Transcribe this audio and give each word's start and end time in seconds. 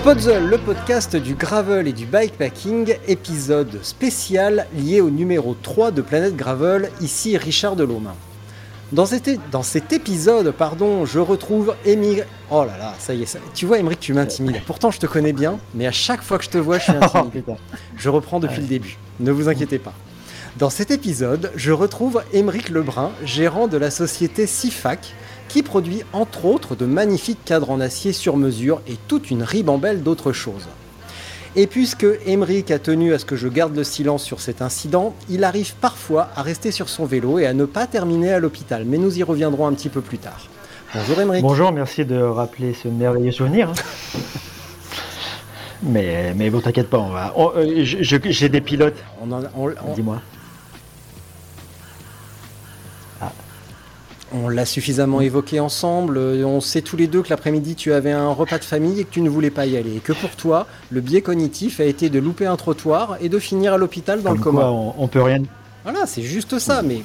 Spotzle, 0.00 0.46
le 0.48 0.56
podcast 0.58 1.14
du 1.16 1.34
gravel 1.34 1.86
et 1.88 1.92
du 1.92 2.06
bikepacking, 2.06 2.94
épisode 3.06 3.80
spécial 3.82 4.66
lié 4.74 5.00
au 5.00 5.10
numéro 5.10 5.54
3 5.54 5.90
de 5.90 6.00
Planète 6.00 6.36
Gravel, 6.36 6.90
ici 7.00 7.36
Richard 7.36 7.76
Delhomme. 7.76 8.10
Dans 8.92 9.04
cet, 9.06 9.30
dans 9.50 9.62
cet 9.62 9.92
épisode, 9.92 10.50
pardon, 10.52 11.04
je 11.04 11.18
retrouve 11.18 11.74
Émile. 11.84 12.26
Oh 12.50 12.64
là 12.64 12.76
là, 12.78 12.94
ça 12.98 13.12
y 13.14 13.22
est, 13.22 13.26
ça- 13.26 13.38
tu 13.54 13.66
vois, 13.66 13.78
Émeric, 13.78 14.00
tu 14.00 14.14
m'intimides. 14.14 14.62
Pourtant, 14.66 14.90
je 14.90 14.98
te 14.98 15.06
connais 15.06 15.32
bien, 15.34 15.58
mais 15.74 15.86
à 15.86 15.92
chaque 15.92 16.22
fois 16.22 16.38
que 16.38 16.44
je 16.44 16.50
te 16.50 16.58
vois, 16.58 16.78
je 16.78 16.84
suis 16.84 16.92
intimidé. 17.00 17.42
Je 17.96 18.08
reprends 18.08 18.40
depuis 18.40 18.62
le 18.62 18.66
début. 18.66 18.96
Ne 19.20 19.30
vous 19.32 19.48
inquiétez 19.48 19.78
pas. 19.78 19.92
Dans 20.58 20.70
cet 20.70 20.90
épisode, 20.90 21.52
je 21.54 21.72
retrouve 21.72 22.22
Émeric 22.32 22.70
Lebrun, 22.70 23.12
gérant 23.24 23.68
de 23.68 23.76
la 23.76 23.90
société 23.90 24.46
CIFAC, 24.46 25.14
qui 25.52 25.62
produit 25.62 26.02
entre 26.12 26.44
autres 26.44 26.76
de 26.76 26.86
magnifiques 26.86 27.44
cadres 27.44 27.70
en 27.70 27.80
acier 27.80 28.12
sur 28.12 28.36
mesure 28.36 28.80
et 28.86 28.96
toute 29.08 29.30
une 29.30 29.42
ribambelle 29.42 30.02
d'autres 30.02 30.32
choses. 30.32 30.68
Et 31.56 31.66
puisque 31.66 32.06
Emeric 32.26 32.70
a 32.70 32.78
tenu 32.78 33.12
à 33.12 33.18
ce 33.18 33.24
que 33.24 33.34
je 33.34 33.48
garde 33.48 33.74
le 33.74 33.82
silence 33.82 34.22
sur 34.22 34.40
cet 34.40 34.62
incident, 34.62 35.14
il 35.28 35.42
arrive 35.42 35.74
parfois 35.80 36.28
à 36.36 36.42
rester 36.42 36.70
sur 36.70 36.88
son 36.88 37.06
vélo 37.06 37.40
et 37.40 37.46
à 37.46 37.52
ne 37.52 37.64
pas 37.64 37.88
terminer 37.88 38.32
à 38.32 38.38
l'hôpital. 38.38 38.84
Mais 38.86 38.98
nous 38.98 39.18
y 39.18 39.24
reviendrons 39.24 39.66
un 39.66 39.72
petit 39.72 39.88
peu 39.88 40.00
plus 40.00 40.18
tard. 40.18 40.46
Bonjour 40.94 41.20
Emeric. 41.20 41.42
Bonjour, 41.42 41.72
merci 41.72 42.04
de 42.04 42.20
rappeler 42.20 42.72
ce 42.80 42.86
merveilleux 42.86 43.32
souvenir. 43.32 43.72
mais, 45.82 46.34
mais 46.36 46.50
bon, 46.50 46.60
t'inquiète 46.60 46.90
pas, 46.90 46.98
on 46.98 47.10
va. 47.10 47.34
euh, 47.36 47.82
J'ai 47.84 48.48
des 48.48 48.60
pilotes, 48.60 48.96
On, 49.20 49.32
en- 49.32 49.42
on- 49.56 49.68
on- 49.70 49.94
dis-moi. 49.94 50.20
On 54.32 54.48
l'a 54.48 54.64
suffisamment 54.64 55.20
évoqué 55.20 55.58
ensemble. 55.60 56.16
Euh, 56.18 56.44
On 56.44 56.60
sait 56.60 56.82
tous 56.82 56.96
les 56.96 57.06
deux 57.06 57.22
que 57.22 57.30
l'après-midi 57.30 57.74
tu 57.74 57.92
avais 57.92 58.12
un 58.12 58.30
repas 58.30 58.58
de 58.58 58.64
famille 58.64 59.00
et 59.00 59.04
que 59.04 59.10
tu 59.12 59.20
ne 59.22 59.28
voulais 59.28 59.50
pas 59.50 59.66
y 59.66 59.76
aller. 59.76 59.96
Et 59.96 60.00
que 60.00 60.12
pour 60.12 60.30
toi, 60.36 60.66
le 60.90 61.00
biais 61.00 61.22
cognitif 61.22 61.80
a 61.80 61.84
été 61.84 62.08
de 62.10 62.18
louper 62.18 62.46
un 62.46 62.56
trottoir 62.56 63.16
et 63.20 63.28
de 63.28 63.38
finir 63.38 63.72
à 63.74 63.78
l'hôpital 63.78 64.22
dans 64.22 64.30
Comme 64.30 64.38
le 64.38 64.42
quoi, 64.42 64.52
coma. 64.52 64.66
on, 64.70 64.94
on 64.98 65.08
peut 65.08 65.22
rien. 65.22 65.42
Voilà, 65.84 66.06
c'est 66.06 66.22
juste 66.22 66.58
ça, 66.58 66.82
mais 66.82 67.02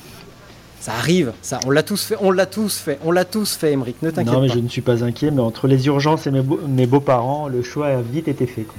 ça 0.79 0.93
arrive. 0.93 1.31
Ça, 1.41 1.59
on 1.65 1.71
l'a 1.71 1.81
tous 1.83 2.03
fait. 2.03 2.17
On 2.21 2.31
l'a 2.31 2.45
tous 2.45 2.77
fait. 2.77 2.99
On 3.03 3.11
l'a 3.11 3.25
tous 3.25 3.55
fait, 3.55 3.71
Emeric. 3.71 4.01
Ne 4.03 4.11
t'inquiète 4.11 4.33
Non, 4.33 4.41
mais 4.41 4.47
pas. 4.49 4.53
je 4.53 4.59
ne 4.59 4.67
suis 4.67 4.81
pas 4.81 5.03
inquiet, 5.03 5.31
mais 5.31 5.41
entre 5.41 5.67
les 5.67 5.87
urgences 5.87 6.27
et 6.27 6.31
mes, 6.31 6.41
beaux- 6.41 6.59
mes 6.67 6.85
beaux-parents, 6.85 7.47
le 7.47 7.63
choix 7.63 7.87
a 7.87 8.01
vite 8.01 8.27
été 8.27 8.45
fait. 8.45 8.63
quoi. 8.63 8.75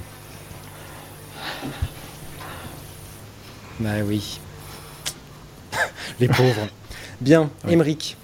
Bah 3.79 3.89
oui. 4.05 4.39
Les 6.19 6.27
pauvres. 6.27 6.67
Bien, 7.21 7.49
Emeric. 7.67 8.17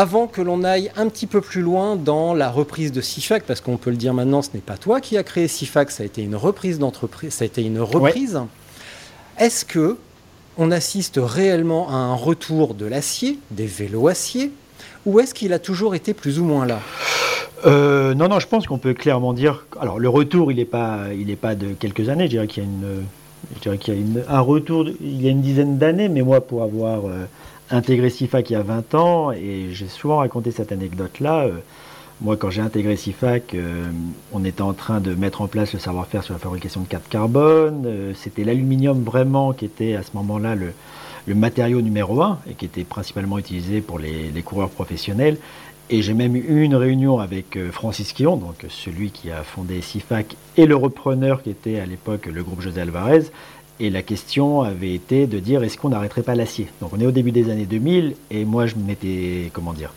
Avant 0.00 0.28
que 0.28 0.40
l'on 0.40 0.64
aille 0.64 0.90
un 0.96 1.10
petit 1.10 1.26
peu 1.26 1.42
plus 1.42 1.60
loin 1.60 1.94
dans 1.94 2.32
la 2.32 2.48
reprise 2.50 2.90
de 2.90 3.02
CIFAC, 3.02 3.42
parce 3.42 3.60
qu'on 3.60 3.76
peut 3.76 3.90
le 3.90 3.96
dire 3.98 4.14
maintenant, 4.14 4.40
ce 4.40 4.48
n'est 4.54 4.62
pas 4.62 4.78
toi 4.78 4.98
qui 4.98 5.18
as 5.18 5.22
créé 5.22 5.46
CIFAC, 5.46 5.90
ça 5.90 6.04
a 6.04 6.06
été 6.06 6.22
une 6.22 6.36
reprise 6.36 6.78
d'entreprise, 6.78 7.34
ça 7.34 7.44
a 7.44 7.46
été 7.46 7.60
une 7.62 7.78
reprise. 7.82 8.40
Est-ce 9.38 9.66
que 9.66 9.98
on 10.56 10.70
assiste 10.70 11.20
réellement 11.22 11.90
à 11.90 11.96
un 11.96 12.14
retour 12.14 12.72
de 12.72 12.86
l'acier, 12.86 13.38
des 13.50 13.66
vélos 13.66 14.08
acier, 14.08 14.52
ou 15.04 15.20
est-ce 15.20 15.34
qu'il 15.34 15.52
a 15.52 15.58
toujours 15.58 15.94
été 15.94 16.14
plus 16.14 16.38
ou 16.38 16.44
moins 16.46 16.64
là? 16.64 16.80
Euh, 17.66 18.14
non, 18.14 18.28
non, 18.28 18.40
je 18.40 18.46
pense 18.46 18.66
qu'on 18.66 18.78
peut 18.78 18.94
clairement 18.94 19.34
dire. 19.34 19.66
Alors, 19.82 19.98
le 19.98 20.08
retour, 20.08 20.50
il 20.50 20.56
n'est 20.56 20.64
pas, 20.64 21.00
il 21.14 21.28
est 21.28 21.36
pas 21.36 21.54
de 21.54 21.74
quelques 21.74 22.08
années. 22.08 22.24
Je 22.24 22.30
dirais 22.30 22.46
qu'il 22.46 22.62
y 22.62 22.66
a 22.66 22.68
une, 22.70 23.02
je 23.54 23.60
dirais 23.60 23.76
qu'il 23.76 23.92
y 23.92 23.96
a 23.98 24.00
une- 24.00 24.24
un 24.30 24.40
retour. 24.40 24.86
de- 24.86 24.96
il 25.02 25.20
y 25.20 25.28
a 25.28 25.30
une 25.30 25.42
dizaine 25.42 25.76
d'années, 25.76 26.08
mais 26.08 26.22
moi, 26.22 26.40
pour 26.40 26.62
avoir 26.62 27.04
euh, 27.04 27.26
intégré 27.70 28.10
CIFAC 28.10 28.50
il 28.50 28.52
y 28.54 28.56
a 28.56 28.62
20 28.62 28.94
ans, 28.94 29.32
et 29.32 29.68
j'ai 29.72 29.88
souvent 29.88 30.18
raconté 30.18 30.50
cette 30.50 30.72
anecdote-là. 30.72 31.44
euh, 31.44 31.52
moi, 32.20 32.36
quand 32.36 32.50
j'ai 32.50 32.60
intégré 32.60 32.96
CIFAC, 32.96 33.54
euh, 33.54 33.84
on 34.32 34.44
était 34.44 34.60
en 34.62 34.74
train 34.74 35.00
de 35.00 35.14
mettre 35.14 35.40
en 35.40 35.46
place 35.46 35.72
le 35.72 35.78
savoir-faire 35.78 36.22
sur 36.22 36.34
la 36.34 36.38
fabrication 36.38 36.82
de 36.82 36.86
cartes 36.86 37.08
carbone. 37.08 37.84
euh, 37.86 38.12
C'était 38.14 38.44
l'aluminium 38.44 39.02
vraiment 39.02 39.52
qui 39.52 39.64
était 39.64 39.94
à 39.94 40.02
ce 40.02 40.10
moment-là 40.14 40.54
le, 40.54 40.72
matériau 41.34 41.80
numéro 41.80 42.20
un 42.22 42.40
et 42.50 42.54
qui 42.54 42.64
était 42.64 42.82
principalement 42.82 43.38
utilisé 43.38 43.80
pour 43.80 44.00
les, 44.00 44.42
coureurs 44.44 44.70
professionnels. 44.70 45.38
Et 45.88 46.02
j'ai 46.02 46.12
même 46.12 46.34
eu 46.34 46.62
une 46.62 46.74
réunion 46.74 47.20
avec 47.20 47.56
Francis 47.70 48.12
Quillon, 48.12 48.36
donc 48.36 48.66
celui 48.68 49.10
qui 49.10 49.30
a 49.30 49.44
fondé 49.44 49.80
CIFAC, 49.80 50.36
et 50.56 50.66
le 50.66 50.74
repreneur 50.74 51.42
qui 51.42 51.50
était 51.50 51.78
à 51.78 51.86
l'époque 51.86 52.26
le 52.26 52.42
groupe 52.42 52.60
José 52.60 52.80
Alvarez. 52.80 53.30
Et 53.82 53.88
la 53.88 54.02
question 54.02 54.60
avait 54.60 54.92
été 54.92 55.26
de 55.26 55.38
dire 55.38 55.62
est-ce 55.62 55.78
qu'on 55.78 55.88
n'arrêterait 55.88 56.22
pas 56.22 56.34
l'acier? 56.34 56.66
Donc 56.82 56.92
on 56.92 57.00
est 57.00 57.06
au 57.06 57.12
début 57.12 57.32
des 57.32 57.48
années 57.48 57.64
2000, 57.64 58.14
et 58.30 58.44
moi 58.44 58.66
je 58.66 58.74
m'étais, 58.76 59.50
comment 59.54 59.72
dire, 59.72 59.90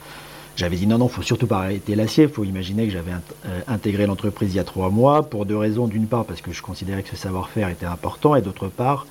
j'avais 0.56 0.78
dit 0.78 0.88
non, 0.88 1.00
non, 1.00 1.10
faut 1.10 1.22
surtout 1.22 1.48
pas 1.48 1.60
arrêter 1.60 1.94
l'acier. 1.96 2.24
Il 2.24 2.30
faut 2.30 2.46
imaginer 2.46 2.86
que 2.86 2.94
j'avais 2.94 3.12
euh, 3.12 3.60
intégré 3.68 4.06
l'entreprise 4.06 4.54
il 4.54 4.58
y 4.58 4.60
a 4.60 4.64
trois 4.64 4.90
mois 4.90 5.24
pour 5.24 5.46
deux 5.46 5.58
raisons. 5.58 5.88
D'une 5.88 6.08
part, 6.08 6.24
parce 6.24 6.40
que 6.40 6.54
je 6.54 6.62
considérais 6.62 7.04
que 7.04 7.10
ce 7.10 7.18
savoir-faire 7.18 7.68
était 7.68 7.86
important, 7.86 8.36
et 8.36 8.42
d'autre 8.42 8.70
part, 8.70 9.06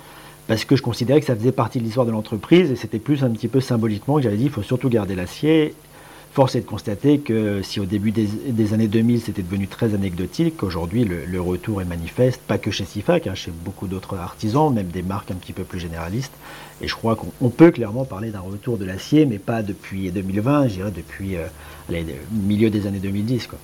parce 0.46 0.64
que 0.64 0.74
je 0.74 0.82
considérais 0.82 1.20
que 1.20 1.26
ça 1.26 1.36
faisait 1.36 1.52
partie 1.52 1.78
de 1.78 1.84
l'histoire 1.84 2.06
de 2.06 2.12
l'entreprise, 2.12 2.70
et 2.70 2.76
c'était 2.76 2.98
plus 2.98 3.24
un 3.24 3.30
petit 3.30 3.48
peu 3.48 3.60
symboliquement 3.60 4.16
que 4.16 4.22
j'avais 4.22 4.38
dit 4.38 4.44
il 4.44 4.50
faut 4.50 4.62
surtout 4.62 4.88
garder 4.88 5.14
l'acier. 5.14 5.74
Force 6.32 6.54
est 6.54 6.60
de 6.62 6.66
constater 6.66 7.18
que 7.18 7.60
si 7.60 7.78
au 7.78 7.84
début 7.84 8.10
des, 8.10 8.26
des 8.26 8.72
années 8.72 8.88
2000 8.88 9.20
c'était 9.20 9.42
devenu 9.42 9.68
très 9.68 9.92
anecdotique, 9.92 10.62
aujourd'hui 10.62 11.04
le, 11.04 11.26
le 11.26 11.40
retour 11.42 11.82
est 11.82 11.84
manifeste, 11.84 12.40
pas 12.40 12.56
que 12.56 12.70
chez 12.70 12.86
CIFAC, 12.86 13.26
hein, 13.26 13.34
chez 13.34 13.50
beaucoup 13.50 13.86
d'autres 13.86 14.16
artisans, 14.16 14.72
même 14.72 14.86
des 14.86 15.02
marques 15.02 15.30
un 15.30 15.34
petit 15.34 15.52
peu 15.52 15.64
plus 15.64 15.78
généralistes. 15.78 16.32
Et 16.80 16.88
je 16.88 16.94
crois 16.94 17.16
qu'on 17.16 17.30
on 17.42 17.50
peut 17.50 17.70
clairement 17.70 18.06
parler 18.06 18.30
d'un 18.30 18.40
retour 18.40 18.78
de 18.78 18.86
l'acier, 18.86 19.26
mais 19.26 19.38
pas 19.38 19.62
depuis 19.62 20.10
2020, 20.10 20.68
je 20.68 20.74
dirais 20.74 20.90
depuis 20.90 21.36
euh, 21.36 21.44
allez, 21.90 22.02
le 22.02 22.14
milieu 22.32 22.70
des 22.70 22.86
années 22.86 22.98
2010. 22.98 23.48
Quoi. 23.48 23.58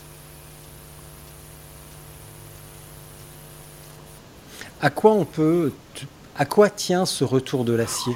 À 4.82 4.90
quoi 4.90 5.12
on 5.12 5.24
peut, 5.24 5.72
à 6.36 6.44
quoi 6.44 6.68
tient 6.68 7.06
ce 7.06 7.24
retour 7.24 7.64
de 7.64 7.72
l'acier? 7.72 8.12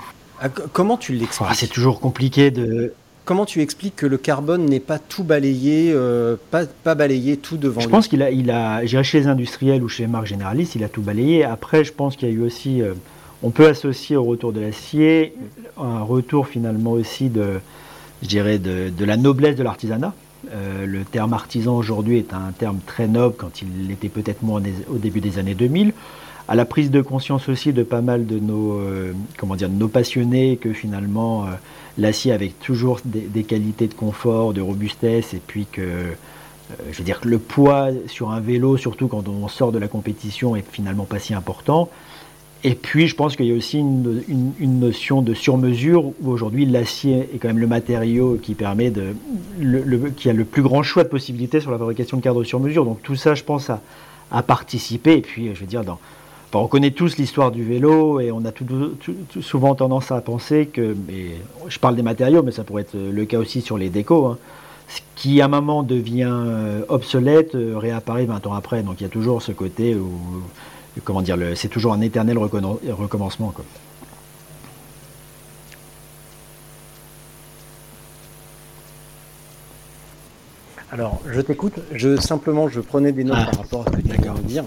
Comment 0.72 0.98
tu 0.98 1.14
Ah, 1.14 1.20
l'expliques 1.20 1.54
c'est 1.54 1.68
toujours 1.68 2.00
compliqué 2.00 2.50
de, 2.50 2.92
Comment 3.25 3.47
tu 3.47 3.60
expliques 3.60 3.94
que 3.97 4.06
le 4.06 4.19
carbone 4.19 4.66
n'est 4.66 4.81
pas 4.81 4.99
tout 4.99 5.22
balayé, 5.22 5.93
euh, 5.94 6.37
pas, 6.50 6.66
pas 6.66 6.97
balayé 6.97 7.37
tout 7.37 7.56
devant 7.56 7.81
Je 7.81 7.87
lui 7.87 7.91
pense 7.93 8.09
qu'il 8.09 8.21
a, 8.22 8.31
il 8.33 8.50
a, 8.50 8.84
chez 9.05 9.21
les 9.21 9.27
industriels 9.28 9.83
ou 9.84 9.88
chez 9.88 10.03
les 10.03 10.09
marques 10.09 10.27
généralistes, 10.27 10.75
il 10.75 10.83
a 10.83 10.88
tout 10.88 11.03
balayé. 11.03 11.44
Après, 11.44 11.84
je 11.84 11.93
pense 11.93 12.16
qu'il 12.16 12.28
y 12.28 12.33
a 12.33 12.34
eu 12.34 12.43
aussi, 12.43 12.83
euh, 12.83 12.94
on 13.44 13.50
peut 13.50 13.69
associer 13.69 14.16
au 14.16 14.25
retour 14.25 14.53
de 14.53 14.60
l'acier 14.60 15.34
un 15.78 16.03
retour 16.03 16.49
finalement 16.49 16.93
aussi 16.93 17.28
de, 17.28 17.60
je 18.22 18.28
dirais, 18.28 18.59
de, 18.59 18.88
de 18.88 19.05
la 19.05 19.16
noblesse 19.16 19.54
de 19.54 19.62
l'artisanat. 19.62 20.15
Euh, 20.53 20.87
le 20.87 21.04
terme 21.04 21.33
artisan 21.33 21.77
aujourd'hui 21.77 22.19
est 22.19 22.34
un 22.34 22.50
terme 22.50 22.78
très 22.84 23.06
noble 23.06 23.37
quand 23.39 23.63
il 23.63 23.86
l'était 23.86 24.09
peut-être 24.09 24.42
moins 24.42 24.60
au 24.89 24.98
début 24.98 25.21
des 25.21 25.39
années 25.39 25.54
2000. 25.54 25.92
À 26.48 26.54
la 26.54 26.65
prise 26.65 26.91
de 26.91 27.00
conscience 27.00 27.48
aussi 27.48 27.72
de 27.72 27.83
pas 27.83 28.00
mal 28.00 28.27
de 28.27 28.39
nos, 28.39 28.72
euh, 28.72 29.12
comment 29.36 29.54
dire, 29.54 29.68
de 29.68 29.77
nos 29.77 29.89
passionnés 29.89 30.56
que 30.56 30.72
finalement 30.72 31.44
euh, 31.44 31.50
l'acier 31.98 32.33
avait 32.33 32.53
toujours 32.60 33.00
des, 33.04 33.44
qualités 33.44 33.86
de 33.86 33.94
confort, 33.94 34.53
de 34.53 34.60
robustesse, 34.60 35.34
et 35.34 35.41
puis 35.44 35.66
que 35.71 35.80
euh, 35.80 36.15
je 36.91 36.98
veux 36.98 37.04
dire 37.04 37.21
que 37.21 37.28
le 37.28 37.39
poids 37.39 37.91
sur 38.09 38.30
un 38.30 38.41
vélo, 38.41 38.77
surtout 38.77 39.06
quand 39.06 39.28
on 39.28 39.47
sort 39.48 39.72
de 39.72 39.78
la 39.78 39.89
compétition, 39.89 40.56
est 40.56 40.65
finalement 40.71 41.04
pas 41.04 41.18
si 41.18 41.33
important. 41.33 41.89
Et 42.65 42.74
puis, 42.77 43.09
je 43.09 43.16
pense 43.16 43.34
qu'il 43.34 43.47
y 43.47 43.53
a 43.53 43.56
aussi 43.56 43.78
une, 43.78 44.53
notion 44.60 45.21
de 45.21 45.34
sur-mesure 45.34 46.04
où 46.04 46.30
aujourd'hui 46.30 46.65
l'acier 46.65 47.28
est 47.34 47.39
quand 47.39 47.48
même 47.48 47.59
le 47.59 47.66
matériau 47.66 48.39
qui 48.41 48.54
permet 48.54 48.91
de, 48.91 49.16
le, 49.59 50.10
qui 50.10 50.30
a 50.30 50.33
le 50.33 50.44
plus 50.44 50.62
grand 50.62 50.84
choix 50.84 51.03
de 51.03 51.09
possibilités 51.09 51.60
sur 51.60 51.72
la 51.72 51.78
fabrication 51.78 52.18
de 52.18 52.22
cadres 52.22 52.44
sur 52.44 52.60
mesure. 52.60 52.84
Donc 52.84 53.03
tout 53.03 53.16
ça, 53.16 53.34
je 53.34 53.42
pense, 53.42 53.68
a, 53.68 53.80
a 54.30 54.44
participé. 54.44 55.15
Et 55.15 55.22
puis, 55.22 55.53
je 55.54 55.60
veux 55.60 55.66
dire, 55.66 55.83
dans, 55.83 55.98
on 56.60 56.66
connaît 56.69 56.91
tous 56.91 57.16
l'histoire 57.16 57.51
du 57.51 57.65
vélo 57.65 58.21
et 58.21 58.31
on 58.33 58.45
a 58.45 58.53
tout, 58.53 58.65
tout- 58.65 59.15
tout- 59.31 59.43
souvent 59.43 59.75
tendance 59.75 60.10
à 60.13 60.21
penser 60.21 60.66
que, 60.66 60.95
je 61.69 61.78
parle 61.78 61.97
des 61.97 62.03
matériaux, 62.03 62.43
mais 62.43 62.53
ça 62.53 62.65
pourrait 62.65 62.83
être 62.83 62.97
le 62.97 63.25
cas 63.25 63.39
aussi 63.39 63.60
sur 63.63 63.78
les 63.78 63.89
décos. 63.89 64.27
hein, 64.27 64.39
ce 64.89 65.01
qui 65.16 65.41
à 65.41 65.47
un 65.47 65.49
moment 65.49 65.83
devient 65.83 66.31
obsolète 66.89 67.53
réapparaît 67.54 68.27
20 68.27 68.47
ans 68.47 68.53
après. 68.54 68.83
Donc 68.83 69.01
il 69.01 69.04
y 69.04 69.07
a 69.07 69.10
toujours 69.10 69.41
ce 69.41 69.53
côté 69.53 69.95
où, 69.95 70.10
comment 71.04 71.22
dire, 71.22 71.39
c'est 71.54 71.69
toujours 71.69 71.95
un 71.95 72.01
éternel 72.03 72.37
recommencement. 72.37 73.53
Quoi. 73.54 73.65
Alors, 80.91 81.21
je 81.27 81.41
t'écoute. 81.41 81.75
Je 81.95 82.16
simplement, 82.16 82.69
je 82.69 82.81
prenais 82.81 83.13
des 83.13 83.25
notes 83.25 83.39
ah. 83.41 83.51
par 83.51 83.60
rapport 83.60 83.81
à 83.83 83.91
ce 83.91 83.97
que 83.97 84.03
tu 84.03 84.21
viens 84.22 84.34
de 84.34 84.41
dire. 84.41 84.65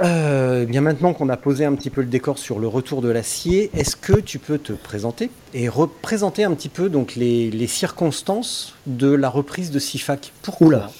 Euh, 0.00 0.64
bien 0.64 0.80
maintenant 0.80 1.12
qu'on 1.12 1.28
a 1.28 1.36
posé 1.36 1.64
un 1.64 1.74
petit 1.74 1.90
peu 1.90 2.02
le 2.02 2.06
décor 2.06 2.38
sur 2.38 2.58
le 2.58 2.68
retour 2.68 3.02
de 3.02 3.08
l'acier, 3.08 3.70
est-ce 3.74 3.96
que 3.96 4.20
tu 4.20 4.38
peux 4.38 4.58
te 4.58 4.72
présenter 4.72 5.30
et 5.54 5.68
représenter 5.68 6.44
un 6.44 6.54
petit 6.54 6.68
peu 6.68 6.88
donc 6.88 7.16
les, 7.16 7.66
circonstances 7.66 8.74
de 8.86 9.10
la 9.10 9.28
reprise 9.28 9.70
de 9.70 9.78
Sifac? 9.78 10.32
Pourquoi 10.42 10.90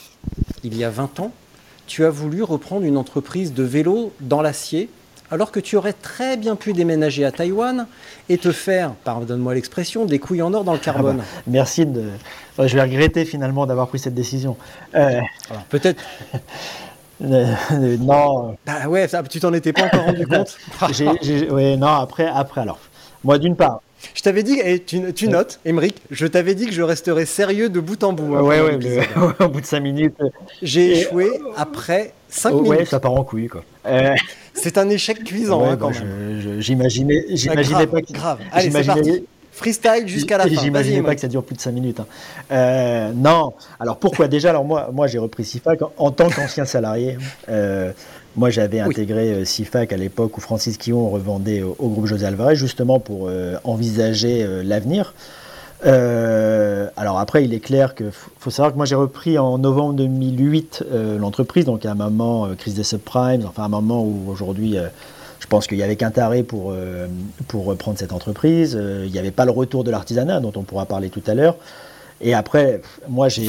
il 0.64 0.76
y 0.76 0.84
a 0.84 0.90
20 0.90 1.20
ans, 1.20 1.32
tu 1.86 2.04
as 2.04 2.10
voulu 2.10 2.42
reprendre 2.42 2.84
une 2.84 2.96
entreprise 2.96 3.54
de 3.54 3.62
vélo 3.62 4.12
dans 4.20 4.42
l'acier 4.42 4.88
alors 5.30 5.52
que 5.52 5.60
tu 5.60 5.76
aurais 5.76 5.92
très 5.92 6.36
bien 6.36 6.56
pu 6.56 6.72
déménager 6.72 7.24
à 7.24 7.30
Taïwan 7.30 7.86
et 8.28 8.38
te 8.38 8.50
faire, 8.50 8.94
pardonne-moi 9.04 9.54
l'expression, 9.54 10.06
des 10.06 10.18
couilles 10.18 10.42
en 10.42 10.54
or 10.54 10.64
dans 10.64 10.72
le 10.72 10.78
carbone. 10.78 11.18
Ah 11.20 11.24
bah, 11.36 11.42
merci 11.46 11.84
de. 11.84 12.04
Je 12.58 12.74
vais 12.74 12.82
regretter 12.82 13.26
finalement 13.26 13.66
d'avoir 13.66 13.88
pris 13.88 13.98
cette 13.98 14.14
décision. 14.14 14.56
Euh, 14.94 15.20
peut-être. 15.68 16.02
Euh, 17.22 17.96
non. 17.98 18.56
Bah 18.66 18.88
ouais, 18.88 19.08
ça, 19.08 19.22
tu 19.22 19.40
t'en 19.40 19.52
étais 19.52 19.72
pas 19.72 19.84
encore 19.84 20.04
rendu 20.04 20.26
compte. 20.28 20.56
Non. 21.78 21.86
Après, 21.86 22.26
après, 22.26 22.60
alors, 22.60 22.78
moi 23.24 23.38
d'une 23.38 23.56
part, 23.56 23.80
je 24.14 24.22
t'avais 24.22 24.42
dit, 24.42 24.60
et 24.62 24.82
tu, 24.82 25.12
tu 25.12 25.28
notes, 25.28 25.58
Emeric, 25.64 25.96
je 26.10 26.26
t'avais 26.26 26.54
dit 26.54 26.66
que 26.66 26.72
je 26.72 26.82
resterais 26.82 27.26
sérieux 27.26 27.68
de 27.68 27.80
bout 27.80 28.02
en 28.04 28.12
bout. 28.12 28.36
Hein, 28.36 28.42
ouais, 28.42 28.60
ouais, 28.60 28.78
au 29.40 29.48
bout 29.48 29.60
de 29.60 29.66
5 29.66 29.80
minutes. 29.80 30.16
J'ai 30.62 31.00
échoué 31.00 31.28
après 31.56 32.12
5 32.28 32.52
minutes. 32.52 32.68
Ouais, 32.68 32.84
ça 32.84 33.00
part 33.00 33.12
en 33.14 33.24
couille, 33.24 33.48
quoi. 33.48 33.64
Euh, 33.86 34.14
c'est 34.54 34.78
un 34.78 34.88
échec 34.88 35.24
cuisant, 35.24 35.64
hein, 35.64 35.76
quand 35.76 35.90
même. 35.90 36.60
J'imaginais 36.60 37.86
pas 37.86 38.02
que. 38.02 38.12
Grave. 38.12 38.38
Allez, 38.52 38.70
c'est 38.70 38.84
parti. 38.84 39.24
Freestyle 39.58 40.06
jusqu'à 40.06 40.38
la 40.38 40.44
fin. 40.46 40.62
J'imaginais 40.62 41.02
pas 41.02 41.14
que 41.14 41.20
ça 41.20 41.28
dure 41.28 41.42
plus 41.42 41.56
de 41.56 41.60
5 41.60 41.72
minutes. 41.72 42.00
Hein. 42.00 42.06
Euh, 42.52 43.12
non. 43.14 43.52
Alors 43.78 43.98
pourquoi? 43.98 44.28
Déjà 44.28 44.50
Alors 44.50 44.64
moi, 44.64 44.90
moi 44.92 45.06
j'ai 45.06 45.18
repris 45.18 45.44
SIFAC 45.44 45.80
en, 45.96 46.10
tant 46.10 46.28
qu'ancien 46.30 46.64
salarié. 46.64 47.18
Euh, 47.48 47.92
moi, 48.36 48.50
j'avais 48.50 48.78
intégré 48.78 49.44
SIFAC 49.44 49.92
à 49.92 49.96
l'époque 49.96 50.38
où 50.38 50.40
Francis 50.40 50.78
Quillon 50.78 51.10
revendait 51.10 51.62
au, 51.62 51.88
groupe 51.88 52.06
José 52.06 52.24
Alvarez, 52.24 52.54
justement 52.54 53.00
pour 53.00 53.28
envisager 53.64 54.46
l'avenir. 54.62 55.12
Euh, 55.86 56.88
alors 56.96 57.18
après, 57.18 57.44
il 57.44 57.54
est 57.54 57.60
clair 57.60 57.94
que 57.94 58.10
faut 58.10 58.50
savoir 58.50 58.72
que 58.72 58.76
moi 58.76 58.86
j'ai 58.86 58.94
repris 58.94 59.38
en 59.38 59.58
novembre 59.58 59.94
2008 59.94 60.84
euh, 60.90 61.18
l'entreprise, 61.18 61.64
donc 61.64 61.84
à 61.86 61.92
un 61.92 61.94
moment 61.94 62.46
euh, 62.46 62.54
crise 62.54 62.74
des 62.74 62.82
subprimes, 62.82 63.44
enfin 63.46 63.64
un 63.64 63.68
moment 63.68 64.02
où 64.02 64.28
aujourd'hui 64.28 64.76
pense 65.48 65.66
qu'il 65.66 65.78
y 65.78 65.82
avait 65.82 65.96
qu'un 65.96 66.10
taré 66.10 66.42
pour, 66.42 66.74
pour 67.48 67.64
reprendre 67.64 67.98
cette 67.98 68.12
entreprise. 68.12 68.78
il 69.04 69.10
n'y 69.10 69.18
avait 69.18 69.30
pas 69.30 69.44
le 69.44 69.50
retour 69.50 69.84
de 69.84 69.90
l'artisanat 69.90 70.40
dont 70.40 70.52
on 70.56 70.62
pourra 70.62 70.86
parler 70.86 71.10
tout 71.10 71.22
à 71.26 71.34
l'heure. 71.34 71.56
Et 72.20 72.34
après, 72.34 72.80
moi, 73.08 73.28
j'ai 73.28 73.48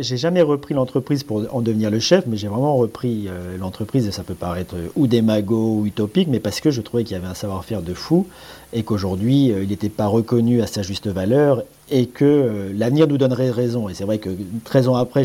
j'ai 0.00 0.16
jamais 0.16 0.40
repris 0.40 0.72
l'entreprise 0.72 1.22
pour 1.22 1.42
en 1.54 1.60
devenir 1.60 1.90
le 1.90 2.00
chef, 2.00 2.24
mais 2.26 2.38
j'ai 2.38 2.48
vraiment 2.48 2.76
repris 2.76 3.26
euh, 3.28 3.58
l'entreprise. 3.58 4.06
Et 4.06 4.10
ça 4.10 4.22
peut 4.22 4.34
paraître 4.34 4.74
ou 4.94 5.06
démago 5.06 5.80
ou 5.80 5.86
utopique, 5.86 6.28
mais 6.28 6.40
parce 6.40 6.60
que 6.60 6.70
je 6.70 6.80
trouvais 6.80 7.04
qu'il 7.04 7.14
y 7.14 7.18
avait 7.18 7.28
un 7.28 7.34
savoir-faire 7.34 7.82
de 7.82 7.92
fou 7.92 8.26
et 8.72 8.82
qu'aujourd'hui, 8.84 9.52
euh, 9.52 9.62
il 9.64 9.68
n'était 9.68 9.90
pas 9.90 10.06
reconnu 10.06 10.62
à 10.62 10.66
sa 10.66 10.82
juste 10.82 11.08
valeur 11.08 11.62
et 11.90 12.06
que 12.06 12.24
euh, 12.24 12.72
l'avenir 12.74 13.06
nous 13.06 13.18
donnerait 13.18 13.50
raison. 13.50 13.88
Et 13.90 13.94
c'est 13.94 14.04
vrai 14.04 14.16
que 14.18 14.30
13 14.64 14.88
ans 14.88 14.96
après, 14.96 15.24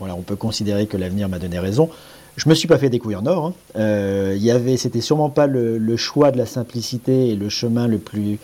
voilà, 0.00 0.16
on 0.16 0.22
peut 0.22 0.36
considérer 0.36 0.86
que 0.86 0.96
l'avenir 0.96 1.28
m'a 1.28 1.38
donné 1.38 1.60
raison. 1.60 1.90
Je 2.36 2.48
me 2.48 2.54
suis 2.54 2.66
pas 2.68 2.78
fait 2.78 2.90
en 3.14 3.26
or. 3.26 3.52
Hein. 3.76 4.32
il 4.34 4.42
y 4.42 4.78
c'était 4.78 5.00
sûrement 5.00 5.30
pas 5.30 5.46
le, 5.46 5.78
le, 5.78 5.96
choix 5.96 6.30
de 6.30 6.38
la 6.38 6.46
simplicité 6.46 7.28
et 7.28 7.36
le 7.36 7.48
chemin 7.48 7.86
le 7.86 7.98
plus, 7.98 8.38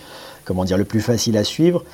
comment 0.44 0.64
dire, 0.64 0.76
le 0.76 0.84
plus 0.84 1.00
facile 1.00 1.36
à 1.38 1.44
suivre 1.44 1.84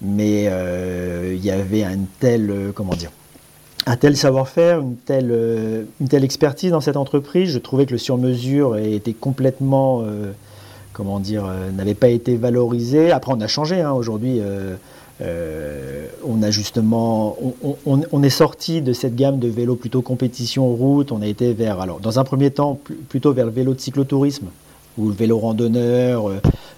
mais 0.00 0.44
euh, 0.46 1.34
il 1.34 1.44
y 1.44 1.50
avait 1.50 1.82
un 1.82 1.98
tel, 2.20 2.50
euh, 2.50 2.72
comment 2.72 2.94
dire, 2.94 3.10
un 3.86 3.96
tel 3.96 4.16
savoir-faire, 4.16 4.80
une 4.80 4.96
telle, 4.96 5.30
euh, 5.30 5.84
une 6.00 6.08
telle 6.08 6.24
expertise 6.24 6.70
dans 6.70 6.80
cette 6.80 6.96
entreprise. 6.96 7.50
Je 7.52 7.58
trouvais 7.58 7.86
que 7.86 7.92
le 7.92 7.98
sur-mesure 7.98 8.76
était 8.76 9.14
complètement, 9.14 10.04
comment 10.92 11.20
dire, 11.20 11.50
n'avait 11.74 11.94
pas 11.94 12.08
été 12.08 12.36
valorisé. 12.36 13.12
Après, 13.12 13.32
on 13.34 13.40
a 13.40 13.46
changé. 13.46 13.80
Hein. 13.80 13.92
Aujourd'hui, 13.92 14.40
on 15.20 16.42
a 16.42 16.50
justement, 16.50 17.36
on, 17.62 18.00
on, 18.12 18.22
est 18.22 18.30
sorti 18.30 18.82
de 18.82 18.92
cette 18.92 19.16
gamme 19.16 19.38
de 19.38 19.48
vélos 19.48 19.76
plutôt 19.76 20.02
compétition 20.02 20.68
route. 20.68 21.12
On 21.12 21.22
a 21.22 21.26
été 21.26 21.52
vers, 21.52 21.80
alors, 21.80 22.00
dans 22.00 22.18
un 22.18 22.24
premier 22.24 22.50
temps, 22.50 22.78
plutôt 23.08 23.32
vers 23.32 23.46
le 23.46 23.52
vélo 23.52 23.74
de 23.74 23.80
cyclotourisme 23.80 24.46
ou 24.96 25.08
le 25.08 25.14
vélo 25.14 25.38
randonneur, 25.38 26.30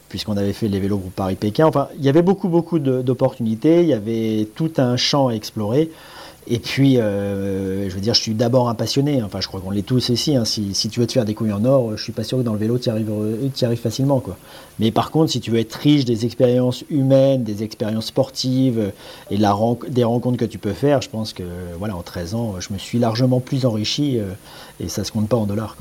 puisqu'on 0.08 0.36
avait 0.36 0.52
fait 0.52 0.68
les 0.68 0.80
vélos 0.80 1.02
Paris-Pékin. 1.16 1.66
Enfin, 1.66 1.88
il 1.98 2.04
y 2.04 2.08
avait 2.08 2.22
beaucoup, 2.22 2.48
beaucoup 2.48 2.78
d'opportunités, 2.78 3.82
il 3.82 3.88
y 3.88 3.94
avait 3.94 4.46
tout 4.54 4.72
un 4.78 4.96
champ 4.96 5.28
à 5.28 5.32
explorer. 5.32 5.90
Et 6.46 6.58
puis, 6.58 6.98
euh, 6.98 7.88
je 7.88 7.94
veux 7.94 8.00
dire, 8.00 8.14
je 8.14 8.20
suis 8.20 8.34
d'abord 8.34 8.68
un 8.68 8.74
passionné, 8.74 9.22
enfin 9.22 9.40
je 9.40 9.46
crois 9.46 9.60
qu'on 9.60 9.70
l'est 9.70 9.82
tous 9.82 10.08
ici, 10.08 10.36
hein. 10.36 10.44
si, 10.44 10.72
tu 10.90 11.00
veux 11.00 11.06
te 11.06 11.12
faire 11.12 11.24
des 11.24 11.34
couilles 11.34 11.52
en 11.52 11.64
or, 11.64 11.96
je 11.96 12.02
suis 12.02 12.12
pas 12.12 12.24
sûr 12.24 12.38
que 12.38 12.42
dans 12.42 12.54
le 12.54 12.58
vélo 12.58 12.78
tu 12.78 12.88
y 12.88 12.90
arrives, 12.90 13.10
y 13.60 13.64
arrives 13.64 13.78
facilement. 13.78 14.22
Mais 14.78 14.90
par 14.90 15.10
contre, 15.10 15.30
si 15.30 15.40
tu 15.40 15.50
veux 15.50 15.58
être 15.58 15.74
riche 15.74 16.04
des 16.04 16.24
expériences 16.24 16.82
humaines, 16.90 17.44
des 17.44 17.62
expériences 17.62 18.06
sportives 18.06 18.92
et 19.30 19.36
la 19.36 19.56
des 19.88 20.04
rencontres 20.04 20.38
que 20.38 20.44
tu 20.44 20.58
peux 20.58 20.72
faire, 20.72 21.02
je 21.02 21.10
pense 21.10 21.32
que 21.32 21.44
voilà, 21.78 21.94
en 21.94 22.02
13 22.02 22.34
ans, 22.34 22.54
je 22.58 22.72
me 22.72 22.78
suis 22.78 22.98
largement 22.98 23.40
plus 23.40 23.66
enrichi 23.66 24.18
euh, 24.18 24.32
et 24.80 24.88
ça 24.88 25.04
se 25.04 25.12
compte 25.12 25.28
pas 25.28 25.36
en 25.36 25.46
dollars. 25.46 25.76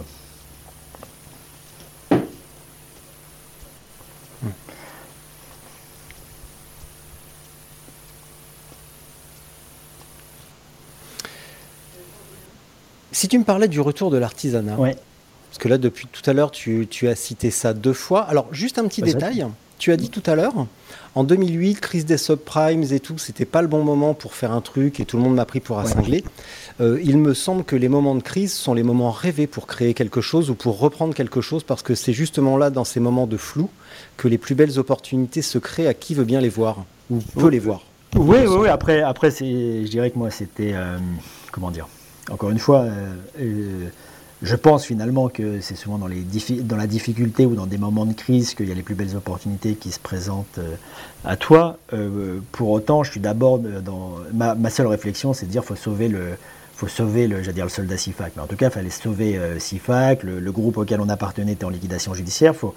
Si 13.19 13.27
tu 13.27 13.37
me 13.37 13.43
parlais 13.43 13.67
du 13.67 13.81
retour 13.81 14.11
de 14.11 14.17
l'artisanat, 14.17 14.77
parce 14.77 15.57
que 15.59 15.67
là, 15.67 15.77
depuis 15.77 16.07
tout 16.09 16.21
à 16.29 16.31
l'heure, 16.31 16.51
tu, 16.51 16.87
as 17.05 17.15
cité 17.15 17.51
ça 17.51 17.73
deux 17.73 17.91
fois. 17.91 18.21
Alors, 18.21 18.47
juste 18.53 18.79
un 18.79 18.87
petit 18.87 19.01
détail. 19.01 19.45
Tu 19.77 19.91
as 19.91 19.97
dit 19.97 20.09
tout 20.09 20.23
à 20.25 20.35
l'heure, 20.35 20.53
en 21.15 21.25
2008, 21.25 21.81
crise 21.81 22.05
des 22.05 22.15
subprimes 22.15 22.85
et 22.93 23.01
tout, 23.01 23.17
c'était 23.17 23.43
pas 23.43 23.61
le 23.61 23.67
bon 23.67 23.83
moment 23.83 24.13
pour 24.13 24.35
faire 24.35 24.53
un 24.53 24.61
truc 24.61 25.01
et 25.01 25.05
tout 25.05 25.17
le 25.17 25.23
monde 25.23 25.35
m'a 25.35 25.43
pris 25.43 25.59
pour 25.59 25.79
un 25.79 25.85
cinglé. 25.85 26.23
Euh, 26.79 26.97
il 27.03 27.17
me 27.17 27.33
semble 27.33 27.65
que 27.65 27.75
les 27.75 27.89
moments 27.89 28.15
de 28.15 28.23
crise 28.23 28.53
sont 28.53 28.73
les 28.73 28.83
moments 28.83 29.11
rêvés 29.11 29.47
pour 29.47 29.67
créer 29.67 29.93
quelque 29.93 30.21
chose 30.21 30.49
ou 30.49 30.55
pour 30.55 30.79
reprendre 30.79 31.13
quelque 31.13 31.41
chose 31.41 31.63
parce 31.63 31.81
que 31.81 31.95
c'est 31.95 32.13
justement 32.13 32.55
là, 32.55 32.69
dans 32.69 32.85
ces 32.85 33.01
moments 33.01 33.27
de 33.27 33.35
flou, 33.35 33.69
que 34.15 34.29
les 34.29 34.37
plus 34.37 34.55
belles 34.55 34.79
opportunités 34.79 35.41
se 35.41 35.57
créent 35.57 35.87
à 35.87 35.93
qui 35.93 36.15
veut 36.15 36.23
bien 36.23 36.39
les 36.39 36.47
voir 36.47 36.85
ou 37.09 37.17
peut 37.17 37.49
les 37.49 37.59
voir. 37.59 37.81
Oui, 38.15 38.37
oui, 38.47 38.55
oui. 38.61 38.69
Après, 38.69 39.01
après 39.01 39.29
je 39.29 39.89
dirais 39.89 40.09
que 40.09 40.17
moi, 40.17 40.31
c'était. 40.31 40.71
Euh, 40.73 40.97
comment 41.51 41.69
dire? 41.69 41.89
Encore 42.31 42.49
une 42.49 42.59
fois, 42.59 42.81
euh, 42.81 43.13
euh, 43.39 43.89
je 44.41 44.55
pense 44.55 44.85
finalement 44.85 45.29
que 45.29 45.59
c'est 45.61 45.75
souvent 45.75 45.97
dans, 45.97 46.07
les 46.07 46.23
la 46.69 46.87
difficulté 46.87 47.45
ou 47.45 47.55
dans 47.55 47.65
des 47.65 47.77
moments 47.77 48.05
de 48.05 48.13
crise 48.13 48.53
qu'il 48.53 48.69
y 48.69 48.71
a 48.71 48.75
les 48.75 48.83
plus 48.83 48.95
belles 48.95 49.15
opportunités 49.15 49.75
qui 49.75 49.91
se 49.91 49.99
présentent 49.99 50.59
euh, 50.59 50.75
à 51.25 51.35
toi. 51.35 51.77
pour 52.51 52.69
autant, 52.69 53.03
je 53.03 53.11
suis 53.11 53.19
d'abord 53.19 53.59
dans 53.59 54.15
ma, 54.33 54.69
seule 54.69 54.87
réflexion, 54.87 55.33
c'est 55.33 55.45
de 55.45 55.51
dire 55.51 55.65
faut 55.65 55.75
sauver 55.75 56.07
le 56.07 56.37
faut 56.75 56.87
sauver 56.87 57.27
le, 57.27 57.41
dire 57.41 57.65
le 57.65 57.69
soldat 57.69 57.97
SIFAC. 57.97 58.33
Mais 58.37 58.41
en 58.41 58.47
tout 58.47 58.55
cas, 58.55 58.67
il 58.67 58.71
fallait 58.71 58.89
sauver 58.89 59.37
SIFAC. 59.59 60.23
Le, 60.23 60.51
groupe 60.51 60.77
auquel 60.77 61.01
on 61.01 61.09
appartenait 61.09 61.51
était 61.51 61.65
en 61.65 61.69
liquidation 61.69 62.13
judiciaire. 62.13 62.55
Faut, 62.55 62.73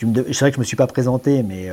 c'est 0.00 0.40
vrai 0.40 0.50
que 0.50 0.56
je 0.56 0.60
me 0.60 0.64
suis 0.64 0.76
pas 0.76 0.88
présenté, 0.88 1.44
mais 1.44 1.70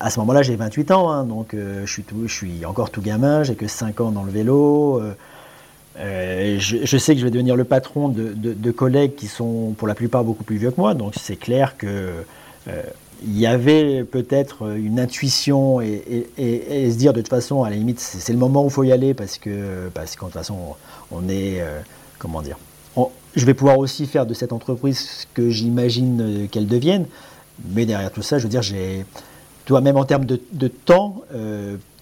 à 0.00 0.10
ce 0.10 0.20
moment-là, 0.20 0.42
j'ai 0.42 0.54
28 0.54 0.90
ans, 0.90 1.10
hein, 1.10 1.24
donc 1.24 1.56
je, 1.56 2.00
suis 2.26 2.66
encore 2.66 2.90
tout 2.90 3.00
gamin. 3.00 3.42
J'ai 3.42 3.54
que 3.54 3.66
5 3.66 4.02
ans 4.02 4.10
dans 4.10 4.24
le 4.24 4.30
vélo. 4.30 5.00
Je, 5.98 6.96
sais 6.96 7.14
que 7.14 7.20
je 7.20 7.24
vais 7.24 7.30
devenir 7.30 7.56
le 7.56 7.64
patron 7.64 8.08
de, 8.08 8.70
collègues 8.70 9.14
qui 9.14 9.26
sont 9.26 9.74
pour 9.76 9.88
la 9.88 9.94
plupart 9.94 10.24
beaucoup 10.24 10.44
plus 10.44 10.56
vieux 10.56 10.70
que 10.70 10.80
moi, 10.80 10.94
donc 10.94 11.14
c'est 11.20 11.36
clair 11.36 11.76
que 11.76 12.12
euh, 12.68 12.82
il 13.24 13.38
y 13.38 13.46
avait 13.46 14.02
peut-être 14.02 14.76
une 14.76 14.98
intuition 14.98 15.80
et, 15.80 16.26
se 16.38 16.96
dire 16.96 17.12
de 17.12 17.20
toute 17.20 17.28
façon, 17.28 17.62
à 17.62 17.70
la 17.70 17.76
limite, 17.76 18.00
c'est 18.00 18.32
le 18.32 18.38
moment 18.38 18.64
où 18.64 18.68
il 18.68 18.72
faut 18.72 18.84
y 18.84 18.92
aller 18.92 19.14
parce 19.14 19.38
que 19.38 19.88
parce 19.94 20.16
qu'en 20.16 20.26
toute 20.26 20.34
façon, 20.34 20.56
on 21.10 21.28
est 21.28 21.60
euh, 21.60 21.80
comment 22.18 22.42
dire, 22.42 22.58
je 23.34 23.46
vais 23.46 23.54
pouvoir 23.54 23.78
aussi 23.78 24.06
faire 24.06 24.26
de 24.26 24.34
cette 24.34 24.52
entreprise 24.52 24.98
ce 24.98 25.26
que 25.34 25.50
j'imagine 25.50 26.48
qu'elle 26.50 26.66
devienne, 26.66 27.06
mais 27.70 27.86
derrière 27.86 28.10
tout 28.10 28.22
ça, 28.22 28.38
je 28.38 28.42
veux 28.42 28.50
dire, 28.50 28.62
j'ai 28.62 29.06
toi 29.64 29.80
même 29.80 29.96
en 29.96 30.04
termes 30.04 30.26
de 30.26 30.68
temps 30.68 31.22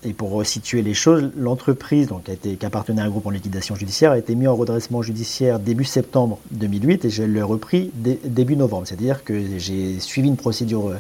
et 0.03 0.15
pour 0.15 0.31
resituer 0.31 0.81
les 0.81 0.95
choses, 0.95 1.31
l'entreprise 1.37 2.09
qui 2.43 2.67
appartenait 2.67 3.03
à 3.03 3.05
un 3.05 3.11
groupe 3.11 3.27
en 3.27 3.31
liquidation 3.31 3.75
judiciaire 3.75 4.13
a 4.13 4.19
été 4.19 4.35
mise 4.35 4.49
en 4.49 4.57
redressement 4.57 5.03
judiciaire 5.03 5.59
début 5.59 5.85
septembre 5.85 6.39
2008 6.53 7.05
et 7.05 7.11
je 7.11 7.23
l'ai 7.23 7.43
repris 7.43 7.91
début 7.95 8.57
novembre. 8.57 8.87
C'est-à-dire 8.87 9.25
que 9.25 9.59
j'ai 9.59 10.01
suivi 10.01 10.29
une 10.29 10.39
procédure 10.39 10.95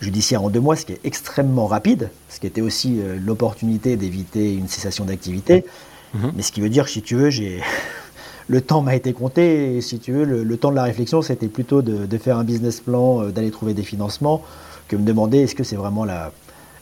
judiciaire 0.00 0.42
en 0.42 0.48
deux 0.48 0.60
mois, 0.60 0.76
ce 0.76 0.86
qui 0.86 0.92
est 0.92 1.00
extrêmement 1.04 1.66
rapide, 1.66 2.10
ce 2.30 2.40
qui 2.40 2.46
était 2.46 2.62
aussi 2.62 3.00
l'opportunité 3.22 3.96
d'éviter 3.96 4.54
une 4.54 4.68
cessation 4.68 5.04
d'activité. 5.04 5.66
Mhm. 6.14 6.32
Mais 6.34 6.42
ce 6.42 6.50
qui 6.50 6.62
veut 6.62 6.70
dire 6.70 6.88
si 6.88 7.02
tu 7.02 7.16
veux, 7.16 7.28
j'ai 7.28 7.60
le 8.48 8.62
temps 8.62 8.80
m'a 8.80 8.94
été 8.94 9.12
compté. 9.12 9.76
Et 9.76 9.80
si 9.82 9.98
tu 9.98 10.12
veux, 10.12 10.24
le, 10.24 10.56
temps 10.56 10.70
de 10.70 10.76
la 10.76 10.84
réflexion, 10.84 11.20
c'était 11.20 11.48
plutôt 11.48 11.82
de, 11.82 12.18
faire 12.18 12.38
un 12.38 12.44
business 12.44 12.80
plan, 12.80 13.24
d'aller 13.28 13.50
trouver 13.50 13.74
des 13.74 13.82
financements, 13.82 14.42
que 14.88 14.96
me 14.96 15.04
demander 15.04 15.40
est-ce 15.40 15.54
que 15.54 15.64
c'est 15.64 15.76
vraiment 15.76 16.06
la, 16.06 16.32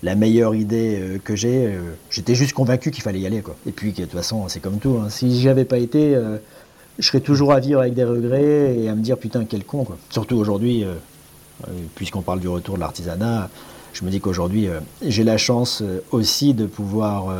la 0.03 0.15
meilleure 0.15 0.55
idée 0.55 0.99
euh, 0.99 1.19
que 1.23 1.37
j'ai. 1.37 1.67
Euh, 1.67 1.95
j'étais 2.11 2.35
juste 2.35 2.53
convaincu 2.53 2.91
qu'il 2.91 3.03
fallait 3.03 3.21
y 3.21 3.27
aller. 3.27 3.41
Quoi. 3.41 3.57
Et 3.67 3.73
puis, 3.73 3.93
de 3.93 4.03
toute 4.03 4.13
façon, 4.13 4.49
c'est 4.49 4.61
comme 4.61 4.79
tout. 4.79 4.99
Hein. 5.03 5.09
Si 5.11 5.39
j'y 5.39 5.49
avais 5.49 5.65
pas 5.65 5.79
été, 5.79 6.15
euh, 6.15 6.37
je 6.99 7.07
serais 7.07 7.21
toujours 7.21 7.53
à 7.53 7.61
vivre 7.61 7.81
avec 7.81 7.95
des 7.95 8.05
regrets 8.05 8.77
et 8.79 8.89
à 8.89 8.95
me 8.95 9.03
dire 9.03 9.19
putain, 9.19 9.45
quel 9.45 9.65
con. 9.65 9.85
Quoi. 9.85 9.99
Surtout 10.11 10.37
aujourd'hui, 10.37 10.85
puisqu'on 11.95 12.23
parle 12.23 12.41
du 12.41 12.49
retour 12.49 12.77
de 12.77 12.81
l'artisanat, 12.81 13.51
je 13.93 14.03
me 14.05 14.11
dis 14.11 14.19
qu'aujourd'hui, 14.19 14.69
j'ai 15.03 15.23
la 15.23 15.37
chance 15.37 15.83
aussi 16.11 16.55
de 16.55 16.65
pouvoir 16.65 17.35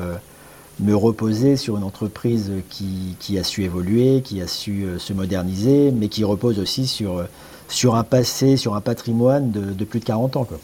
me 0.81 0.95
reposer 0.95 1.57
sur 1.57 1.79
une 1.79 1.85
entreprise 1.85 2.53
qui, 2.69 3.39
a 3.39 3.45
su 3.45 3.65
évoluer, 3.65 4.21
qui 4.23 4.43
a 4.43 4.47
su 4.47 4.85
se 4.99 5.15
moderniser, 5.15 5.91
mais 5.91 6.09
qui 6.09 6.23
repose 6.23 6.59
aussi 6.59 6.87
sur, 6.87 7.25
sur 7.69 7.95
un 7.95 8.05
passé, 8.05 8.59
sur 8.59 8.75
un 8.75 8.83
patrimoine 8.83 9.53
de, 9.53 9.73
de 9.73 9.85
plus 9.87 10.01
de 10.01 10.05
40 10.05 10.37
ans. 10.37 10.45
Quoi. 10.45 10.59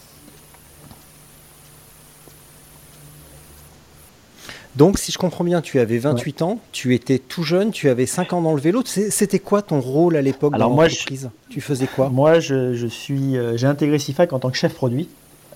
Donc, 4.76 4.98
si 4.98 5.12
je 5.12 5.18
comprends 5.18 5.44
bien, 5.44 5.60
tu 5.60 5.78
avais 5.80 5.98
28 5.98 6.42
ans, 6.42 6.58
tu 6.72 6.94
étais 6.94 7.18
tout 7.18 7.42
jeune, 7.42 7.72
tu 7.72 7.88
avais 7.90 8.06
5 8.06 8.32
ans 8.32 8.40
dans 8.40 8.54
le 8.54 8.60
vélo. 8.60 8.82
C'était 8.84 9.38
quoi 9.38 9.60
ton 9.60 9.80
rôle 9.80 10.16
à 10.16 10.22
l'époque 10.22 10.56
dans 10.56 10.70
l'entreprise? 10.70 11.30
Tu 11.50 11.60
faisais 11.60 11.86
quoi? 11.86 12.08
Moi, 12.08 12.40
je, 12.40 12.86
suis, 12.86 13.36
euh, 13.36 13.56
j'ai 13.56 13.66
intégré 13.66 13.98
SIFAC 13.98 14.32
en 14.32 14.38
tant 14.38 14.50
que 14.50 14.56
chef 14.56 14.74
produit 14.74 15.08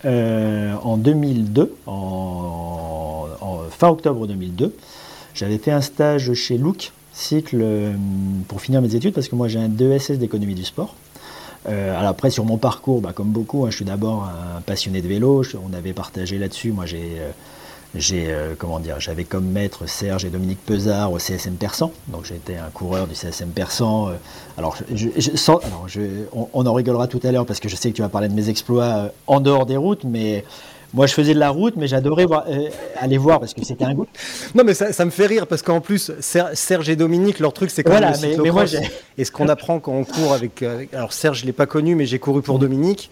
euh, 0.05 0.75
en 0.83 0.99
2002, 0.99 1.75
en, 1.87 3.27
fin 3.71 3.89
octobre 3.89 4.27
2002. 4.27 4.75
J'avais 5.35 5.59
fait 5.59 5.73
un 5.73 5.81
stage 5.81 6.33
chez 6.35 6.59
Look, 6.59 6.93
cycle 7.13 7.59
euh, 7.61 7.93
pour 8.49 8.61
finir 8.61 8.83
mes 8.83 8.95
études, 8.95 9.15
parce 9.15 9.29
que 9.29 9.35
moi 9.35 9.49
j'ai 9.49 9.59
un 9.59 9.69
DESS 9.69 10.13
d'économie 10.13 10.55
du 10.55 10.65
sport. 10.65 10.95
alors 11.67 12.09
après, 12.09 12.31
sur 12.31 12.45
mon 12.45 12.59
parcours, 12.59 13.01
bah, 13.01 13.13
comme 13.15 13.31
beaucoup, 13.31 13.65
hein, 13.65 13.71
je 13.71 13.77
suis 13.77 13.85
d'abord 13.85 14.25
un 14.25 14.61
passionné 14.61 15.01
de 15.01 15.09
vélo. 15.09 15.43
on 15.63 15.75
avait 15.75 15.95
partagé 15.95 16.39
là-dessus. 16.39 16.73
Moi, 16.73 16.87
j'ai 16.87 17.19
j'ai 17.95 18.27
euh, 18.29 18.55
comment 18.59 18.81
dire, 18.81 19.01
j'avais 19.01 19.25
comme 19.25 19.47
maître 19.47 19.89
Serge 19.89 20.25
et 20.25 20.31
Dominique 20.31 20.59
Pesard 20.65 21.13
au 21.13 21.19
CSM 21.19 21.55
Persan, 21.55 21.93
donc 22.09 22.25
j'étais 22.25 22.57
un 22.57 22.71
coureur 22.71 23.07
du 23.07 23.15
CSM 23.15 23.51
Persan. 23.51 24.09
Euh, 24.09 24.13
alors, 24.59 24.77
je, 24.95 26.09
on, 26.33 26.67
en 26.67 26.75
rigolera 26.75 27.07
tout 27.07 27.21
à 27.23 27.33
l'heure 27.33 27.47
parce 27.47 27.61
que 27.61 27.69
je 27.69 27.77
sais 27.77 27.91
que 27.91 27.97
tu 27.97 28.03
vas 28.03 28.09
parler 28.09 28.29
de 28.29 28.35
mes 28.35 28.49
exploits 28.49 28.85
euh, 28.85 29.09
en 29.27 29.41
dehors 29.41 29.67
des 29.67 29.77
routes, 29.77 30.05
mais 30.05 30.45
moi 30.95 31.07
je 31.07 31.15
faisais 31.15 31.35
de 31.35 31.39
la 31.39 31.51
route, 31.51 31.75
mais 31.77 31.89
j'adorais 31.89 32.27
aller 32.97 33.19
voir 33.19 33.41
parce 33.41 33.55
que 33.55 33.65
c'était 33.65 33.85
un 33.85 33.95
goût. 33.95 34.07
Non, 34.55 34.65
mais 34.65 34.75
ça, 34.75 35.05
me 35.05 35.11
fait 35.11 35.27
rire 35.27 35.47
parce 35.47 35.63
qu'en 35.63 35.81
plus 35.81 36.13
Serge 36.21 36.89
et 36.89 36.97
Dominique, 36.97 37.39
leur 37.39 37.53
truc 37.53 37.71
c'est 37.71 37.83
quand 37.83 37.99
même 37.99 38.13
le 38.13 38.43
mais, 38.43 38.51
moi, 38.51 38.65
et 39.19 39.25
ce 39.25 39.31
qu'on 39.31 39.49
apprend 39.49 39.81
quand 39.81 39.93
on 39.93 40.05
court 40.05 40.33
avec, 40.33 40.63
alors 40.93 41.13
Serge 41.13 41.41
je 41.41 41.47
l'ai 41.47 41.53
pas 41.53 41.67
connu, 41.67 41.95
mais 41.95 42.07
j'ai 42.07 42.19
couru 42.19 42.43
pour 42.43 42.59
Dominique 42.59 43.11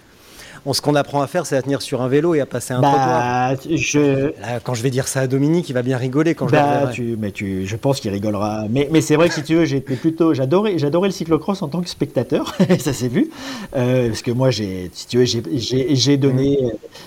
ce 0.72 0.80
qu'on 0.80 0.94
apprend 0.94 1.20
à 1.20 1.26
faire, 1.26 1.44
c'est 1.44 1.56
à 1.56 1.62
tenir 1.62 1.82
sur 1.82 2.00
un 2.00 2.08
vélo 2.08 2.34
et 2.34 2.40
à 2.40 2.46
passer 2.46 2.72
un 2.72 2.80
bah, 2.80 3.54
Je... 3.68 4.32
quand 4.62 4.74
je 4.74 4.82
vais 4.82 4.90
dire 4.90 5.08
ça 5.08 5.20
à 5.20 5.26
Dominique, 5.26 5.68
il 5.68 5.74
va 5.74 5.82
bien 5.82 5.98
rigoler 5.98 6.34
quand 6.34 6.48
je 6.48 6.52
bah, 6.52 6.90
tu, 6.92 7.16
Mais 7.18 7.32
tu, 7.32 7.66
je 7.66 7.76
pense 7.76 8.00
qu'il 8.00 8.10
rigolera. 8.10 8.64
Mais, 8.70 8.88
mais 8.90 9.00
c'est 9.00 9.16
vrai 9.16 9.28
que 9.28 9.34
si 9.34 9.42
tu 9.42 9.56
veux, 9.56 9.64
j'étais 9.66 9.96
plutôt, 9.96 10.32
j'adorais, 10.32 10.78
j'adorais 10.78 11.08
le 11.08 11.12
cyclocross 11.12 11.60
en 11.62 11.68
tant 11.68 11.82
que 11.82 11.88
spectateur. 11.88 12.54
ça 12.78 12.92
s'est 12.92 13.08
vu, 13.08 13.30
euh, 13.76 14.08
parce 14.08 14.22
que 14.22 14.30
moi, 14.30 14.50
j'ai, 14.50 14.90
si 14.94 15.06
tu 15.06 15.18
veux, 15.18 15.24
j'ai 15.24 16.16
donné, 16.16 16.58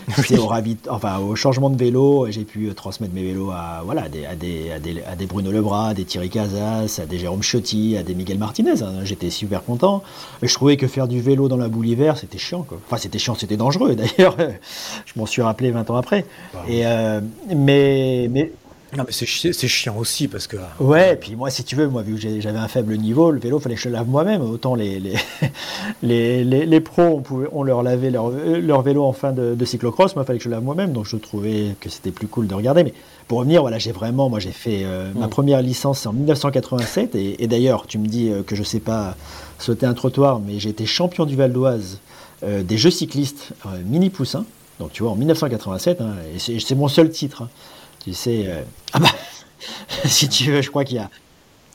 mmh. 0.07 0.39
au 0.39 0.49
enfin, 0.89 1.17
au 1.17 1.35
changement 1.35 1.69
de 1.69 1.77
vélo, 1.77 2.27
j'ai 2.29 2.43
pu 2.43 2.71
transmettre 2.75 3.13
mes 3.13 3.23
vélos 3.23 3.49
à, 3.51 3.81
voilà, 3.83 4.03
à 4.03 4.09
des, 4.09 4.25
à 4.25 4.35
des, 4.35 4.71
à 4.71 4.79
des, 4.79 5.01
à 5.11 5.15
des 5.15 5.25
Bruno 5.25 5.51
Lebras, 5.51 5.89
à 5.89 5.93
des 5.93 6.05
Thierry 6.05 6.29
Casas, 6.29 6.99
à 7.01 7.05
des 7.05 7.17
Jérôme 7.17 7.41
Chotti, 7.41 7.97
à 7.97 8.03
des 8.03 8.13
Miguel 8.13 8.37
Martinez. 8.37 8.83
Hein. 8.83 9.03
J'étais 9.03 9.29
super 9.29 9.63
content. 9.63 10.03
Je 10.41 10.53
trouvais 10.53 10.77
que 10.77 10.87
faire 10.87 11.07
du 11.07 11.21
vélo 11.21 11.47
dans 11.47 11.57
la 11.57 11.69
boule 11.69 11.87
hiver, 11.87 12.17
c'était 12.17 12.37
chiant. 12.37 12.63
Quoi. 12.63 12.79
Enfin, 12.85 12.97
c'était 12.97 13.19
chiant, 13.19 13.35
c'était 13.47 13.57
dangereux 13.57 13.95
d'ailleurs. 13.95 14.35
je 15.05 15.13
m'en 15.15 15.25
suis 15.25 15.41
rappelé 15.41 15.71
20 15.71 15.89
ans 15.89 15.95
après. 15.95 16.25
Bah 16.53 16.63
et, 16.67 16.85
euh, 16.85 17.21
mais, 17.55 18.27
mais 18.29 18.51
non, 18.95 19.03
mais 19.05 19.11
c'est 19.11 19.67
chiant 19.67 19.97
aussi 19.97 20.29
parce 20.29 20.47
que. 20.47 20.55
Ouais, 20.79 21.13
et 21.13 21.15
puis 21.17 21.35
moi, 21.35 21.49
si 21.49 21.65
tu 21.65 21.75
veux, 21.75 21.89
moi, 21.89 22.03
vu 22.03 22.15
que 22.15 22.39
j'avais 22.39 22.57
un 22.57 22.69
faible 22.69 22.95
niveau, 22.97 23.31
le 23.31 23.39
vélo, 23.39 23.59
fallait 23.59 23.75
que 23.75 23.81
je 23.81 23.89
le 23.89 23.95
lave 23.95 24.07
moi-même. 24.07 24.41
Autant 24.41 24.75
les, 24.75 25.01
les, 25.01 25.15
les, 26.45 26.65
les, 26.65 26.79
pros, 26.79 27.03
on, 27.03 27.21
pouvait, 27.21 27.47
on 27.51 27.63
leur 27.63 27.83
lavait 27.83 28.11
leur, 28.11 28.29
leur 28.29 28.81
vélo 28.83 29.03
en 29.03 29.11
fin 29.11 29.33
de, 29.33 29.65
cyclocross, 29.65 30.15
moi, 30.15 30.23
il 30.23 30.27
fallait 30.27 30.39
que 30.39 30.45
je 30.45 30.49
le 30.49 30.55
lave 30.55 30.63
moi-même. 30.63 30.93
Donc 30.93 31.05
je 31.05 31.17
trouvais 31.17 31.75
que 31.81 31.89
c'était 31.89 32.11
plus 32.11 32.27
cool 32.27 32.47
de 32.47 32.55
regarder. 32.55 32.85
Mais 32.85 32.93
pour 33.27 33.39
revenir, 33.39 33.61
voilà, 33.61 33.77
j'ai 33.77 33.91
vraiment, 33.91 34.29
moi, 34.29 34.39
j'ai 34.39 34.51
fait 34.51 34.83
euh, 34.83 35.11
ma 35.15 35.27
mm. 35.27 35.31
première 35.31 35.61
licence 35.61 36.05
en 36.05 36.13
1987. 36.13 37.15
Et, 37.15 37.47
d'ailleurs, 37.47 37.87
tu 37.87 37.97
me 37.97 38.07
dis 38.07 38.29
euh, 38.29 38.41
que 38.41 38.55
je 38.55 38.63
sais 38.63 38.79
pas 38.79 39.17
sauter 39.59 39.85
un 39.85 39.93
trottoir, 39.95 40.39
mais 40.39 40.59
j'ai 40.59 40.69
été 40.69 40.85
champion 40.85 41.25
du 41.25 41.35
Val 41.35 41.51
d'Oise 41.51 41.99
euh, 42.43 42.63
des 42.63 42.77
jeux 42.77 42.91
cyclistes 42.91 43.51
mini 43.85 44.09
poussin. 44.09 44.45
Donc 44.79 44.91
tu 44.93 45.03
vois, 45.03 45.11
en 45.11 45.15
1987, 45.15 46.01
hein, 46.01 46.11
et 46.35 46.59
c'est 46.59 46.75
mon 46.75 46.87
seul 46.87 47.09
titre. 47.09 47.41
Hein. 47.41 47.49
Tu 48.03 48.13
sais, 48.13 48.45
euh, 48.47 48.61
ah 48.93 48.99
bah, 48.99 49.09
si 50.05 50.29
tu 50.29 50.51
veux, 50.51 50.61
je 50.61 50.69
crois 50.69 50.83
qu'il 50.83 50.97
y 50.97 50.99
a. 50.99 51.09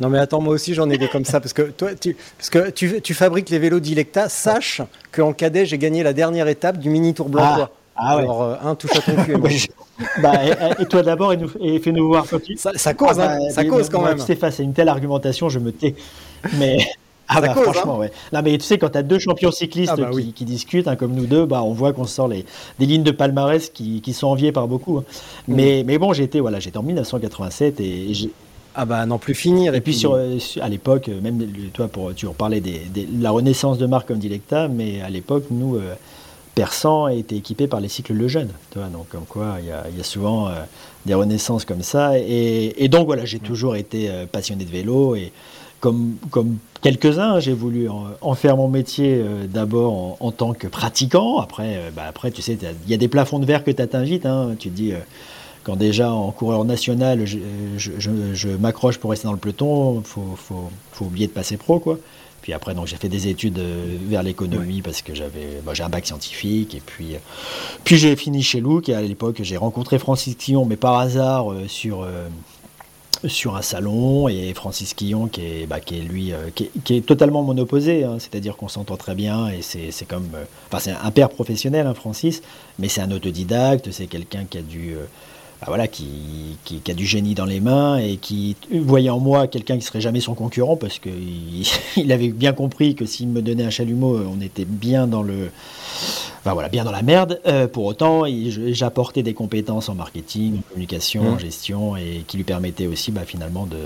Non 0.00 0.08
mais 0.08 0.18
attends, 0.18 0.40
moi 0.40 0.54
aussi 0.54 0.74
j'en 0.74 0.90
ai 0.90 0.98
des 0.98 1.06
comme 1.06 1.24
ça 1.24 1.38
parce 1.38 1.52
que 1.52 1.62
toi, 1.62 1.94
tu, 1.94 2.16
parce 2.36 2.50
que 2.50 2.70
tu, 2.70 3.00
tu 3.02 3.14
fabriques 3.14 3.50
les 3.50 3.58
vélos 3.58 3.78
d'Ilecta. 3.78 4.28
Sache 4.28 4.80
qu'en 5.12 5.32
cadet 5.32 5.66
j'ai 5.66 5.78
gagné 5.78 6.02
la 6.02 6.12
dernière 6.12 6.48
étape 6.48 6.78
du 6.78 6.90
mini 6.90 7.14
Tour 7.14 7.28
Blanc. 7.28 7.44
Ah, 7.44 7.70
ah 7.94 8.16
ouais. 8.16 8.22
Alors 8.22 8.42
euh, 8.42 8.56
un 8.64 8.74
touche 8.74 8.96
à 8.96 9.00
ton 9.00 9.22
cul. 9.22 9.36
bah, 10.22 10.32
et, 10.78 10.86
toi 10.86 11.02
d'abord 11.02 11.32
et, 11.32 11.78
fais-nous 11.78 12.08
voir. 12.08 12.26
Ça, 12.56 12.72
ça, 12.74 12.94
cause, 12.94 13.20
ah, 13.20 13.34
hein, 13.34 13.38
bah, 13.38 13.50
ça 13.50 13.64
cause 13.64 13.88
quand 13.90 14.02
même. 14.02 14.18
Tu 14.18 14.24
sais, 14.24 14.34
face 14.34 14.58
à 14.58 14.62
une 14.62 14.72
telle 14.72 14.88
argumentation, 14.88 15.48
je 15.48 15.58
me 15.58 15.70
tais. 15.70 15.94
Mais 16.54 16.78
ah 17.28 17.40
bah, 17.40 17.54
franchement, 17.54 17.96
hein. 17.96 18.00
ouais. 18.00 18.12
Non, 18.32 18.40
mais 18.42 18.56
tu 18.58 18.64
sais, 18.64 18.78
quand 18.78 18.90
tu 18.90 18.98
as 18.98 19.02
deux 19.02 19.18
champions 19.18 19.50
cyclistes 19.50 19.92
ah 19.94 20.00
bah 20.00 20.10
qui, 20.34 20.44
discutent, 20.44 20.88
hein, 20.88 20.96
comme 20.96 21.14
nous 21.14 21.26
deux, 21.26 21.46
bah, 21.46 21.62
on 21.62 21.72
voit 21.72 21.92
qu'on 21.92 22.04
sort 22.04 22.28
les, 22.28 22.44
des 22.78 22.86
lignes 22.86 23.02
de 23.02 23.10
palmarès 23.10 23.70
qui, 23.70 24.00
qui 24.00 24.12
sont 24.12 24.26
enviées 24.26 24.52
par 24.52 24.68
beaucoup. 24.68 24.98
Hein. 24.98 25.04
Mais, 25.48 25.82
mais 25.86 25.98
bon, 25.98 26.12
j'étais 26.12 26.40
voilà, 26.40 26.58
en 26.74 26.82
1987 26.82 27.80
et, 27.80 28.14
j'ai. 28.14 28.30
Ah 28.74 28.86
bah 28.86 29.04
non 29.04 29.18
plus 29.18 29.34
finir. 29.34 29.74
Et, 29.74 29.82
puis, 29.82 29.92
sur, 29.92 30.14
à 30.14 30.68
l'époque, 30.70 31.10
même 31.22 31.46
toi, 31.74 31.88
pour, 31.88 32.14
tu 32.14 32.26
parlais 32.28 32.62
des, 32.62 32.80
de 32.94 33.22
la 33.22 33.30
renaissance 33.30 33.76
de 33.76 33.84
marque 33.84 34.08
comme 34.08 34.18
Dilecta, 34.18 34.66
mais 34.66 35.02
à 35.02 35.10
l'époque, 35.10 35.44
nous, 35.50 35.76
euh, 35.76 35.94
Persan 36.54 37.08
était 37.08 37.36
équipé 37.36 37.66
par 37.66 37.80
les 37.80 37.88
cycles 37.88 38.14
Le 38.14 38.28
Jeune. 38.28 38.48
donc 38.74 39.08
comme 39.10 39.24
quoi, 39.26 39.56
il 39.60 39.66
y 39.66 39.70
a, 39.70 39.84
y 39.94 40.00
a, 40.00 40.04
souvent 40.04 40.48
euh, 40.48 40.52
des 41.04 41.14
renaissances 41.14 41.64
comme 41.64 41.82
ça. 41.82 42.18
Et, 42.18 42.82
et 42.82 42.88
donc 42.88 43.06
voilà, 43.06 43.24
j'ai 43.24 43.38
toujours 43.38 43.76
été 43.76 44.10
euh, 44.10 44.26
passionné 44.26 44.64
de 44.64 44.70
vélo 44.70 45.16
et 45.16 45.32
comme, 45.82 46.14
comme 46.30 46.58
quelques-uns, 46.80 47.40
j'ai 47.40 47.52
voulu 47.52 47.88
en, 47.88 48.34
faire 48.34 48.56
mon 48.56 48.68
métier 48.68 49.16
euh, 49.16 49.46
d'abord 49.48 50.16
en, 50.20 50.30
tant 50.30 50.54
que 50.54 50.68
pratiquant. 50.68 51.40
Après, 51.40 51.76
euh, 51.76 51.90
bah 51.94 52.04
après 52.08 52.30
tu 52.30 52.40
sais, 52.40 52.56
il 52.84 52.90
y 52.90 52.94
a 52.94 52.96
des 52.96 53.08
plafonds 53.08 53.40
de 53.40 53.44
verre 53.44 53.64
que 53.64 53.70
tu 53.72 53.82
atteins 53.82 54.04
vite. 54.04 54.24
Hein. 54.24 54.54
Tu 54.60 54.70
te 54.70 54.74
dis, 54.76 54.92
euh, 54.92 54.98
quand 55.64 55.74
déjà 55.74 56.12
en 56.12 56.30
coureur 56.30 56.64
national, 56.64 57.26
je, 57.26 57.38
je, 57.76 58.48
m'accroche 58.48 58.98
pour 58.98 59.10
rester 59.10 59.26
dans 59.26 59.32
le 59.32 59.40
peloton, 59.40 59.98
il 59.98 60.06
faut, 60.06 60.36
faut, 60.36 60.70
faut, 60.92 61.04
oublier 61.04 61.26
de 61.26 61.32
passer 61.32 61.56
pro. 61.56 61.80
quoi. 61.80 61.98
Puis 62.42 62.52
après, 62.52 62.74
donc 62.74 62.86
j'ai 62.86 62.96
fait 62.96 63.08
des 63.08 63.26
études 63.26 63.60
vers 64.08 64.22
l'économie 64.22 64.82
parce 64.82 65.02
que 65.02 65.14
j'avais, 65.16 65.60
bah, 65.64 65.74
j'ai 65.74 65.82
un 65.82 65.88
bac 65.88 66.06
scientifique. 66.06 66.76
Et 66.76 66.82
puis, 66.84 67.16
puis 67.82 67.96
j'ai 67.96 68.14
fini 68.14 68.42
chez 68.42 68.60
Louk. 68.60 68.88
Et 68.88 68.94
à 68.94 69.02
l'époque, 69.02 69.40
j'ai 69.42 69.56
rencontré 69.56 69.98
Francis 69.98 70.36
Quillon, 70.36 70.64
mais 70.64 70.76
par 70.76 70.98
hasard, 70.98 71.46
sur 71.66 72.06
sur 73.28 73.56
un 73.56 73.62
salon 73.62 74.28
et 74.28 74.52
Francis 74.54 74.94
Quillon 74.94 75.28
qui 75.28 75.42
est, 75.42 75.66
bah, 75.66 75.80
qui 75.80 75.98
est 75.98 76.02
lui 76.02 76.32
euh, 76.32 76.50
qui, 76.54 76.96
est, 76.96 77.06
totalement 77.06 77.42
mon 77.42 77.56
opposé, 77.58 78.04
hein. 78.04 78.16
c'est-à-dire 78.18 78.56
qu'on 78.56 78.68
s'entend 78.68 78.96
très 78.96 79.14
bien 79.14 79.48
et 79.48 79.62
c'est 79.62 80.06
comme 80.06 80.28
euh, 80.34 80.44
enfin 80.68 80.78
c'est 80.80 80.92
un 80.92 81.10
père 81.10 81.28
professionnel 81.28 81.86
hein, 81.86 81.94
Francis, 81.94 82.42
mais 82.78 82.88
c'est 82.88 83.00
un 83.00 83.10
autodidacte, 83.10 83.90
c'est 83.90 84.06
quelqu'un 84.06 84.44
qui 84.44 84.58
a 84.58 84.62
dû 84.62 84.94
euh, 84.94 85.04
bah, 85.62 85.68
voilà, 85.68 85.88
qui, 85.88 86.06
qui, 86.64 86.82
a 86.90 86.94
du 86.94 87.06
génie 87.06 87.34
dans 87.34 87.44
les 87.44 87.60
mains 87.60 87.96
et 87.96 88.16
qui 88.16 88.56
voyait 88.70 89.10
en 89.10 89.20
moi 89.20 89.46
quelqu'un 89.46 89.78
qui 89.78 89.82
serait 89.82 90.00
jamais 90.00 90.20
son 90.20 90.34
concurrent 90.34 90.76
parce 90.76 90.98
qu'il 90.98 91.64
il 91.96 92.12
avait 92.12 92.28
bien 92.28 92.52
compris 92.52 92.94
que 92.94 93.06
s'il 93.06 93.28
me 93.28 93.40
donnait 93.40 93.64
un 93.64 93.70
chalumeau, 93.70 94.20
on 94.30 94.40
était 94.40 94.64
bien 94.64 95.06
dans 95.06 95.22
le, 95.22 95.50
voilà, 96.44 96.68
bien 96.68 96.84
dans 96.84 96.92
la 96.92 97.02
merde. 97.02 97.40
Euh, 97.46 97.68
pour 97.68 97.84
autant, 97.86 98.24
j'apportais 98.72 99.22
des 99.22 99.34
compétences 99.34 99.88
en 99.88 99.94
marketing, 99.94 100.58
en 100.58 100.62
communication, 100.72 101.28
en 101.28 101.34
mmh. 101.36 101.40
gestion 101.40 101.96
et 101.96 102.24
qui 102.26 102.36
lui 102.36 102.44
permettaient 102.44 102.88
aussi 102.88 103.10
bah, 103.10 103.22
finalement 103.24 103.66
de, 103.66 103.78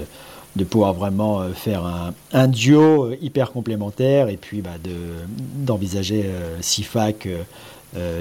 de 0.57 0.65
pouvoir 0.65 0.95
vraiment 0.95 1.41
euh, 1.41 1.53
faire 1.53 1.85
un, 1.85 2.15
un, 2.33 2.49
duo 2.49 3.05
euh, 3.05 3.17
hyper 3.21 3.53
complémentaire 3.53 4.29
et 4.29 4.37
puis 4.37 4.63
bah, 4.63 4.71
d'envisager 5.55 6.25
euh, 6.25 6.57
SIFAC 6.61 7.29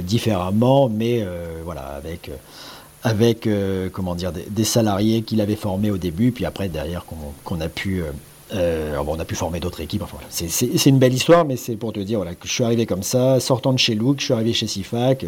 différemment, 0.04 0.88
mais 0.88 1.26
voilà, 1.66 1.82
avec 1.98 2.32
avec 3.06 3.48
comment 3.94 4.16
dire 4.16 4.34
des, 4.34 4.64
salariés 4.64 5.22
qu'il 5.22 5.40
avait 5.40 5.56
formés 5.56 5.92
au 5.92 5.98
début, 5.98 6.32
puis 6.32 6.46
après 6.46 6.70
derrière 6.70 7.06
qu'on 7.44 7.62
a 7.62 7.70
pu 7.70 8.04
Euh, 8.54 8.98
on 9.08 9.20
a 9.20 9.26
pu 9.26 9.36
former 9.36 9.60
d'autres 9.60 9.82
équipes. 9.82 10.04
Enfin. 10.04 10.18
C'est 10.30 10.86
une 10.86 11.00
belle 11.00 11.14
histoire, 11.14 11.46
mais 11.46 11.58
c'est 11.58 11.76
pour 11.76 11.94
te 11.94 12.00
dire 12.00 12.20
voilà, 12.20 12.36
que 12.36 12.48
je 12.48 12.54
suis 12.54 12.64
arrivé 12.64 12.86
comme 12.86 13.04
ça, 13.04 13.40
sortant 13.40 13.74
de 13.74 13.80
chez 13.80 13.96
Look, 13.96 14.20
je 14.20 14.26
suis 14.26 14.34
arrivé 14.34 14.54
chez 14.54 14.68
Sifac. 14.68 15.26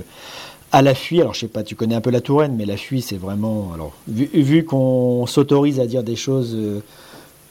À 0.72 0.82
la 0.82 0.94
fuite, 0.94 1.22
alors 1.22 1.34
je 1.34 1.42
sais 1.42 1.48
pas, 1.48 1.64
tu 1.64 1.76
connais 1.76 1.96
un 1.96 2.02
peu 2.02 2.12
la 2.12 2.22
Touraine, 2.22 2.56
mais 2.56 2.66
la 2.66 2.78
fuite, 2.78 3.06
c'est 3.06 3.18
vraiment. 3.18 3.72
Alors, 3.74 3.94
vu, 4.08 4.66
qu'on 4.66 5.26
s'autorise 5.26 5.80
à 5.80 5.88
dire 5.88 6.04
des 6.04 6.18
choses, 6.18 6.54
euh, 6.56 6.84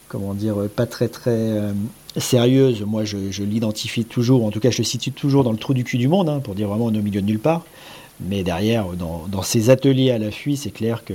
comment 0.08 0.34
dire, 0.34 0.56
pas 0.76 0.86
très 0.86 1.08
très 1.08 1.30
euh, 1.30 1.72
sérieuses, 2.16 2.82
moi 2.82 3.04
je, 3.04 3.16
l'identifie 3.42 4.04
toujours, 4.04 4.44
en 4.44 4.50
tout 4.50 4.60
cas 4.60 4.70
je 4.70 4.78
le 4.78 4.84
situe 4.84 5.12
toujours 5.12 5.44
dans 5.44 5.52
le 5.52 5.58
trou 5.58 5.74
du 5.74 5.82
cul 5.82 5.98
du 5.98 6.08
monde, 6.08 6.28
hein, 6.28 6.40
pour 6.40 6.54
dire 6.54 6.68
vraiment 6.68 6.84
on 6.84 6.94
est 6.94 6.98
au 6.98 7.02
milieu 7.02 7.22
de 7.22 7.26
nulle 7.26 7.40
part. 7.40 7.64
Mais 8.20 8.42
derrière, 8.42 8.86
dans, 8.94 9.42
ces 9.42 9.70
ateliers 9.70 10.10
à 10.10 10.18
la 10.18 10.30
fuite, 10.30 10.58
c'est 10.58 10.70
clair 10.70 11.04
que 11.04 11.14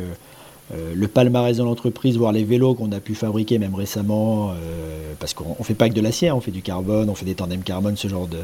euh, 0.73 0.93
le 0.95 1.07
palmarès 1.07 1.57
de 1.57 1.63
l'entreprise, 1.63 2.17
voire 2.17 2.31
les 2.31 2.43
vélos 2.43 2.75
qu'on 2.75 2.91
a 2.91 2.99
pu 2.99 3.15
fabriquer 3.15 3.57
même 3.57 3.75
récemment, 3.75 4.51
euh, 4.51 5.13
parce 5.19 5.33
qu'on 5.33 5.55
ne 5.57 5.63
fait 5.63 5.73
pas 5.73 5.89
que 5.89 5.93
de 5.93 6.01
l'acier, 6.01 6.29
hein, 6.29 6.35
on 6.35 6.41
fait 6.41 6.51
du 6.51 6.61
carbone, 6.61 7.09
on 7.09 7.15
fait 7.15 7.25
des 7.25 7.35
tandems 7.35 7.63
carbone, 7.63 7.97
ce 7.97 8.07
genre 8.07 8.27
de... 8.27 8.37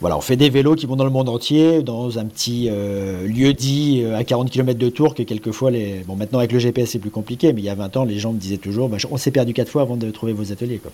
Voilà, 0.00 0.16
on 0.16 0.20
fait 0.20 0.36
des 0.36 0.48
vélos 0.48 0.76
qui 0.76 0.86
vont 0.86 0.94
dans 0.94 1.04
le 1.04 1.10
monde 1.10 1.28
entier, 1.28 1.82
dans 1.82 2.20
un 2.20 2.24
petit 2.26 2.68
euh, 2.70 3.26
lieu 3.26 3.52
dit 3.52 4.04
à 4.14 4.22
40 4.22 4.48
km 4.48 4.78
de 4.78 4.88
tour, 4.88 5.14
que 5.14 5.24
quelquefois, 5.24 5.70
les... 5.72 6.04
bon 6.06 6.14
maintenant 6.16 6.38
avec 6.38 6.52
le 6.52 6.60
GPS 6.60 6.90
c'est 6.90 7.00
plus 7.00 7.10
compliqué, 7.10 7.52
mais 7.52 7.60
il 7.60 7.64
y 7.64 7.68
a 7.68 7.74
20 7.74 7.96
ans 7.96 8.04
les 8.04 8.18
gens 8.18 8.32
me 8.32 8.38
disaient 8.38 8.58
toujours, 8.58 8.88
bah, 8.88 8.96
on 9.10 9.16
s'est 9.16 9.32
perdu 9.32 9.52
quatre 9.52 9.70
fois 9.70 9.82
avant 9.82 9.96
de 9.96 10.10
trouver 10.10 10.32
vos 10.32 10.52
ateliers. 10.52 10.80
Je 10.84 10.90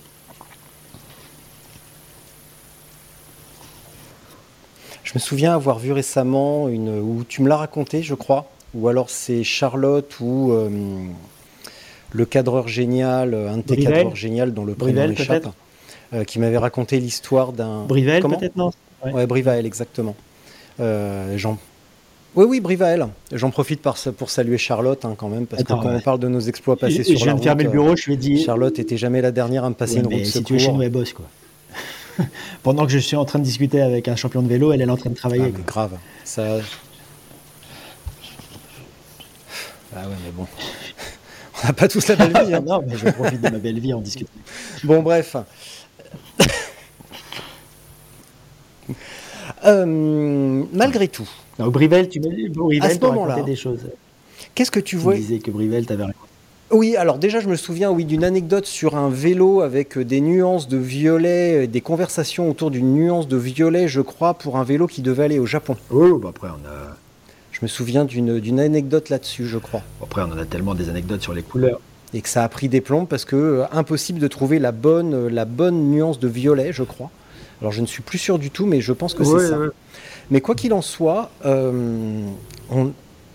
me 5.14 5.21
souviens 5.21 5.54
avoir 5.54 5.78
vu 5.78 5.92
récemment 5.92 6.68
une, 6.68 6.99
où 6.99 7.25
tu 7.28 7.42
me 7.42 7.49
l'as 7.49 7.56
raconté, 7.56 8.02
je 8.02 8.14
crois, 8.14 8.47
ou 8.75 8.88
alors 8.88 9.11
c'est 9.11 9.44
Charlotte 9.44 10.18
ou 10.21 10.52
euh, 10.52 10.68
le 12.12 12.25
cadreur 12.25 12.68
génial, 12.68 13.35
un 13.35 13.59
de 13.59 13.62
tes 13.62 13.76
cadreurs 13.76 14.16
génial 14.16 14.52
dont 14.52 14.64
le 14.64 14.75
prénom 14.75 15.11
échappe, 15.11 15.49
euh, 16.12 16.25
qui 16.25 16.38
m'avait 16.38 16.59
raconté 16.59 16.99
l'histoire 17.00 17.52
d'un. 17.52 17.85
Brivel, 17.85 18.23
peut-être 18.23 18.56
non 18.56 18.71
Ouais, 19.12 19.26
Brivael, 19.26 19.66
exactement. 19.66 20.16
Euh, 20.80 21.37
Jean. 21.37 21.59
Oui, 22.37 22.47
oui, 22.49 22.61
Brivael. 22.61 23.06
J'en 23.33 23.50
profite 23.50 23.80
pour 23.83 24.30
saluer 24.30 24.59
Charlotte 24.59 25.04
hein, 25.04 25.14
quand 25.16 25.28
même, 25.28 25.47
parce 25.47 25.62
que 25.62 25.68
quand 25.68 25.85
on 25.85 26.00
parle 26.00 26.18
de 26.18 26.28
nos 26.28 26.40
exploits 26.40 26.76
passés 26.76 27.04
sur 27.04 27.18
je 27.18 27.25
viens 27.25 27.35
de 27.35 27.40
fermer 27.40 27.64
le 27.64 27.71
bureau, 27.71 27.94
je 27.94 28.06
lui 28.06 28.14
ai 28.14 28.16
dit. 28.16 28.42
Charlotte 28.42 28.78
était 28.78 28.97
jamais 28.97 29.21
la 29.21 29.30
dernière 29.30 29.64
à 29.64 29.68
me 29.68 29.75
passer 29.75 29.99
une 29.99 30.06
route. 30.06 30.25
Si 30.25 30.42
tu 30.42 30.56
es 30.56 30.59
chez 30.59 30.73
nous, 30.73 30.90
boss, 30.90 31.12
quoi. 31.12 31.26
Pendant 32.62 32.87
que 32.87 32.92
je 32.92 32.99
suis 32.99 33.16
en 33.16 33.25
train 33.25 33.38
de 33.38 33.44
discuter 33.44 33.80
avec 33.80 34.09
un 34.09 34.16
champion 34.16 34.42
de 34.42 34.49
vélo, 34.49 34.73
elle, 34.73 34.83
est 34.83 34.90
en 34.90 34.97
train 34.97 35.11
de 35.11 35.14
travailler. 35.14 35.52
Ah, 35.54 35.61
grave. 35.66 35.99
Ça, 36.25 36.59
Ah 39.97 40.09
ouais, 40.09 40.14
mais 40.25 40.30
bon. 40.33 40.47
On 41.62 41.66
n'a 41.68 41.73
pas 41.73 41.88
tous 41.88 42.06
la 42.09 42.16
belle 42.16 42.47
vie. 42.47 42.54
Hein. 42.54 42.61
non, 42.66 42.83
mais 42.87 42.97
je 42.97 43.09
profite 43.11 43.40
de 43.40 43.49
ma 43.49 43.59
belle 43.59 43.78
vie 43.78 43.94
en 43.94 44.00
discutant. 44.00 44.33
Bon, 44.83 45.02
bref. 45.02 45.37
Euh, 49.64 50.64
malgré 50.73 51.09
tout. 51.09 51.28
Non, 51.59 51.68
Brivel, 51.68 52.09
tu 52.09 52.21
m'as 52.21 52.28
à 52.85 52.90
ce 52.90 53.00
moment-là, 53.00 53.42
des 53.42 53.56
choses. 53.56 53.87
Qu'est-ce 54.54 54.71
que 54.71 54.80
tu 54.80 54.97
vois 54.97 55.14
Tu 55.14 55.21
disais 55.21 55.38
que 55.38 55.50
Brivel 55.50 55.87
raconté. 55.88 56.14
Oui, 56.71 56.97
alors 56.97 57.18
déjà, 57.18 57.40
je 57.40 57.49
me 57.49 57.56
souviens 57.56 57.90
oui, 57.90 58.04
d'une 58.04 58.25
anecdote 58.25 58.66
sur 58.66 58.97
un 58.97 59.11
vélo 59.11 59.61
avec 59.61 59.99
des 59.99 60.21
nuances 60.21 60.66
de 60.66 60.78
violet, 60.78 61.66
des 61.66 61.80
conversations 61.80 62.50
autour 62.50 62.71
d'une 62.71 62.94
nuance 62.94 63.28
de 63.28 63.37
violet, 63.37 63.87
je 63.87 64.00
crois, 64.00 64.35
pour 64.35 64.56
un 64.56 64.64
vélo 64.64 64.87
qui 64.87 65.02
devait 65.02 65.25
aller 65.25 65.38
au 65.38 65.47
Japon. 65.47 65.76
Oh, 65.90 66.18
bah 66.18 66.30
après, 66.30 66.49
on 66.49 66.68
a 66.68 66.97
je 67.54 67.61
me 67.62 67.68
souviens 67.68 68.04
d'une 68.04 68.59
anecdote 68.59 69.11
là-dessus, 69.11 69.47
je 69.47 69.59
crois. 69.59 69.83
Après, 70.02 70.23
on 70.23 70.33
en 70.33 70.38
a 70.38 70.44
tellement 70.44 70.75
des 70.75 70.88
anecdotes 70.88 71.23
sur 71.23 71.35
les 71.35 71.42
couleurs. 71.42 71.80
Et 72.12 72.21
que 72.21 72.28
ça 72.28 72.42
a 72.42 72.49
pris 72.49 72.68
des 72.68 72.80
plombs 72.80 73.06
parce 73.06 73.25
que 73.25 73.37
euh, 73.37 73.64
impossible 73.71 74.18
de 74.18 74.26
trouver 74.26 74.59
la 74.59 74.73
bonne, 74.73 75.14
euh, 75.14 75.30
la 75.30 75.44
bonne 75.44 75.90
nuance 75.90 76.18
de 76.18 76.26
violet, 76.26 76.73
je 76.73 76.83
crois. 76.83 77.11
Alors 77.61 77.73
je 77.73 77.80
ne 77.80 77.87
suis 77.87 78.02
plus 78.02 78.18
sûr 78.18 78.40
du 78.40 78.50
tout, 78.50 78.66
mais 78.66 78.80
je 78.80 78.92
pense 78.92 79.14
que 79.14 79.23
c'est 79.23 79.49
ça. 79.50 79.59
Mais 80.30 80.40
quoi 80.40 80.56
qu'il 80.56 80.73
en 80.73 80.83
soit, 80.83 81.30
euh, 81.44 82.26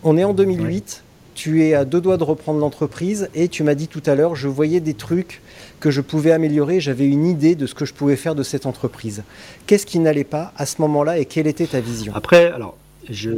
on, 0.04 0.18
est 0.18 0.24
en 0.26 0.34
2008 0.34 1.04
tu 1.40 1.64
es 1.64 1.74
à 1.74 1.86
deux 1.86 2.02
doigts 2.02 2.18
de 2.18 2.26
reprendre 2.26 2.60
l'entreprise 2.60 3.30
et 3.34 3.48
tu 3.48 3.64
m'as 3.64 3.74
dit 3.74 3.88
tout 3.88 4.04
à 4.06 4.14
l'heure, 4.14 4.36
je 4.36 4.50
voyais 4.50 4.82
des 4.82 4.94
trucs 4.94 5.42
que 5.80 5.90
je 5.90 6.02
pouvais 6.02 6.34
améliorer, 6.34 6.82
j'avais 6.82 7.06
une 7.06 7.26
idée 7.26 7.56
de 7.56 7.66
ce 7.66 7.74
que 7.74 7.86
je 7.86 7.94
pouvais 7.94 8.18
faire 8.18 8.36
de 8.36 8.44
cette 8.44 8.66
entreprise. 8.66 9.24
Qu'est-ce 9.66 9.86
qui 9.86 10.00
n'allait 10.00 10.26
pas 10.26 10.52
à 10.58 10.66
ce 10.66 10.82
moment-là 10.82 11.18
et 11.18 11.24
quelle 11.24 11.48
était 11.48 11.66
ta 11.66 11.80
vision? 11.80 12.12
Après, 12.14 12.52
alors, 12.52 12.76
je, 13.10 13.32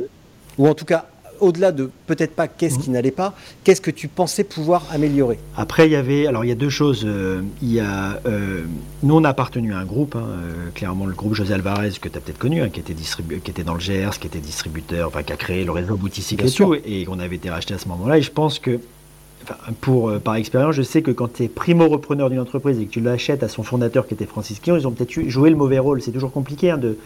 ou 0.58 0.68
en 0.68 0.74
tout 0.74 0.86
cas, 0.86 1.12
au-delà 1.42 1.72
de 1.72 1.90
peut-être 2.08 2.36
pas 2.36 2.48
qu'est-ce 2.48 2.80
qui 2.80 2.90
mhm. 2.90 2.96
n'allait 2.96 3.12
pas, 3.12 3.34
qu'est-ce 3.64 3.82
que 3.82 3.92
tu 3.92 4.08
pensais 4.08 4.44
pouvoir 4.44 4.86
améliorer 4.92 5.40
Après, 5.58 5.88
il 5.88 5.92
y 5.92 5.96
avait, 5.96 6.28
alors 6.28 6.46
il 6.46 6.48
y 6.48 6.52
a 6.52 6.56
deux 6.56 6.70
choses. 6.70 7.04
Euh, 7.06 7.42
il 7.62 7.74
y 7.74 7.80
a, 7.80 8.22
euh, 8.26 8.62
nous, 9.04 9.16
on 9.16 9.24
a 9.24 9.30
appartenu 9.30 9.74
à 9.74 9.80
un 9.80 9.86
groupe, 9.86 10.16
hein, 10.16 10.26
euh, 10.26 10.70
clairement 10.74 11.06
le 11.06 11.14
groupe 11.14 11.34
José 11.34 11.54
Alvarez 11.54 11.92
que 12.00 12.08
tu 12.08 12.18
as 12.18 12.22
peut-être 12.22 12.40
connu, 12.40 12.62
hein, 12.62 12.70
qui 12.70 12.80
était 12.80 12.94
qui 12.94 13.52
était 13.52 13.64
dans 13.64 13.74
le 13.74 13.80
GERS, 13.80 14.20
qui 14.20 14.28
était 14.28 14.40
distributeur, 14.40 15.08
enfin 15.08 15.24
qui 15.24 15.34
a 15.34 15.38
créé 15.38 15.66
le 15.66 15.72
réseau 15.72 15.96
Boutissique 15.96 16.44
et 16.44 16.52
tout, 16.52 16.76
et 16.86 17.06
qu'on 17.06 17.20
avait 17.20 17.36
été 17.36 17.50
racheté 17.50 17.74
à 17.74 17.78
ce 17.78 17.88
moment-là. 17.90 18.18
Et 18.18 18.22
je 18.22 18.32
pense 18.32 18.60
que 18.60 18.80
pour, 19.82 20.20
par 20.20 20.36
expérience, 20.36 20.76
je 20.76 20.82
sais 20.82 21.02
que 21.02 21.12
quand 21.12 21.34
tu 21.34 21.44
es 21.44 21.48
primo-repreneur 21.48 22.30
d'une 22.30 22.40
entreprise 22.40 22.80
et 22.80 22.86
que 22.86 22.92
tu 22.92 23.02
l'achètes 23.02 23.44
à 23.44 23.48
son 23.48 23.64
fondateur 23.64 24.08
qui 24.08 24.14
était 24.14 24.26
Francis 24.26 24.60
Kion, 24.60 24.78
ils 24.78 24.88
ont 24.88 24.92
peut-être 24.92 25.12
joué 25.28 25.50
le 25.50 25.56
mauvais 25.56 25.80
rôle. 25.80 26.02
C'est 26.02 26.12
toujours 26.12 26.32
compliqué 26.32 26.72
hein, 26.72 26.78
de, 26.78 26.98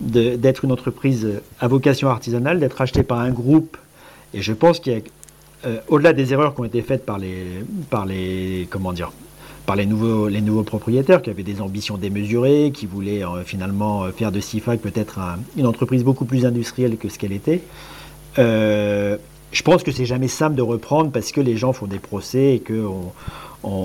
d'être 0.00 0.64
une 0.64 0.72
entreprise 0.72 1.28
à 1.60 1.68
vocation 1.68 2.08
artisanale, 2.08 2.60
d'être 2.60 2.80
acheté 2.80 3.02
par 3.02 3.20
un 3.20 3.30
groupe. 3.30 3.76
Et 4.34 4.42
je 4.42 4.52
pense 4.52 4.80
qu'il 4.80 4.92
y 4.92 4.96
a, 4.96 5.00
euh, 5.66 5.78
au-delà 5.88 6.12
des 6.12 6.32
erreurs 6.32 6.54
qui 6.54 6.60
ont 6.60 6.64
été 6.64 6.82
faites 6.82 7.04
par 7.04 7.18
les, 7.18 7.64
par 7.90 8.06
les, 8.06 8.68
comment 8.70 8.92
dire, 8.92 9.10
par 9.66 9.74
les 9.74 9.86
nouveaux, 9.86 10.28
les 10.28 10.40
nouveaux 10.40 10.62
propriétaires 10.62 11.20
qui 11.20 11.30
avaient 11.30 11.42
des 11.42 11.60
ambitions 11.60 11.98
démesurées, 11.98 12.70
qui 12.72 12.86
voulaient 12.86 13.24
euh, 13.24 13.42
finalement 13.44 14.04
euh, 14.04 14.12
faire 14.12 14.30
de 14.30 14.40
CIFAC 14.40 14.80
peut-être 14.80 15.18
une 15.56 15.66
entreprise 15.66 16.04
beaucoup 16.04 16.26
plus 16.26 16.46
industrielle 16.46 16.96
que 16.96 17.08
ce 17.08 17.18
qu'elle 17.18 17.32
était. 17.32 17.62
Je 19.52 19.62
pense 19.62 19.82
que 19.82 19.92
c'est 19.92 20.06
jamais 20.06 20.28
simple 20.28 20.56
de 20.56 20.62
reprendre 20.62 21.10
parce 21.10 21.32
que 21.32 21.40
les 21.40 21.56
gens 21.56 21.72
font 21.72 21.86
des 21.86 21.98
procès 21.98 22.56
et 22.56 22.60
que 22.60 22.84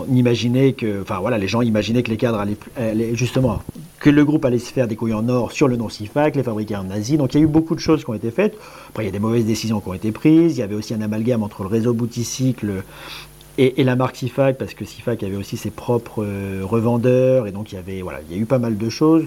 imaginait 0.09 0.73
que, 0.73 1.03
les 1.39 1.47
gens 1.47 1.61
imaginaient 1.61 2.03
que 2.03 2.11
les 2.11 2.17
cadres 2.17 2.39
allaient, 2.77 3.15
justement, 3.15 3.61
que 3.99 4.09
le 4.09 4.23
groupe 4.23 4.45
allait 4.45 4.59
se 4.59 4.71
faire 4.71 4.87
des 4.87 4.95
couilles 4.95 5.13
en 5.13 5.27
or 5.29 5.51
sur 5.51 5.67
le 5.67 5.75
nom 5.75 5.89
CIFAC, 5.89 6.35
les 6.35 6.43
fabriquer 6.43 6.75
en. 6.75 6.83
Donc 6.83 7.33
il 7.33 7.37
y 7.37 7.41
a 7.41 7.43
eu 7.43 7.47
beaucoup 7.47 7.75
de 7.75 7.79
choses 7.79 8.03
qui 8.03 8.09
ont 8.09 8.13
été 8.13 8.31
faites. 8.31 8.55
Après, 8.89 9.03
il 9.03 9.07
y 9.07 9.09
a 9.09 9.11
des 9.11 9.19
mauvaises 9.19 9.45
décisions 9.45 9.79
qui 9.79 9.89
ont 9.89 9.93
été 9.93 10.11
prises. 10.11 10.57
Il 10.57 10.59
y 10.59 10.63
avait 10.63 10.75
aussi 10.75 10.93
un 10.93 11.01
amalgame 11.01 11.43
entre 11.43 11.63
le 11.63 11.69
réseau 11.69 11.93
Bouticycle 11.93 12.83
et, 13.57 13.81
et 13.81 13.83
la 13.83 13.95
marque 13.95 14.17
CIFAC, 14.17 14.57
parce 14.57 14.73
que 14.73 14.85
CIFAC 14.85 15.23
avait 15.23 15.35
aussi 15.35 15.57
ses 15.57 15.71
propres 15.71 16.23
euh, 16.23 16.61
revendeurs. 16.63 17.47
Et 17.47 17.51
donc 17.51 17.71
il 17.71 17.75
y 17.75 17.77
avait, 17.77 18.01
voilà, 18.01 18.19
il 18.29 18.35
y 18.35 18.39
a 18.39 18.41
eu 18.41 18.45
pas 18.45 18.59
mal 18.59 18.77
de 18.77 18.89
choses. 18.89 19.23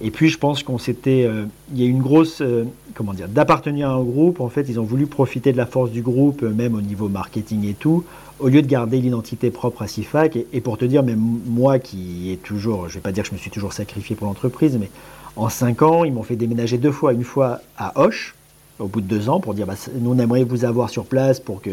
Et 0.00 0.10
puis 0.10 0.28
je 0.28 0.38
pense 0.38 0.62
qu'on 0.62 0.78
s'était, 0.78 1.24
euh, 1.24 1.44
il 1.72 1.80
y 1.80 1.86
a 1.86 1.88
une 1.88 2.02
grosse, 2.02 2.40
euh, 2.40 2.64
comment 2.94 3.14
dire, 3.14 3.28
d'appartenir 3.28 3.90
à 3.90 3.92
un 3.94 4.02
groupe. 4.02 4.40
En 4.40 4.48
fait, 4.48 4.66
ils 4.68 4.80
ont 4.80 4.84
voulu 4.84 5.06
profiter 5.06 5.52
de 5.52 5.56
la 5.56 5.66
force 5.66 5.90
du 5.90 6.02
groupe, 6.02 6.42
même 6.42 6.74
au 6.74 6.80
niveau 6.80 7.08
marketing 7.08 7.68
et 7.68 7.74
tout, 7.74 8.04
au 8.40 8.48
lieu 8.48 8.62
de 8.62 8.66
garder 8.66 9.00
l'identité 9.00 9.50
propre 9.50 9.82
à 9.82 9.86
SIFAC, 9.86 10.38
et, 10.52 10.60
pour 10.60 10.78
te 10.78 10.84
dire, 10.84 11.02
même 11.02 11.40
moi 11.46 11.78
qui 11.78 12.32
est 12.32 12.42
toujours, 12.42 12.88
je 12.88 12.92
ne 12.92 12.94
vais 12.94 13.00
pas 13.00 13.12
dire 13.12 13.22
que 13.22 13.30
je 13.30 13.34
me 13.34 13.38
suis 13.38 13.50
toujours 13.50 13.72
sacrifié 13.72 14.16
pour 14.16 14.26
l'entreprise, 14.26 14.76
mais 14.78 14.90
en 15.36 15.48
cinq 15.48 15.82
ans, 15.82 16.04
ils 16.04 16.12
m'ont 16.12 16.22
fait 16.22 16.36
déménager 16.36 16.78
deux 16.78 16.92
fois, 16.92 17.12
une 17.12 17.24
fois 17.24 17.60
à 17.78 18.00
Hoche, 18.00 18.34
au 18.80 18.86
bout 18.86 19.00
de 19.00 19.06
deux 19.06 19.28
ans, 19.28 19.38
pour 19.38 19.54
dire, 19.54 19.66
bah, 19.66 19.74
nous 20.00 20.12
on 20.12 20.18
aimerait 20.18 20.42
vous 20.42 20.64
avoir 20.64 20.90
sur 20.90 21.04
place 21.04 21.38
pour 21.38 21.62
que... 21.62 21.70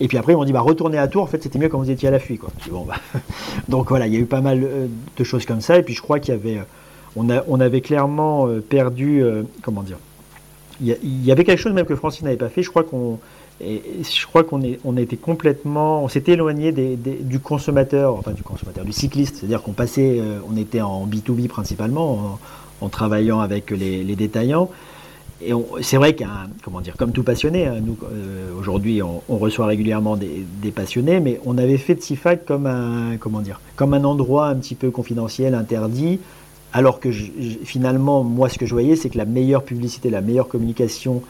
Et 0.00 0.08
puis 0.08 0.16
après, 0.16 0.32
ils 0.32 0.36
m'ont 0.36 0.44
dit, 0.44 0.52
bah, 0.52 0.60
retournez 0.60 0.96
à 0.96 1.06
Tours, 1.06 1.24
en 1.24 1.26
fait 1.26 1.42
c'était 1.42 1.58
mieux 1.58 1.68
quand 1.68 1.78
vous 1.78 1.90
étiez 1.90 2.08
à 2.08 2.10
la 2.12 2.18
fuite. 2.18 2.40
Quoi. 2.40 2.50
Bah. 2.86 2.94
Donc 3.68 3.90
voilà, 3.90 4.06
il 4.06 4.14
y 4.14 4.16
a 4.16 4.20
eu 4.20 4.26
pas 4.26 4.40
mal 4.40 4.62
euh, 4.64 4.86
de 5.16 5.24
choses 5.24 5.44
comme 5.44 5.60
ça, 5.60 5.76
et 5.76 5.82
puis 5.82 5.94
je 5.94 6.00
crois 6.00 6.18
qu'il 6.20 6.32
y 6.32 6.36
avait... 6.36 6.58
Euh, 7.16 7.40
on, 7.48 7.60
avait 7.60 7.80
clairement 7.80 8.46
euh, 8.46 8.60
perdu, 8.60 9.22
comment 9.62 9.82
dire, 9.82 9.98
il 10.80 11.24
y, 11.24 11.32
avait 11.32 11.42
quelque 11.42 11.58
chose 11.58 11.72
même 11.72 11.86
que 11.86 11.96
Francine 11.96 12.26
n'avait 12.26 12.36
pas 12.36 12.48
fait, 12.48 12.62
je 12.62 12.70
crois 12.70 12.84
qu'on 12.84 13.18
je 13.60 14.26
crois 14.26 14.44
qu'on 14.44 14.96
était 14.96 15.16
complètement, 15.16 16.04
on 16.04 16.08
s'était 16.08 16.32
éloigné 16.32 16.70
du 16.72 17.40
consommateur, 17.40 18.14
enfin 18.14 18.30
du 18.30 18.44
consommateur, 18.44 18.84
du 18.84 18.92
cycliste. 18.92 19.36
C'est-à-dire 19.36 19.62
qu'on 19.62 19.72
passait, 19.72 20.20
euh, 20.20 20.38
on 20.48 20.56
était 20.56 20.80
en 20.80 21.06
B2B 21.06 21.48
principalement, 21.48 22.38
en, 22.80 22.88
travaillant 22.88 23.40
avec 23.40 23.72
les, 23.72 24.04
détaillants. 24.14 24.70
Et 25.44 25.52
c'est 25.82 25.96
vrai 25.96 26.14
qu'un, 26.14 26.48
comment 26.62 26.80
dire, 26.80 26.96
comme 26.96 27.10
tout 27.10 27.24
passionné, 27.24 27.66
hein, 27.66 27.76
nous 27.84 27.96
euh, 28.12 28.50
aujourd'hui 28.58 29.02
on, 29.02 29.20
reçoit 29.36 29.66
régulièrement 29.66 30.16
des, 30.16 30.70
passionnés, 30.70 31.18
mais 31.18 31.40
on 31.44 31.58
avait 31.58 31.78
fait 31.78 31.96
de 31.96 32.00
CIFAC 32.00 32.44
comme 32.44 32.66
un, 32.66 33.16
comment 33.18 33.40
dire, 33.40 33.60
comme 33.74 33.94
un 33.94 34.04
endroit 34.04 34.46
un 34.46 34.56
petit 34.56 34.76
peu 34.76 34.90
confidentiel, 34.92 35.54
interdit. 35.54 36.20
Alors 36.72 37.00
que 37.00 37.10
finalement, 37.10 38.22
moi, 38.22 38.48
ce 38.48 38.58
que 38.58 38.66
je 38.66 38.72
voyais, 38.72 38.96
c'est 38.96 39.08
que 39.08 39.18
la 39.18 39.24
meilleure 39.24 39.64
publicité, 39.64 40.10
la 40.10 40.20
meilleure 40.20 40.48
communication 40.48 41.22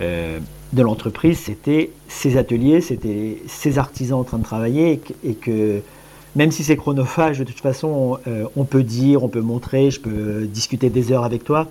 euh, 0.00 0.38
de 0.72 0.82
l'entreprise, 0.82 1.38
c'était 1.38 1.90
ces 2.08 2.36
ateliers, 2.36 2.80
c'était 2.80 3.42
ces 3.46 3.78
artisans 3.78 4.18
en 4.18 4.24
train 4.24 4.38
de 4.38 4.44
travailler 4.44 5.00
et 5.22 5.34
que, 5.34 5.80
même 6.34 6.50
si 6.50 6.64
c'est 6.64 6.76
chronophage, 6.76 7.38
de 7.38 7.44
toute 7.44 7.60
façon, 7.60 8.18
euh, 8.26 8.46
on 8.56 8.64
peut 8.64 8.82
dire, 8.82 9.22
on 9.22 9.28
peut 9.28 9.42
montrer, 9.42 9.90
je 9.90 10.00
peux 10.00 10.46
discuter 10.46 10.88
des 10.88 11.12
heures 11.12 11.24
avec 11.24 11.44
toi, 11.44 11.68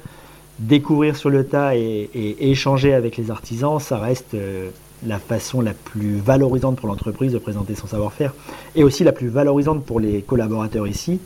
découvrir 0.60 1.18
sur 1.18 1.30
le 1.32 1.46
tas 1.46 1.76
et, 1.76 2.10
échanger 2.40 2.94
avec 2.94 3.18
les 3.18 3.32
artisans, 3.32 3.80
ça 3.80 3.98
reste, 3.98 4.36
euh, 4.36 4.70
la 5.06 5.18
façon 5.18 5.62
la 5.62 5.74
plus 5.74 6.18
valorisante 6.18 6.78
pour 6.78 6.88
l'entreprise 6.88 7.34
de 7.34 7.40
présenter 7.40 7.74
son 7.74 7.88
savoir-faire 7.88 8.36
et 8.76 8.84
aussi 8.84 9.04
la 9.04 9.12
plus 9.12 9.30
valorisante 9.30 9.84
pour 9.84 10.00
les 10.00 10.22
collaborateurs 10.22 10.88
ici 10.88 11.20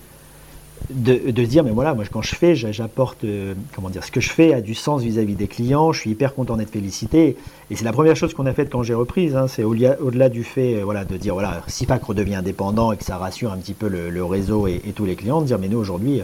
de, 0.90 1.32
de 1.32 1.46
dire 1.46 1.64
mais 1.64 1.72
voilà 1.72 1.94
moi 1.94 2.04
quand 2.12 2.22
je 2.22 2.36
fais 2.36 2.56
j'apporte 2.56 3.24
euh, 3.24 3.54
comment 3.74 3.90
dire 3.90 4.04
ce 4.04 4.12
que 4.12 4.22
je 4.22 4.30
fais 4.30 4.54
a 4.54 4.62
du 4.62 4.76
sens 4.76 5.02
vis-à-vis 5.02 5.36
des 5.36 5.48
clients 5.48 5.92
je 5.92 6.02
suis 6.02 6.10
hyper 6.12 6.34
content 6.36 6.58
d'être 6.58 6.72
félicité. 6.72 7.38
Et 7.72 7.76
c'est 7.76 7.86
la 7.86 7.94
première 7.94 8.16
chose 8.16 8.34
qu'on 8.34 8.46
a 8.46 8.54
faite 8.54 8.70
quand 8.70 8.84
j'ai 8.84 8.94
reprise 8.94 9.36
hein, 9.36 9.48
c'est 9.48 9.64
au-delà 9.64 10.30
du 10.30 10.44
fait 10.44 10.76
euh, 10.76 10.84
voilà 10.84 11.06
de 11.06 11.18
dire 11.18 11.34
voilà 11.34 11.64
SIFAC 11.68 12.04
redevient 12.04 12.36
indépendant 12.36 12.92
et 12.92 12.98
que 12.98 13.04
ça 13.04 13.18
rassure 13.18 13.52
un 13.52 13.58
petit 13.58 13.74
peu 13.74 13.88
le, 13.88 14.26
réseau 14.26 14.68
et, 14.68 14.82
et, 14.88 14.92
tous 14.92 15.06
les 15.06 15.16
clients 15.16 15.42
de 15.42 15.48
dire 15.48 15.60
mais 15.60 15.68
nous 15.68 15.78
aujourd'hui 15.78 16.22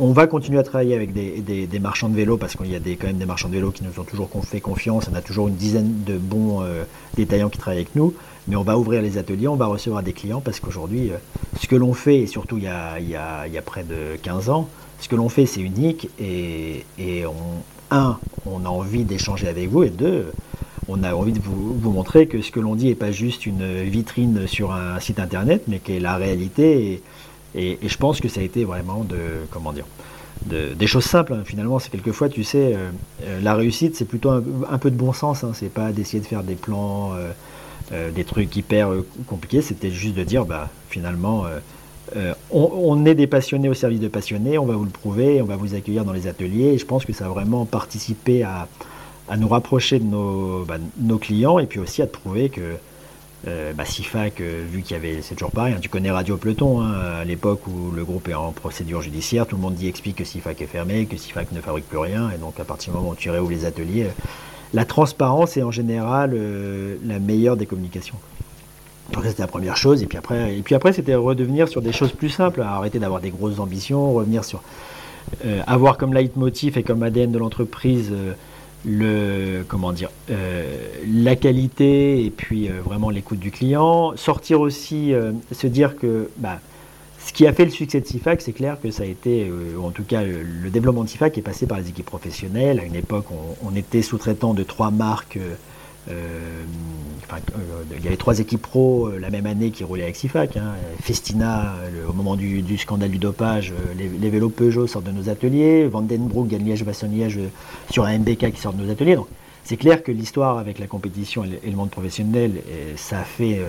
on 0.00 0.12
va 0.12 0.26
continuer 0.26 0.58
à 0.58 0.62
travailler 0.62 0.94
avec 0.94 1.12
des, 1.12 1.78
marchands 1.80 2.08
de 2.08 2.14
vélo 2.14 2.36
parce 2.36 2.54
qu'il 2.54 2.70
y 2.70 2.76
a 2.76 2.78
quand 2.78 3.08
même 3.08 3.18
des 3.18 3.26
marchands 3.26 3.48
de 3.48 3.54
vélo 3.54 3.70
qui 3.72 3.82
nous 3.82 4.00
ont 4.00 4.04
toujours 4.04 4.30
fait 4.44 4.60
confiance. 4.60 5.08
On 5.10 5.14
a 5.14 5.20
toujours 5.20 5.48
une 5.48 5.56
dizaine 5.56 6.04
de 6.06 6.16
bons 6.16 6.62
euh, 6.62 6.84
détaillants 7.16 7.48
qui 7.48 7.58
travaillent 7.58 7.80
avec 7.80 7.96
nous. 7.96 8.14
Mais 8.46 8.56
on 8.56 8.62
va 8.62 8.78
ouvrir 8.78 9.02
les 9.02 9.18
ateliers, 9.18 9.48
on 9.48 9.56
va 9.56 9.66
recevoir 9.66 10.02
des 10.02 10.12
clients 10.12 10.40
parce 10.40 10.60
qu'aujourd'hui, 10.60 11.10
euh, 11.10 11.16
ce 11.60 11.66
que 11.66 11.76
l'on 11.76 11.94
fait, 11.94 12.20
et 12.20 12.26
surtout 12.26 12.58
il 12.58 12.64
y, 12.64 12.68
a, 12.68 13.62
près 13.64 13.82
de 13.82 14.16
15 14.22 14.50
ans, 14.50 14.68
ce 15.00 15.08
que 15.08 15.16
l'on 15.16 15.28
fait 15.28 15.46
c'est 15.46 15.60
unique 15.60 16.08
et, 16.18 16.84
on, 17.26 17.94
un, 17.94 18.18
on 18.46 18.64
a 18.64 18.68
envie 18.68 19.04
d'échanger 19.04 19.48
avec 19.48 19.68
vous 19.68 19.82
et 19.82 19.90
deux, 19.90 20.32
on 20.88 21.02
a 21.02 21.14
envie 21.14 21.32
de 21.32 21.40
vous, 21.40 21.90
montrer 21.90 22.26
que 22.26 22.40
ce 22.40 22.50
que 22.50 22.60
l'on 22.60 22.74
dit 22.74 22.86
n'est 22.86 22.94
pas 22.94 23.10
juste 23.10 23.44
une 23.44 23.82
vitrine 23.82 24.46
sur 24.46 24.72
un 24.72 24.98
site 25.00 25.20
internet, 25.20 25.64
mais 25.68 25.78
qu'est 25.78 26.00
la 26.00 26.16
réalité. 26.16 27.02
Et, 27.54 27.78
je 27.82 27.96
pense 27.96 28.20
que 28.20 28.28
ça 28.28 28.40
a 28.40 28.42
été 28.42 28.64
vraiment 28.64 29.04
de, 29.04 29.16
comment 29.50 29.72
dire, 29.72 29.86
des 30.46 30.86
choses 30.86 31.04
simples. 31.04 31.32
Hein. 31.34 31.42
Finalement, 31.44 31.78
c'est 31.78 31.90
quelquefois, 31.90 32.28
tu 32.28 32.44
sais, 32.44 32.74
euh, 32.74 32.90
euh, 33.24 33.40
la 33.42 33.54
réussite, 33.54 33.96
c'est 33.96 34.04
plutôt 34.04 34.30
un, 34.30 34.78
peu 34.78 34.90
de 34.90 34.96
bon 34.96 35.12
sens. 35.12 35.44
Hein. 35.44 35.52
C'est 35.54 35.72
pas 35.72 35.92
d'essayer 35.92 36.20
de 36.20 36.26
faire 36.26 36.42
des 36.42 36.54
plans, 36.54 37.12
euh, 37.92 38.10
des 38.10 38.24
trucs 38.24 38.54
hyper 38.56 38.90
compliqués. 39.26 39.62
C'était 39.62 39.90
juste 39.90 40.14
de 40.14 40.24
dire, 40.24 40.44
bah, 40.44 40.68
finalement, 40.88 41.46
on, 42.50 43.04
est 43.04 43.14
des 43.14 43.26
passionnés 43.26 43.68
au 43.68 43.74
service 43.74 44.00
de 44.00 44.08
passionnés. 44.08 44.58
On 44.58 44.66
va 44.66 44.74
vous 44.74 44.84
le 44.84 44.90
prouver, 44.90 45.42
on 45.42 45.46
va 45.46 45.56
vous 45.56 45.74
accueillir 45.74 46.04
dans 46.04 46.12
les 46.12 46.26
ateliers. 46.26 46.74
Et 46.74 46.78
je 46.78 46.86
pense 46.86 47.04
que 47.04 47.12
ça 47.12 47.26
a 47.26 47.28
vraiment 47.28 47.64
participé 47.64 48.42
à, 48.42 48.68
nous 49.36 49.48
rapprocher 49.48 49.98
de 49.98 50.04
nos, 50.04 50.64
bah, 50.64 50.78
nos 50.98 51.18
clients 51.18 51.58
et 51.58 51.66
puis 51.66 51.80
aussi 51.80 52.00
à 52.00 52.06
prouver 52.06 52.48
que 52.48 52.76
euh, 53.46 53.72
bah, 53.72 53.84
SIFAC, 53.84 54.40
euh, 54.40 54.64
vu 54.68 54.82
qu'il 54.82 54.96
y 54.96 54.98
avait, 54.98 55.22
c'est 55.22 55.36
toujours 55.36 55.52
pareil, 55.52 55.72
hein, 55.72 55.78
tu 55.80 55.88
connais 55.88 56.10
Radio 56.10 56.36
Peloton, 56.36 56.80
hein, 56.80 56.92
à 57.20 57.24
l'époque 57.24 57.66
où 57.68 57.92
le 57.92 58.04
groupe 58.04 58.28
est 58.28 58.34
en 58.34 58.50
procédure 58.50 59.00
judiciaire, 59.00 59.46
tout 59.46 59.54
le 59.54 59.62
monde 59.62 59.74
dit 59.74 59.86
explique 59.86 60.16
que 60.16 60.24
SIFAC 60.24 60.60
est 60.62 60.66
fermé, 60.66 61.06
que 61.06 61.16
SIFAC 61.16 61.52
ne 61.52 61.60
fabrique 61.60 61.88
plus 61.88 61.98
rien, 61.98 62.30
et 62.34 62.38
donc 62.38 62.58
à 62.58 62.64
partir 62.64 62.92
du 62.92 62.98
moment 62.98 63.10
où 63.10 63.14
tu 63.14 63.30
réouvres 63.30 63.52
les 63.52 63.64
ateliers, 63.64 64.04
euh, 64.04 64.22
la 64.74 64.84
transparence 64.84 65.56
est 65.56 65.62
en 65.62 65.70
général 65.70 66.38
la 67.06 67.18
meilleure 67.18 67.56
des 67.56 67.64
communications. 67.64 68.16
Donc 69.12 69.24
c'était 69.24 69.40
la 69.40 69.48
première 69.48 69.78
chose, 69.78 70.02
et 70.02 70.06
puis 70.06 70.18
après, 70.18 70.60
après 70.72 70.92
c'était 70.92 71.14
redevenir 71.14 71.68
sur 71.68 71.80
des 71.80 71.92
choses 71.92 72.12
plus 72.12 72.28
simples, 72.28 72.60
arrêter 72.60 72.98
d'avoir 72.98 73.22
des 73.22 73.30
grosses 73.30 73.60
ambitions, 73.60 74.12
revenir 74.12 74.44
sur 74.44 74.60
avoir 75.66 75.96
comme 75.96 76.12
leitmotiv 76.12 76.76
et 76.76 76.82
comme 76.82 77.02
ADN 77.02 77.32
de 77.32 77.38
l'entreprise 77.38 78.12
le 78.84 79.64
comment 79.66 79.92
dire 79.92 80.10
euh, 80.30 80.88
la 81.06 81.36
qualité 81.36 82.24
et 82.24 82.30
puis 82.30 82.68
euh, 82.68 82.80
vraiment 82.82 83.10
l'écoute 83.10 83.38
du 83.38 83.50
client. 83.50 84.16
Sortir 84.16 84.60
aussi 84.60 85.12
euh, 85.12 85.32
se 85.52 85.66
dire 85.66 85.96
que 85.96 86.30
bah, 86.36 86.60
ce 87.18 87.32
qui 87.32 87.46
a 87.46 87.52
fait 87.52 87.64
le 87.64 87.70
succès 87.70 88.00
de 88.00 88.06
SIFAC 88.06 88.40
c'est 88.40 88.52
clair 88.52 88.80
que 88.80 88.90
ça 88.90 89.02
a 89.02 89.06
été 89.06 89.50
en 89.82 89.90
tout 89.90 90.04
cas 90.04 90.22
le, 90.22 90.70
développement 90.70 91.04
de 91.04 91.08
SIFAC 91.08 91.38
est 91.38 91.42
passé 91.42 91.66
par 91.66 91.78
les 91.78 91.88
équipes 91.88 92.06
professionnelles. 92.06 92.80
À 92.80 92.84
une 92.84 92.94
époque 92.94 93.26
on, 93.30 93.68
on 93.68 93.76
était 93.76 94.02
sous-traitant 94.02 94.54
de 94.54 94.62
trois 94.62 94.90
marques 94.90 95.38
euh, 96.10 96.64
euh, 97.32 97.84
il 97.96 98.04
y 98.04 98.06
avait 98.06 98.16
trois 98.16 98.38
équipes 98.40 98.62
pro 98.62 99.08
euh, 99.08 99.18
la 99.18 99.30
même 99.30 99.46
année 99.46 99.70
qui 99.70 99.84
roulaient 99.84 100.04
avec 100.04 100.16
SIFAC. 100.16 100.56
Hein. 100.56 100.74
Festina, 101.02 101.74
au 102.08 102.12
moment 102.12 102.36
du, 102.36 102.78
scandale 102.78 103.10
du 103.10 103.18
dopage, 103.18 103.72
les, 103.96 104.30
vélos 104.30 104.50
Peugeot 104.50 104.86
sortent 104.86 105.06
de 105.06 105.10
nos 105.10 105.28
ateliers. 105.28 105.86
Vandenbroek, 105.86 106.50
Liège-Bastogne-Liège 106.50 107.40
sur 107.90 108.04
un 108.04 108.18
MBK 108.18 108.52
qui 108.52 108.60
sort 108.60 108.72
de 108.72 108.82
nos 108.82 108.90
ateliers. 108.90 109.16
Donc, 109.16 109.26
c'est 109.64 109.76
clair 109.76 110.02
que 110.02 110.10
l'histoire 110.10 110.56
avec 110.56 110.78
la 110.78 110.86
compétition 110.86 111.44
et 111.44 111.70
le 111.70 111.76
monde 111.76 111.90
professionnel, 111.90 112.62
ça 112.96 113.20
a 113.20 113.24
fait, 113.24 113.60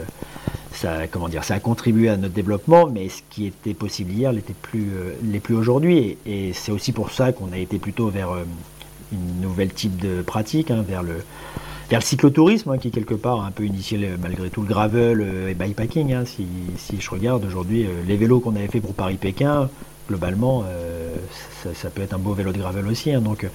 ça, 0.71 1.07
comment 1.07 1.27
dire, 1.27 1.43
ça 1.43 1.55
a 1.55 1.59
contribué 1.59 2.07
à 2.07 2.15
notre 2.15 2.33
développement, 2.33 2.87
mais 2.87 3.09
ce 3.09 3.21
qui 3.29 3.45
était 3.45 3.73
possible 3.73 4.13
hier 4.13 4.31
l'était 4.31 4.53
plus, 4.53 4.89
plus 5.43 5.55
aujourd'hui. 5.55 6.17
Et, 6.25 6.53
c'est 6.53 6.71
aussi 6.71 6.93
pour 6.93 7.11
ça 7.11 7.33
qu'on 7.33 7.51
a 7.51 7.57
été 7.57 7.79
plutôt 7.79 8.07
vers 8.07 8.29
une 9.11 9.41
nouvelle 9.41 9.73
type 9.73 9.97
de 9.97 10.21
pratique, 10.21 10.71
hein, 10.71 10.85
vers 10.87 11.03
le, 11.03 11.15
il 11.89 11.93
y 11.93 11.95
a 11.95 11.99
le 11.99 12.03
cyclotourisme 12.03 12.69
hein, 12.69 12.77
qui 12.77 12.91
quelque 12.91 13.15
part 13.15 13.43
un 13.43 13.49
peu 13.49 13.65
initié 13.65 14.11
malgré 14.21 14.51
tout 14.51 14.61
le 14.61 14.67
gravel 14.67 15.21
euh, 15.21 15.49
et 15.49 15.55
bikepacking. 15.55 16.13
Hein, 16.13 16.23
si, 16.25 16.45
je 16.99 17.09
regarde 17.09 17.43
aujourd'hui 17.45 17.85
euh, 17.85 18.03
les 18.07 18.15
vélos 18.15 18.41
qu'on 18.41 18.55
avait 18.55 18.67
fait 18.67 18.79
pour 18.79 18.93
Paris-Pékin, 18.93 19.69
globalement, 20.07 20.63
euh, 20.67 21.15
ça, 21.73 21.89
peut 21.89 22.03
être 22.03 22.13
un 22.13 22.19
beau 22.19 22.33
vélo 22.33 22.51
de 22.51 22.59
gravel 22.59 22.85
aussi. 22.87 23.11
Hein. 23.11 23.21
donc 23.21 23.47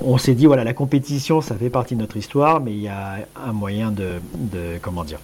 on 0.00 0.18
s'est 0.18 0.34
dit 0.34 0.46
voilà 0.46 0.64
la 0.64 0.72
compétition 0.72 1.40
ça 1.40 1.54
fait 1.54 1.70
partie 1.70 1.94
de 1.94 2.00
notre 2.00 2.16
histoire, 2.16 2.60
mais 2.60 2.72
il 2.72 2.80
y 2.80 2.88
a 2.88 3.18
un 3.44 3.52
moyen 3.52 3.92
de 3.92 4.20
comment 4.80 5.04
dire 5.04 5.20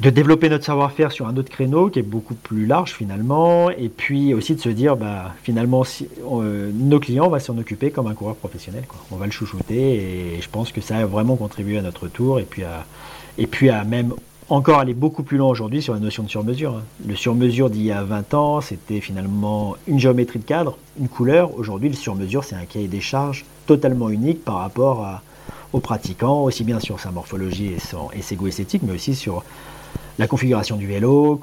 de 0.00 0.10
développer 0.10 0.48
notre 0.48 0.64
savoir-faire 0.64 1.12
sur 1.12 1.28
un 1.28 1.36
autre 1.36 1.50
créneau 1.50 1.88
qui 1.88 2.00
est 2.00 2.02
beaucoup 2.02 2.34
plus 2.34 2.66
large 2.66 2.92
finalement, 2.92 3.70
et 3.70 3.88
puis 3.88 4.34
aussi 4.34 4.54
de 4.54 4.60
se 4.60 4.68
dire, 4.68 4.96
bah, 4.96 5.34
finalement, 5.42 5.84
euh, 6.32 6.70
nos 6.74 6.98
clients, 6.98 7.26
on 7.26 7.30
va 7.30 7.40
s'en 7.40 7.56
occuper 7.58 7.90
comme 7.90 8.06
un 8.08 8.14
coureur 8.14 8.34
professionnel. 8.34 8.84
Quoi. 8.88 8.98
On 9.12 9.16
va 9.16 9.26
le 9.26 9.32
chouchouter, 9.32 10.36
et 10.36 10.40
je 10.40 10.48
pense 10.48 10.72
que 10.72 10.80
ça 10.80 10.96
a 10.96 11.06
vraiment 11.06 11.36
contribué 11.36 11.78
à 11.78 11.82
notre 11.82 12.08
tour, 12.08 12.40
et 12.40 12.44
puis 12.44 12.64
à, 12.64 12.84
et 13.38 13.46
puis 13.46 13.70
à 13.70 13.84
même 13.84 14.14
encore 14.50 14.78
aller 14.78 14.94
beaucoup 14.94 15.22
plus 15.22 15.38
loin 15.38 15.48
aujourd'hui 15.48 15.80
sur 15.80 15.94
la 15.94 16.00
notion 16.00 16.22
de 16.22 16.28
sur-mesure. 16.28 16.74
Hein. 16.76 16.82
Le 17.06 17.16
sur-mesure 17.16 17.70
d'il 17.70 17.82
y 17.82 17.92
a 17.92 18.02
20 18.02 18.34
ans, 18.34 18.60
c'était 18.60 19.00
finalement 19.00 19.76
une 19.86 19.98
géométrie 19.98 20.38
de 20.38 20.44
cadre, 20.44 20.76
une 21.00 21.08
couleur. 21.08 21.56
Aujourd'hui, 21.56 21.88
le 21.88 21.94
sur-mesure, 21.94 22.44
c'est 22.44 22.56
un 22.56 22.66
cahier 22.66 22.88
des 22.88 23.00
charges 23.00 23.44
totalement 23.66 24.10
unique 24.10 24.44
par 24.44 24.56
rapport 24.56 25.04
à, 25.04 25.22
aux 25.72 25.80
pratiquants, 25.80 26.42
aussi 26.42 26.62
bien 26.64 26.78
sur 26.78 27.00
sa 27.00 27.10
morphologie 27.10 27.72
et, 27.72 27.78
son, 27.78 28.10
et 28.12 28.22
ses 28.22 28.36
goûts 28.36 28.48
esthétiques, 28.48 28.82
mais 28.84 28.92
aussi 28.92 29.14
sur 29.14 29.44
la 30.18 30.28
configuration 30.28 30.76
du 30.76 30.86
vélo, 30.86 31.40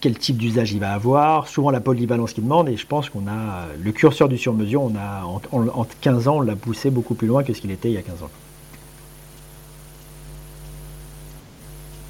quel 0.00 0.18
type 0.18 0.38
d'usage 0.38 0.72
il 0.72 0.80
va 0.80 0.92
avoir, 0.92 1.48
souvent 1.48 1.70
la 1.70 1.80
polyvalence 1.80 2.32
qu'il 2.32 2.44
demande, 2.44 2.68
et 2.68 2.76
je 2.76 2.86
pense 2.86 3.10
qu'on 3.10 3.26
a 3.26 3.66
le 3.78 3.92
curseur 3.92 4.28
du 4.28 4.38
sur-mesure, 4.38 4.82
on 4.82 4.94
a 4.96 5.24
en, 5.24 5.86
15 6.00 6.28
ans, 6.28 6.36
on 6.38 6.40
l'a 6.40 6.56
poussé 6.56 6.90
beaucoup 6.90 7.14
plus 7.14 7.28
loin 7.28 7.44
que 7.44 7.52
ce 7.52 7.60
qu'il 7.60 7.70
était 7.70 7.88
il 7.88 7.94
y 7.94 7.98
a 7.98 8.02
15 8.02 8.22
ans. 8.22 8.30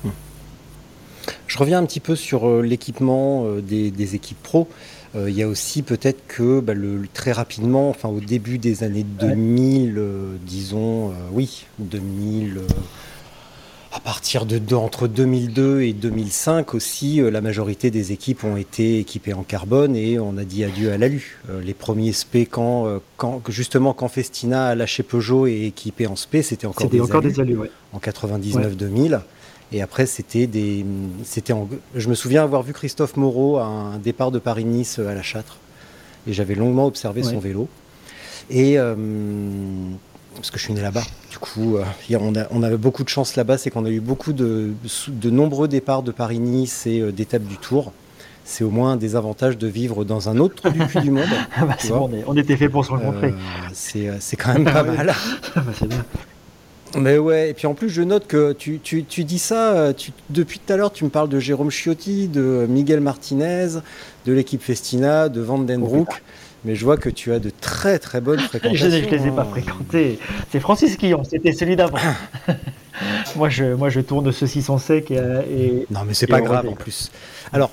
Hmm. 0.04 0.10
Je 1.48 1.58
reviens 1.58 1.78
un 1.78 1.86
petit 1.86 2.00
peu 2.00 2.14
sur 2.14 2.48
euh, 2.48 2.62
l'équipement 2.62 3.44
euh, 3.46 3.60
des, 3.60 4.14
équipes 4.14 4.42
pro. 4.44 4.68
Euh, 5.16 5.28
il 5.28 5.36
y 5.36 5.42
a 5.42 5.48
aussi 5.48 5.82
peut-être 5.82 6.24
que 6.28 6.60
bah, 6.60 6.74
le, 6.74 7.08
très 7.12 7.32
rapidement, 7.32 7.90
enfin 7.90 8.08
au 8.08 8.20
début 8.20 8.58
des 8.58 8.84
années 8.84 9.04
2000, 9.04 10.00
disons, 10.46 11.12
oui, 11.32 11.66
2000, 11.80 12.60
à 13.96 14.00
partir 14.00 14.44
de, 14.44 14.74
entre 14.74 15.08
2002 15.08 15.80
et 15.80 15.94
2005 15.94 16.74
aussi, 16.74 17.22
euh, 17.22 17.30
la 17.30 17.40
majorité 17.40 17.90
des 17.90 18.12
équipes 18.12 18.44
ont 18.44 18.58
été 18.58 18.98
équipées 18.98 19.32
en 19.32 19.42
carbone 19.42 19.96
et 19.96 20.18
on 20.18 20.36
a 20.36 20.44
dit 20.44 20.64
adieu 20.64 20.92
à 20.92 20.98
l'alu. 20.98 21.40
Euh, 21.48 21.62
les 21.62 21.72
premiers 21.72 22.12
SP 22.12 22.44
quand, 22.44 22.86
euh, 22.86 22.98
quand, 23.16 23.40
justement 23.48 23.94
quand 23.94 24.08
Festina 24.08 24.66
a 24.66 24.74
lâché 24.74 25.02
Peugeot 25.02 25.46
et 25.46 25.64
équipé 25.64 26.06
en 26.06 26.14
SP, 26.14 26.42
c'était 26.42 26.66
encore, 26.66 26.90
des, 26.90 27.00
encore 27.00 27.22
des 27.22 27.40
alus. 27.40 27.58
En 27.94 27.98
99-2000. 27.98 29.20
Et 29.72 29.80
après, 29.80 30.04
c'était 30.04 30.46
des, 30.46 30.84
c'était 31.24 31.54
je 31.94 32.08
me 32.10 32.14
souviens 32.14 32.44
avoir 32.44 32.62
vu 32.62 32.74
Christophe 32.74 33.16
Moreau 33.16 33.56
à 33.56 33.64
un 33.64 33.96
départ 33.96 34.30
de 34.30 34.38
Paris-Nice 34.38 34.98
à 34.98 35.14
la 35.14 35.22
Châtre, 35.22 35.56
et 36.28 36.34
j'avais 36.34 36.54
longuement 36.54 36.86
observé 36.86 37.22
son 37.22 37.38
vélo. 37.38 37.66
Et 38.48 38.78
parce 40.36 40.50
que 40.50 40.58
je 40.58 40.64
suis 40.64 40.72
né 40.72 40.80
là-bas. 40.80 41.02
Du 41.30 41.38
coup, 41.38 41.76
euh, 41.76 42.48
on, 42.50 42.62
avait 42.62 42.76
beaucoup 42.76 43.04
de 43.04 43.08
chance 43.08 43.36
là-bas, 43.36 43.58
c'est 43.58 43.70
qu'on 43.70 43.84
a 43.84 43.90
eu 43.90 44.00
beaucoup 44.00 44.32
de, 44.32 44.72
nombreux 45.24 45.68
départs 45.68 46.02
de 46.02 46.12
Paris-Nice 46.12 46.86
et 46.86 47.00
euh, 47.00 47.12
d'étapes 47.12 47.44
du 47.44 47.56
Tour. 47.56 47.92
C'est 48.44 48.62
au 48.62 48.70
moins 48.70 48.96
des 48.96 49.16
avantages 49.16 49.58
de 49.58 49.66
vivre 49.66 50.04
dans 50.04 50.28
un 50.28 50.38
autre 50.38 50.70
du 50.70 50.78
cul 50.86 51.00
du 51.00 51.10
monde. 51.12 51.26
Ah 51.56 51.64
bah, 51.64 51.76
on, 52.26 52.36
était 52.36 52.56
fait 52.56 52.68
pour 52.68 52.84
se 52.84 52.90
rencontrer. 52.90 53.34
Euh, 53.96 54.16
c'est 54.20 54.36
quand 54.36 54.52
même 54.52 54.64
pas 54.64 54.84
mal. 54.84 55.12
Ah 55.56 55.60
bah, 55.60 55.72
bien. 55.82 56.04
Mais 56.96 57.18
ouais, 57.18 57.50
et 57.50 57.54
puis 57.54 57.66
en 57.66 57.74
plus, 57.74 57.90
je 57.90 58.02
note 58.02 58.26
que 58.28 58.52
tu, 58.52 58.78
dis 59.02 59.38
ça, 59.38 59.92
depuis 60.30 60.60
tout 60.60 60.72
à 60.72 60.76
l'heure, 60.76 60.92
tu 60.92 61.04
me 61.04 61.10
parles 61.10 61.28
de 61.28 61.40
Jérôme 61.40 61.70
Chiotti, 61.70 62.28
de 62.28 62.66
Miguel 62.68 63.00
Martinez, 63.00 63.80
de 64.24 64.32
l'équipe 64.32 64.62
Festina, 64.62 65.28
de 65.28 65.40
Van 65.40 65.58
Den 65.58 65.80
Broek 65.80 66.22
mais 66.66 66.74
je 66.74 66.84
vois 66.84 66.96
que 66.98 67.08
tu 67.08 67.32
as 67.32 67.38
de 67.38 67.50
très 67.60 67.98
très 67.98 68.20
bonnes 68.20 68.40
fréquentations. 68.50 68.90
je 68.90 68.96
ne 68.96 69.00
les 69.10 69.26
ai 69.28 69.30
pas 69.30 69.44
fréquentés. 69.44 70.18
C'est 70.52 70.60
Francis 70.60 70.96
Quillon, 70.96 71.22
c'était 71.24 71.52
celui 71.52 71.76
d'avant. 71.76 71.96
moi, 73.36 73.48
je, 73.48 73.72
moi, 73.74 73.88
je 73.88 74.00
tourne 74.00 74.30
sans 74.32 74.78
sec. 74.78 75.10
Et, 75.10 75.86
non, 75.90 76.00
mais 76.06 76.12
c'est 76.14 76.26
pas 76.26 76.40
grave 76.42 76.68
en 76.68 76.74
plus. 76.74 77.10
Alors, 77.52 77.70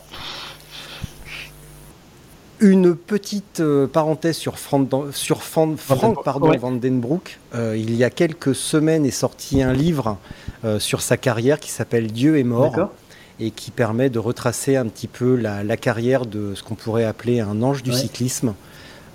Une 2.60 2.96
petite 2.96 3.60
euh, 3.60 3.88
parenthèse 3.88 4.38
sur, 4.38 4.58
Frank, 4.58 4.88
sur 5.12 5.44
Frank, 5.44 5.78
Frank 5.78 6.24
pardon, 6.24 6.50
Ouais. 6.50 6.58
Vandenbroek. 6.58 7.40
Euh, 7.56 7.76
il 7.78 7.94
y 7.96 8.06
a 8.06 8.10
quelques 8.10 8.56
semaines 8.56 9.06
est 9.06 9.12
sorti 9.12 9.62
un 9.62 9.74
livre 9.74 10.18
euh, 10.64 10.80
sur 10.80 11.02
sa 11.02 11.18
carrière 11.18 11.60
qui 11.60 11.72
s'appelle 11.72 12.12
Dieu 12.12 12.38
est 12.40 12.44
mort 12.44 12.92
et 13.40 13.52
qui 13.52 13.70
permet 13.72 14.10
de 14.10 14.20
retracer 14.20 14.78
un 14.78 14.86
petit 14.86 15.08
peu 15.08 15.36
la, 15.36 15.64
la 15.64 15.76
carrière 15.76 16.26
de 16.26 16.54
ce 16.56 16.64
qu'on 16.64 16.76
pourrait 16.76 17.04
appeler 17.04 17.42
un 17.42 17.62
ange 17.64 17.84
du 17.84 17.90
Ouais. 17.90 17.98
cyclisme. 17.98 18.54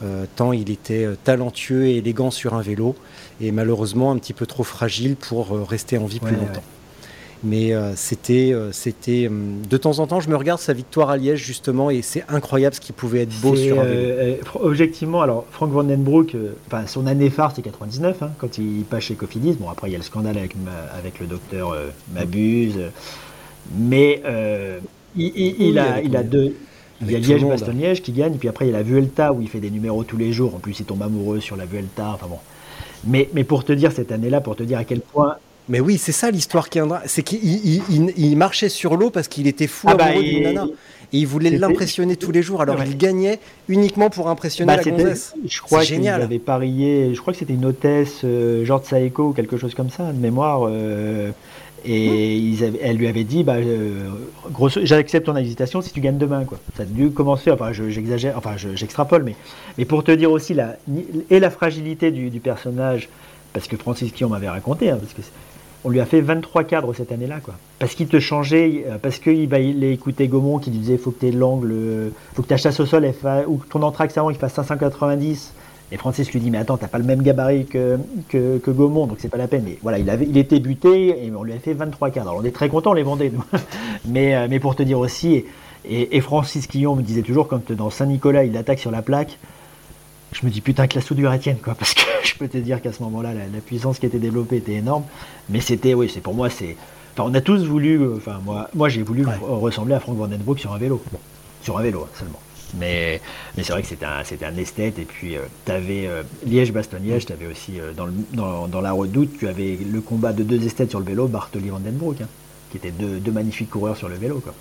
Euh, 0.04 0.26
tant 0.36 0.52
il 0.52 0.70
était 0.70 1.04
euh, 1.04 1.16
talentueux 1.24 1.86
et 1.86 1.96
élégant 1.96 2.30
sur 2.30 2.54
un 2.54 2.62
vélo 2.62 2.94
et 3.40 3.50
malheureusement 3.50 4.12
un 4.12 4.18
petit 4.18 4.32
peu 4.32 4.46
trop 4.46 4.62
fragile 4.62 5.16
pour 5.16 5.52
euh, 5.52 5.64
rester 5.64 5.98
en 5.98 6.06
vie 6.06 6.20
plus 6.20 6.36
longtemps. 6.36 6.52
ouais. 6.52 7.08
Mais 7.44 7.72
c'était, 7.94 8.52
c'était 8.72 9.28
de 9.30 9.76
temps 9.76 10.00
en 10.00 10.08
temps, 10.08 10.18
je 10.18 10.28
me 10.28 10.34
regarde 10.34 10.58
sa 10.60 10.72
victoire 10.72 11.08
à 11.10 11.16
Liège 11.16 11.38
justement 11.44 11.88
et 11.88 12.02
c'est 12.02 12.24
incroyable 12.28 12.74
ce 12.74 12.80
qui 12.80 12.90
pouvait 12.92 13.20
être 13.22 13.40
beau 13.40 13.54
sur 13.54 13.78
un 13.80 13.84
vélo. 13.84 14.36
objectivement, 14.60 15.22
alors 15.22 15.46
Frank 15.52 15.70
Vandenbroek, 15.70 16.34
enfin 16.66 16.88
son 16.88 17.06
année 17.06 17.30
phare 17.30 17.52
c'est 17.54 17.62
99, 17.62 18.22
hein, 18.24 18.30
quand 18.38 18.58
il 18.58 18.82
passe 18.82 19.04
chez 19.04 19.14
Cofidis. 19.14 19.52
Bon 19.52 19.68
après 19.70 19.88
il 19.88 19.92
y 19.92 19.94
a 19.94 19.98
le 19.98 20.02
scandale 20.04 20.36
avec, 20.36 21.20
le 21.20 21.26
docteur 21.28 21.76
Mabuse, 22.12 22.74
euh, 22.78 22.88
mais 23.78 24.20
il, 25.16 25.32
il- 25.36 25.56
il 25.60 25.72
Oui, 25.74 25.78
a, 25.78 26.00
il 26.02 26.16
a 26.16 26.24
deux. 26.24 26.56
Il 27.00 27.10
y 27.10 27.14
a 27.14 27.16
avec 27.18 27.22
tout 27.24 27.28
le 27.30 27.34
Liège, 27.36 27.42
monde. 27.42 27.50
Bastogne, 27.52 27.78
Liège 27.80 28.02
qui 28.02 28.12
gagne, 28.12 28.34
puis 28.38 28.48
après 28.48 28.66
il 28.66 28.72
y 28.72 28.74
a 28.74 28.78
la 28.78 28.82
Vuelta 28.82 29.32
où 29.32 29.40
il 29.40 29.48
fait 29.48 29.60
des 29.60 29.70
numéros 29.70 30.02
tous 30.04 30.16
les 30.16 30.32
jours. 30.32 30.54
En 30.54 30.58
plus 30.58 30.78
il 30.80 30.84
tombe 30.86 31.02
amoureux 31.02 31.40
sur 31.40 31.56
la 31.56 31.64
Vuelta. 31.64 32.10
Enfin 32.14 32.26
bon. 32.28 32.38
Mais, 33.06 33.28
mais 33.32 33.44
pour 33.44 33.64
te 33.64 33.72
dire 33.72 33.92
cette 33.92 34.10
année-là, 34.10 34.40
pour 34.40 34.56
te 34.56 34.62
dire 34.64 34.78
à 34.78 34.84
quel 34.84 35.00
point 35.00 35.36
Mais 35.68 35.80
oui, 35.80 35.98
c'est 35.98 36.12
ça 36.12 36.30
l'histoire 36.30 36.68
qui 36.68 36.78
viendra. 36.78 37.02
C'est 37.06 37.22
qu'il 37.22 37.38
il- 37.44 37.82
il- 37.90 38.12
il 38.16 38.36
marchait 38.36 38.68
sur 38.68 38.96
l'eau 38.96 39.10
parce 39.10 39.28
qu'il 39.28 39.46
était 39.46 39.66
fou 39.68 39.86
Ah 39.90 39.94
bah, 39.94 40.04
amoureux 40.06 40.24
d'une 40.24 40.42
nana. 40.42 40.66
Et 41.12 41.18
il 41.20 41.26
voulait 41.26 41.50
l'impressionner 41.50 42.16
tous 42.16 42.32
les 42.32 42.42
jours. 42.42 42.60
Alors 42.60 42.76
Ouais. 42.78 42.84
il 42.86 42.96
gagnait 42.98 43.38
uniquement 43.68 44.10
pour 44.10 44.28
impressionner 44.28 44.66
Bah, 44.66 44.82
la 44.82 44.90
gonzesse. 44.90 45.34
Je 45.46 45.60
crois 45.62 45.84
qu'il 45.84 46.06
avait 46.08 46.38
parié, 46.38 47.14
je 47.14 47.20
crois 47.20 47.32
que 47.32 47.38
c'était 47.38 47.54
une 47.54 47.64
hôtesse, 47.64 48.20
euh, 48.24 48.64
genre 48.66 48.80
de 48.80 48.86
Saeko 48.86 49.28
ou 49.28 49.32
quelque 49.32 49.56
chose 49.56 49.74
comme 49.74 49.88
ça, 49.90 50.12
de 50.12 50.18
mémoire. 50.18 50.66
euh, 50.68 51.30
et 51.84 52.36
ils 52.36 52.64
avaient- 52.64 52.80
elle 52.82 52.96
lui 52.96 53.06
avait 53.08 53.24
dit, 53.24 53.44
bah, 53.44 53.54
euh, 53.56 54.08
grosso, 54.50 54.80
j'accepte 54.82 55.26
ton 55.26 55.36
invitation 55.36 55.80
si 55.80 55.92
tu 55.92 56.00
gagnes 56.00 56.18
demain. 56.18 56.44
Quoi. 56.44 56.58
Ça 56.76 56.82
a 56.82 56.86
dû 56.86 57.10
commencer, 57.10 57.50
enfin 57.50 57.72
je- 57.72 57.88
j'exagère, 57.90 58.34
enfin 58.36 58.52
je- 58.56 58.74
j'extrapole, 58.76 59.22
mais, 59.24 59.34
mais 59.78 59.84
pour 59.84 60.04
te 60.04 60.10
dire 60.12 60.30
aussi 60.30 60.54
la, 60.54 60.76
et 61.30 61.40
la 61.40 61.50
fragilité 61.50 62.10
du, 62.10 62.30
du 62.30 62.40
personnage, 62.40 63.08
parce 63.52 63.66
que 63.68 63.76
Francis 63.76 64.12
Guillaume 64.12 64.32
m'avait 64.32 64.48
raconté, 64.48 64.90
hein, 64.90 64.98
parce 65.00 65.12
que 65.14 65.22
on 65.84 65.90
lui 65.90 66.00
a 66.00 66.06
fait 66.06 66.20
23 66.20 66.64
cadres 66.64 66.92
cette 66.92 67.12
année-là, 67.12 67.38
quoi. 67.40 67.54
Parce 67.78 67.94
qu'il 67.94 68.08
te 68.08 68.18
changeait, 68.18 68.84
euh, 68.88 68.98
parce 69.00 69.18
qu'il 69.20 69.48
bah, 69.48 69.60
il 69.60 69.82
écoutait 69.84 70.26
Gaumont 70.26 70.58
qui 70.58 70.70
lui 70.70 70.78
disait 70.78 70.98
faut 70.98 71.12
que 71.12 71.24
tu 71.24 71.30
l'angle, 71.32 71.70
euh, 71.72 72.08
faut 72.34 72.42
que 72.42 72.48
ta 72.48 72.56
chasse 72.56 72.80
au 72.80 72.86
sol 72.86 73.04
elle 73.04 73.14
fa- 73.14 73.44
ou 73.46 73.58
que 73.58 73.68
ton 73.68 73.82
entraxe 73.82 74.18
avant 74.18 74.30
il 74.30 74.36
fasse 74.36 74.54
590. 74.54 75.52
Et 75.90 75.96
Francis 75.96 76.30
lui 76.32 76.40
dit 76.40 76.50
mais 76.50 76.58
attends 76.58 76.76
t'as 76.76 76.88
pas 76.88 76.98
le 76.98 77.04
même 77.04 77.22
gabarit 77.22 77.64
que, 77.66 77.98
que, 78.28 78.58
que 78.58 78.70
Gaumont 78.70 79.06
donc 79.06 79.18
c'est 79.20 79.28
pas 79.28 79.38
la 79.38 79.48
peine. 79.48 79.62
Mais 79.64 79.78
voilà 79.82 79.98
il 79.98 80.08
avait 80.10 80.26
il 80.28 80.36
était 80.36 80.60
buté 80.60 81.24
et 81.24 81.32
on 81.34 81.42
lui 81.42 81.52
a 81.52 81.58
fait 81.58 81.72
23 81.72 82.10
cadres. 82.10 82.30
Alors 82.30 82.40
on 82.42 82.44
est 82.44 82.50
très 82.54 82.68
content 82.68 82.90
on 82.90 82.94
les 82.94 83.02
vendait 83.02 83.30
nous. 83.30 83.44
mais 84.06 84.34
euh, 84.34 84.46
mais 84.50 84.60
pour 84.60 84.76
te 84.76 84.82
dire 84.82 84.98
aussi 84.98 85.44
et, 85.90 86.20
Francis 86.20 86.66
Quillon 86.66 86.96
me 86.96 87.02
disait 87.02 87.22
toujours 87.22 87.48
quand 87.48 87.72
dans 87.72 87.88
Saint-Nicolas 87.88 88.44
il 88.44 88.56
attaque 88.56 88.78
sur 88.78 88.90
la 88.90 89.00
plaque. 89.00 89.38
Je 90.32 90.44
me 90.44 90.50
dis 90.50 90.60
putain 90.60 90.86
que 90.86 90.96
la 90.96 91.00
soudure 91.00 91.32
elle 91.32 91.40
tienne 91.40 91.56
quoi 91.62 91.74
parce 91.78 91.94
que 91.94 92.02
je 92.22 92.34
peux 92.34 92.48
te 92.48 92.58
dire 92.58 92.82
qu'à 92.82 92.92
ce 92.92 93.02
moment-là 93.04 93.32
la, 93.32 93.46
la 93.46 93.60
puissance 93.64 93.98
qui 93.98 94.06
était 94.06 94.18
développée 94.18 94.56
était 94.56 94.74
énorme. 94.74 95.04
Mais 95.48 95.60
c'était 95.60 95.94
oui 95.94 96.10
c'est 96.12 96.20
pour 96.20 96.34
moi 96.34 96.50
c'est 96.50 96.76
Enfin, 97.18 97.28
on 97.32 97.34
a 97.34 97.40
tous 97.40 97.64
voulu, 97.64 98.00
euh, 98.00 98.14
enfin 98.16 98.38
moi, 98.44 98.68
moi 98.74 98.88
j'ai 98.88 99.02
voulu 99.02 99.26
Ouais. 99.26 99.32
ressembler 99.42 99.94
à 99.94 99.98
Frank 99.98 100.16
Vandenbroek 100.16 100.60
sur 100.60 100.72
un 100.72 100.78
vélo, 100.78 101.02
sur 101.62 101.76
un 101.76 101.82
vélo 101.82 102.02
hein, 102.04 102.10
seulement. 102.16 102.38
Mais, 102.74 103.20
mais 103.56 103.62
c'est 103.62 103.72
vrai 103.72 103.82
que 103.82 103.88
c'était 103.88 104.04
un, 104.06 104.22
c'était 104.24 104.44
un 104.44 104.56
esthète 104.56 104.98
et 104.98 105.04
puis 105.04 105.36
tu 105.64 105.72
avais 105.72 106.08
Liège-Bastogne-Liège, 106.46 107.26
tu 107.26 107.32
avais 107.32 107.46
aussi 107.46 107.80
euh, 107.80 107.92
dans, 107.96 108.06
le- 108.06 108.12
dans, 108.34 108.68
dans 108.68 108.80
la 108.82 108.92
redoute, 108.92 109.38
tu 109.38 109.48
avais 109.48 109.76
le 109.90 110.00
combat 110.00 110.32
de 110.32 110.42
deux 110.42 110.64
esthètes 110.66 110.90
sur 110.90 110.98
le 111.00 111.06
vélo, 111.06 111.28
Bartoli 111.28 111.68
Vandenbroek, 111.70 112.20
hein, 112.20 112.28
qui 112.70 112.76
étaient 112.76 112.90
deux, 112.90 113.18
deux 113.18 113.32
magnifiques 113.32 113.70
coureurs 113.70 113.96
sur 113.96 114.08
le 114.08 114.16
vélo. 114.16 114.40
Quoi. 114.40 114.54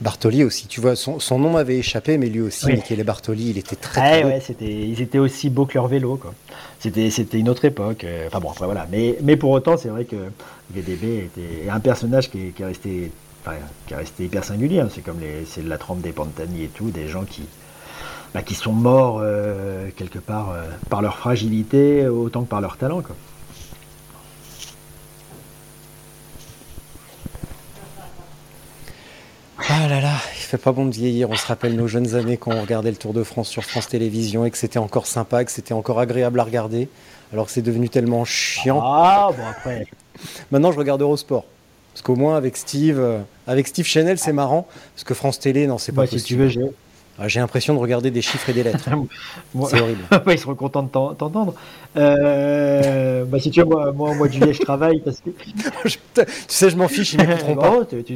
Bartoli 0.00 0.44
aussi, 0.44 0.66
tu 0.66 0.80
vois, 0.80 0.96
son, 0.96 1.18
son 1.20 1.38
nom 1.38 1.50
m'avait 1.50 1.76
échappé, 1.76 2.16
mais 2.16 2.30
lui 2.30 2.40
aussi, 2.40 2.64
Oui. 2.64 2.72
Michele 2.76 3.04
Bartoli, 3.04 3.50
il 3.50 3.58
était 3.58 3.76
très, 3.76 4.00
très 4.22 4.24
ouais, 4.24 4.40
c'était, 4.40 4.64
ils 4.72 5.02
étaient 5.02 5.18
aussi 5.18 5.50
beaux 5.50 5.66
que 5.66 5.74
leur 5.74 5.88
vélo. 5.88 6.16
Quoi. 6.16 6.32
C'était, 6.78 7.10
c'était 7.10 7.38
une 7.38 7.50
autre 7.50 7.66
époque. 7.66 8.04
euh, 8.04 8.26
Enfin 8.28 8.40
bon, 8.40 8.48
après 8.50 8.64
voilà. 8.64 8.86
Mais, 8.90 9.18
mais 9.22 9.36
pour 9.36 9.50
autant, 9.50 9.76
c'est 9.76 9.90
vrai 9.90 10.06
que 10.06 10.16
VDB 10.74 11.18
était 11.26 11.68
un 11.68 11.80
personnage 11.80 12.30
qui 12.30 12.54
est 12.58 12.64
resté, 12.64 13.12
enfin, 13.40 13.56
qui 13.86 13.94
est 13.94 13.96
resté 13.96 14.24
hyper 14.24 14.44
singulier. 14.44 14.80
hein. 14.80 14.88
C'est 14.94 15.02
comme 15.02 15.20
les, 15.20 15.44
c'est 15.46 15.62
la 15.62 15.78
trempe 15.78 16.00
des 16.00 16.12
Pantani 16.12 16.64
et 16.64 16.68
tout, 16.68 16.90
des 16.90 17.08
gens 17.08 17.24
qui, 17.24 17.42
bah, 18.34 18.42
qui 18.42 18.54
sont 18.54 18.72
morts 18.72 19.20
euh, 19.22 19.88
quelque 19.96 20.18
part 20.18 20.50
euh, 20.50 20.62
par 20.88 21.02
leur 21.02 21.16
fragilité 21.18 22.06
autant 22.08 22.42
que 22.42 22.48
par 22.48 22.60
leur 22.60 22.76
talent. 22.76 23.02
Quoi. 23.02 23.16
Ah 29.68 29.86
là 29.88 30.00
là, 30.00 30.14
il 30.34 30.40
fait 30.40 30.58
pas 30.58 30.72
bon 30.72 30.86
de 30.86 30.92
vieillir. 30.94 31.30
On 31.30 31.36
se 31.36 31.46
rappelle 31.46 31.76
nos 31.76 31.86
jeunes 31.86 32.14
années 32.14 32.36
quand 32.36 32.50
on 32.52 32.60
regardait 32.60 32.90
le 32.90 32.96
Tour 32.96 33.12
de 33.12 33.22
France 33.22 33.48
sur 33.48 33.62
France 33.64 33.88
Télévisions 33.88 34.44
et 34.44 34.50
que 34.50 34.58
c'était 34.58 34.78
encore 34.78 35.06
sympa, 35.06 35.44
que 35.44 35.50
c'était 35.52 35.74
encore 35.74 36.00
agréable 36.00 36.40
à 36.40 36.44
regarder, 36.44 36.88
alors 37.32 37.46
que 37.46 37.52
c'est 37.52 37.62
devenu 37.62 37.88
tellement 37.88 38.24
chiant. 38.24 38.80
Ah 38.82 39.30
bon 39.36 39.44
après. 39.48 39.86
Maintenant, 40.50 40.72
je 40.72 40.78
regarde 40.78 41.00
Eurosport. 41.02 41.44
Parce 41.92 42.02
qu'au 42.02 42.16
moins, 42.16 42.36
avec 42.36 42.56
Steve, 42.56 42.98
euh, 43.00 43.18
avec 43.46 43.66
Steve 43.68 43.84
Chanel, 43.86 44.16
c'est 44.18 44.32
marrant. 44.32 44.66
Parce 44.94 45.04
que 45.04 45.14
France 45.14 45.38
Télé, 45.40 45.66
non, 45.66 45.78
c'est 45.78 45.92
pas 45.92 46.02
Moi, 46.02 46.06
si 46.06 46.16
tu 46.16 46.36
possible. 46.36 46.42
veux, 46.42 46.48
j'ai- 46.48 46.72
Ah, 47.22 47.28
J'ai 47.28 47.40
l'impression 47.40 47.74
de 47.74 47.78
regarder 47.78 48.10
des 48.10 48.22
chiffres 48.22 48.48
et 48.48 48.54
des 48.54 48.62
lettres. 48.62 48.88
C'est 49.68 49.80
horrible. 49.80 50.00
Ouais, 50.26 50.34
ils 50.36 50.38
seront 50.38 50.54
contents 50.54 50.82
de 50.84 50.88
t'en- 50.88 51.12
t'entendre. 51.14 51.54
Euh, 51.98 53.24
bah, 53.24 53.38
si 53.38 53.50
tu 53.50 53.60
veux, 53.60 53.66
moi, 53.66 53.92
moi, 53.92 54.10
au 54.10 54.14
mois 54.14 54.28
de 54.28 54.32
juillet, 54.32 54.52
je 54.54 54.60
travaille 54.60 55.00
parce 55.00 55.20
que. 55.20 55.30
Je- 55.84 55.96
tu 56.14 56.24
sais, 56.48 56.70
je 56.70 56.76
m'en 56.76 56.88
fiche, 56.88 57.12
ils 57.14 57.18
m'écouteront 57.20 57.56
pas. 57.56 57.70
Bon, 57.70 57.84
tu- 57.84 58.02
tu- 58.04 58.14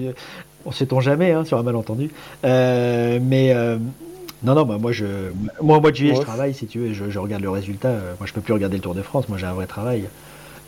on 0.65 0.73
sait-on 0.73 1.01
jamais 1.01 1.33
hein, 1.33 1.45
sur 1.45 1.59
un 1.59 1.63
malentendu. 1.63 2.11
Euh, 2.47 3.19
mais 3.23 3.53
euh, 3.53 3.77
non, 4.43 4.55
non, 4.55 4.65
bah, 4.65 4.79
moi, 4.81 4.93
je, 4.93 5.05
moi, 5.61 5.77
au 5.79 5.81
mois 5.81 5.91
de 5.91 5.97
juillet, 5.97 6.13
Ouais. 6.13 6.19
je 6.21 6.23
travaille, 6.23 6.55
si 6.55 6.67
tu 6.67 6.79
veux, 6.79 6.95
je, 6.95 7.11
je 7.11 7.19
regarde 7.19 7.43
le 7.43 7.51
résultat. 7.51 7.91
Moi, 8.19 8.27
je 8.27 8.33
peux 8.33 8.41
plus 8.41 8.55
regarder 8.55 8.77
le 8.77 8.83
Tour 8.83 8.95
de 8.95 9.03
France, 9.03 9.29
moi, 9.29 9.37
j'ai 9.39 9.47
un 9.47 9.53
vrai 9.53 9.67
travail. 9.67 10.05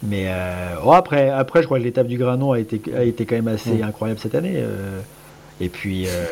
Mais 0.02 0.24
euh, 0.28 0.74
oh, 0.84 0.92
après, 0.92 1.30
après, 1.30 1.60
je 1.62 1.66
crois 1.66 1.78
que 1.78 1.84
l'étape 1.84 2.06
du 2.06 2.18
Granon 2.18 2.52
a 2.52 2.58
été, 2.60 2.80
a 2.94 3.02
été 3.02 3.24
quand 3.26 3.34
même 3.36 3.48
assez 3.48 3.70
Mm. 3.78 3.82
incroyable 3.84 4.20
cette 4.20 4.34
année. 4.34 4.54
euh, 4.56 5.00
et 5.60 5.68
puis, 5.70 6.06
euh, 6.06 6.24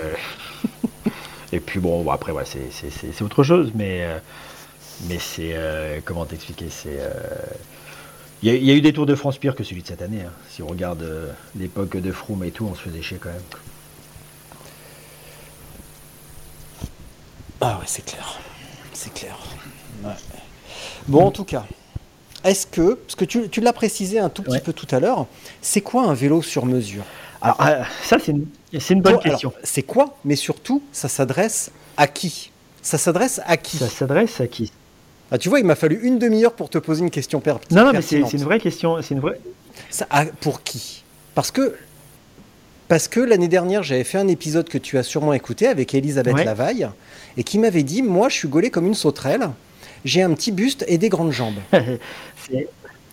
et 1.53 1.61
puis 1.61 1.81
bon, 1.81 2.03
bon, 2.03 2.11
après, 2.11 2.33
ouais, 2.33 2.45
c'est, 2.45 3.23
autre 3.23 3.43
chose, 3.43 3.73
mais, 3.75 4.07
mais 5.09 5.19
c'est 5.19 5.57
comment 6.05 6.27
t'expliquer, 6.27 6.67
c'est 6.71 6.99
il 8.43 8.49
y, 8.49 8.53
a- 8.53 8.57
il 8.59 8.65
y 8.65 8.71
a 8.71 8.75
eu 8.75 8.83
des 8.83 8.93
Tours 8.93 9.07
de 9.07 9.15
France 9.15 9.39
pires 9.39 9.55
que 9.55 9.65
celui 9.65 9.81
de 9.81 9.87
cette 9.87 10.03
année. 10.03 10.21
hein. 10.27 10.33
Si 10.51 10.63
on 10.63 10.67
regarde 10.67 11.03
euh, 11.03 11.31
l'époque 11.59 11.97
de 11.97 12.13
Froome 12.13 12.45
et 12.45 12.51
tout, 12.51 12.69
on 12.71 12.75
se 12.75 12.83
faisait 12.83 13.01
chier 13.01 13.17
quand 13.19 13.31
même. 13.31 13.41
Ah 17.61 17.79
ouais, 17.79 17.85
c'est 17.87 18.05
clair. 18.05 18.39
C'est 18.93 19.13
clair. 19.15 19.39
Ouais. 20.05 20.11
Bon, 21.09 21.25
en 21.27 21.31
tout 21.31 21.45
cas, 21.45 21.65
est-ce 22.45 22.67
que, 22.67 22.95
parce 22.95 23.15
que 23.17 23.25
tu, 23.25 23.49
tu 23.49 23.61
l'as 23.61 23.73
précisé 23.73 24.19
un 24.19 24.29
tout 24.29 24.43
petit 24.43 24.53
Ouais. 24.57 24.61
peu 24.61 24.73
tout 24.73 24.87
à 24.95 25.01
l'heure, 25.01 25.27
c'est 25.63 25.81
quoi 25.81 26.05
un 26.05 26.15
vélo 26.15 26.43
sur 26.43 26.67
mesure? 26.67 27.05
Alors, 27.41 27.61
euh, 27.61 27.83
ça, 28.05 28.17
c'est 28.19 28.33
une, 28.33 29.01
bonne 29.03 29.19
question. 29.19 29.53
C'est 29.63 29.83
quoi? 29.83 30.17
Mais 30.25 30.37
surtout, 30.37 30.83
ça 30.93 31.09
s'adresse 31.09 31.71
à 31.97 32.07
qui? 32.07 32.51
Ça 32.83 32.97
s'adresse 32.99 33.41
à 33.47 33.57
qui? 33.57 33.79
Ça 33.79 33.89
s'adresse 33.89 34.41
à 34.41 34.47
qui? 34.47 34.73
Ah, 35.31 35.39
Tu 35.39 35.49
vois, 35.49 35.59
il 35.61 35.67
m'a 35.67 35.75
fallu 35.75 36.01
une 36.03 36.19
demi-heure 36.19 36.53
pour 36.53 36.71
te 36.71 36.79
poser 36.79 37.03
une 37.03 37.11
question 37.11 37.41
per 37.41 37.57
Non, 37.71 37.85
non, 37.87 37.93
mais 37.93 38.03
c'est 38.03 38.19
une 38.21 38.45
vraie 38.45 38.61
question. 38.61 39.01
C'est 39.03 39.15
une 39.15 39.21
vraie. 39.21 39.41
Ça, 39.91 40.07
pour 40.41 40.63
qui? 40.63 41.03
Parce 41.35 41.51
que, 41.51 41.75
parce 42.89 43.09
que 43.09 43.21
l'année 43.21 43.49
dernière, 43.49 43.83
j'avais 43.83 44.05
fait 44.05 44.19
un 44.19 44.29
épisode 44.29 44.69
que 44.69 44.79
tu 44.79 44.99
as 44.99 45.03
sûrement 45.03 45.33
écouté 45.33 45.67
avec 45.67 45.95
Elisabeth 45.95 46.35
Ouais. 46.35 46.45
Lavaille 46.45 46.89
et 47.37 47.43
qui 47.45 47.59
m'avait 47.59 47.83
dit 47.83 48.03
Moi, 48.03 48.29
je 48.29 48.37
suis 48.37 48.49
gaulé 48.49 48.71
comme 48.71 48.87
une 48.87 48.95
sauterelle, 48.95 49.51
j'ai 50.05 50.23
un 50.23 50.33
petit 50.35 50.53
buste 50.53 50.85
et 50.89 50.99
des 50.99 51.09
grandes 51.09 51.33
jambes. 51.33 51.59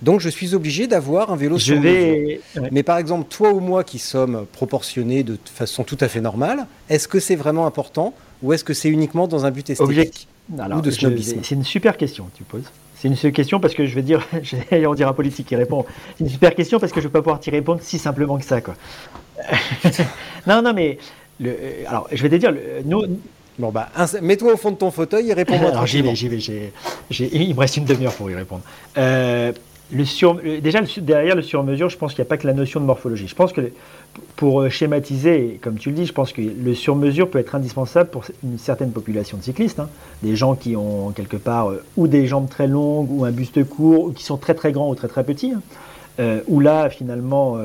Donc, 0.02 0.20
je 0.20 0.30
suis 0.30 0.56
obligé 0.56 0.88
d'avoir 0.88 1.32
un 1.32 1.36
vélo 1.36 1.58
Je 1.58 1.64
sur 1.64 1.80
mesure. 1.80 1.92
vais. 1.92 2.42
ouais. 2.56 2.70
Mais 2.72 2.82
par 2.82 2.98
exemple, 2.98 3.28
toi 3.30 3.52
ou 3.52 3.60
moi 3.60 3.84
qui 3.84 4.00
sommes 4.00 4.48
proportionnés 4.52 5.24
de 5.24 5.38
façon 5.46 5.84
tout 5.84 5.98
à 6.02 6.08
fait 6.08 6.22
normale, 6.22 6.66
est-ce 6.90 7.08
que 7.08 7.20
c'est 7.20 7.36
vraiment 7.36 7.68
important 7.68 8.16
ou 8.42 8.54
est-ce 8.54 8.64
que 8.64 8.74
c'est 8.74 8.90
uniquement 8.90 9.28
dans 9.28 9.46
un 9.46 9.52
but 9.52 9.70
esthétique. 9.70 10.28
Alors, 10.60 10.80
ou 10.80 10.82
de 10.82 10.92
snobisme. 10.92 11.40
C'est 11.44 11.56
une 11.56 11.64
super 11.64 11.98
question 11.98 12.26
que 12.26 12.38
tu 12.38 12.44
poses. 12.44 12.64
C'est 12.96 13.08
une 13.08 13.16
super 13.16 13.34
question 13.34 13.60
parce 13.60 13.74
que 13.74 13.86
je 13.86 13.96
vais 13.96 14.02
dire, 14.02 14.28
dire 14.96 15.08
un 15.08 15.14
politique 15.14 15.48
qui 15.48 15.56
répond. 15.56 15.86
C'est 16.18 16.24
une 16.24 16.30
super 16.30 16.56
question 16.56 16.80
parce 16.80 16.92
que 16.92 17.00
je 17.02 17.08
vais 17.08 17.12
pas 17.12 17.22
pouvoir 17.22 17.40
t'y 17.40 17.52
répondre 17.52 17.82
si 17.84 18.00
simplement 18.00 18.38
que 18.38 18.46
ça, 18.46 18.62
quoi. 18.62 18.76
non, 20.48 20.62
non, 20.62 20.74
mais 20.74 20.98
le, 21.40 21.50
euh, 21.50 21.84
alors 21.88 22.08
je 22.12 22.22
vais 22.22 22.30
te 22.30 22.36
dire, 22.36 22.54
nous, 22.86 23.04
Bon, 23.62 23.70
bah, 23.70 23.90
mets-toi 24.24 24.54
au 24.54 24.58
fond 24.58 24.72
de 24.72 24.76
ton 24.76 24.90
fauteuil 24.90 25.30
et 25.30 25.34
réponds-moi 25.34 25.70
Alors 25.72 25.86
j'y 25.86 26.02
vais, 26.02 26.16
j'y 26.16 26.28
vais. 26.28 26.42
il 27.12 27.54
me 27.54 27.60
reste 27.60 27.78
une 27.78 27.86
demi-heure 27.86 28.14
pour 28.14 28.32
y 28.32 28.34
répondre. 28.34 28.64
Euh, 28.98 29.52
le 29.94 30.04
sur, 30.04 30.36
déjà, 30.36 30.80
derrière 30.98 31.36
le 31.36 31.44
sur-mesure, 31.44 31.90
je 31.90 31.98
pense 31.98 32.14
qu'il 32.14 32.24
n'y 32.24 32.28
a 32.28 32.30
pas 32.30 32.38
que 32.38 32.48
la 32.48 32.54
notion 32.54 32.80
de 32.80 32.86
morphologie. 32.86 33.28
Je 33.28 33.36
pense 33.36 33.54
que, 33.54 33.72
pour 34.36 34.62
euh, 34.62 34.70
schématiser, 34.70 35.60
comme 35.62 35.78
tu 35.78 35.90
le 35.90 35.96
dis, 35.96 36.08
je 36.08 36.14
pense 36.14 36.34
que 36.34 36.42
le 36.42 36.74
sur-mesure 36.74 37.30
peut 37.30 37.38
être 37.38 37.54
indispensable 37.54 38.10
pour 38.10 38.24
une 38.44 38.58
certaine 38.58 38.92
population 38.92 39.38
de 39.38 39.44
cyclistes. 39.44 39.80
Hein. 39.80 39.90
Des 40.24 40.36
gens 40.36 40.56
qui 40.56 40.76
ont 40.76 41.12
quelque 41.12 41.38
part 41.38 41.70
euh, 41.70 41.84
ou 41.98 42.08
des 42.08 42.26
jambes 42.26 42.50
très 42.50 42.68
longues, 42.68 43.12
ou 43.12 43.26
un 43.26 43.32
buste 43.32 43.64
court, 43.64 44.06
ou 44.06 44.12
qui 44.12 44.24
sont 44.24 44.38
très 44.38 44.56
très 44.56 44.72
grands 44.72 44.90
ou 44.90 44.96
très 44.96 45.08
très 45.08 45.24
petits. 45.24 45.52
Hein. 45.52 45.62
Euh, 46.20 46.42
où 46.48 46.60
là, 46.60 46.90
finalement, 46.90 47.58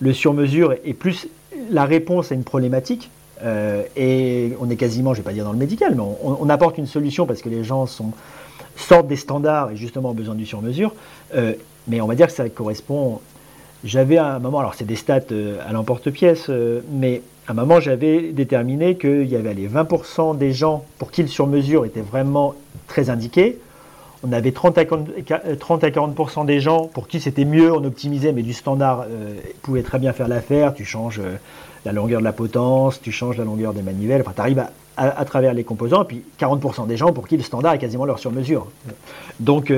le 0.00 0.12
sur-mesure 0.12 0.74
est 0.84 0.94
plus 0.94 1.28
la 1.70 1.84
réponse 1.84 2.32
à 2.32 2.34
une 2.34 2.44
problématique. 2.44 3.10
Et 3.96 4.52
on 4.60 4.70
est 4.70 4.76
quasiment, 4.76 5.14
je 5.14 5.20
ne 5.20 5.22
vais 5.24 5.30
pas 5.30 5.34
dire 5.34 5.44
dans 5.44 5.52
le 5.52 5.58
médical, 5.58 5.94
mais 5.96 6.02
on, 6.22 6.48
apporte 6.48 6.78
une 6.78 6.86
solution 6.86 7.26
parce 7.26 7.42
que 7.42 7.48
les 7.48 7.64
gens 7.64 7.86
sortent 8.76 9.08
des 9.08 9.16
standards 9.16 9.70
et 9.70 9.76
justement 9.76 10.10
ont 10.10 10.14
besoin 10.14 10.34
du 10.34 10.46
sur-mesure. 10.46 10.94
Mais 11.88 12.00
on 12.00 12.06
va 12.06 12.14
dire 12.14 12.26
que 12.26 12.32
ça 12.32 12.48
correspond. 12.48 13.20
J'avais 13.84 14.16
à 14.16 14.26
un 14.34 14.38
moment, 14.38 14.60
alors 14.60 14.74
c'est 14.74 14.86
des 14.86 14.96
stats 14.96 15.20
euh, 15.32 15.58
à 15.66 15.72
l'emporte-pièce, 15.72 16.46
euh, 16.48 16.82
mais 16.92 17.20
à 17.48 17.50
un 17.50 17.54
moment 17.54 17.80
j'avais 17.80 18.30
déterminé 18.30 18.96
qu'il 18.96 19.26
y 19.26 19.34
avait 19.34 19.54
les 19.54 19.68
20% 19.68 20.38
des 20.38 20.52
gens 20.52 20.84
pour 20.98 21.10
qui 21.10 21.22
le 21.22 21.28
sur-mesure 21.28 21.84
était 21.84 22.00
vraiment 22.00 22.54
très 22.86 23.10
indiqué. 23.10 23.58
On 24.24 24.32
avait 24.32 24.52
30 24.52 24.78
à 24.78 24.84
40%, 24.84 26.46
des 26.46 26.60
gens 26.60 26.86
pour 26.86 27.08
qui 27.08 27.20
c'était 27.20 27.44
mieux, 27.44 27.72
on 27.72 27.84
optimisait, 27.84 28.30
mais 28.30 28.42
du 28.42 28.52
standard 28.52 29.06
euh, 29.08 29.34
pouvait 29.62 29.82
très 29.82 29.98
bien 29.98 30.12
faire 30.12 30.28
l'affaire. 30.28 30.74
Tu 30.74 30.84
changes 30.84 31.20
la 31.84 31.92
longueur 31.92 32.20
de 32.20 32.24
la 32.24 32.32
potence, 32.32 33.00
tu 33.00 33.12
changes 33.12 33.36
la 33.38 33.44
longueur 33.44 33.72
des 33.74 33.82
manivelles, 33.82 34.20
enfin 34.20 34.32
tu 34.34 34.40
arrives 34.40 34.64
à, 34.96 35.24
travers 35.24 35.54
les 35.54 35.64
composants, 35.64 36.04
puis 36.04 36.22
40% 36.38 36.86
des 36.86 36.96
gens 36.96 37.12
pour 37.12 37.26
qui 37.26 37.36
le 37.36 37.42
standard 37.42 37.74
est 37.74 37.78
quasiment 37.78 38.04
leur 38.04 38.18
sur-mesure. 38.18 38.66
Donc 39.40 39.72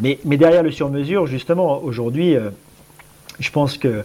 mais, 0.00 0.18
derrière 0.24 0.62
le 0.62 0.70
sur-mesure, 0.70 1.26
justement, 1.26 1.82
aujourd'hui, 1.82 2.34
euh, 2.34 2.50
je 3.38 3.50
pense 3.50 3.78
que 3.78 4.02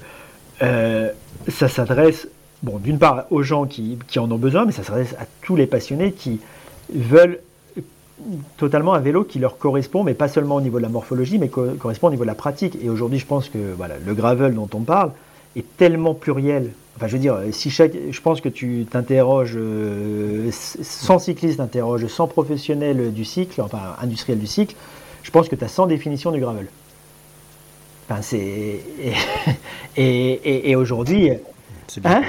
euh, 0.62 1.10
ça 1.48 1.68
s'adresse, 1.68 2.28
bon, 2.62 2.78
d'une 2.78 3.00
part 3.00 3.26
aux 3.32 3.44
gens 3.44 3.66
qui, 3.66 3.98
en 4.18 4.30
ont 4.32 4.38
besoin, 4.38 4.66
mais 4.66 4.72
ça 4.72 4.84
s'adresse 4.84 5.14
à 5.14 5.26
tous 5.42 5.56
les 5.56 5.68
passionnés 5.68 6.12
qui 6.12 6.40
veulent 6.94 7.40
totalement 8.58 8.94
un 8.94 9.00
vélo 9.00 9.24
qui 9.24 9.40
leur 9.40 9.58
correspond, 9.58 10.04
mais 10.04 10.16
pas 10.16 10.28
seulement 10.28 10.56
au 10.56 10.62
niveau 10.62 10.78
de 10.78 10.84
la 10.84 10.90
morphologie, 10.90 11.38
mais 11.38 11.50
correspond 11.50 12.08
au 12.08 12.12
niveau 12.12 12.24
de 12.24 12.28
la 12.28 12.36
pratique. 12.36 12.78
Et 12.82 12.90
aujourd'hui, 12.90 13.20
je 13.20 13.26
pense 13.26 13.48
que 13.48 13.74
voilà, 13.76 13.96
le 14.04 14.14
gravel 14.14 14.56
dont 14.56 14.70
on 14.74 14.82
parle 14.82 15.12
est 15.60 15.78
tellement 15.78 16.14
pluriel. 16.14 16.72
Enfin, 16.96 17.08
je 17.08 17.14
veux 17.14 17.22
dire, 17.22 17.38
si 17.52 17.70
chaque, 17.70 17.92
je 18.10 18.22
pense 18.22 18.42
que 18.42 18.50
tu 18.50 18.86
t'interroges, 18.90 19.56
euh, 19.56 20.50
sans 20.52 21.20
cycliste 21.20 21.58
t'interroges 21.58 22.08
sans 22.08 22.28
professionnel 22.28 23.14
du 23.14 23.24
cycle, 23.24 23.62
enfin 23.62 23.96
industriel 24.02 24.40
du 24.40 24.48
cycle, 24.48 24.76
je 25.22 25.30
pense 25.30 25.48
que 25.48 25.56
tu 25.56 25.64
as 25.64 25.68
100 25.68 25.88
définitions 25.88 26.32
du 26.32 26.40
gravel. 26.40 26.68
Enfin, 28.10 28.22
c'est. 28.22 28.80
Et, 29.98 30.76
aujourd'hui. 30.76 31.32
C'est 31.88 32.02
bien. 32.02 32.18
Hein? 32.18 32.24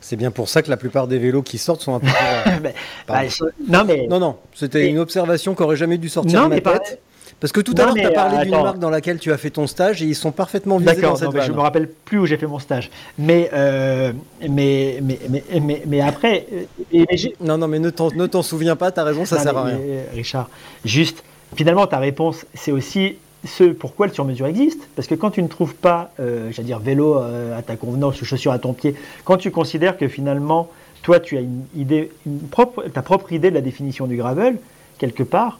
C'est 0.00 0.16
bien 0.16 0.30
pour 0.30 0.48
ça 0.48 0.62
que 0.62 0.70
la 0.70 0.78
plupart 0.78 1.06
des 1.06 1.18
vélos 1.18 1.42
qui 1.42 1.58
sortent 1.58 1.82
sont 1.82 1.94
un 1.96 2.00
peu. 2.00 2.06
Bah, 3.06 3.22
non, 3.68 3.84
mais. 3.84 4.06
Non, 4.08 4.20
non, 4.20 4.36
c'était 4.54 4.88
une 4.88 4.98
observation 4.98 5.54
qui 5.54 5.62
aurait 5.62 5.76
jamais 5.76 5.98
dû 5.98 6.08
sortir 6.08 6.44
de 6.44 6.54
ma 6.54 6.60
tête. 6.60 7.00
Parce 7.40 7.52
que 7.52 7.60
tout 7.60 7.74
à 7.78 7.84
l'heure, 7.84 7.94
tu 7.94 8.04
as 8.04 8.10
parlé 8.10 8.44
d'une 8.44 8.50
marque 8.50 8.78
dans 8.78 8.90
laquelle 8.90 9.18
tu 9.18 9.32
as 9.32 9.38
fait 9.38 9.50
ton 9.50 9.66
stage 9.66 10.02
et 10.02 10.06
ils 10.06 10.16
sont 10.16 10.32
parfaitement 10.32 10.78
visés 10.78 11.00
dans 11.00 11.14
cette 11.14 11.30
D'accord, 11.30 11.46
je 11.46 11.52
me 11.52 11.60
rappelle 11.60 11.88
plus 11.88 12.18
où 12.18 12.26
j'ai 12.26 12.36
fait 12.36 12.48
mon 12.48 12.58
stage. 12.58 12.90
Mais, 13.16 13.48
euh, 13.52 14.12
mais, 14.48 15.00
mais, 15.02 15.18
mais, 15.60 15.82
mais, 15.86 16.00
après. 16.00 16.46
Euh, 16.92 17.04
non, 17.40 17.58
non, 17.58 17.68
mais 17.68 17.78
ne 17.78 17.90
t'en 17.90 18.42
souviens 18.42 18.74
pas, 18.74 18.90
tu 18.90 18.98
as 19.00 19.04
raison, 19.04 19.24
ça 19.24 19.38
sert 19.38 19.56
à 19.56 19.64
rien. 19.64 19.78
Richard, 20.14 20.50
juste, 20.84 21.22
Finalement, 21.56 21.86
ta 21.86 21.98
réponse, 21.98 22.46
c'est 22.54 22.72
aussi 22.72 23.16
ce 23.44 23.64
pourquoi 23.64 24.06
le 24.06 24.12
sur-mesure 24.12 24.46
existe. 24.46 24.88
Parce 24.96 25.08
que 25.08 25.14
quand 25.14 25.30
tu 25.30 25.42
ne 25.42 25.48
trouves 25.48 25.74
pas, 25.74 26.10
euh, 26.20 26.50
j'allais 26.52 26.66
dire, 26.66 26.78
vélo 26.78 27.16
euh, 27.16 27.58
à 27.58 27.62
ta 27.62 27.76
convenance 27.76 28.20
ou 28.20 28.24
chaussures 28.24 28.52
à 28.52 28.58
ton 28.58 28.72
pied, 28.72 28.94
quand 29.24 29.38
tu 29.38 29.50
considères 29.50 29.96
que 29.96 30.08
finalement, 30.08 30.68
toi, 31.02 31.20
tu 31.20 31.36
as 31.36 31.40
une 31.40 31.64
idée, 31.76 32.10
propre, 32.50 32.84
ta 32.92 33.02
propre 33.02 33.32
idée 33.32 33.50
de 33.50 33.54
la 33.54 33.60
définition 33.60 34.06
du 34.06 34.16
gravel, 34.16 34.58
quelque 34.98 35.22
part, 35.22 35.58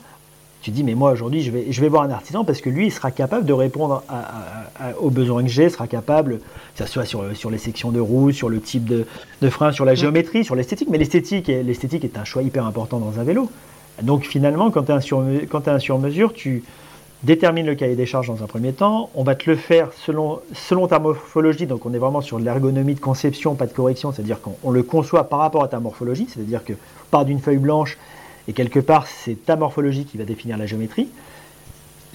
tu 0.61 0.71
dis, 0.71 0.83
mais 0.83 0.93
moi 0.93 1.11
aujourd'hui, 1.11 1.41
je 1.41 1.51
vais, 1.51 1.71
je 1.71 1.79
vais 1.79 1.87
voir 1.87 2.03
un 2.03 2.11
artisan 2.11 2.43
parce 2.43 2.59
que 2.59 2.69
lui, 2.69 2.87
il 2.87 2.91
sera 2.91 3.11
capable 3.11 3.45
de 3.45 3.53
répondre 3.53 4.03
aux 4.99 5.09
besoins 5.09 5.43
que 5.43 5.49
j'ai, 5.49 5.69
sera 5.69 5.87
capable, 5.87 6.39
que 6.75 6.83
ce 6.83 6.85
soit 6.85 7.05
sur, 7.05 7.23
sur 7.35 7.49
les 7.49 7.57
sections 7.57 7.91
de 7.91 7.99
roues, 7.99 8.31
sur 8.31 8.49
le 8.49 8.59
type 8.59 8.85
de, 8.85 9.05
de 9.41 9.49
frein, 9.49 9.71
sur 9.71 9.85
la 9.85 9.95
géométrie, 9.95 10.43
sur 10.43 10.55
l'esthétique. 10.55 10.89
Mais 10.89 10.97
l'esthétique, 10.97 11.47
l'esthétique 11.47 12.03
est 12.03 12.17
un 12.17 12.25
choix 12.25 12.43
hyper 12.43 12.65
important 12.65 12.99
dans 12.99 13.19
un 13.19 13.23
vélo. 13.23 13.49
Donc 14.01 14.23
finalement, 14.25 14.69
quand 14.69 14.83
tu 14.83 14.91
as 14.91 15.73
un 15.73 15.79
sur-mesure, 15.79 16.33
tu 16.33 16.63
détermines 17.23 17.65
le 17.65 17.75
cahier 17.75 17.95
des 17.95 18.05
charges 18.05 18.27
dans 18.27 18.43
un 18.43 18.47
premier 18.47 18.73
temps. 18.73 19.09
On 19.15 19.23
va 19.23 19.35
te 19.35 19.49
le 19.49 19.55
faire 19.55 19.89
selon, 19.93 20.39
selon 20.53 20.87
ta 20.87 20.99
morphologie. 20.99 21.67
Donc 21.67 21.85
on 21.85 21.93
est 21.93 21.97
vraiment 21.97 22.21
sur 22.21 22.39
l'ergonomie 22.39 22.95
de 22.95 22.99
conception, 22.99 23.55
pas 23.55 23.65
de 23.65 23.73
correction. 23.73 24.11
C'est-à-dire 24.11 24.39
qu'on 24.41 24.71
le 24.71 24.83
conçoit 24.83 25.25
par 25.29 25.39
rapport 25.39 25.63
à 25.63 25.67
ta 25.69 25.79
morphologie. 25.79 26.27
C'est-à-dire 26.29 26.63
que 26.63 26.73
part 27.11 27.25
d'une 27.25 27.39
feuille 27.39 27.57
blanche 27.57 27.97
et 28.49 28.53
quelque 28.53 28.79
part, 28.79 29.05
c'est 29.05 29.45
ta 29.45 29.55
morphologie 29.55 30.05
qui 30.05 30.17
va 30.17 30.23
définir 30.23 30.57
la 30.57 30.65
géométrie. 30.65 31.07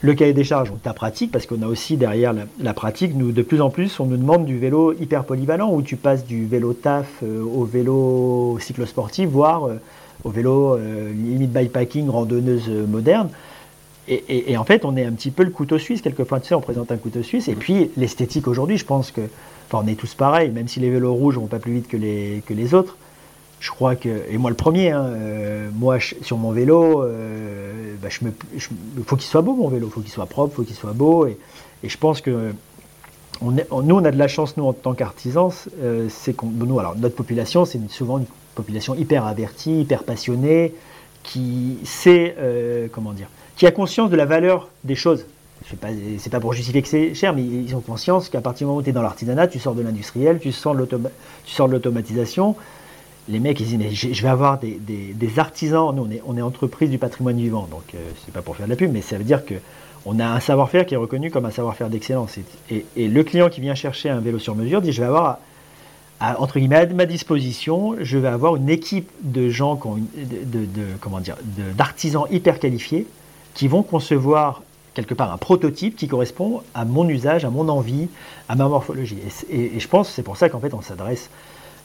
Le 0.00 0.14
cahier 0.14 0.32
des 0.32 0.42
charges, 0.42 0.72
ta 0.82 0.92
pratique, 0.92 1.30
parce 1.30 1.46
qu'on 1.46 1.62
a 1.62 1.68
aussi 1.68 1.96
derrière 1.96 2.34
la, 2.60 2.74
pratique, 2.74 3.14
nous, 3.14 3.30
de 3.30 3.42
plus 3.42 3.60
en 3.60 3.70
plus, 3.70 4.00
on 4.00 4.06
nous 4.06 4.16
demande 4.16 4.44
du 4.44 4.58
vélo 4.58 4.92
hyper 4.94 5.26
polyvalent, 5.26 5.72
où 5.72 5.80
tu 5.80 5.94
passes 5.94 6.26
du 6.26 6.44
vélo 6.44 6.72
taf 6.72 7.06
euh, 7.22 7.40
au 7.40 7.64
vélo 7.64 8.58
cyclosportif, 8.60 9.28
voire 9.28 9.68
euh, 9.68 9.76
au 10.24 10.30
vélo 10.30 10.74
euh, 10.74 11.12
limite 11.12 11.52
bikepacking, 11.52 12.08
randonneuse 12.08 12.68
moderne. 12.68 13.28
Et, 14.08 14.56
en 14.58 14.64
fait, 14.64 14.84
on 14.84 14.96
est 14.96 15.04
un 15.04 15.12
petit 15.12 15.30
peu 15.30 15.44
le 15.44 15.50
couteau 15.50 15.78
suisse. 15.78 16.02
Quelquefois, 16.02 16.40
tu 16.40 16.48
sais, 16.48 16.54
on 16.54 16.60
présente 16.60 16.90
un 16.92 16.98
couteau 16.98 17.22
suisse. 17.22 17.48
Et 17.48 17.54
puis, 17.54 17.90
l'esthétique 17.96 18.48
aujourd'hui, 18.48 18.76
je 18.76 18.84
pense 18.84 19.10
que. 19.12 19.22
Enfin, 19.70 19.82
on 19.82 19.88
est 19.88 19.94
tous 19.94 20.14
pareils, 20.14 20.50
même 20.50 20.68
si 20.68 20.78
les 20.78 20.90
vélos 20.90 21.14
rouges 21.14 21.36
vont 21.36 21.46
pas 21.46 21.58
plus 21.58 21.72
vite 21.72 21.88
que 21.88 21.96
les 21.96 22.74
autres. 22.74 22.98
Je 23.64 23.70
crois 23.70 23.96
que. 23.96 24.22
Et 24.28 24.36
moi, 24.36 24.50
le 24.50 24.56
premier, 24.56 24.90
hein, 24.90 25.06
euh, 25.06 25.70
moi, 25.72 25.96
sur 26.00 26.36
mon 26.36 26.52
vélo, 26.52 27.02
bah, 28.02 28.08
je 28.10 28.24
me, 28.24 28.32
faut 29.06 29.16
qu'il 29.16 29.26
soit 29.26 29.40
beau, 29.40 29.54
mon 29.54 29.68
vélo. 29.68 29.88
faut 29.88 30.00
qu'il 30.00 30.10
soit 30.10 30.26
propre, 30.26 30.56
faut 30.56 30.64
qu'il 30.64 30.76
soit 30.76 30.92
beau. 30.92 31.26
Et, 31.26 31.38
je 31.82 31.96
pense 31.96 32.20
que. 32.20 32.52
Nous, 33.42 33.64
on 33.70 34.04
a 34.04 34.10
de 34.10 34.18
la 34.18 34.28
chance, 34.28 34.56
nous, 34.58 34.64
en 34.64 34.74
tant 34.74 34.92
qu'artisans, 34.92 35.50
c'est 36.10 36.34
qu'on. 36.34 36.48
Nous, 36.48 36.78
alors, 36.78 36.94
notre 36.96 37.16
population, 37.16 37.64
c'est 37.64 37.80
souvent 37.90 38.18
une 38.18 38.26
population 38.54 38.94
hyper 38.94 39.24
avertie, 39.24 39.80
hyper 39.80 40.04
passionnée, 40.04 40.74
qui 41.24 41.78
sait, 41.84 42.36
euh, 42.38 42.86
comment 42.92 43.12
dire, 43.12 43.28
qui 43.56 43.66
a 43.66 43.72
conscience 43.72 44.10
de 44.10 44.16
la 44.16 44.26
valeur 44.26 44.68
des 44.84 44.94
choses. 44.94 45.26
C'est 45.68 45.80
pas, 45.80 45.88
pas 46.30 46.40
pour 46.40 46.52
justifier 46.52 46.82
que 46.82 46.88
c'est 46.88 47.14
cher, 47.14 47.34
mais 47.34 47.42
ils 47.42 47.74
ont 47.74 47.80
conscience 47.80 48.28
qu'à 48.28 48.42
partir 48.42 48.66
du 48.66 48.68
moment 48.68 48.80
où 48.80 48.82
tu 48.82 48.90
es 48.90 48.92
dans 48.92 49.02
l'artisanat, 49.02 49.48
tu 49.48 49.58
sors 49.58 49.74
de 49.74 49.82
l'industriel, 49.82 50.38
tu 50.38 50.52
sors 50.52 50.74
de 50.74 51.72
l'automatisation. 51.72 52.54
Les 53.28 53.40
mecs, 53.40 53.60
ils 53.60 53.78
disent, 53.78 54.12
je 54.12 54.22
vais 54.22 54.28
avoir 54.28 54.58
des, 54.58 55.38
artisans. 55.38 55.94
Nous, 55.94 56.08
on 56.26 56.36
est, 56.36 56.42
entreprise 56.42 56.90
du 56.90 56.98
patrimoine 56.98 57.36
vivant, 57.36 57.66
donc 57.70 57.94
euh, 57.94 57.98
c'est 58.24 58.34
pas 58.34 58.42
pour 58.42 58.56
faire 58.56 58.66
de 58.66 58.70
la 58.70 58.76
pub, 58.76 58.92
mais 58.92 59.00
ça 59.00 59.16
veut 59.16 59.24
dire 59.24 59.44
que 59.44 59.54
on 60.06 60.20
a 60.20 60.26
un 60.26 60.40
savoir-faire 60.40 60.84
qui 60.84 60.92
est 60.92 60.98
reconnu 60.98 61.30
comme 61.30 61.46
un 61.46 61.50
savoir-faire 61.50 61.88
d'excellence. 61.88 62.36
Et, 62.70 62.84
et, 62.96 63.08
le 63.08 63.24
client 63.24 63.48
qui 63.48 63.62
vient 63.62 63.74
chercher 63.74 64.10
un 64.10 64.20
vélo 64.20 64.38
sur 64.38 64.54
mesure 64.54 64.82
dit, 64.82 64.92
je 64.92 65.00
vais 65.00 65.06
avoir 65.06 65.38
entre 66.38 66.58
guillemets, 66.58 66.76
à 66.76 66.86
ma 66.86 67.06
disposition, 67.06 67.96
je 68.00 68.18
vais 68.18 68.28
avoir 68.28 68.56
une 68.56 68.68
équipe 68.68 69.10
de 69.22 69.48
gens, 69.48 69.74
de, 69.74 70.66
comment 71.00 71.20
dire, 71.20 71.36
d'artisans 71.76 72.24
hyper 72.30 72.58
qualifiés 72.58 73.06
qui 73.54 73.68
vont 73.68 73.82
concevoir 73.82 74.62
quelque 74.94 75.14
part 75.14 75.32
un 75.32 75.38
prototype 75.38 75.96
qui 75.96 76.06
correspond 76.06 76.62
à 76.74 76.84
mon 76.84 77.08
usage, 77.08 77.44
à 77.44 77.50
mon 77.50 77.68
envie, 77.68 78.08
à 78.48 78.54
ma 78.54 78.68
morphologie. 78.68 79.18
Et, 79.50 79.78
je 79.78 79.88
pense 79.88 80.08
c'est 80.08 80.22
pour 80.22 80.36
ça 80.36 80.48
qu'en 80.48 80.60
fait 80.60 80.72
on 80.72 80.82
s'adresse 80.82 81.30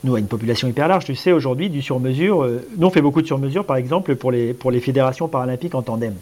nous 0.04 0.16
à 0.16 0.20
une 0.20 0.28
population 0.28 0.68
hyper 0.68 0.88
large. 0.88 1.06
Tu 1.06 1.16
sais 1.16 1.32
aujourd'hui 1.32 1.70
du 1.70 1.82
sur-mesure, 1.82 2.44
euh, 2.44 2.66
nous 2.78 2.88
on 2.88 2.90
fait 2.90 3.02
beaucoup 3.02 3.22
de 3.22 3.28
sur-mesure 3.28 3.66
par 3.66 3.78
exemple 3.78 4.16
pour 4.16 4.32
les, 4.32 4.54
pour 4.54 4.72
les 4.72 4.80
fédérations 4.80 5.28
paralympiques 5.28 5.76
en 5.76 5.82
tandem. 5.82 6.14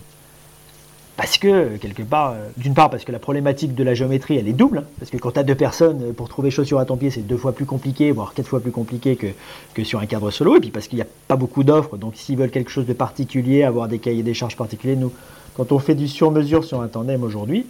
Parce 1.17 1.39
que, 1.39 1.77
quelque 1.77 2.03
part, 2.03 2.33
euh, 2.33 2.47
d'une 2.57 2.75
part, 2.75 2.91
parce 2.91 3.03
que 3.03 3.11
la 3.11 3.17
problématique 3.17 3.73
de 3.73 3.83
la 3.83 3.95
géométrie, 3.95 4.37
elle 4.37 4.47
est 4.47 4.53
double. 4.53 4.77
Hein, 4.77 4.83
parce 4.99 5.09
que 5.09 5.17
quand 5.17 5.31
tu 5.31 5.39
as 5.39 5.43
deux 5.43 5.55
personnes, 5.55 6.03
euh, 6.03 6.13
pour 6.13 6.29
trouver 6.29 6.51
chaussures 6.51 6.77
à 6.77 6.85
ton 6.85 6.95
pied, 6.95 7.09
c'est 7.09 7.25
deux 7.25 7.37
fois 7.37 7.53
plus 7.53 7.65
compliqué, 7.65 8.11
voire 8.11 8.35
quatre 8.35 8.47
fois 8.47 8.59
plus 8.59 8.71
compliqué 8.71 9.15
que, 9.15 9.25
que 9.73 9.83
sur 9.83 9.99
un 9.99 10.05
cadre 10.05 10.29
solo. 10.29 10.57
Et 10.57 10.59
puis 10.59 10.69
parce 10.69 10.87
qu'il 10.87 10.97
n'y 10.97 11.01
a 11.01 11.07
pas 11.27 11.35
beaucoup 11.35 11.63
d'offres. 11.63 11.97
Donc 11.97 12.15
s'ils 12.15 12.37
veulent 12.37 12.51
quelque 12.51 12.69
chose 12.69 12.85
de 12.85 12.93
particulier, 12.93 13.63
avoir 13.63 13.87
des 13.87 13.97
cahiers 13.97 14.21
des 14.21 14.35
charges 14.35 14.55
particuliers, 14.55 14.95
nous, 14.95 15.11
quand 15.55 15.71
on 15.71 15.79
fait 15.79 15.95
du 15.95 16.07
sur-mesure 16.07 16.63
sur 16.63 16.81
un 16.81 16.87
tandem 16.87 17.23
aujourd'hui, 17.23 17.65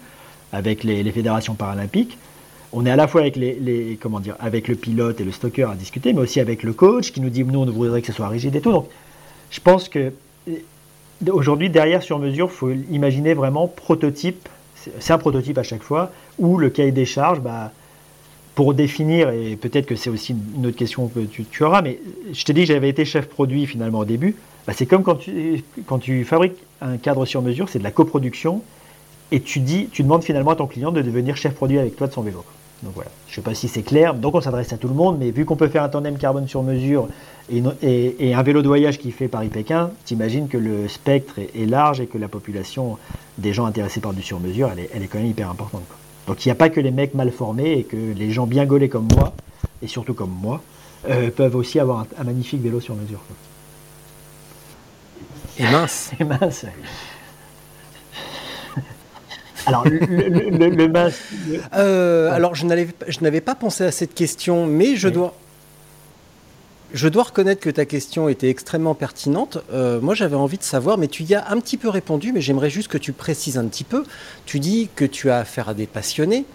avec 0.52 0.84
les, 0.84 1.10
fédérations 1.12 1.56
paralympiques, 1.56 2.18
on 2.74 2.86
est 2.86 2.92
à 2.92 2.96
la 2.96 3.08
fois 3.08 3.22
avec, 3.22 3.36
les, 3.36 3.98
avec 4.40 4.68
le 4.68 4.76
pilote 4.76 5.22
et 5.22 5.24
le 5.24 5.32
stocker 5.32 5.64
à 5.64 5.76
discuter, 5.76 6.14
mais 6.14 6.22
aussi 6.22 6.40
avec 6.40 6.64
le 6.64 6.74
coach 6.74 7.12
qui 7.12 7.22
nous 7.22 7.30
dit 7.30 7.44
nous, 7.44 7.60
on 7.60 7.66
voudrait 7.66 8.02
que 8.02 8.08
ce 8.08 8.14
soit 8.14 8.28
rigide 8.28 8.56
et 8.56 8.62
tout. 8.62 8.86
Je 9.50 9.60
pense 9.62 9.88
que 9.90 10.12
Aujourd'hui, 11.32 11.70
derrière 11.70 12.04
sur 12.04 12.20
mesure, 12.20 12.48
il 12.52 12.56
faut 12.56 12.72
imaginer 12.92 13.34
vraiment 13.34 13.68
prototype. 13.68 14.48
C'est 15.00 15.14
un 15.14 15.18
prototype 15.18 15.58
à 15.58 15.64
chaque 15.64 15.82
fois, 15.82 16.12
où 16.38 16.58
le 16.58 16.70
cahier 16.70 16.92
des 16.92 17.06
charges, 17.06 17.40
bah, 17.40 17.72
pour 18.54 18.74
définir, 18.74 19.30
et 19.30 19.56
peut-être 19.56 19.88
que 19.88 19.96
c'est 19.96 20.10
aussi 20.10 20.36
une 20.56 20.68
autre 20.68 20.78
question 20.78 21.08
que 21.08 21.20
tu, 21.20 21.64
auras, 21.64 21.82
mais 21.82 22.00
je 22.34 22.44
t'ai 22.44 22.54
dit 22.54 22.62
que 22.62 22.68
j'avais 22.68 22.90
été 22.90 23.04
chef 23.04 23.28
produit 23.28 23.66
finalement 23.66 24.00
au 24.00 24.06
début. 24.06 24.36
Bah, 24.68 24.74
c'est 24.76 24.86
comme 24.86 25.04
quand 25.04 25.20
quand 25.86 26.00
tu 26.00 26.24
fabriques 26.24 26.58
un 26.82 26.98
cadre 26.98 27.26
sur 27.26 27.42
mesure, 27.42 27.70
c'est 27.70 27.80
de 27.80 27.84
la 27.84 27.92
coproduction. 27.92 28.62
Et 29.32 29.42
tu 29.42 29.60
dis, 29.60 29.90
tu 29.92 30.04
demandes 30.04 30.24
finalement 30.24 30.52
à 30.52 30.56
ton 30.56 30.68
client 30.68 30.92
de 30.92 31.02
devenir 31.02 31.36
chef 31.36 31.54
produit 31.54 31.80
avec 31.80 31.96
toi 31.96 32.08
de 32.08 32.14
son 32.14 32.22
vélo. 32.22 32.44
Donc 32.84 32.94
voilà, 32.94 33.10
je 33.28 33.32
ne 33.32 33.36
sais 33.36 33.42
pas 33.42 33.56
si 33.56 33.68
c'est 33.68 33.82
clair. 33.82 34.14
Donc 34.14 34.36
on 34.36 34.42
s'adresse 34.42 34.72
à 34.72 34.78
tout 34.78 34.88
le 34.88 34.94
monde, 34.94 35.18
mais 35.20 35.32
vu 35.32 35.46
qu'on 35.46 35.56
peut 35.56 35.68
faire 35.68 35.84
un 35.84 35.90
tandem 35.90 36.18
carbone 36.18 36.48
sur 36.48 36.62
mesure 36.62 37.08
et, 37.52 38.34
un 38.34 38.44
vélo 38.44 38.62
de 38.62 38.68
voyage 38.68 39.00
qui 39.00 39.12
fait 39.12 39.28
Paris-Pékin, 39.28 39.92
t'imagines 40.06 40.48
que 40.48 40.58
le 40.58 40.88
spectre 40.88 41.40
est, 41.40 41.66
large 41.66 42.02
et 42.02 42.08
que 42.08 42.18
la 42.18 42.28
population 42.28 42.98
des 43.38 43.54
gens 43.54 43.66
intéressés 43.66 44.00
par 44.00 44.14
du 44.14 44.22
sur 44.22 44.40
mesure, 44.40 44.70
elle 44.72 44.80
est, 44.80 44.90
elle 44.94 45.04
est 45.04 45.08
quand 45.08 45.18
même 45.18 45.28
hyper 45.28 45.50
importante. 45.50 45.84
Donc 46.28 46.46
il 46.46 46.50
n'y 46.50 46.52
a 46.52 46.56
pas 46.56 46.70
que 46.70 46.80
les 46.80 46.92
mecs 46.92 47.14
mal 47.14 47.32
formés 47.32 47.74
et 47.74 47.84
que 47.84 47.96
les 47.96 48.32
gens 48.32 48.46
bien 48.46 48.66
gaulés 48.66 48.90
comme 48.90 49.08
moi, 49.16 49.34
et 49.82 49.88
surtout 49.88 50.14
comme 50.14 50.36
moi, 50.42 50.62
euh, 51.10 51.32
peuvent 51.32 51.56
aussi 51.56 51.80
avoir 51.80 52.06
un, 52.20 52.24
magnifique 52.24 52.62
vélo 52.62 52.80
sur 52.80 52.96
mesure. 52.96 53.22
Et 55.58 55.64
mince. 55.64 56.12
et 56.20 56.24
mince. 56.24 56.66
Alors, 59.68 59.84
le, 59.86 60.88
mince. 60.88 61.20
Euh, 61.76 62.32
alors, 62.32 62.56
je 62.56 62.66
n'avais 62.66 63.42
pas 63.42 63.56
pensé 63.56 63.84
à 63.84 63.92
cette 63.92 64.14
question, 64.14 64.66
mais 64.66 64.96
je 64.96 65.10
dois. 65.10 65.36
Je 66.94 67.10
dois 67.10 67.24
reconnaître 67.24 67.60
que 67.60 67.70
ta 67.70 67.84
question 67.84 68.30
était 68.30 68.50
extrêmement 68.50 68.96
pertinente. 68.96 69.58
Euh, 69.74 70.00
moi, 70.00 70.16
j'avais 70.16 70.38
envie 70.38 70.58
de 70.58 70.64
savoir, 70.64 70.98
mais 70.98 71.10
tu 71.10 71.24
y 71.24 71.36
as 71.36 71.50
un 71.52 71.60
petit 71.60 71.76
peu 71.76 71.90
répondu, 71.90 72.32
mais 72.32 72.40
j'aimerais 72.40 72.70
juste 72.70 72.88
que 72.88 72.98
tu 72.98 73.12
précises 73.12 73.58
un 73.58 73.66
petit 73.66 73.84
peu. 73.84 74.06
Tu 74.46 74.62
dis 74.62 74.88
que 74.96 75.04
tu 75.04 75.30
as 75.30 75.40
affaire 75.40 75.68
à 75.68 75.74
des 75.74 75.86
passionnés, 75.86 76.46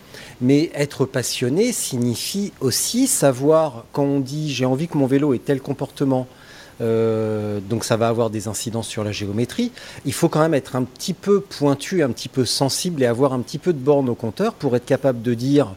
mais 0.40 0.70
être 0.74 1.04
passionné 1.04 1.70
signifie 1.72 2.54
aussi 2.60 3.08
savoir 3.08 3.84
quand 3.92 4.04
on 4.04 4.20
dit 4.20 4.50
j'ai 4.50 4.64
envie 4.64 4.88
que 4.88 4.96
mon 4.96 5.06
vélo 5.06 5.34
ait 5.34 5.38
tel 5.38 5.60
comportement, 5.60 6.26
euh, 6.82 7.60
donc 7.60 7.84
ça 7.84 7.96
va 7.96 8.08
avoir 8.08 8.30
des 8.30 8.48
incidences 8.48 8.88
sur 8.88 9.04
la 9.04 9.12
géométrie. 9.12 9.70
Il 10.04 10.12
faut 10.12 10.28
quand 10.28 10.40
même 10.40 10.54
être 10.54 10.76
un 10.76 10.82
petit 10.82 11.14
peu 11.14 11.40
pointu, 11.40 12.02
un 12.02 12.10
petit 12.10 12.28
peu 12.28 12.44
sensible 12.44 13.02
et 13.02 13.06
avoir 13.06 13.32
un 13.32 13.40
petit 13.40 13.58
peu 13.58 13.72
de 13.72 13.78
borne 13.78 14.08
au 14.08 14.14
compteur 14.14 14.54
pour 14.54 14.74
être 14.76 14.84
capable 14.84 15.22
de 15.22 15.34
dire 15.34 15.74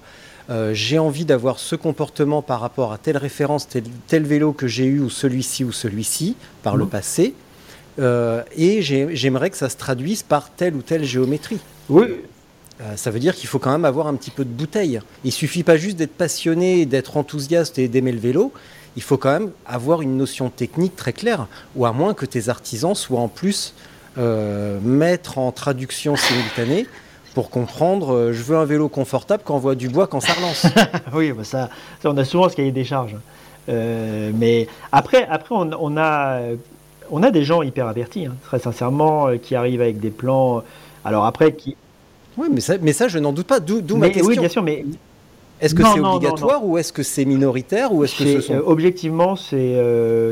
euh, 0.50 0.74
j'ai 0.74 1.00
envie 1.00 1.26
d'avoir 1.26 1.60
ce 1.60 1.76
comportement 1.76 2.42
par 2.42 2.60
rapport 2.60 2.94
à 2.94 2.98
telle 2.98 3.18
référence, 3.18 3.68
tel, 4.08 4.24
vélo 4.24 4.54
que 4.54 4.68
j'ai 4.68 4.86
eu, 4.86 5.00
ou 5.00 5.10
celui-ci, 5.10 5.64
ou 5.64 5.72
celui-ci, 5.72 6.36
par 6.62 6.76
le 6.76 6.86
mmh. 6.86 6.90
passé. 6.90 7.34
Euh, 7.98 8.44
et 8.56 8.82
j'aimerais 8.82 9.50
que 9.50 9.58
ça 9.58 9.70
se 9.70 9.78
traduise 9.78 10.22
par 10.22 10.52
telle 10.52 10.76
ou 10.76 10.82
telle 10.82 11.04
géométrie. 11.04 11.60
Oui. 11.90 12.06
Euh, 12.82 12.96
ça 12.98 13.10
veut 13.12 13.20
dire 13.20 13.36
qu'il 13.36 13.48
faut 13.48 13.60
quand 13.60 13.72
même 13.72 13.86
avoir 13.86 14.08
un 14.08 14.16
petit 14.16 14.32
peu 14.32 14.44
de 14.44 14.50
bouteille. 14.50 15.00
Il 15.24 15.32
suffit 15.32 15.64
pas 15.64 15.78
juste 15.78 15.98
d'être 15.98 16.16
passionné, 16.16 16.86
d'être 16.86 17.18
enthousiaste 17.18 17.80
et 17.80 17.88
d'aimer 17.88 18.12
le 18.12 18.20
vélo. 18.20 18.52
Il 18.98 19.02
faut 19.02 19.18
quand 19.18 19.32
même 19.32 19.52
avoir 19.66 20.02
une 20.02 20.18
notion 20.18 20.50
technique 20.50 20.96
très 20.96 21.14
claire, 21.14 21.48
ou 21.76 21.86
à 21.86 21.92
moins 21.92 22.14
que 22.14 22.26
tes 22.26 22.50
artisans 22.50 22.96
soient 22.96 23.20
en 23.20 23.28
plus 23.28 23.74
mettre 24.18 25.38
en 25.38 25.52
traduction 25.52 26.16
simultanée 26.16 26.88
pour 27.36 27.50
comprendre, 27.50 28.16
euh, 28.16 28.34
je 28.34 28.42
veux 28.42 28.58
un 28.58 28.66
vélo 28.66 28.88
confortable 28.88 29.44
quand 29.46 29.56
on 29.56 29.60
voit 29.60 29.76
du 29.76 29.90
bois 29.90 30.08
quand 30.08 30.22
ça 30.22 30.34
relance. 30.34 30.66
oui, 31.14 31.34
bah 31.34 31.44
ça, 31.44 31.70
on 32.06 32.18
a 32.18 32.24
souvent 32.24 32.50
ce 32.50 32.56
cahier 32.56 32.72
des 32.72 32.86
charges. 32.86 33.18
Euh, 33.68 34.32
mais 34.34 34.68
après, 34.92 35.28
après 35.30 35.54
on, 35.54 35.98
a, 35.98 36.40
on 37.12 37.24
a 37.24 37.32
des 37.32 37.44
gens 37.44 37.62
hyper 37.62 37.88
avertis, 37.88 38.26
hein, 38.26 38.36
très 38.44 38.60
sincèrement, 38.60 39.28
euh, 39.28 39.38
qui 39.38 39.54
arrivent 39.54 39.82
avec 39.82 40.00
des 40.00 40.10
plans. 40.12 40.64
Alors 41.04 41.26
après, 41.26 41.52
qui. 41.54 41.76
Oui, 42.38 42.48
mais 42.52 42.62
ça, 42.62 42.76
mais 42.82 42.94
ça 42.94 43.08
je 43.08 43.20
n'en 43.20 43.34
doute 43.34 43.48
pas. 43.48 43.60
D'où 43.60 43.82
ma 43.98 44.10
question. 44.10 44.28
Oui, 44.28 44.38
bien 44.38 44.50
sûr, 44.50 44.64
mais. 44.64 44.86
Est-ce 45.62 45.74
que 45.74 45.84
c'est 45.84 46.00
obligatoire 46.02 46.66
ou 46.66 46.78
est-ce 46.78 46.92
que 46.92 47.02
c'est 47.02 47.24
minoritaire 47.24 47.94
ou 47.94 48.04
est-ce 48.04 48.18
que 48.18 48.26
ce 48.26 48.42
sont... 48.42 48.62
objectivement 48.66 49.38
c'est 49.38 49.76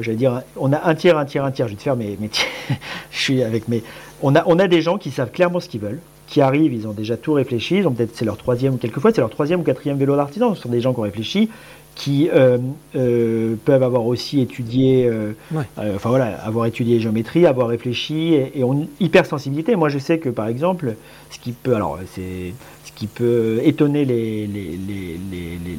j'allais 0.02 0.18
dire 0.18 0.42
on 0.58 0.74
a 0.74 0.86
un 0.86 0.96
tiers 0.96 1.18
un 1.18 1.24
tiers 1.24 1.46
un 1.46 1.52
tiers 1.52 1.70
je 1.70 1.74
vais 1.74 1.78
te 1.78 1.82
faire 1.82 1.96
mes, 1.96 2.18
mes 2.20 2.30
je 3.12 3.18
suis 3.18 3.42
avec 3.42 3.70
mes 3.70 3.84
on 4.22 4.36
a 4.36 4.44
on 4.48 4.60
a 4.60 4.68
des 4.68 4.82
gens 4.82 4.98
qui 4.98 5.12
savent 5.12 5.32
clairement 5.32 5.62
ce 5.62 5.70
qu'ils 5.70 5.80
veulent 5.80 6.02
qui 6.34 6.42
arrivent, 6.42 6.74
ils 6.74 6.88
ont 6.88 6.94
déjà 6.94 7.16
tout 7.16 7.34
réfléchi, 7.34 7.78
ils 7.78 7.88
ont 7.88 7.92
peut-être 7.92 8.16
c'est 8.16 8.26
leur 8.26 8.38
troisième, 8.38 8.80
quelquefois 8.80 9.12
c'est 9.14 9.22
leur 9.22 9.30
troisième 9.30 9.60
ou 9.60 9.64
quatrième 9.64 9.98
vélo 9.98 10.16
d'artisan. 10.16 10.56
Ce 10.56 10.64
sont 10.64 10.70
des 10.70 10.82
gens 10.82 10.92
qui 10.92 11.00
ont 11.00 11.04
réfléchi, 11.04 11.50
qui 11.96 12.30
euh, 12.30 12.58
euh, 12.96 13.56
peuvent 13.66 13.84
avoir 13.84 14.06
aussi 14.06 14.42
étudié, 14.42 15.06
euh, 15.06 15.34
enfin 15.78 16.10
voilà, 16.10 16.26
avoir 16.44 16.66
étudié 16.66 17.00
géométrie, 17.00 17.46
avoir 17.46 17.68
réfléchi 17.68 18.34
et, 18.34 18.64
ont 18.64 18.74
une 18.74 18.88
hypersensibilité. 19.00 19.76
Moi, 19.76 19.90
je 19.90 20.00
sais 20.00 20.18
que 20.18 20.30
par 20.30 20.48
exemple, 20.48 20.96
ce 21.30 21.40
qui 21.40 21.52
peut, 21.52 21.76
alors 21.76 22.00
c'est 22.14 22.54
ce 22.86 22.92
qui 22.96 23.08
peut 23.08 23.60
étonner 23.64 24.06
les, 24.06 24.48
les, 24.48 24.78
les, 24.88 25.20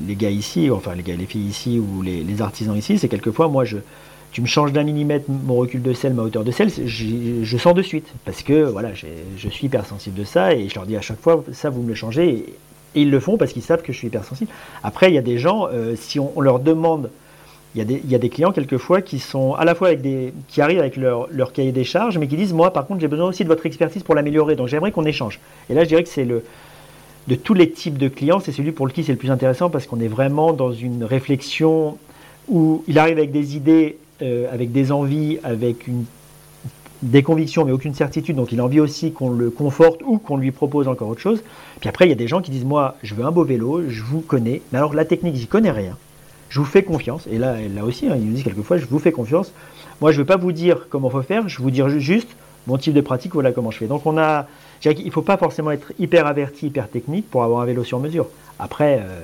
les, 0.07 0.15
gars 0.15 0.31
ici, 0.31 0.71
enfin 0.71 0.95
les 0.95 1.03
gars, 1.03 1.17
les 1.17 1.27
filles 1.27 1.49
ici 1.49 1.79
ou 1.79 2.03
les, 2.03 2.43
artisans 2.43 2.77
ici, 2.77 2.99
c'est 2.99 3.09
quelquefois 3.09 3.49
moi 3.49 3.65
je 3.65 3.79
tu 4.33 4.43
me 4.43 4.49
changes 4.49 4.73
d'un 4.73 4.83
millimètre 4.83 5.27
mon 5.29 5.55
recul 5.55 5.81
de 5.81 5.93
sel, 5.93 6.12
ma 6.12 6.23
hauteur 6.23 6.43
de 6.43 6.51
sel, 6.51 6.69
je, 6.69 7.57
sens 7.57 7.73
de 7.73 7.83
suite. 7.83 8.09
Parce 8.25 8.43
que 8.43 8.65
voilà, 8.65 8.91
je 8.93 9.49
suis 9.49 9.67
hypersensible 9.67 10.19
de 10.19 10.25
ça 10.25 10.55
et 10.55 10.69
je 10.69 10.75
leur 10.75 10.87
dis 10.87 10.97
à 10.97 11.01
chaque 11.01 11.21
fois, 11.21 11.45
ça 11.53 11.71
vous 11.71 11.83
me 11.83 11.89
le 11.89 11.95
changez. 11.95 12.45
Et, 12.95 13.03
ils 13.03 13.11
le 13.11 13.20
font 13.20 13.36
parce 13.36 13.53
qu'ils 13.53 13.62
savent 13.62 13.82
que 13.82 13.92
je 13.92 13.99
suis 13.99 14.09
hypersensible. 14.09 14.51
Après, 14.82 15.11
il 15.11 15.14
y 15.14 15.18
a 15.18 15.22
des 15.22 15.38
gens, 15.38 15.68
euh, 15.72 15.95
si 15.97 16.18
on, 16.18 16.40
leur 16.40 16.59
demande, 16.61 17.11
il 17.74 17.82
y, 17.82 18.14
a 18.14 18.18
des, 18.18 18.28
clients 18.28 18.53
quelquefois 18.53 19.03
qui 19.03 19.18
sont 19.18 19.55
à 19.55 19.64
la 19.64 19.74
fois 19.74 19.88
avec 19.88 20.01
des, 20.01 20.32
qui 20.49 20.61
arrivent 20.61 20.78
avec 20.78 20.97
leur, 20.97 21.26
leur 21.30 21.53
cahier 21.53 21.72
des 21.72 21.82
charges, 21.82 22.18
mais 22.18 22.28
qui 22.28 22.36
disent, 22.36 22.53
moi 22.53 22.72
par 22.72 22.86
contre, 22.86 23.01
j'ai 23.01 23.09
besoin 23.09 23.26
aussi 23.26 23.42
de 23.42 23.49
votre 23.49 23.66
expertise 23.66 24.05
pour 24.05 24.14
l'améliorer. 24.14 24.55
Donc 24.55 24.68
j'aimerais 24.68 24.92
qu'on 24.92 25.05
échange. 25.05 25.40
Et 25.68 25.74
là, 25.74 25.82
je 25.82 25.88
dirais 25.88 26.05
que 26.05 26.09
c'est 26.09 26.24
le, 26.24 26.45
de 27.26 27.34
tous 27.34 27.55
les 27.55 27.70
types 27.70 27.99
de 27.99 28.09
clients, 28.09 28.38
c'est 28.38 28.53
celui 28.53 28.70
pour 28.70 28.86
lequel 28.86 29.05
c'est 29.05 29.12
le 29.12 29.18
plus 29.18 29.30
intéressant 29.30 29.70
parce 29.70 29.86
qu'on 29.86 30.01
est 30.01 30.09
vraiment 30.09 30.53
dans 30.53 30.72
une 30.72 31.03
réflexion 31.03 31.99
où 32.49 32.84
il 32.86 32.99
arrive 32.99 33.18
avec 33.18 33.32
des 33.32 33.57
idées 33.57 33.97
euh, 34.22 34.47
avec 34.53 34.70
des 34.70 34.92
envies, 34.92 35.38
avec 35.42 35.88
une, 35.88 36.05
des 37.05 37.22
convictions, 37.22 37.64
mais 37.64 37.72
aucune 37.72 37.94
certitude. 37.94 38.36
Donc 38.36 38.50
il 38.52 38.61
a 38.61 38.64
envie 38.64 38.80
aussi 38.80 39.12
qu'on 39.12 39.30
le 39.30 39.50
conforte 39.50 40.00
ou 40.05 40.18
qu'on 40.18 40.36
lui 40.36 40.50
propose 40.50 40.88
encore 40.88 41.09
autre 41.09 41.20
chose. 41.20 41.42
Puis 41.80 41.88
après, 41.88 42.07
il 42.07 42.09
y 42.09 42.12
a 42.12 42.16
des 42.16 42.28
gens 42.28 42.40
qui 42.40 42.50
disent 42.50 42.64
Moi, 42.64 42.96
je 43.02 43.14
veux 43.14 43.24
un 43.24 43.30
beau 43.30 43.44
vélo, 43.44 43.82
je 43.88 44.02
vous 44.02 44.20
connais, 44.20 44.62
mais 44.72 44.78
alors 44.78 44.94
la 44.94 45.05
technique, 45.05 45.36
j'y 45.36 45.46
connais 45.46 45.70
rien. 45.70 45.96
Je 46.48 46.59
vous 46.61 46.66
fais 46.66 46.82
confiance. 46.82 47.26
Et 47.30 47.38
là, 47.38 47.57
là 47.74 47.84
aussi, 47.84 48.09
hein, 48.09 48.14
ils 48.16 48.24
nous 48.24 48.32
disent 48.32 48.44
quelquefois 48.44 48.78
Je 48.78 48.86
vous 48.86 48.98
fais 48.98 49.12
confiance. 49.12 49.52
Moi, 50.00 50.12
je 50.12 50.16
ne 50.16 50.22
veux 50.22 50.26
pas 50.26 50.36
vous 50.36 50.52
dire 50.52 50.86
comment 50.88 51.11
faut 51.11 51.22
faire, 51.22 51.48
je 51.48 51.62
vous 51.62 51.70
dire 51.70 51.88
juste 51.88 52.28
mon 52.66 52.78
type 52.78 52.94
de 52.94 53.00
pratique, 53.00 53.34
voilà 53.34 53.52
comment 53.52 53.70
je 53.70 53.78
fais. 53.78 53.86
Donc 53.86 54.07
on 54.07 54.18
a. 54.18 54.46
Il 54.84 55.07
ne 55.07 55.11
faut 55.11 55.22
pas 55.22 55.36
forcément 55.36 55.70
être 55.70 55.92
hyper 55.98 56.26
averti, 56.26 56.66
hyper 56.66 56.88
technique 56.88 57.30
pour 57.30 57.42
avoir 57.42 57.62
un 57.62 57.64
vélo 57.64 57.84
sur 57.84 57.98
mesure. 58.00 58.26
Après, 58.59 58.98
euh, 58.98 59.20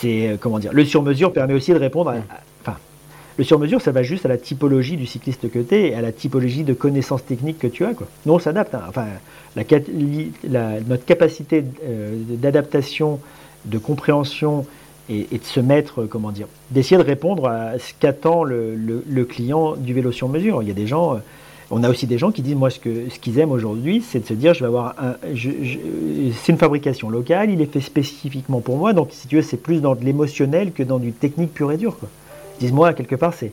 c'est. 0.00 0.28
Euh, 0.28 0.36
comment 0.38 0.58
dire 0.58 0.72
Le 0.72 0.84
sur 0.84 1.02
mesure 1.02 1.32
permet 1.32 1.54
aussi 1.54 1.72
de 1.72 1.78
répondre 1.78 2.10
à 2.10 2.16
le 3.42 3.46
sur-mesure, 3.46 3.80
ça 3.80 3.90
va 3.90 4.04
juste 4.04 4.24
à 4.24 4.28
la 4.28 4.38
typologie 4.38 4.96
du 4.96 5.04
cycliste 5.04 5.50
que 5.50 5.58
tu 5.58 5.74
es 5.74 5.94
à 5.94 6.00
la 6.00 6.12
typologie 6.12 6.62
de 6.62 6.74
connaissances 6.74 7.24
techniques 7.24 7.58
que 7.58 7.66
tu 7.66 7.84
as. 7.84 7.92
Quoi. 7.92 8.06
Nous, 8.24 8.32
on 8.32 8.38
s'adapte. 8.38 8.74
Hein. 8.74 8.82
Enfin, 8.88 9.06
notre 9.56 11.04
capacité 11.04 11.64
euh, 11.84 12.14
d'adaptation, 12.28 13.18
de 13.64 13.78
compréhension 13.78 14.64
et, 15.10 15.26
de 15.32 15.44
se 15.44 15.58
mettre, 15.58 16.04
comment 16.04 16.30
dire, 16.30 16.46
d'essayer 16.70 16.96
de 16.96 17.06
répondre 17.06 17.48
à 17.48 17.80
ce 17.80 17.92
qu'attend 17.98 18.44
le, 18.44 19.24
client 19.28 19.74
du 19.74 19.92
vélo 19.92 20.12
sur 20.12 20.28
mesure. 20.28 20.62
Il 20.62 20.68
y 20.68 20.70
a 20.70 20.74
des 20.74 20.86
gens, 20.86 21.14
euh, 21.14 21.18
on 21.72 21.82
a 21.82 21.90
aussi 21.90 22.06
des 22.06 22.18
gens 22.18 22.30
qui 22.30 22.42
disent, 22.42 22.54
moi, 22.54 22.70
ce 22.70 22.78
qu'ils 22.78 23.10
ce 23.10 23.18
qu'ils 23.18 23.40
aiment 23.40 23.50
aujourd'hui, 23.50 24.04
c'est 24.08 24.20
de 24.20 24.26
se 24.26 24.34
dire, 24.34 24.54
je 24.54 24.60
vais 24.60 24.66
avoir 24.66 24.94
c'est 25.34 26.52
une 26.52 26.58
fabrication 26.58 27.10
locale, 27.10 27.50
il 27.50 27.60
est 27.60 27.72
fait 27.72 27.80
spécifiquement 27.80 28.60
pour 28.60 28.76
moi, 28.76 28.92
donc 28.92 29.08
si 29.10 29.26
tu 29.26 29.34
veux, 29.34 29.42
c'est 29.42 29.56
plus 29.56 29.80
dans 29.80 29.96
de 29.96 30.04
l'émotionnel 30.04 30.70
que 30.70 30.84
dans 30.84 31.00
du 31.00 31.10
technique 31.12 31.52
pur 31.52 31.72
et 31.72 31.76
dur. 31.76 31.96
Dis-moi, 32.66 32.92
quelque 32.92 33.16
part, 33.16 33.34
c'est. 33.34 33.52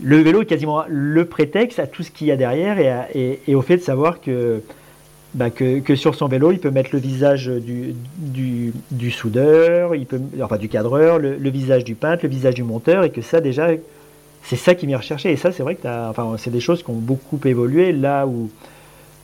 Le 0.00 0.18
vélo 0.18 0.42
est 0.42 0.46
quasiment 0.46 0.84
le 0.88 1.24
prétexte 1.24 1.80
à 1.80 1.88
tout 1.88 2.04
ce 2.04 2.10
qu'il 2.12 2.28
y 2.28 2.30
a 2.30 2.36
derrière 2.36 2.78
et, 3.14 3.54
au 3.54 3.62
fait 3.62 3.78
de 3.78 3.82
savoir 3.82 4.18
bah, 5.34 5.50
que, 5.50 5.80
que, 5.80 5.96
sur 5.96 6.14
son 6.14 6.28
vélo, 6.28 6.52
il 6.52 6.60
peut 6.60 6.70
mettre 6.70 6.90
le 6.92 7.00
visage 7.00 7.48
du, 7.48 7.94
du, 8.90 9.10
soudeur, 9.10 9.96
il 9.96 10.06
peut, 10.06 10.20
enfin 10.40 10.56
du 10.56 10.68
cadreur, 10.68 11.18
le, 11.18 11.50
visage 11.50 11.82
du 11.82 11.96
peintre, 11.96 12.20
le 12.22 12.28
visage 12.28 12.54
du 12.54 12.62
monteur, 12.62 13.02
et 13.02 13.10
que 13.10 13.22
ça, 13.22 13.40
déjà, 13.40 13.70
c'est 14.44 14.56
ça 14.56 14.76
qui 14.76 14.86
vient 14.86 14.98
rechercher. 14.98 15.32
Et 15.32 15.36
ça, 15.36 15.50
c'est 15.50 15.64
vrai 15.64 15.74
que 15.74 15.88
enfin, 16.08 16.36
c'est 16.38 16.52
des 16.52 16.60
choses 16.60 16.84
qui 16.84 16.90
ont 16.90 16.94
beaucoup 16.94 17.40
évolué 17.44 17.90
là 17.90 18.24
où 18.24 18.50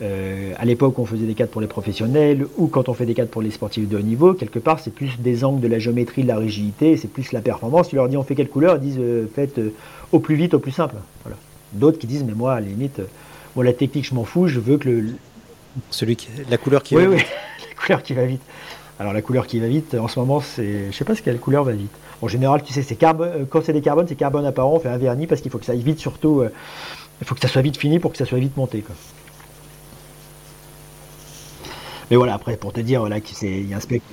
euh, 0.04 0.52
à 0.58 0.64
l'époque, 0.64 0.98
on 0.98 1.06
faisait 1.06 1.24
des 1.24 1.34
cadres 1.34 1.50
pour 1.50 1.60
les 1.60 1.66
professionnels 1.66 2.46
ou 2.58 2.66
quand 2.66 2.88
on 2.88 2.94
fait 2.94 3.06
des 3.06 3.14
cadres 3.14 3.30
pour 3.30 3.40
les 3.40 3.50
sportifs 3.50 3.88
de 3.88 3.96
haut 3.96 4.02
niveau, 4.02 4.34
quelque 4.34 4.58
part, 4.58 4.78
c'est 4.78 4.92
plus 4.92 5.18
des 5.18 5.44
angles 5.44 5.60
de 5.60 5.68
la 5.68 5.78
géométrie, 5.78 6.22
de 6.22 6.28
la 6.28 6.36
rigidité, 6.36 6.96
c'est 6.96 7.08
plus 7.08 7.32
la 7.32 7.40
performance. 7.40 7.88
Tu 7.88 7.96
leur 7.96 8.08
dis 8.08 8.16
on 8.16 8.22
fait 8.22 8.34
quelle 8.34 8.48
couleur 8.48 8.76
Ils 8.76 8.80
disent 8.80 8.98
euh, 8.98 9.26
faites 9.34 9.58
euh, 9.58 9.72
au 10.12 10.18
plus 10.18 10.34
vite, 10.34 10.52
au 10.52 10.58
plus 10.58 10.72
simple. 10.72 10.96
Voilà. 11.22 11.38
D'autres 11.72 11.98
qui 11.98 12.06
disent 12.06 12.24
mais 12.24 12.34
moi, 12.34 12.54
à 12.54 12.60
la 12.60 12.66
limite, 12.66 13.00
moi 13.56 13.64
la 13.64 13.72
technique, 13.72 14.06
je 14.06 14.14
m'en 14.14 14.24
fous, 14.24 14.46
je 14.46 14.60
veux 14.60 14.76
que 14.76 14.88
le. 14.88 15.04
Celui 15.90 16.16
qui, 16.16 16.28
la 16.50 16.58
couleur 16.58 16.82
qui 16.82 16.96
va 16.96 17.06
vite. 17.06 17.10
Oui, 17.10 17.18
la 17.70 17.82
couleur 17.82 18.02
qui 18.02 18.12
va 18.12 18.26
vite. 18.26 18.42
Alors 19.00 19.12
la 19.12 19.22
couleur 19.22 19.46
qui 19.46 19.58
va 19.58 19.68
vite, 19.68 19.94
en 19.94 20.06
ce 20.06 20.20
moment, 20.20 20.40
c'est, 20.40 20.92
je 20.92 20.96
sais 20.96 21.04
pas 21.04 21.14
ce 21.14 21.22
quelle 21.22 21.38
couleur 21.38 21.64
va 21.64 21.72
vite. 21.72 21.90
En 22.20 22.28
général, 22.28 22.62
tu 22.62 22.72
sais, 22.72 22.82
c'est 22.82 22.94
carbone, 22.94 23.46
quand 23.48 23.64
c'est 23.64 23.72
des 23.72 23.80
carbones, 23.80 24.06
c'est 24.06 24.14
carbone 24.14 24.44
apparent, 24.44 24.74
on 24.74 24.80
fait 24.80 24.88
un 24.88 24.98
vernis 24.98 25.26
parce 25.26 25.40
qu'il 25.40 25.50
faut 25.50 25.58
que 25.58 25.64
ça 25.64 25.72
aille 25.72 25.82
vite, 25.82 25.98
surtout, 25.98 26.44
il 27.20 27.26
faut 27.26 27.34
que 27.34 27.40
ça 27.40 27.48
soit 27.48 27.60
vite 27.62 27.76
fini 27.76 27.98
pour 27.98 28.12
que 28.12 28.18
ça 28.18 28.24
soit 28.24 28.38
vite 28.38 28.56
monté. 28.56 28.82
Quoi. 28.82 28.94
Mais 32.10 32.16
voilà, 32.16 32.34
après, 32.34 32.56
pour 32.56 32.72
te 32.72 32.80
dire 32.80 33.00
voilà, 33.00 33.20
qu'il 33.20 33.68
y 33.68 33.74
a 33.74 33.76
un 33.76 33.80
spectre. 33.80 34.06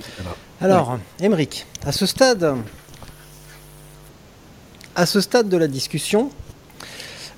Alors, 0.60 0.98
ouais. 1.20 1.48
à 1.84 1.92
ce 1.92 2.06
stade, 2.06 2.56
à 4.94 5.06
ce 5.06 5.20
stade 5.20 5.48
de 5.48 5.56
la 5.56 5.68
discussion, 5.68 6.30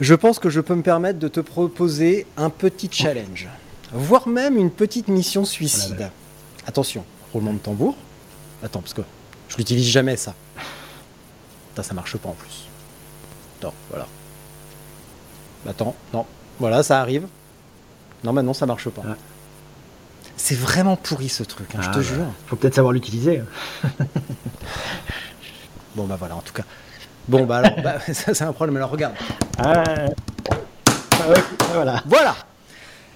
je 0.00 0.14
pense 0.14 0.38
que 0.38 0.50
je 0.50 0.60
peux 0.60 0.74
me 0.74 0.82
permettre 0.82 1.18
de 1.18 1.28
te 1.28 1.40
proposer 1.40 2.26
un 2.36 2.50
petit 2.50 2.88
challenge. 2.90 3.48
voire 3.92 4.28
même 4.28 4.56
une 4.56 4.70
petite 4.70 5.08
mission 5.08 5.44
suicide. 5.44 5.94
Voilà. 5.96 6.10
Attention, 6.66 7.04
roulement 7.32 7.52
de 7.52 7.58
tambour. 7.58 7.96
Attends, 8.62 8.80
parce 8.80 8.94
que 8.94 9.02
je 9.48 9.56
l'utilise 9.56 9.86
jamais 9.86 10.16
ça. 10.16 10.34
Putain, 11.70 11.82
ça 11.82 11.94
marche 11.94 12.16
pas 12.16 12.28
en 12.28 12.34
plus. 12.34 12.66
Attends, 13.58 13.74
voilà. 13.90 14.06
Attends, 15.68 15.94
non. 16.12 16.26
Voilà, 16.58 16.82
ça 16.82 17.00
arrive. 17.00 17.26
Non, 18.22 18.32
maintenant 18.32 18.54
ça 18.54 18.66
marche 18.66 18.88
pas. 18.88 19.02
Ah. 19.06 19.16
C'est 20.36 20.56
vraiment 20.58 20.96
pourri 20.96 21.28
ce 21.28 21.42
truc, 21.42 21.68
hein, 21.74 21.80
je 21.82 21.88
Ah, 21.88 21.92
te 21.92 21.96
bah, 21.98 22.02
jure. 22.02 22.26
Faut 22.46 22.56
peut-être 22.56 22.74
savoir 22.74 22.92
l'utiliser. 22.92 23.42
Bon 25.94 26.06
bah 26.06 26.16
voilà, 26.18 26.34
en 26.34 26.40
tout 26.40 26.52
cas. 26.52 26.64
Bon 27.28 27.44
bah 27.44 27.58
alors, 27.58 27.76
bah, 27.84 28.00
ça 28.12 28.34
c'est 28.34 28.42
un 28.44 28.52
problème. 28.52 28.76
Alors 28.76 28.90
regarde. 28.90 29.14
Ah, 29.58 29.84
ah 30.50 31.28
ouais, 31.28 31.42
voilà. 31.72 32.02
Voilà. 32.06 32.34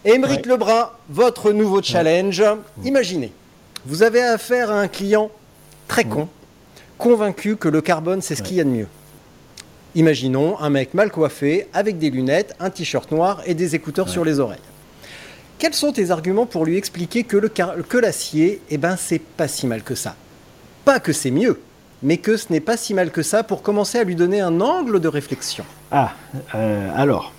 Émeric 0.05 0.47
Ouais. 0.47 0.53
Lebrun, 0.53 0.91
votre 1.09 1.51
nouveau 1.51 1.83
challenge. 1.83 2.43
Imaginez, 2.85 3.33
vous 3.85 4.05
avez 4.05 4.23
affaire 4.23 4.71
à 4.71 4.81
un 4.81 4.87
client 4.87 5.31
très 5.89 6.05
con, 6.05 6.29
convaincu 6.99 7.57
que 7.57 7.69
le 7.69 7.81
carbone 7.81 8.23
c'est 8.23 8.37
ce 8.37 8.43
qu'il 8.45 8.57
y 8.57 8.61
a 8.61 8.65
de 8.65 8.71
mieux. 8.71 8.87
Imaginons 9.97 10.59
un 10.61 10.71
mec 10.71 10.95
mal 10.95 11.11
coiffé, 11.11 11.67
avec 11.73 11.99
des 11.99 12.11
lunettes, 12.11 12.55
un 12.61 12.71
t-shirt 12.71 13.11
noir 13.11 13.43
et 13.47 13.55
des 13.55 13.75
écouteurs 13.75 14.09
sur 14.09 14.25
les 14.25 14.39
oreilles. 14.39 14.61
Quels 15.59 15.75
sont 15.75 15.93
tes 15.93 16.11
arguments 16.11 16.47
pour 16.47 16.65
lui 16.65 16.77
expliquer 16.77 17.25
que 17.25 17.37
le 17.37 17.49
car- 17.49 17.75
que 17.89 17.99
l'acier, 17.99 18.61
eh 18.71 18.79
ben 18.79 18.97
c'est 18.97 19.19
pas 19.21 19.49
si 19.49 19.67
mal 19.67 19.83
que 19.83 19.95
ça? 19.95 20.15
Pas 20.85 21.01
que 21.01 21.13
c'est 21.13 21.31
mieux, 21.33 21.61
mais 22.03 22.19
que 22.19 22.37
ce 22.37 22.53
n'est 22.53 22.61
pas 22.61 22.77
si 22.77 22.95
mal 22.95 23.11
que 23.11 23.23
ça 23.23 23.43
pour 23.43 23.63
commencer 23.63 23.99
à 23.99 24.05
lui 24.05 24.15
donner 24.15 24.41
un 24.41 24.61
angle 24.61 25.01
de 25.01 25.09
réflexion. 25.09 25.65
Ah, 25.91 26.13
euh, 26.55 26.91
alors. 26.95 27.33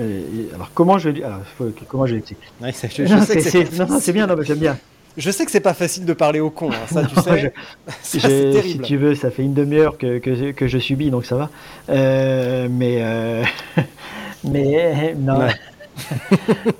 euh, 0.00 0.20
alors 0.54 0.70
comment 0.74 0.98
je 0.98 1.08
alors, 1.08 1.40
faut 1.56 1.64
que- 1.66 1.84
comment 1.88 2.04
je 2.06 2.14
l'explique 2.16 2.38
Ouais, 2.60 2.72
c'est- 2.72 4.12
bien, 4.12 4.26
non, 4.26 4.36
mais 4.36 4.44
j'aime 4.44 4.58
bien. 4.58 4.76
Je 5.16 5.30
sais 5.30 5.44
que 5.46 5.50
c'est 5.52 5.60
pas 5.60 5.74
facile 5.74 6.04
de 6.04 6.12
parler 6.12 6.40
au 6.40 6.50
con, 6.50 6.70
hein, 6.72 6.86
ça 6.92 7.04
tu 7.04 7.14
sais. 7.22 7.38
je- 7.40 7.88
Ça, 8.18 8.28
J'ai- 8.28 8.50
si 8.52 8.56
terrible. 8.58 8.84
tu 8.84 8.96
veux, 8.98 9.14
ça 9.14 9.30
fait 9.30 9.42
une 9.44 9.54
demi-heure 9.54 9.96
que, 9.96 10.18
que, 10.18 10.50
que 10.50 10.66
je 10.68 10.78
subis, 10.78 11.10
donc 11.10 11.24
ça 11.24 11.36
va. 11.36 11.50
Euh, 11.88 12.66
mais, 12.70 13.44
mais 14.44 15.14
non. 15.16 15.38
Ouais. 15.38 15.54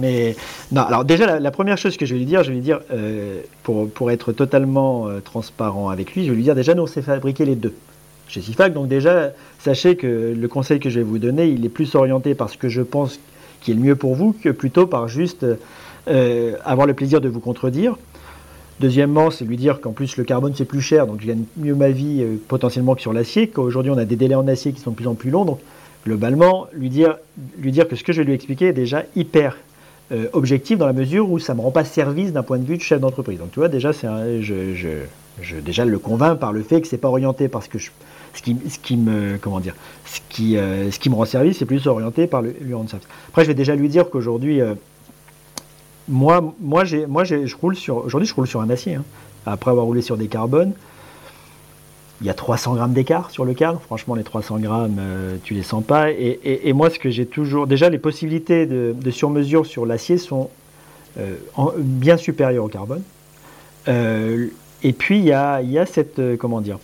mais. 0.00 0.36
Alors 0.74 1.04
déjà, 1.04 1.38
la, 1.38 1.50
première 1.50 1.78
chose 1.78 1.96
que 1.96 2.06
je 2.06 2.14
vais 2.14 2.18
lui 2.18 2.26
dire, 2.26 2.42
je 2.42 2.48
vais 2.48 2.56
lui 2.56 2.62
dire, 2.62 2.80
euh, 2.92 3.40
pour, 3.62 3.88
pour 3.90 4.10
être 4.10 4.32
totalement 4.32 5.08
euh, 5.08 5.20
transparent 5.20 5.88
avec 5.88 6.14
lui, 6.14 6.24
je 6.24 6.30
vais 6.30 6.36
lui 6.36 6.42
dire 6.42 6.54
déjà, 6.54 6.74
nous 6.74 6.84
on 6.84 6.86
s'est 6.86 7.02
fabriqué 7.02 7.44
les 7.44 7.56
deux 7.56 7.74
chez 8.28 8.40
CIFAC. 8.40 8.72
Donc 8.72 8.88
déjà, 8.88 9.30
sachez 9.58 9.96
que 9.96 10.34
le 10.36 10.48
conseil 10.48 10.80
que 10.80 10.90
je 10.90 11.00
vais 11.00 11.04
vous 11.04 11.18
donner, 11.18 11.48
il 11.48 11.64
est 11.64 11.70
plus 11.70 11.94
orienté 11.94 12.34
par 12.34 12.50
ce 12.50 12.58
que 12.58 12.68
je 12.68 12.82
pense 12.82 13.18
qui 13.60 13.72
est 13.72 13.74
le 13.74 13.80
mieux 13.80 13.96
pour 13.96 14.14
vous 14.14 14.34
que 14.40 14.50
plutôt 14.50 14.86
par 14.86 15.08
juste 15.08 15.44
euh, 16.06 16.56
avoir 16.64 16.86
le 16.86 16.94
plaisir 16.94 17.20
de 17.20 17.28
vous 17.28 17.40
contredire. 17.40 17.96
Deuxièmement, 18.78 19.32
c'est 19.32 19.44
lui 19.44 19.56
dire 19.56 19.80
qu'en 19.80 19.90
plus 19.90 20.16
le 20.16 20.22
carbone 20.22 20.52
c'est 20.54 20.64
plus 20.64 20.80
cher, 20.80 21.08
donc 21.08 21.20
je 21.20 21.26
gagne 21.26 21.42
mieux 21.56 21.74
ma 21.74 21.90
vie 21.90 22.24
potentiellement 22.46 22.94
que 22.94 23.00
sur 23.00 23.12
l'acier, 23.12 23.48
qu'aujourd'hui 23.48 23.90
on 23.90 23.98
a 23.98 24.04
des 24.04 24.14
délais 24.14 24.36
en 24.36 24.46
acier 24.46 24.72
qui 24.72 24.80
sont 24.80 24.92
de 24.92 24.96
plus 24.96 25.08
en 25.08 25.14
plus 25.14 25.30
longs, 25.30 25.44
donc 25.44 25.58
globalement, 26.08 26.66
lui 26.72 26.88
dire, 26.88 27.16
lui 27.58 27.72
dire 27.72 27.86
que 27.86 27.96
ce 27.96 28.02
que 28.02 28.12
je 28.12 28.18
vais 28.18 28.24
lui 28.24 28.32
expliquer 28.32 28.68
est 28.68 28.72
déjà 28.72 29.04
hyper 29.14 29.56
euh, 30.12 30.28
objectif 30.32 30.78
dans 30.78 30.86
la 30.86 30.92
mesure 30.92 31.30
où 31.30 31.38
ça 31.38 31.52
ne 31.52 31.58
me 31.58 31.62
rend 31.62 31.70
pas 31.70 31.84
service 31.84 32.32
d'un 32.32 32.42
point 32.42 32.58
de 32.58 32.64
vue 32.64 32.76
de 32.76 32.82
chef 32.82 33.00
d'entreprise. 33.00 33.38
Donc 33.38 33.50
tu 33.52 33.58
vois, 33.58 33.68
déjà, 33.68 33.92
je, 33.92 34.74
je, 35.42 35.56
déjà 35.60 35.84
le 35.84 35.98
convainc 35.98 36.38
par 36.38 36.52
le 36.52 36.62
fait 36.62 36.80
que 36.80 36.88
c'est 36.88 36.98
pas 36.98 37.08
orienté 37.08 37.48
parce 37.48 37.68
que 37.68 37.78
je, 37.78 37.90
ce 38.34 38.42
qui, 38.42 38.56
ce 38.68 38.78
qui 38.78 38.96
me 38.96 39.38
comment 39.38 39.60
dire, 39.60 39.74
ce 40.06 40.20
qui, 40.28 40.56
euh, 40.56 40.90
ce 40.90 40.98
qui 40.98 41.10
me 41.10 41.14
rend 41.14 41.24
service, 41.24 41.58
c'est 41.58 41.66
plus 41.66 41.86
orienté 41.86 42.26
par 42.26 42.42
le, 42.42 42.54
lui 42.60 42.74
rendre 42.74 42.88
service. 42.90 43.08
Après, 43.28 43.42
je 43.42 43.48
vais 43.48 43.54
déjà 43.54 43.74
lui 43.74 43.88
dire 43.88 44.08
qu'aujourd'hui, 44.10 44.60
euh, 44.60 44.74
moi, 46.08 46.54
moi, 46.60 46.84
moi, 47.06 47.24
je 47.24 47.56
roule 47.56 47.76
sur, 47.76 48.04
aujourd'hui, 48.04 48.26
je 48.28 48.34
roule 48.34 48.46
sur 48.46 48.60
un 48.60 48.70
acier. 48.70 48.94
hein. 48.94 49.04
Après 49.46 49.70
avoir 49.70 49.86
roulé 49.86 50.02
sur 50.02 50.16
des 50.16 50.26
carbones, 50.26 50.72
il 52.20 52.26
y 52.26 52.30
a 52.30 52.34
300 52.34 52.74
grammes 52.74 52.92
d'écart 52.92 53.30
sur 53.30 53.44
le 53.44 53.54
cadre. 53.54 53.80
Franchement, 53.80 54.14
les 54.14 54.24
300 54.24 54.58
grammes, 54.58 54.96
euh, 54.98 55.36
tu 55.44 55.54
les 55.54 55.62
sens 55.62 55.84
pas. 55.84 56.10
Et, 56.10 56.72
moi, 56.72 56.90
ce 56.90 56.98
que 56.98 57.10
j'ai 57.10 57.26
toujours, 57.26 57.66
déjà, 57.66 57.90
les 57.90 57.98
possibilités 57.98 58.66
de, 58.66 58.94
de 59.00 59.10
sur-mesure 59.10 59.66
sur 59.66 59.86
l'acier 59.86 60.18
sont 60.18 60.50
euh, 61.18 61.34
en- 61.56 61.72
bien 61.76 62.16
supérieures 62.16 62.64
au 62.64 62.68
carbone. 62.68 63.02
Euh, 63.86 64.48
et 64.82 64.92
puis, 64.92 65.18
il 65.18 65.24
y 65.24 65.32
a, 65.32 65.62
y 65.62 65.78
a 65.78 65.86
cette, 65.86 66.18
euh, 66.18 66.36
comment 66.36 66.60
dire, 66.60 66.78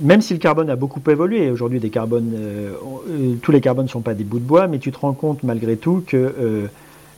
même 0.00 0.22
si 0.22 0.32
le 0.32 0.38
carbone 0.38 0.70
a 0.70 0.76
beaucoup 0.76 1.02
évolué, 1.10 1.50
aujourd'hui, 1.50 1.78
tous 1.78 3.52
les 3.52 3.60
carbones 3.60 3.84
ne 3.84 3.90
sont 3.90 4.00
pas 4.00 4.14
des 4.14 4.24
bouts 4.24 4.38
de 4.38 4.44
bois, 4.44 4.66
mais 4.66 4.78
tu 4.78 4.90
te 4.92 4.98
rends 4.98 5.12
compte 5.12 5.42
malgré 5.42 5.76
tout 5.76 6.02
que 6.06 6.68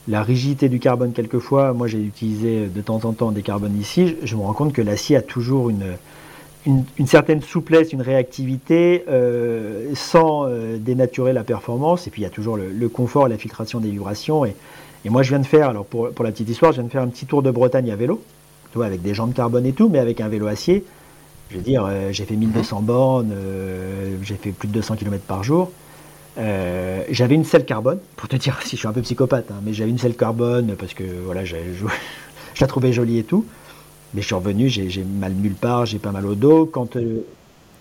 la 0.08 0.24
rigidité 0.24 0.68
du 0.68 0.80
carbone, 0.80 1.12
quelquefois, 1.12 1.72
moi 1.74 1.86
j'ai 1.86 2.00
utilisé 2.00 2.66
de 2.66 2.80
temps 2.80 3.04
en 3.04 3.12
temps 3.12 3.30
des 3.30 3.42
carbones 3.42 3.78
ici, 3.78 4.16
je 4.24 4.34
me 4.34 4.40
rends 4.40 4.52
compte 4.52 4.72
que 4.72 4.82
l'acier 4.82 5.14
a 5.16 5.22
toujours 5.22 5.70
une, 5.70 5.84
une, 6.66 6.84
une 6.98 7.06
certaine 7.06 7.40
souplesse, 7.42 7.92
une 7.92 8.02
réactivité, 8.02 9.04
euh, 9.08 9.90
sans 9.94 10.44
euh, 10.46 10.76
dénaturer 10.78 11.32
la 11.32 11.44
performance. 11.44 12.06
Et 12.06 12.10
puis 12.10 12.22
il 12.22 12.24
y 12.24 12.26
a 12.26 12.30
toujours 12.30 12.56
le, 12.56 12.70
le 12.70 12.88
confort 12.88 13.26
et 13.26 13.30
la 13.30 13.38
filtration 13.38 13.80
des 13.80 13.90
vibrations. 13.90 14.44
Et, 14.44 14.54
et 15.04 15.10
moi 15.10 15.22
je 15.22 15.30
viens 15.30 15.38
de 15.38 15.46
faire, 15.46 15.68
alors 15.70 15.84
pour, 15.84 16.10
pour 16.10 16.24
la 16.24 16.30
petite 16.32 16.48
histoire, 16.48 16.72
je 16.72 16.78
viens 16.78 16.86
de 16.86 16.92
faire 16.92 17.02
un 17.02 17.08
petit 17.08 17.26
tour 17.26 17.42
de 17.42 17.50
Bretagne 17.50 17.90
à 17.90 17.96
vélo, 17.96 18.22
tu 18.72 18.78
vois, 18.78 18.86
avec 18.86 19.02
des 19.02 19.14
jantes 19.14 19.34
carbone 19.34 19.64
et 19.66 19.72
tout, 19.72 19.88
mais 19.88 19.98
avec 19.98 20.20
un 20.20 20.28
vélo 20.28 20.46
acier. 20.46 20.84
Je 21.50 21.56
veux 21.56 21.62
dire, 21.62 21.86
euh, 21.88 22.08
j'ai 22.12 22.24
fait 22.24 22.36
1200 22.36 22.82
bornes, 22.82 23.32
euh, 23.32 24.16
j'ai 24.22 24.34
fait 24.34 24.50
plus 24.50 24.68
de 24.68 24.74
200 24.74 24.96
km 24.96 25.24
par 25.24 25.42
jour. 25.42 25.70
J'avais 27.10 27.34
une 27.34 27.44
selle 27.44 27.64
carbone, 27.64 27.98
pour 28.16 28.28
te 28.28 28.36
dire 28.36 28.58
si 28.64 28.72
je 28.76 28.80
suis 28.80 28.88
un 28.88 28.92
peu 28.92 29.00
psychopathe, 29.02 29.50
hein, 29.50 29.60
mais 29.64 29.72
j'avais 29.72 29.90
une 29.90 29.98
selle 29.98 30.14
carbone 30.14 30.74
parce 30.78 30.94
que 30.94 31.04
voilà, 31.24 31.44
j'ai- 31.44 31.74
je, 31.74 31.84
je 32.54 32.60
la 32.60 32.66
trouvais 32.66 32.92
jolie 32.92 33.18
et 33.18 33.24
tout. 33.24 33.44
Mais 34.14 34.22
je 34.22 34.26
suis 34.26 34.34
revenu, 34.34 34.68
j'ai 34.68 35.04
mal 35.04 35.32
nulle 35.32 35.54
part, 35.54 35.86
j'ai 35.86 35.98
pas 35.98 36.12
mal 36.12 36.24
au 36.26 36.34
dos. 36.34 36.64
Quand 36.66 36.96
euh, 36.96 37.24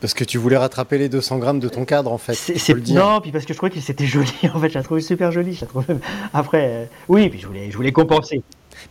Parce 0.01 0.13
que 0.13 0.23
tu 0.23 0.37
voulais 0.37 0.57
rattraper 0.57 0.97
les 0.97 1.07
200 1.09 1.37
grammes 1.37 1.59
de 1.59 1.69
ton 1.69 1.85
cadre 1.85 2.11
en 2.11 2.17
fait. 2.17 2.33
c'est 2.33 2.53
faut 2.53 2.59
c'est- 2.59 2.73
le 2.73 2.81
dire. 2.81 2.95
non, 3.03 3.21
puis 3.21 3.31
parce 3.31 3.45
que 3.45 3.53
je 3.53 3.57
trouvais 3.57 3.71
que 3.71 3.79
c'était 3.79 4.05
joli. 4.07 4.29
En 4.53 4.59
fait, 4.59 4.69
je 4.69 4.75
la 4.75 4.83
trouvais 4.83 5.01
super 5.01 5.31
jolie. 5.31 5.53
Je 5.53 5.61
la 5.61 5.67
trouvais... 5.67 5.95
Après, 6.33 6.63
euh, 6.65 6.85
oui, 7.07 7.29
puis 7.29 7.39
je 7.39 7.47
voulais, 7.47 7.71
je 7.71 7.77
voulais 7.77 7.91
compenser. 7.93 8.41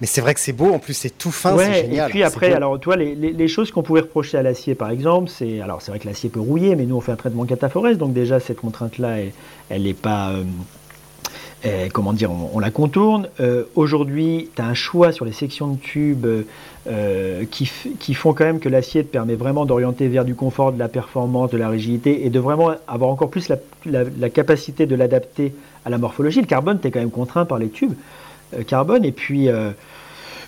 Mais 0.00 0.06
c'est 0.08 0.20
vrai 0.20 0.34
que 0.34 0.40
c'est 0.40 0.52
beau, 0.52 0.72
en 0.72 0.78
plus 0.80 0.94
c'est 0.94 1.16
tout 1.16 1.30
fin, 1.30 1.54
Ouais, 1.54 1.64
c'est 1.66 1.80
génial. 1.82 2.08
Et 2.08 2.10
puis 2.10 2.22
après, 2.24 2.52
alors, 2.52 2.80
tu 2.80 2.86
vois, 2.86 2.96
les, 2.96 3.14
les- 3.14 3.32
les 3.32 3.48
choses 3.48 3.70
qu'on 3.70 3.84
pouvait 3.84 4.00
reprocher 4.00 4.36
à 4.36 4.42
l'acier, 4.42 4.74
par 4.74 4.90
exemple, 4.90 5.30
c'est. 5.30 5.60
Alors, 5.60 5.80
c'est 5.80 5.92
vrai 5.92 6.00
que 6.00 6.06
l'acier 6.08 6.28
peut 6.28 6.40
rouiller, 6.40 6.74
mais 6.74 6.86
nous, 6.86 6.96
on 6.96 7.00
fait 7.00 7.12
un 7.12 7.16
traitement 7.16 7.44
cataphorèse, 7.44 7.96
donc 7.96 8.12
déjà, 8.12 8.40
cette 8.40 8.60
contrainte-là, 8.60 9.18
elle- 9.20 9.32
elle 9.68 9.82
n'est 9.84 9.94
pas. 9.94 10.30
euh, 10.30 10.42
euh, 11.66 11.88
comment 11.92 12.12
dire, 12.12 12.30
on, 12.32 12.50
on 12.54 12.58
la 12.58 12.70
contourne. 12.70 13.28
Euh, 13.40 13.64
Aujourd'hui, 13.76 14.50
tu 14.56 14.60
as 14.62 14.66
un 14.66 14.74
choix 14.74 15.12
sur 15.12 15.24
les 15.24 15.32
sections 15.32 15.68
de 15.68 15.78
tubes 15.78 16.26
euh, 16.88 17.44
qui, 17.50 17.70
qui 17.98 18.14
font 18.14 18.32
quand 18.32 18.44
même 18.44 18.60
que 18.60 18.68
l'acier 18.68 19.02
te 19.04 19.08
permet 19.10 19.34
vraiment 19.34 19.66
d'orienter 19.66 20.08
vers 20.08 20.24
du 20.24 20.34
confort, 20.34 20.72
de 20.72 20.78
la 20.78 20.88
performance, 20.88 21.50
de 21.50 21.56
la 21.58 21.68
rigidité 21.68 22.26
et 22.26 22.30
de 22.30 22.38
vraiment 22.38 22.72
avoir 22.86 23.10
encore 23.10 23.30
plus 23.30 23.48
la, 23.48 24.30
capacité 24.30 24.86
de 24.86 24.94
l'adapter 24.94 25.52
à 25.84 25.90
la 25.90 25.98
morphologie. 25.98 26.40
Le 26.40 26.46
carbone, 26.46 26.78
tu 26.80 26.88
es 26.88 26.90
quand 26.90 27.00
même 27.00 27.10
contraint 27.10 27.44
par 27.44 27.58
les 27.58 27.68
tubes 27.68 27.94
euh, 28.54 28.62
carbone. 28.62 29.04
Et 29.04 29.12
puis, 29.12 29.48
euh, 29.48 29.70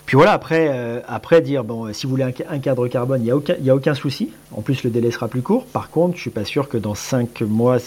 puis 0.05 0.15
voilà, 0.15 0.31
après, 0.31 0.71
après 1.07 1.41
dire, 1.41 1.63
bon, 1.63 1.93
si 1.93 2.05
vous 2.05 2.11
voulez 2.11 2.23
un, 2.23 2.31
ca- 2.35 2.45
un 2.49 2.59
cadre 2.59 2.87
carbone, 2.87 3.21
il 3.21 3.25
n'y 3.25 3.31
a, 3.31 3.35
aucun- 3.35 3.55
a 3.67 3.75
aucun 3.75 3.93
souci. 3.93 4.31
En 4.55 4.61
plus, 4.61 4.83
le 4.83 4.89
délai 4.89 5.11
sera 5.11 5.27
plus 5.27 5.41
court. 5.43 5.65
Par 5.65 5.89
contre, 5.91 6.15
je 6.15 6.21
suis 6.21 6.29
pas 6.31 6.45
sûr 6.45 6.67
que 6.67 6.77
dans 6.77 6.95
5 6.95 7.41
mois 7.41 7.77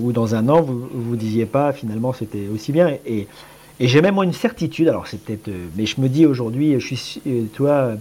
ou 0.00 0.12
dans 0.12 0.34
un 0.34 0.48
an, 0.48 0.60
vous 0.62 0.88
vous 0.92 1.14
disiez 1.16 1.46
pas, 1.46 1.72
finalement, 1.72 2.12
c'était 2.12 2.46
aussi 2.52 2.72
bien. 2.72 2.96
Et- 3.06 3.28
et 3.80 3.88
j'ai 3.88 4.00
même 4.02 4.16
une 4.16 4.32
certitude, 4.32 4.88
alors 4.88 5.06
c'est 5.06 5.20
peut-être. 5.22 5.48
euh, 5.48 5.66
mais 5.76 5.86
je 5.86 6.00
me 6.00 6.08
dis 6.08 6.26
aujourd'hui, 6.26 6.78
je 6.80 6.94
suis. 6.94 7.20
euh, 7.26 7.44
tu 7.54 7.62
vois, 7.62 7.92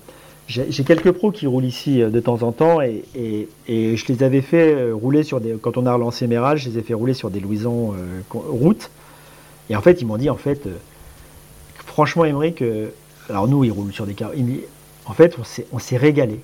j'ai 0.47 0.83
quelques 0.85 1.11
pros 1.11 1.31
qui 1.31 1.45
roulent 1.45 1.65
ici 1.65 2.01
euh, 2.01 2.09
de 2.09 2.19
temps 2.21 2.41
en 2.43 2.51
temps 2.53 2.81
et, 2.81 3.03
et- 3.15 3.49
et 3.67 3.97
je 3.97 4.05
les 4.07 4.23
avais 4.23 4.41
fait 4.41 4.73
euh, 4.73 4.93
rouler 4.93 5.23
sur 5.23 5.39
des. 5.41 5.55
Quand 5.61 5.77
on 5.77 5.85
a 5.85 5.93
relancé 5.93 6.25
mes 6.27 6.37
rages, 6.37 6.63
je 6.63 6.69
les 6.69 6.79
ai 6.79 6.81
fait 6.81 6.93
rouler 6.93 7.13
sur 7.13 7.29
des 7.29 7.39
louisons 7.41 7.93
euh, 7.93 8.21
route. 8.33 8.89
Et 9.69 9.75
en 9.75 9.81
fait, 9.81 10.01
ils 10.01 10.05
m'ont 10.07 10.17
dit, 10.17 10.29
en 10.29 10.37
fait, 10.37 10.65
euh, 10.67 10.71
franchement, 11.85 12.23
Émeric, 12.25 12.61
euh, 12.61 12.87
alors 13.29 13.47
nous, 13.47 13.63
ils 13.65 13.71
roulent 13.71 13.91
sur 13.93 14.05
des 14.05 14.13
car. 14.13 14.31
ils 14.35 14.43
me 14.45 14.51
disent, 14.51 14.61
En 15.05 15.13
fait, 15.13 15.35
on 15.73 15.79
s'est 15.79 15.97
régalé. 15.97 16.39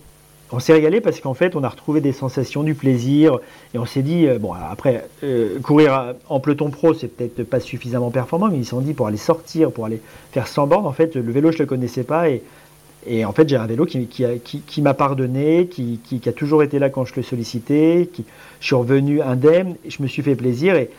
On 0.55 0.59
s'est 0.59 0.73
régalé 0.73 1.01
parce 1.01 1.19
qu'en 1.19 1.33
fait, 1.33 1.55
on 1.55 1.63
a 1.63 1.69
retrouvé 1.69 1.99
des 1.99 2.11
sensations, 2.11 2.61
du 2.61 2.75
plaisir, 2.75 3.39
et 3.73 3.79
on 3.79 3.87
s'est 3.87 4.03
dit, 4.03 4.27
euh, 4.27 4.37
bon, 4.37 4.53
après, 4.53 5.07
euh, 5.23 5.59
courir 5.61 6.13
en 6.29 6.39
peloton 6.39 6.69
pro, 6.69 6.93
c'est 6.93 7.07
peut-être 7.07 7.41
pas 7.43 7.59
suffisamment 7.59 8.11
performant, 8.11 8.49
mais 8.49 8.57
ils 8.57 8.63
se 8.63 8.69
sont 8.69 8.81
dit, 8.81 8.93
pour 8.93 9.07
aller 9.07 9.17
sortir, 9.17 9.71
pour 9.71 9.85
aller 9.87 9.99
faire 10.31 10.47
100 10.47 10.67
bornes, 10.67 10.85
en 10.85 10.91
fait, 10.91 11.15
le 11.15 11.31
vélo, 11.31 11.51
je 11.51 11.57
le 11.57 11.65
connaissais 11.65 12.03
pas, 12.03 12.29
et, 12.29 13.25
en 13.25 13.31
fait, 13.31 13.49
j'ai 13.49 13.55
un 13.55 13.65
vélo 13.65 13.87
qui, 13.87 14.81
m'a 14.83 14.93
pardonné, 14.93 15.65
qui, 15.65 16.21
a 16.27 16.31
toujours 16.31 16.61
été 16.61 16.77
là 16.77 16.91
quand 16.91 17.03
je 17.05 17.15
le 17.15 17.23
sollicitais, 17.23 18.07
qui, 18.13 18.23
je 18.59 18.65
suis 18.67 18.75
revenu 18.75 19.23
indemne, 19.23 19.75
je 19.87 20.03
me 20.03 20.07
suis 20.07 20.21
fait 20.21 20.35
plaisir, 20.35 20.75
et, 20.75 20.91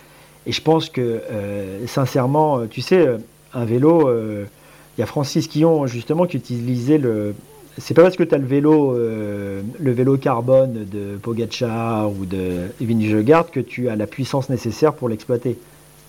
je 0.48 0.61
pense 0.62 0.90
que, 0.90 1.00
euh, 1.00 1.86
sincèrement, 1.86 2.66
tu 2.66 2.80
sais, 2.80 3.07
un 3.55 3.64
vélo, 3.64 4.11
il 4.11 5.00
y 5.00 5.02
a 5.05 5.07
Francis 5.07 5.46
Quillon, 5.46 5.86
justement, 5.86 6.26
qui 6.26 6.38
utilisait 6.38 6.98
le. 6.98 7.36
C'est 7.79 7.95
pas 7.95 8.03
parce 8.03 8.16
que 8.16 8.22
tu 8.22 8.35
as 8.35 8.39
le 8.39 8.47
vélo, 8.47 8.93
euh, 8.93 9.62
le 9.81 9.91
vélo 9.91 10.16
carbone 10.16 10.87
de 10.91 11.16
Pogacar 11.16 12.11
ou 12.11 12.25
de 12.25 12.68
Vingegaard 12.81 13.51
que 13.51 13.61
tu 13.61 13.89
as 13.89 13.97
la 13.97 14.07
puissance 14.07 14.49
nécessaire 14.49 14.95
pour 14.95 15.09
l'exploiter. 15.09 15.59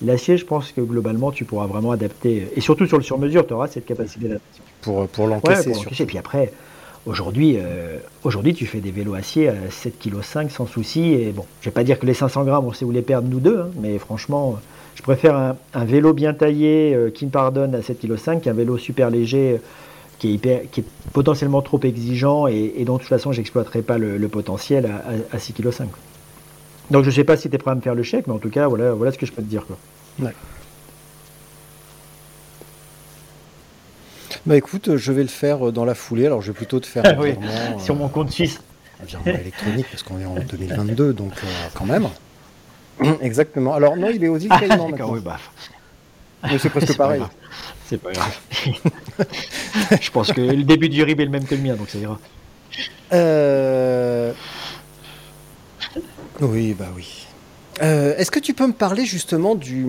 L'acier, 0.04 0.38
je 0.38 0.46
pense 0.46 0.72
que 0.72 0.82
globalement, 0.82 1.32
tu 1.32 1.46
pourras 1.46 1.68
vraiment 1.68 1.92
adapter. 1.92 2.48
Et 2.56 2.62
surtout 2.62 2.86
sur 2.86 2.98
le 2.98 3.04
sur-mesure, 3.04 3.48
tu 3.48 3.54
auras 3.54 3.68
cette 3.68 3.86
capacité 3.86 4.28
d'adaptation. 4.28 4.64
Pour, 4.82 5.08
pour 5.08 5.28
l'encaisser. 5.28 5.74
encaisser. 5.76 6.06
Puis 6.06 6.18
après, 6.18 6.52
aujourd'hui, 7.06 7.56
euh, 7.58 7.98
aujourd'hui, 8.24 8.54
tu 8.54 8.66
fais 8.66 8.80
des 8.80 8.92
vélos 8.92 9.16
acier 9.16 9.50
à 9.50 9.54
7,5 9.54 10.46
kg 10.46 10.50
sans 10.52 10.68
souci. 10.68 11.14
Et 11.14 11.32
bon, 11.32 11.46
je 11.62 11.70
vais 11.70 11.74
pas 11.74 11.84
dire 11.84 11.98
que 11.98 12.06
les 12.06 12.14
500 12.14 12.44
grammes, 12.44 12.66
on 12.66 12.74
sait 12.74 12.86
où 12.86 12.92
les 12.92 13.02
perdre 13.02 13.30
nous 13.30 13.40
deux, 13.40 13.60
hein, 13.60 13.70
mais 13.82 13.98
franchement, 13.98 14.60
je 14.96 15.02
préfère 15.02 15.36
un, 15.36 15.56
un 15.74 15.86
vélo 15.86 16.14
bien 16.14 16.34
taillé 16.34 16.94
euh, 16.94 17.10
qui 17.10 17.26
me 17.26 17.32
pardonne 17.32 17.74
à 17.74 17.80
7,5 17.80 18.36
kg 18.36 18.42
qu'un 18.42 18.54
vélo 18.54 18.78
super 18.78 19.10
léger 19.10 19.54
euh, 19.54 19.58
qui 20.20 20.30
est, 20.30 20.34
hyper, 20.34 20.62
qui 20.72 20.82
est 20.82 20.86
potentiellement 21.14 21.62
trop 21.62 21.80
exigeant 21.84 22.48
et, 22.48 22.74
et 22.78 22.86
dont 22.86 22.94
de 22.96 23.00
toute 23.00 23.10
façon, 23.10 23.32
j'exploiterai 23.32 23.82
pas 23.82 23.98
le, 23.98 24.18
le 24.18 24.28
potentiel 24.28 24.86
à, 24.86 24.96
à, 25.34 25.36
à 25.36 25.40
6,5 25.40 25.54
kg. 25.54 25.88
Donc 26.92 27.04
je 27.04 27.10
sais 27.12 27.24
pas 27.24 27.36
si 27.38 27.50
tu 27.50 27.56
es 27.56 27.58
prêt 27.58 27.72
à 27.72 27.76
me 27.76 27.82
faire 27.82 27.96
le 27.96 28.04
chèque, 28.04 28.28
mais 28.28 28.34
en 28.34 28.38
tout 28.40 28.50
cas, 28.50 28.68
voilà, 28.68 28.94
voilà 28.94 29.12
ce 29.12 29.18
que 29.18 29.26
je 29.26 29.32
peux 29.32 29.42
te 29.42 29.48
dire. 29.48 29.66
Quoi. 29.66 29.78
Bah 34.46 34.56
écoute, 34.56 34.96
je 34.96 35.12
vais 35.12 35.24
le 35.24 35.28
faire 35.28 35.68
euh, 35.68 35.72
dans 35.72 35.86
la 35.86 35.96
foulée. 35.96 36.28
Alors 36.28 36.42
je 36.42 36.48
vais 36.52 36.54
plutôt 36.58 36.80
te 36.80 36.86
faire 36.86 37.06
un 37.18 37.18
Oui, 37.20 37.32
virement, 37.32 37.80
Sur 37.80 37.96
euh, 37.96 37.98
mon 37.98 38.10
compte 38.10 38.32
suisse. 38.32 38.62
un 39.02 39.06
virement 39.06 39.26
électronique 39.40 39.88
parce 39.90 40.04
qu'on 40.04 40.20
est 40.20 40.26
en 40.26 40.36
2022, 40.36 41.14
donc 41.14 41.34
euh, 41.44 41.48
quand 41.74 41.86
même. 41.86 42.08
Exactement. 43.22 43.74
Alors 43.74 43.98
non, 43.98 44.10
il 44.14 44.24
est 44.24 44.28
aux 44.28 44.38
îles 44.38 44.50
Caïmans 44.50 44.68
D'accord, 44.90 44.90
maintenant. 44.90 45.14
oui, 45.14 45.20
bah, 45.24 45.38
Mais 46.52 46.58
c'est 46.60 46.70
presque 46.70 46.96
pareil. 46.98 47.22
C'est 47.88 47.98
pas 48.02 48.12
grave. 48.12 48.38
je 50.02 50.12
pense 50.12 50.32
que 50.32 50.42
le 50.42 50.64
début 50.64 50.90
du 50.90 51.04
RIB 51.04 51.20
est 51.22 51.26
le 51.26 51.32
même 51.32 51.46
que 51.46 51.56
le 51.56 51.62
mien, 51.62 51.76
donc 51.76 51.90
ça 51.90 51.98
ira. 52.00 52.20
Euh, 53.14 54.34
Oui, 56.42 56.74
bah 56.78 56.88
oui. 56.96 57.26
Euh, 57.82 58.16
Est-ce 58.18 58.32
que 58.32 58.40
tu 58.40 58.54
peux 58.54 58.68
me 58.68 58.74
parler 58.74 59.06
justement 59.06 59.56
du, 59.56 59.86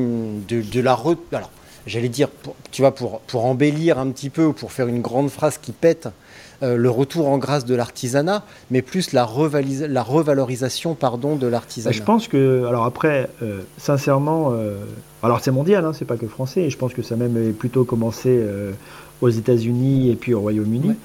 de, 0.49 0.61
de 0.63 0.81
la... 0.81 0.95
re- 0.95 1.17
Alors, 1.33 1.51
j'allais 1.87 2.09
dire, 2.09 2.29
pour- 2.29 2.57
tu 2.71 2.83
vois, 2.83 2.95
pour, 2.95 3.21
pour 3.21 3.45
embellir 3.47 3.99
un 3.99 4.11
petit 4.11 4.31
peu 4.31 4.45
ou 4.47 4.53
pour 4.53 4.73
faire 4.73 4.89
une 4.89 5.01
grande 5.03 5.31
phrase 5.31 5.59
qui 5.59 5.73
pète, 5.73 6.09
le 6.63 6.91
retour 6.91 7.29
en 7.29 7.39
grâce 7.39 7.65
de 7.65 7.75
l'artisanat, 7.75 8.45
mais 8.71 8.83
plus 8.83 9.13
la, 9.13 9.25
revalorisation 9.25 10.95
pardon, 10.95 11.37
de 11.37 11.47
l'artisanat. 11.47 11.93
Je 11.93 12.03
pense 12.03 12.29
que, 12.29 12.65
alors 12.67 12.85
après, 12.85 13.29
euh, 13.43 13.61
sincèrement, 13.79 14.53
euh, 14.53 14.79
alors 15.23 15.41
c'est 15.41 15.51
mondial, 15.51 15.85
hein, 15.85 15.93
c'est 15.93 16.05
pas 16.05 16.17
que 16.17 16.27
français, 16.27 16.63
et 16.63 16.71
je 16.71 16.79
pense 16.79 16.95
que 16.95 17.03
ça 17.03 17.17
même 17.17 17.53
plutôt 17.53 17.85
commencé 17.85 18.31
euh, 18.31 18.73
aux 19.21 19.29
États-Unis 19.29 20.11
et 20.11 20.17
puis 20.17 20.35
au 20.35 20.41
Royaume-Uni. 20.41 20.89
Ouais. 20.89 20.97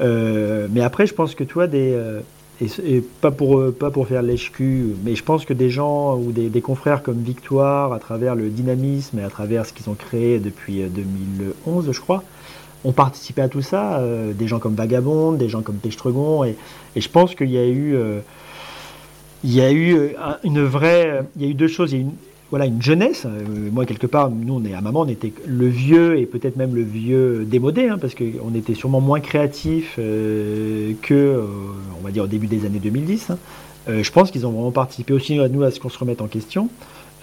Euh, 0.00 0.66
mais 0.70 0.80
après, 0.80 1.06
je 1.06 1.14
pense 1.14 1.34
que 1.34 1.44
toi, 1.44 1.66
des, 1.66 1.92
euh, 1.92 2.20
et, 2.60 2.96
et 2.96 3.00
pas 3.00 3.30
pour 3.30 3.58
euh, 3.58 3.72
pas 3.72 3.90
pour 3.90 4.06
faire 4.06 4.22
lèche-cul, 4.22 4.96
mais 5.04 5.14
je 5.14 5.22
pense 5.22 5.44
que 5.44 5.52
des 5.52 5.70
gens 5.70 6.16
ou 6.16 6.32
des, 6.32 6.48
des 6.48 6.60
confrères 6.60 7.02
comme 7.02 7.20
Victoire, 7.20 7.92
à 7.92 7.98
travers 7.98 8.34
le 8.34 8.48
dynamisme 8.48 9.18
et 9.18 9.22
à 9.22 9.30
travers 9.30 9.66
ce 9.66 9.72
qu'ils 9.72 9.88
ont 9.90 9.94
créé 9.94 10.38
depuis 10.38 10.82
euh, 10.82 10.88
2011, 10.88 11.90
je 11.92 12.00
crois, 12.00 12.22
ont 12.84 12.92
participé 12.92 13.42
à 13.42 13.48
tout 13.48 13.62
ça. 13.62 13.98
euh, 13.98 14.32
des 14.32 14.46
gens 14.48 14.58
comme 14.58 14.74
Vagabond, 14.74 15.32
des 15.32 15.48
gens 15.48 15.62
comme 15.62 15.76
Techtregon, 15.76 16.44
et, 16.44 16.56
je 16.96 17.08
pense 17.08 17.34
qu'il 17.34 17.50
y 17.50 17.58
a 17.58 17.66
eu 17.66 17.94
euh, 17.94 18.20
il 19.44 19.54
y 19.54 19.60
a 19.60 19.70
eu 19.70 19.94
euh, 19.94 20.08
un- 20.22 20.36
une 20.44 20.62
vraie, 20.62 21.22
il 21.36 21.42
y 21.42 21.46
a 21.46 21.48
eu 21.50 21.54
deux 21.54 21.68
choses. 21.68 21.92
Il 21.92 21.96
y 21.96 21.98
a 21.98 22.02
eu 22.02 22.06
une, 22.06 22.12
voilà, 22.50 22.66
une 22.66 22.82
jeunesse. 22.82 23.26
Moi, 23.72 23.86
quelque 23.86 24.08
part, 24.08 24.28
nous, 24.30 24.54
on 24.54 24.64
est 24.64 24.74
à 24.74 24.80
maman, 24.80 25.02
on 25.02 25.08
était 25.08 25.32
le 25.46 25.68
vieux 25.68 26.18
et 26.18 26.26
peut-être 26.26 26.56
même 26.56 26.74
le 26.74 26.82
vieux 26.82 27.44
démodé, 27.48 27.88
hein, 27.88 27.96
parce 27.98 28.14
qu'on 28.16 28.54
était 28.56 28.74
sûrement 28.74 29.00
moins 29.00 29.20
créatif 29.20 29.94
euh, 30.00 30.92
que, 31.02 31.40
on 32.00 32.04
va 32.04 32.10
dire, 32.10 32.24
au 32.24 32.26
début 32.26 32.48
des 32.48 32.66
années 32.66 32.80
2010. 32.80 33.30
hein. 33.30 33.38
Je 33.88 34.10
pense 34.10 34.30
qu'ils 34.32 34.46
ont 34.46 34.50
vraiment 34.50 34.72
participé 34.72 35.12
aussi 35.12 35.38
à 35.38 35.48
nous 35.48 35.62
à 35.62 35.70
ce 35.70 35.78
qu'on 35.80 35.88
se 35.88 35.98
remette 35.98 36.20
en 36.20 36.26
question. 36.26 36.68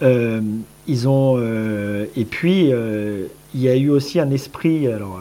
Ils 0.01 1.07
ont, 1.09 1.37
et 2.15 2.25
puis, 2.25 2.71
il 3.53 3.61
y 3.61 3.67
a 3.69 3.75
eu 3.75 3.89
aussi 3.89 4.19
un 4.19 4.31
esprit, 4.31 4.87
alors. 4.87 5.19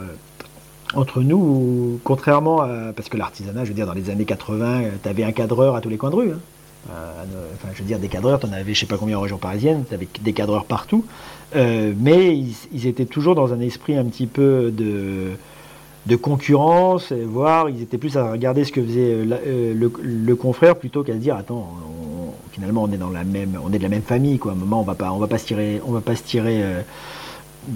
Entre 0.97 1.20
nous, 1.22 2.01
contrairement 2.05 2.62
à. 2.62 2.92
Parce 2.94 3.09
que 3.09 3.16
l'artisanat, 3.16 3.64
je 3.64 3.68
veux 3.68 3.74
dire, 3.74 3.86
dans 3.86 3.94
les 3.94 4.11
années 4.11 4.24
80, 4.24 4.82
tu 5.03 5.09
avais 5.09 5.24
un 5.24 5.32
cadreur 5.32 5.76
à 5.76 5.80
tous 5.80 5.88
les 5.88 5.97
coins 5.97 6.11
de 6.11 6.16
rue. 6.16 6.30
hein. 6.32 6.38
Euh, 6.90 7.24
enfin, 7.55 7.68
je 7.74 7.80
veux 7.80 7.86
dire, 7.86 7.99
des 7.99 8.09
cadreurs, 8.09 8.38
tu 8.40 8.47
en 8.47 8.53
avais 8.53 8.74
je 8.74 8.80
sais 8.80 8.86
pas 8.86 8.97
combien 8.97 9.18
en 9.18 9.20
région 9.20 9.38
parisienne, 9.38 9.84
tu 9.88 9.94
avais 9.94 10.09
des 10.20 10.32
cadreurs 10.32 10.64
partout. 10.64 11.05
Euh, 11.55 11.92
mais 11.99 12.36
ils, 12.72 12.86
étaient 12.86 13.07
toujours 13.07 13.34
dans 13.34 13.53
un 13.53 13.61
esprit 13.61 13.97
un 13.97 14.05
petit 14.05 14.26
peu 14.26 14.70
de, 14.70 15.32
de 16.07 16.16
concurrence, 16.16 17.12
voire 17.12 17.68
ils 17.70 17.82
étaient 17.82 17.99
plus 17.99 18.16
à 18.16 18.30
regarder 18.30 18.64
ce 18.64 18.72
que 18.72 18.82
faisait 18.82 19.14
euh, 19.14 19.74
le, 19.74 20.36
confrère 20.36 20.76
plutôt 20.76 21.03
qu'à 21.03 21.14
se 21.14 21.18
dire 21.18 21.36
attends, 21.36 21.68
finalement 22.53 22.84
on 22.84 22.92
est 22.92 22.99
dans 22.99 23.11
la 23.11 23.24
même, 23.24 23.59
on 23.64 23.72
est 23.72 23.78
de 23.78 23.82
la 23.82 23.88
même 23.88 24.03
famille 24.03 24.38
quoi. 24.38 24.53
À 24.53 24.55
un 24.55 24.59
moment 24.59 24.80
on 24.80 24.84
va 24.84 24.97
on 25.12 25.18
va 25.18 25.26
pas 25.28 25.38
se 25.38 26.22
tirer. 26.22 26.62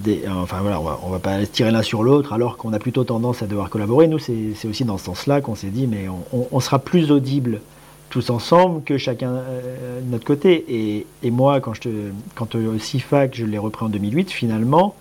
Euh, 0.07 0.29
enfin 0.35 0.61
voilà, 0.61 0.81
on 0.81 0.85
va, 0.85 1.01
on 1.03 1.11
va 1.11 1.19
pas 1.19 1.45
tirer 1.47 1.71
l'un 1.71 1.83
sur 1.83 2.03
l'autre 2.03 2.33
alors 2.33 2.57
qu'on 2.57 2.73
a 2.73 2.79
plutôt 2.79 3.05
tendance 3.05 3.43
à 3.43 3.47
devoir 3.47 3.71
collaborer. 3.71 4.07
Nous, 4.07 4.19
c'est 4.19 4.69
aussi 4.69 4.85
dans 4.85 4.99
ce 4.99 5.07
sens-là 5.07 5.41
qu'on 5.41 5.55
s'est 5.55 5.71
dit, 5.71 5.87
mais 5.87 6.07
on, 6.33 6.61
sera 6.61 6.79
plus 6.79 7.11
audible 7.11 7.61
tous 8.09 8.31
ensemble 8.31 8.83
que 8.83 8.99
chacun 8.99 9.31
euh, 9.31 10.01
de 10.01 10.11
notre 10.11 10.25
côté. 10.25 11.07
Et, 11.23 11.31
moi, 11.31 11.61
quand, 11.61 11.75
je 11.75 11.81
te, 11.81 11.89
quand 12.35 12.57
SIFAC, 12.79 13.35
je 13.35 13.45
l'ai 13.45 13.59
repris 13.59 13.85
en 13.85 13.89
2008, 13.89 14.31
finalement, 14.31 14.95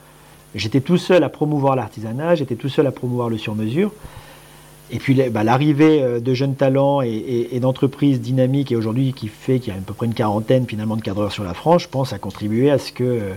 j'étais 0.55 0.81
tout 0.81 0.97
seul 0.97 1.23
à 1.23 1.29
promouvoir 1.29 1.75
l'artisanat, 1.75 2.35
j'étais 2.35 2.55
tout 2.55 2.69
seul 2.69 2.87
à 2.87 2.91
promouvoir 2.91 3.29
le 3.29 3.37
sur-mesure. 3.37 3.91
Et 4.91 4.97
puis 4.97 5.13
bah, 5.29 5.43
l'arrivée 5.43 6.01
euh, 6.01 6.19
de 6.19 6.33
jeunes 6.33 6.55
talents 6.55 7.01
et, 7.01 7.59
d'entreprises 7.61 8.21
dynamiques, 8.21 8.71
et 8.71 8.75
aujourd'hui 8.75 9.13
qui 9.13 9.27
fait 9.27 9.59
qu'il 9.59 9.71
y 9.71 9.75
a 9.75 9.79
à 9.79 9.81
peu 9.83 9.93
près 9.93 10.07
une 10.07 10.15
quarantaine 10.15 10.65
finalement 10.65 10.95
de 10.95 11.03
cadreurs 11.03 11.31
sur 11.31 11.43
la 11.43 11.53
France, 11.53 11.83
je 11.83 11.89
pense, 11.89 12.11
a 12.11 12.17
contribué 12.17 12.71
à 12.71 12.79
ce 12.79 12.91
que 12.91 13.33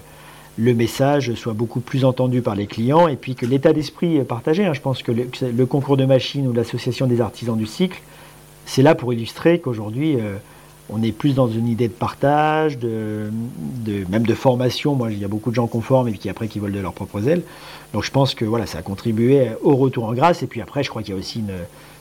le 0.58 0.74
message 0.74 1.34
soit 1.34 1.54
beaucoup 1.54 1.80
plus 1.80 2.04
entendu 2.04 2.42
par 2.42 2.54
les 2.54 2.66
clients 2.66 3.08
et 3.08 3.16
puis 3.16 3.34
que 3.34 3.46
l'état 3.46 3.72
d'esprit 3.72 4.16
est 4.16 4.24
partagé. 4.24 4.64
hein. 4.64 4.74
Je 4.74 4.80
pense 4.80 5.02
que 5.02 5.12
le, 5.12 5.66
concours 5.66 5.96
de 5.96 6.04
machines 6.04 6.46
ou 6.46 6.52
l'association 6.52 7.06
des 7.06 7.20
artisans 7.20 7.56
du 7.56 7.66
cycle, 7.66 8.00
c'est 8.66 8.82
là 8.82 8.94
pour 8.94 9.12
illustrer 9.12 9.58
qu'aujourd'hui, 9.60 10.16
euh, 10.16 10.36
on 10.90 11.02
est 11.02 11.12
plus 11.12 11.34
dans 11.34 11.48
une 11.48 11.68
idée 11.68 11.88
de 11.88 11.92
partage, 11.92 12.76
même 12.78 14.26
de 14.26 14.34
formation. 14.34 14.94
Moi, 14.94 15.12
il 15.12 15.18
y 15.18 15.24
a 15.24 15.28
beaucoup 15.28 15.50
de 15.50 15.54
gens 15.54 15.66
qu'on 15.66 15.80
forme 15.80 16.08
et 16.08 16.12
qui 16.12 16.28
après 16.28 16.48
qui 16.48 16.58
volent 16.58 16.74
de 16.74 16.80
leurs 16.80 16.92
propres 16.92 17.28
ailes. 17.28 17.42
Donc 17.94 18.04
je 18.04 18.10
pense 18.10 18.34
que 18.34 18.44
voilà, 18.44 18.66
ça 18.66 18.78
a 18.78 18.82
contribué 18.82 19.48
au 19.62 19.76
retour 19.76 20.04
en 20.04 20.12
grâce. 20.12 20.42
Et 20.42 20.46
puis 20.46 20.60
après, 20.60 20.82
je 20.82 20.90
crois 20.90 21.02
qu'il 21.02 21.14
y 21.14 21.16
a 21.16 21.20
aussi 21.20 21.38
une. 21.38 21.52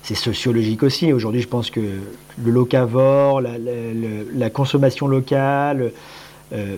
C'est 0.04 0.16
sociologique 0.16 0.82
aussi. 0.82 1.14
Aujourd'hui, 1.14 1.42
je 1.42 1.48
pense 1.48 1.70
que 1.70 1.80
le 1.80 2.52
locavore, 2.52 3.40
la 3.40 4.50
consommation 4.50 5.08
locale, 5.08 5.92
euh, 6.54 6.78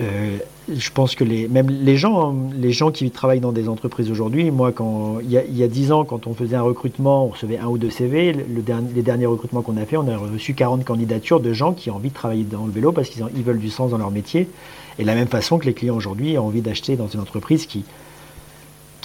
euh, 0.00 0.38
je 0.68 0.90
pense 0.90 1.14
que 1.14 1.24
même 1.24 1.68
les 1.68 1.96
gens, 1.96 2.34
les 2.54 2.72
gens 2.72 2.90
qui 2.90 3.10
travaillent 3.10 3.40
dans 3.40 3.52
des 3.52 3.68
entreprises 3.68 4.10
aujourd'hui, 4.10 4.50
moi, 4.50 4.72
quand 4.72 5.18
il 5.20 5.30
y 5.30 5.62
a- 5.62 5.68
10 5.68 5.92
ans, 5.92 6.04
quand 6.04 6.26
on 6.26 6.34
faisait 6.34 6.56
un 6.56 6.62
recrutement, 6.62 7.26
on 7.26 7.28
recevait 7.28 7.58
un 7.58 7.66
ou 7.66 7.76
deux 7.76 7.90
CV. 7.90 8.32
Les 8.32 9.02
derniers 9.02 9.26
recrutements 9.26 9.62
qu'on 9.62 9.76
a 9.76 9.84
fait, 9.84 9.96
on 9.96 10.08
a 10.08 10.16
reçu 10.16 10.54
40 10.54 10.84
candidatures 10.84 11.40
de 11.40 11.52
gens 11.52 11.72
qui 11.72 11.90
ont 11.90 11.96
envie 11.96 12.10
de 12.10 12.14
travailler 12.14 12.44
dans 12.44 12.66
le 12.66 12.72
vélo 12.72 12.92
parce 12.92 13.08
qu'ils 13.08 13.44
veulent 13.44 13.58
du 13.58 13.70
sens 13.70 13.90
dans 13.90 13.98
leur 13.98 14.10
métier. 14.10 14.48
Et 14.98 15.02
de 15.02 15.06
la 15.06 15.14
même 15.14 15.28
façon 15.28 15.58
que 15.58 15.66
les 15.66 15.74
clients 15.74 15.96
aujourd'hui 15.96 16.38
ont 16.38 16.46
envie 16.46 16.62
d'acheter 16.62 16.96
dans 16.96 17.08
une 17.08 17.20
entreprise 17.20 17.66
qui, 17.66 17.84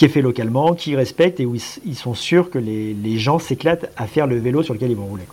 est 0.01 0.07
fait 0.07 0.21
localement, 0.21 0.73
qui 0.73 0.95
respecte 0.95 1.39
et 1.39 1.45
où 1.45 1.55
ils, 1.55 1.95
sont 1.95 2.13
sûrs 2.13 2.49
que 2.49 2.59
les, 2.59 3.17
gens 3.17 3.39
s'éclatent 3.39 3.91
à 3.97 4.07
faire 4.07 4.27
le 4.27 4.37
vélo 4.37 4.61
sur 4.61 4.73
lequel 4.73 4.91
ils 4.91 4.97
vont 4.97 5.05
rouler. 5.05 5.23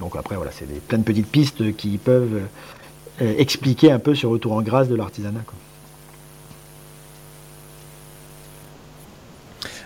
Donc 0.00 0.16
après, 0.16 0.36
voilà, 0.36 0.50
c'est 0.52 0.66
plein 0.86 0.98
de 0.98 1.04
petites 1.04 1.26
pistes 1.26 1.76
qui 1.76 1.98
peuvent 1.98 2.42
expliquer 3.20 3.92
un 3.92 3.98
peu 3.98 4.14
ce 4.14 4.26
retour 4.26 4.52
en 4.52 4.62
grâce 4.62 4.88
de 4.88 4.94
l'artisanat. 4.94 5.40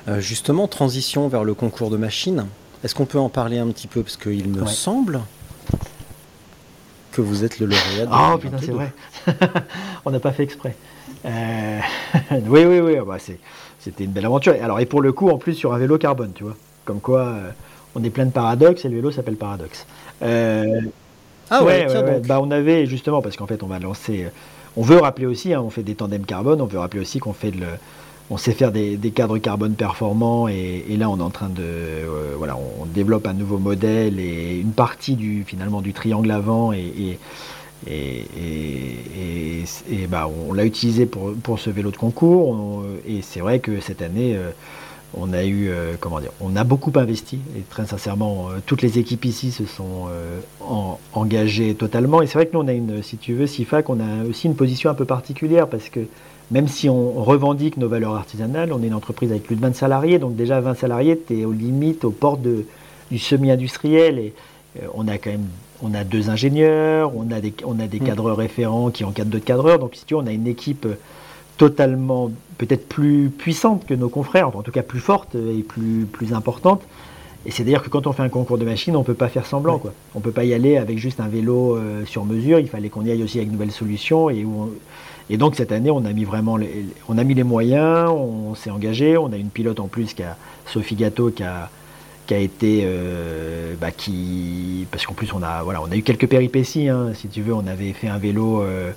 Euh, 0.09 0.21
justement, 0.21 0.69
transition 0.69 1.29
vers 1.29 1.45
le 1.45 1.55
concours 1.55 1.91
de 1.91 1.97
machines. 1.97 2.47
Est-ce 2.85 2.95
qu'on 2.95 3.07
peut 3.07 3.19
en 3.19 3.29
parler 3.29 3.59
un 3.59 3.67
petit 3.69 3.89
peu? 3.89 4.03
Parce 4.03 4.17
qu'il 4.17 4.49
me 4.49 4.63
Ouais. 4.63 4.69
semble 4.69 5.21
que 7.13 7.21
vous 7.21 7.45
êtes 7.45 7.59
le 7.59 7.67
lauréat. 7.67 8.07
de 8.07 8.11
Ah 8.13 8.37
putain, 8.41 8.57
2022. 8.59 8.67
c'est 8.67 8.73
vrai. 8.73 9.63
On 10.05 10.11
n'a 10.11 10.21
pas 10.21 10.33
fait 10.33 10.45
exprès. 10.45 10.77
Euh, 11.25 11.81
oui, 12.47 12.65
oui, 12.65 12.79
oui. 12.81 12.97
bah, 13.05 13.17
C'était 13.81 14.05
une 14.05 14.13
belle 14.13 14.27
aventure. 14.27 14.55
Et 14.55 14.61
Alors, 14.61 14.79
et 14.81 14.87
pour 14.87 15.01
le 15.03 15.13
coup, 15.13 15.29
en 15.31 15.39
plus, 15.39 15.55
sur 15.55 15.73
un 15.75 15.79
vélo 15.79 15.99
carbone, 15.99 16.33
tu 16.35 16.45
vois. 16.45 16.57
Comme 16.85 17.01
quoi, 17.01 17.23
euh, 17.23 17.51
on 17.97 18.05
est 18.05 18.11
plein 18.11 18.27
de 18.27 18.31
paradoxes 18.31 18.85
et 18.85 18.89
le 18.89 18.97
vélo 18.97 19.11
s'appelle 19.11 19.37
Paradoxe. 19.37 19.87
Euh, 20.23 20.83
Ah 21.51 21.63
ouais, 21.65 21.81
ouais, 21.81 21.87
tiens 21.89 22.03
ouais, 22.03 22.09
ouais. 22.09 22.15
donc. 22.17 22.27
Bah, 22.27 22.41
on 22.43 22.51
avait 22.51 22.87
justement, 22.87 23.23
parce 23.23 23.37
qu'en 23.37 23.47
fait, 23.47 23.63
on 23.63 23.67
va 23.69 23.79
lancer. 23.79 24.25
euh, 24.25 24.29
On 24.77 24.83
veut 24.83 24.99
rappeler 24.99 25.27
aussi, 25.27 25.53
hein, 25.55 25.63
on 25.65 25.71
fait 25.71 25.83
des 25.83 25.95
tandems 25.95 26.25
carbone, 26.27 26.61
on 26.61 26.67
veut 26.67 26.79
rappeler 26.79 27.01
aussi 27.01 27.19
qu'on 27.19 27.33
fait 27.33 27.51
le. 27.51 27.67
On 28.29 28.39
sait 28.39 28.51
faire 28.53 28.73
des, 28.73 28.97
des 28.97 29.13
cadres 29.13 29.39
carbone 29.39 29.75
performants 29.75 30.49
et, 30.49 30.85
et 30.89 30.97
là 30.97 31.09
on 31.09 31.17
est 31.19 31.23
en 31.23 31.31
train 31.31 31.49
de 31.49 31.63
euh, 31.63 32.35
voilà 32.37 32.57
on, 32.57 32.83
on 32.83 32.87
développe 32.87 33.29
un 33.29 33.33
nouveau 33.33 33.59
modèle 33.59 34.19
et 34.19 34.59
une 34.59 34.73
partie 34.73 35.15
du 35.15 35.45
finalement 35.47 35.81
du 35.81 35.93
triangle 35.93 36.33
avant 36.33 36.73
et, 36.73 36.79
et, 36.81 37.19
et, 37.89 38.27
et- 38.37 39.63
et- 39.63 39.65
et, 40.03 40.07
bah, 40.09 40.29
on 40.49 40.53
l'a 40.53 40.65
utilisé 40.65 41.07
pour, 41.07 41.35
pour 41.35 41.61
ce 41.61 41.71
vélo 41.71 41.93
de 41.93 41.97
concours 41.97 42.49
On- 42.49 42.83
et 43.09 43.23
c'est 43.23 43.39
vrai 43.39 43.61
que 43.61 43.79
cette 43.79 44.03
année 44.03 44.35
euh, 44.37 44.51
on 45.15 45.33
a 45.33 45.45
eu, 45.45 45.71
comment 46.01 46.21
dire, 46.21 46.33
on 46.41 46.57
a 46.57 46.65
beaucoup 46.65 46.93
investi 46.97 47.39
et 47.57 47.63
très 47.63 47.87
sincèrement, 47.87 48.49
toutes 48.67 48.83
les 48.83 48.99
équipes 48.99 49.25
ici 49.25 49.51
se 49.51 49.65
sont 49.65 50.09
engagées 51.15 51.75
totalement. 51.75 52.23
Et 52.23 52.27
c'est 52.27 52.35
vrai 52.35 52.47
que 52.47 52.53
nous, 52.55 52.61
on 52.61 52.69
a 52.69 52.73
une, 52.73 53.03
si 53.03 53.17
tu 53.17 53.35
veux, 53.35 53.47
SIFAC, 53.47 53.89
on 53.89 54.01
a 54.01 54.25
aussi 54.29 54.47
une 54.47 54.57
position 54.57 54.91
un 54.91 54.95
peu 54.95 55.05
particulière 55.05 55.69
parce 55.69 55.89
que 55.89 56.01
même 56.51 56.69
si 56.69 56.89
on 56.89 57.13
revendique 57.25 57.77
nos 57.77 57.89
valeurs 57.89 58.15
artisanales, 58.15 58.73
on 58.73 58.83
est 58.83 58.87
une 58.87 58.95
entreprise 58.95 59.31
avec 59.31 59.45
plus 59.45 59.57
de 59.57 59.61
20 59.61 59.75
salariés, 59.75 60.19
donc 60.19 60.37
déjà 60.37 60.61
20 60.61 60.75
salariés, 60.75 61.21
tu 61.27 61.41
es 61.41 61.45
aux 61.45 61.53
limites, 61.53 62.05
aux 62.05 62.11
portes 62.11 62.41
du 63.11 63.19
semi-industriel. 63.19 64.19
Et 64.19 64.33
euh, 64.83 64.87
on 64.95 65.09
a 65.09 65.19
quand 65.19 65.31
même 65.31 65.49
on 65.83 65.93
a 65.93 66.05
deux 66.05 66.31
ingénieurs, 66.31 67.13
on 67.15 67.31
a 67.31 67.41
des, 67.41 67.53
on 67.65 67.79
a 67.81 67.87
des 67.87 68.01
mm. 68.01 68.05
cadreurs 68.05 68.37
référents 68.37 68.91
qui 68.91 69.05
encadrent 69.05 69.31
d'autres 69.31 69.45
cadreurs. 69.45 69.79
Donc, 69.79 69.95
si 69.95 70.05
tu 70.05 70.15
veux, 70.15 70.21
on 70.21 70.27
a 70.27 70.33
une 70.33 70.47
équipe 70.47 70.87
totalement, 71.57 72.31
peut-être 72.59 72.89
plus 72.89 73.31
puissante 73.31 73.87
que 73.87 73.95
nos 73.95 74.09
confrères, 74.09 74.55
en 74.57 74.63
tout 74.63 74.73
cas 74.73 74.83
plus 74.83 75.01
forte 75.01 75.35
et 75.35 75.63
plus, 75.63 76.07
plus 76.11 76.33
importante. 76.33 76.83
Et 77.47 77.53
c'est 77.53 77.63
d'ailleurs 77.63 77.83
que 77.83 77.89
quand 77.89 78.09
on 78.09 78.13
fait 78.13 78.25
un 78.25 78.29
concours 78.29 78.59
de 78.59 78.65
machines, 78.65 78.97
on 78.97 79.01
ne 79.01 79.05
peut 79.05 79.15
pas 79.15 79.29
faire 79.29 79.47
semblant. 79.47 79.79
Quoi. 79.79 79.93
On 80.15 80.19
ne 80.19 80.25
peut 80.25 80.33
pas 80.33 80.45
y 80.45 80.53
aller 80.53 80.77
avec 80.77 80.99
juste 80.99 81.21
un 81.21 81.29
vélo 81.29 81.77
euh, 81.77 82.05
sur 82.05 82.25
mesure. 82.25 82.59
Il 82.59 82.69
fallait 82.69 82.89
qu'on 82.89 83.05
y 83.05 83.11
aille 83.13 83.23
aussi 83.23 83.39
avec 83.39 83.49
de 83.49 83.53
nouvelles 83.53 83.71
solutions. 83.71 84.31
Et 84.31 84.45
où 84.45 84.73
et 85.29 85.37
donc 85.39 85.57
cette 85.57 85.73
année, 85.73 85.91
on 85.91 86.05
a 86.05 86.13
mis 86.13 86.25
vraiment 86.25 86.57
les, 86.57 86.87
on 87.09 87.19
a 87.19 87.25
mis 87.25 87.35
les 87.35 87.43
moyens, 87.43 88.11
on 88.11 88.55
s'est 88.55 88.71
engagé, 88.71 89.17
on 89.17 89.33
a 89.33 89.37
une 89.37 89.49
pilote 89.49 89.81
en 89.81 89.89
plus 89.89 90.15
qui 90.15 90.23
a 90.23 90.37
Sophie 90.67 90.95
Gâteau 90.95 91.31
qui 91.31 91.43
a, 91.43 91.69
qui 92.27 92.35
a 92.35 92.39
été 92.39 92.83
euh, 92.85 93.75
bah, 93.81 93.91
qui 93.91 94.87
parce 94.91 95.05
qu'en 95.05 95.15
plus 95.15 95.33
on 95.33 95.43
a 95.43 95.63
voilà 95.65 95.83
on 95.83 95.91
a 95.91 95.97
eu 95.97 96.03
quelques 96.03 96.29
péripéties 96.29 96.89
hein, 96.89 97.11
si 97.15 97.27
tu 97.27 97.43
veux 97.43 97.55
on 97.55 97.67
avait 97.67 97.93
fait 97.93 98.07
un 98.07 98.19
vélo 98.19 98.63
euh, 98.63 98.93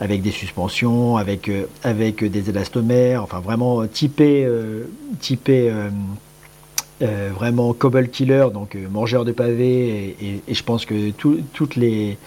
avec 0.00 0.22
des 0.22 0.30
suspensions 0.30 1.16
avec 1.16 1.48
euh, 1.48 1.66
avec 1.82 2.24
des 2.24 2.50
élastomères 2.50 3.22
enfin 3.22 3.40
vraiment 3.40 3.86
typé 3.86 4.48
typé 5.20 5.72
vraiment 7.00 7.72
cobble 7.72 8.08
killer 8.08 8.46
donc 8.52 8.76
mangeur 8.90 9.24
de 9.24 9.32
pavés 9.32 10.16
et, 10.20 10.54
je 10.54 10.62
pense 10.62 10.84
que 10.84 11.10
toutes 11.10 11.76
les 11.76 12.18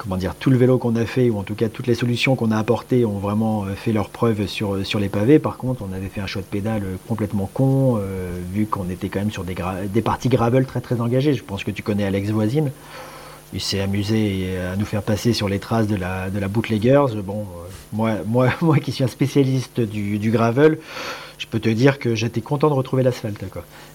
comment 0.00 0.16
dire, 0.16 0.34
tout 0.34 0.48
le 0.48 0.56
vélo 0.56 0.78
qu'on 0.78 0.96
a 0.96 1.04
fait, 1.04 1.28
ou 1.28 1.38
en 1.38 1.42
tout 1.42 1.54
cas 1.54 1.68
toutes 1.68 1.86
les 1.86 1.94
solutions 1.94 2.34
qu'on 2.34 2.52
a 2.52 2.56
apportées, 2.56 3.04
ont 3.04 3.18
vraiment 3.18 3.64
euh, 3.64 3.74
fait 3.74 3.92
leur 3.92 4.08
preuve 4.08 4.46
sur, 4.46 4.76
euh, 4.76 4.84
sur 4.84 4.98
les 4.98 5.10
pavés. 5.10 5.38
Par 5.38 5.58
contre, 5.58 5.82
on 5.82 5.94
avait 5.94 6.08
fait 6.08 6.22
un 6.22 6.26
choix 6.26 6.40
de 6.40 6.46
pédale 6.46 6.82
euh, 6.84 6.96
complètement 7.06 7.50
con, 7.52 8.00
vu 8.52 8.66
qu'on 8.66 8.88
était 8.88 9.08
quand 9.08 9.18
même 9.18 9.30
sur 9.30 9.44
des, 9.44 9.54
des 9.92 10.02
parties 10.02 10.30
gravel 10.30 10.64
très 10.64 10.80
très 10.80 11.00
engagées. 11.02 11.34
Je 11.34 11.44
pense 11.44 11.64
que 11.64 11.70
tu 11.70 11.82
connais 11.82 12.04
Alex 12.04 12.30
Voisine. 12.30 12.70
Il 13.52 13.60
s'est 13.60 13.80
amusé 13.80 14.56
à 14.72 14.76
nous 14.76 14.84
faire 14.84 15.02
passer 15.02 15.32
sur 15.32 15.48
les 15.48 15.58
traces 15.58 15.88
de 15.88 15.96
la, 15.96 16.30
de 16.30 16.38
la 16.38 16.48
Bootleggers. 16.48 17.06
Bon, 17.24 17.46
moi, 17.92 18.18
moi, 18.26 18.50
moi 18.60 18.78
qui 18.78 18.92
suis 18.92 19.04
un 19.04 19.08
spécialiste 19.08 19.80
du, 19.80 20.18
du 20.18 20.30
gravel, 20.30 20.78
je 21.38 21.46
peux 21.46 21.58
te 21.58 21.68
dire 21.68 21.98
que 21.98 22.14
j'étais 22.14 22.40
content 22.40 22.68
de 22.68 22.74
retrouver 22.74 23.02
l'asphalte. 23.02 23.42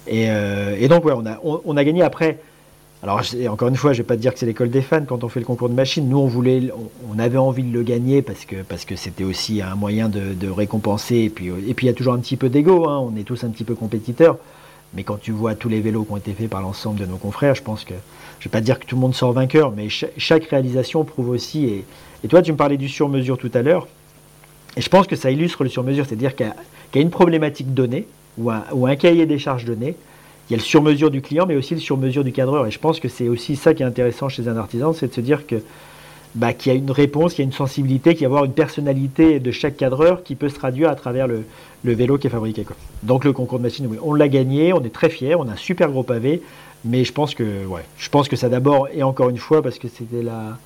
Et, 0.08 0.26
et, 0.26 0.88
donc, 0.88 1.06
ouais, 1.06 1.14
on 1.16 1.26
a, 1.26 1.39
on 1.43 1.78
a 1.78 1.84
gagné 1.84 2.01
après. 2.01 2.39
Alors, 3.06 3.22
encore 3.49 3.68
une 3.68 3.76
fois, 3.76 3.93
je 3.93 3.99
ne 3.99 4.03
vais 4.03 4.08
pas 4.08 4.16
te 4.16 4.22
dire 4.22 4.34
que 4.34 4.39
c'est 4.39 4.47
l'école 4.47 4.72
des 4.72 4.82
fans 4.82 5.06
quand 5.06 5.24
on 5.24 5.30
fait 5.30 5.39
le 5.39 5.45
concours 5.45 5.70
de 5.70 5.76
machines. 5.76 6.10
Nous, 6.10 6.18
on 6.18 6.26
voulait, 6.26 6.72
on 7.08 7.20
avait 7.20 7.38
envie 7.38 7.62
de 7.62 7.72
le 7.72 7.84
gagner 7.84 8.24
parce 8.24 8.45
que 8.45 8.64
parce 8.64 8.84
que 8.84 8.95
c'était 8.95 9.24
aussi 9.24 9.62
un 9.62 9.76
moyen 9.76 10.10
de, 10.10 10.49
récompenser. 10.49 11.18
Et 11.18 11.30
puis, 11.30 11.49
et 11.68 11.74
puis, 11.76 11.86
il 11.86 11.89
y 11.89 11.91
a 11.91 11.93
toujours 11.93 12.14
un 12.14 12.20
petit 12.20 12.36
peu 12.36 12.49
d'ego. 12.49 12.89
Hein. 12.89 12.97
On 12.97 13.16
est 13.16 13.24
tous 13.24 13.43
un 13.43 13.49
petit 13.49 13.64
peu 13.64 13.76
compétiteurs. 13.76 14.38
Mais 14.95 15.03
quand 15.03 15.20
tu 15.20 15.32
vois 15.32 15.53
tous 15.53 15.70
les 15.70 15.82
vélos 15.82 16.03
qui 16.06 16.14
ont 16.14 16.18
été 16.18 16.34
faits 16.34 16.49
par 16.49 16.62
l'ensemble 16.62 16.99
de 16.99 17.06
nos 17.06 17.18
confrères, 17.18 17.53
je 17.53 17.62
pense 17.62 17.84
que, 17.84 17.93
je 18.40 18.48
ne 18.48 18.52
vais 18.52 18.58
pas 18.58 18.62
dire 18.62 18.80
que 18.80 18.86
tout 18.86 18.96
le 18.96 19.02
monde 19.02 19.16
sort 19.16 19.34
vainqueur, 19.34 19.72
mais 19.72 19.88
chaque, 19.90 20.46
réalisation 20.46 21.04
prouve 21.04 21.30
aussi. 21.30 21.66
Et, 21.66 22.28
toi, 22.28 22.42
tu 22.42 22.52
me 22.52 22.58
parlais 22.58 22.78
du 22.78 22.90
sur-mesure 22.90 23.38
tout 23.38 23.52
à 23.54 23.62
l'heure. 23.62 23.88
Et 24.78 24.82
je 24.82 24.90
pense 24.90 25.08
que 25.08 25.16
ça 25.16 25.32
illustre 25.32 25.64
le 25.64 25.70
sur-mesure, 25.70 26.06
c'est-à-dire 26.06 26.36
qu'il 26.36 26.52
y, 26.96 26.98
a 26.98 27.02
une 27.02 27.10
problématique 27.10 27.74
donnée 27.74 28.08
ou 28.38 28.50
un, 28.52 28.96
cahier 28.96 29.26
des 29.26 29.40
charges 29.40 29.66
donné 29.66 29.96
il 30.50 30.54
y 30.54 30.56
a 30.56 30.58
le 30.58 30.64
sur-mesure 30.64 31.10
du 31.10 31.22
client, 31.22 31.46
mais 31.48 31.56
aussi 31.56 31.74
le 31.74 31.80
sur-mesure 31.80 32.24
du 32.24 32.32
cadreur. 32.32 32.68
Et 32.68 32.72
je 32.72 32.78
pense 32.78 33.00
que 33.00 33.08
c'est 33.08 33.30
aussi 33.30 33.56
ça 33.56 33.74
qui 33.74 33.82
est 33.82 33.86
intéressant 33.86 34.30
chez 34.30 34.48
un 34.48 34.58
artisan, 34.58 34.94
c'est 34.94 35.08
de 35.08 35.14
se 35.14 35.22
dire 35.22 35.48
que 35.48 35.56
bah, 36.36 36.54
qu'il 36.54 36.72
y 36.72 36.76
a 36.76 36.78
une 36.78 36.92
réponse, 36.92 37.34
qu'il 37.34 37.44
y 37.44 37.48
a 37.48 37.50
une 37.50 37.54
sensibilité, 37.54 38.14
qu'il 38.14 38.24
y 38.24 38.26
a 38.26 38.28
avoir 38.28 38.46
une 38.46 38.52
personnalité 38.52 39.40
de 39.40 39.52
chaque 39.52 39.78
cadreur 39.78 40.22
qui 40.24 40.36
peut 40.36 40.50
se 40.50 40.56
traduire 40.56 40.90
à 40.90 40.96
travers 40.96 41.28
le, 41.28 41.46
vélo 41.84 42.18
qui 42.18 42.28
est 42.28 42.30
fabriqué. 42.30 42.66
Donc 43.04 43.24
le 43.24 43.32
concours 43.32 43.58
de 43.58 43.64
machine, 43.64 43.88
oui, 43.90 43.98
on 44.04 44.14
l'a 44.14 44.28
gagné, 44.28 44.74
on 44.74 44.84
est 44.84 44.94
très 44.94 45.10
fiers, 45.10 45.36
on 45.36 45.48
a 45.48 45.54
un 45.54 45.56
super 45.56 45.90
gros 45.90 46.04
pavé, 46.04 46.42
mais 46.86 47.04
je 47.04 47.12
pense 47.12 47.36
que, 47.36 47.66
ouais, 47.66 47.84
je 47.98 48.10
pense 48.10 48.30
que 48.30 48.36
ça 48.36 48.48
d'abord, 48.48 48.88
et 48.94 49.04
encore 49.04 49.30
une 49.30 49.38
fois, 49.38 49.62
parce 49.62 49.80
que 49.80 49.88
c'était 49.88 50.22
la, 50.22 50.58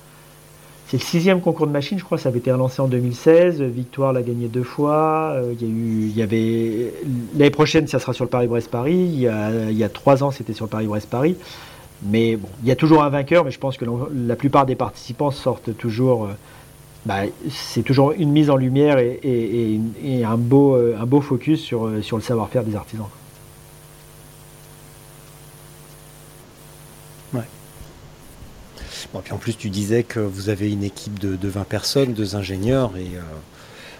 c'est 0.90 0.96
le 0.96 1.02
sixième 1.02 1.40
concours 1.40 1.68
de 1.68 1.72
machine, 1.72 2.00
je 2.00 2.04
crois, 2.04 2.18
ça 2.18 2.30
avait 2.30 2.40
été 2.40 2.50
relancé 2.50 2.82
en 2.82 2.88
2016. 2.88 3.62
Victoire 3.62 4.12
l'a 4.12 4.22
gagné 4.22 4.48
deux 4.48 4.64
fois. 4.64 5.34
Euh, 5.36 5.54
il 5.58 5.62
y 5.62 5.64
a 5.64 5.72
eu, 5.72 6.08
il 6.08 6.16
y 6.16 6.22
avait 6.22 6.92
l'année 7.38 7.50
prochaine, 7.50 7.86
ça 7.86 8.00
sera 8.00 8.12
sur 8.12 8.24
le 8.24 8.30
Paris-Brest-Paris. 8.30 8.92
Il, 8.92 9.32
il, 9.70 9.78
y 9.78 9.84
a 9.84 9.88
trois 9.88 10.24
ans, 10.24 10.32
c'était 10.32 10.52
sur 10.52 10.64
le 10.64 10.70
Paris-Brest-Paris. 10.70 11.36
Mais 12.02 12.34
bon, 12.34 12.48
il 12.62 12.68
y 12.68 12.72
a 12.72 12.76
toujours 12.76 13.04
un 13.04 13.08
vainqueur, 13.08 13.44
mais 13.44 13.52
je 13.52 13.60
pense 13.60 13.76
que 13.76 13.84
la 14.12 14.34
plupart 14.34 14.66
des 14.66 14.74
participants 14.74 15.30
sortent 15.30 15.76
toujours. 15.76 16.24
Euh, 16.24 16.32
bah, 17.06 17.20
c'est 17.48 17.82
toujours 17.82 18.12
une 18.12 18.32
mise 18.32 18.50
en 18.50 18.56
lumière 18.56 18.98
et, 18.98 19.80
un, 20.26 20.36
beau, 20.36 20.74
euh, 20.74 20.98
un 21.00 21.06
beau 21.06 21.20
focus 21.20 21.60
sur, 21.60 21.88
sur 22.02 22.16
le 22.16 22.22
savoir-faire 22.22 22.64
des 22.64 22.74
artisans. 22.74 23.06
Bon, 29.12 29.20
puis 29.20 29.32
en 29.32 29.38
plus, 29.38 29.56
tu 29.56 29.70
disais 29.70 30.04
que 30.04 30.20
vous 30.20 30.48
avez 30.48 30.70
une 30.70 30.84
équipe 30.84 31.18
de, 31.18 31.48
20 31.48 31.64
personnes, 31.64 32.12
deux 32.12 32.36
ingénieurs, 32.36 32.92
et 32.96 33.16
euh, 33.16 33.22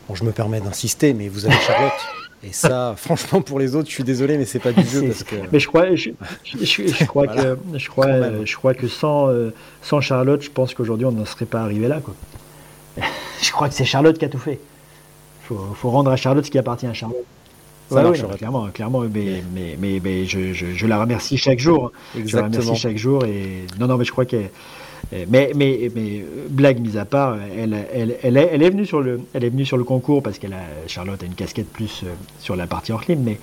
bon, 0.09 0.15
je 0.15 0.25
me 0.25 0.31
permets 0.31 0.61
d'insister, 0.61 1.15
mais 1.15 1.29
vous 1.29 1.47
avez 1.47 1.57
Charlotte. 1.57 1.93
Et 2.43 2.53
ça, 2.53 2.95
franchement, 2.97 3.43
pour 3.43 3.59
les 3.59 3.75
autres, 3.75 3.89
je 3.89 3.95
suis 3.95 4.05
désolé, 4.05 4.39
mais 4.39 4.45
c'est 4.45 4.61
pas 4.61 4.73
du 4.73 4.87
jeu 4.87 5.07
parce 5.07 5.25
que. 5.25 5.37
Mais 5.53 5.59
je 5.59 5.67
crois, 5.67 5.95
je, 5.95 6.11
crois 7.07 7.27
que, 7.27 7.59
je 7.75 7.89
crois, 7.89 8.45
je 8.45 8.57
crois 8.57 8.75
que 8.75 8.89
sans, 8.89 9.29
euh, 9.29 9.53
sans 9.83 10.01
Charlotte, 10.01 10.43
je 10.43 10.51
pense 10.51 10.75
qu'aujourd'hui, 10.75 11.07
on 11.07 11.13
n'en 11.13 11.25
serait 11.25 11.45
pas 11.47 11.61
arrivé 11.61 11.89
là, 11.89 12.01
quoi. 12.01 12.15
je 13.43 13.51
crois 13.51 13.69
que 13.69 13.75
c'est 13.75 13.85
Charlotte 13.85 14.17
qui 14.17 14.25
a 14.25 14.29
tout 14.29 14.39
fait. 14.39 14.61
Il 15.51 15.57
faut, 15.75 15.91
rendre 15.91 16.13
à 16.13 16.17
Charlotte 16.17 16.45
ce 16.45 16.51
qui 16.51 16.59
appartient 16.59 16.87
à 16.87 16.95
Charlotte. 16.95 17.25
Ça 17.91 18.09
oui, 18.09 18.19
clairement, 18.39 18.69
clairement, 18.69 19.03
mais, 19.13 19.43
mais, 19.53 20.01
mais, 20.03 20.25
je, 20.25 20.53
je, 20.53 20.87
la 20.87 21.01
remercie 21.01 21.37
chaque 21.37 21.59
jour. 21.59 21.91
Exactement. 22.17 22.53
Je 22.53 22.57
la 22.57 22.63
remercie 22.63 22.81
chaque 22.81 22.97
jour 22.97 23.25
et 23.25 23.67
non, 23.81 23.89
non, 23.89 23.97
mais 23.97 24.05
je 24.05 24.13
crois 24.13 24.25
que 24.25 24.37
euh, 25.13 25.25
mais, 25.29 25.53
mais, 25.57 25.91
mais 25.95 26.25
blague 26.49 26.81
mise 26.81 26.97
à 26.97 27.05
part, 27.05 27.37
elle, 27.57 27.75
elle, 27.93 28.17
elle, 28.23 28.37
est, 28.37 28.51
elle, 28.53 28.63
est 28.63 28.71
venue 28.71 28.87
sur 28.87 29.01
le, 29.01 29.21
elle 29.35 29.45
est 29.45 29.51
venue 29.51 29.65
sur 29.65 29.77
le 29.77 29.85
concours 29.85 30.23
parce 30.23 30.39
qu'elle 30.39 30.53
a, 30.53 30.63
Charlotte 30.87 31.21
a 31.23 31.27
une 31.27 31.35
casquette 31.35 31.69
plus 31.69 32.03
euh, 32.05 32.09
sur 32.39 32.55
la 32.55 32.67
partie 32.69 32.93
hors 32.93 33.03
mais, 33.09 33.39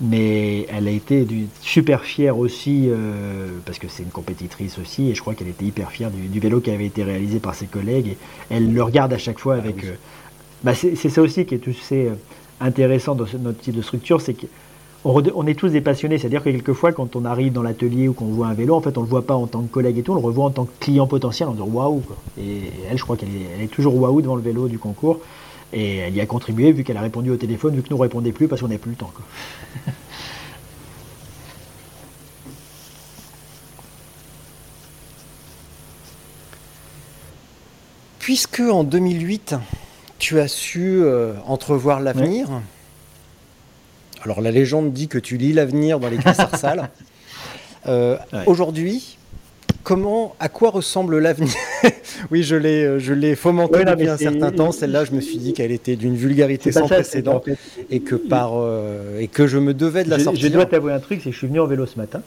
mais 0.00 0.66
elle 0.66 0.88
a 0.88 0.90
été 0.90 1.24
super 1.60 2.02
fière 2.02 2.38
aussi, 2.38 2.88
euh, 2.88 3.48
parce 3.64 3.78
que 3.78 3.86
c'est 3.88 4.02
une 4.02 4.10
compétitrice 4.10 4.78
aussi, 4.78 5.10
et 5.10 5.14
je 5.14 5.20
crois 5.20 5.34
qu'elle 5.34 5.48
était 5.48 5.64
hyper 5.64 5.92
fière 5.92 6.10
du, 6.10 6.40
vélo 6.40 6.60
qui 6.60 6.72
avait 6.72 6.86
été 6.86 7.04
réalisé 7.04 7.38
par 7.38 7.54
ses 7.54 7.66
collègues, 7.66 8.08
et 8.08 8.16
elle 8.50 8.72
le 8.72 8.82
regarde 8.82 9.12
à 9.12 9.18
chaque 9.18 9.38
fois 9.38 9.54
avec... 9.54 9.76
Ah 9.84 9.94
bah 10.64 10.74
c'est 10.74 11.08
ça 11.08 11.20
aussi 11.20 11.44
qui 11.44 11.56
est 11.56 11.58
tout, 11.58 11.72
intéressant 12.62 13.14
dans 13.14 13.26
notre 13.40 13.58
type 13.58 13.76
de 13.76 13.82
structure, 13.82 14.20
c'est 14.20 14.34
que 14.34 14.46
on, 15.04 15.46
est 15.46 15.54
tous 15.54 15.68
des 15.68 15.80
passionnés, 15.80 16.18
c'est-à-dire 16.18 16.44
que 16.44 16.50
quelquefois, 16.50 16.92
quand 16.92 17.16
on 17.16 17.24
arrive 17.24 17.52
dans 17.52 17.62
l'atelier 17.62 18.06
ou 18.06 18.12
qu'on 18.12 18.26
voit 18.26 18.46
un 18.46 18.54
vélo, 18.54 18.76
en 18.76 18.80
fait, 18.80 18.96
on 18.96 19.00
ne 19.00 19.06
le 19.06 19.10
voit 19.10 19.26
pas 19.26 19.34
en 19.34 19.48
tant 19.48 19.62
que 19.62 19.68
collègue 19.68 19.98
et 19.98 20.02
tout, 20.02 20.12
on 20.12 20.16
le 20.16 20.20
revoit 20.20 20.44
en 20.44 20.50
tant 20.50 20.64
que 20.64 20.70
client 20.78 21.08
potentiel 21.08 21.48
en 21.48 21.52
disant 21.52 21.66
waouh. 21.66 22.02
Et 22.38 22.60
elle, 22.88 22.96
je 22.96 23.02
crois 23.02 23.16
qu'elle 23.16 23.28
est, 23.60 23.66
toujours 23.66 23.96
waouh 23.96 24.22
devant 24.22 24.36
le 24.36 24.42
vélo 24.42 24.68
du 24.68 24.78
concours. 24.78 25.18
Et 25.72 25.96
elle 25.96 26.14
y 26.14 26.20
a 26.20 26.26
contribué 26.26 26.70
vu 26.70 26.84
qu'elle 26.84 26.98
a 26.98 27.00
répondu 27.00 27.30
au 27.30 27.36
téléphone, 27.36 27.74
vu 27.74 27.82
que 27.82 27.88
nous 27.90 27.96
ne 27.96 28.02
répondait 28.02 28.30
plus 28.30 28.46
parce 28.46 28.60
qu'on 28.60 28.68
n'avait 28.68 28.78
plus 28.78 28.90
le 28.92 28.96
temps. 28.96 29.10
Puisque 38.20 38.60
en 38.60 38.84
2008, 38.84 39.56
tu 40.22 40.38
as 40.38 40.46
su 40.46 41.02
euh, 41.02 41.32
entrevoir 41.46 41.98
l'avenir, 41.98 42.46
alors 44.22 44.40
la 44.40 44.52
légende 44.52 44.92
dit 44.92 45.08
que 45.08 45.18
tu 45.18 45.36
lis 45.36 45.52
l'avenir 45.52 45.98
dans 45.98 46.08
les 46.08 46.18
sales. 46.56 46.88
Euh, 47.88 48.16
aujourd'hui, 48.46 49.18
comment, 49.82 50.36
à 50.38 50.48
quoi 50.48 50.70
ressemble 50.70 51.18
l'avenir? 51.18 51.52
Oui, 52.30 52.44
je 52.44 52.54
l'ai, 52.54 52.84
euh, 52.84 52.98
je 53.00 53.12
l'ai 53.12 53.34
fomenté 53.34 53.84
depuis 53.84 54.06
un 54.06 54.16
certain 54.16 54.52
temps. 54.52 54.70
Celle-là, 54.70 55.04
je 55.04 55.10
me 55.10 55.20
suis 55.20 55.38
dit 55.38 55.52
qu'elle 55.52 55.72
était 55.72 55.96
d'une 55.96 56.14
vulgarité 56.14 56.70
sans 56.70 56.86
précédent 56.86 57.42
et 57.90 57.98
que 57.98 58.14
par 58.14 58.52
euh, 58.54 59.18
et 59.18 59.26
que 59.26 59.48
je 59.48 59.58
me 59.58 59.74
devais 59.74 60.04
de 60.04 60.10
la 60.10 60.20
sortir. 60.20 60.44
Je 60.44 60.52
dois 60.52 60.66
t'avouer 60.66 60.92
un 60.92 61.00
truc, 61.00 61.18
c'est 61.24 61.30
que 61.30 61.34
je 61.34 61.38
suis 61.38 61.48
venu 61.48 61.58
en 61.58 61.66
vélo 61.66 61.86
ce 61.86 61.98
matin. 61.98 62.22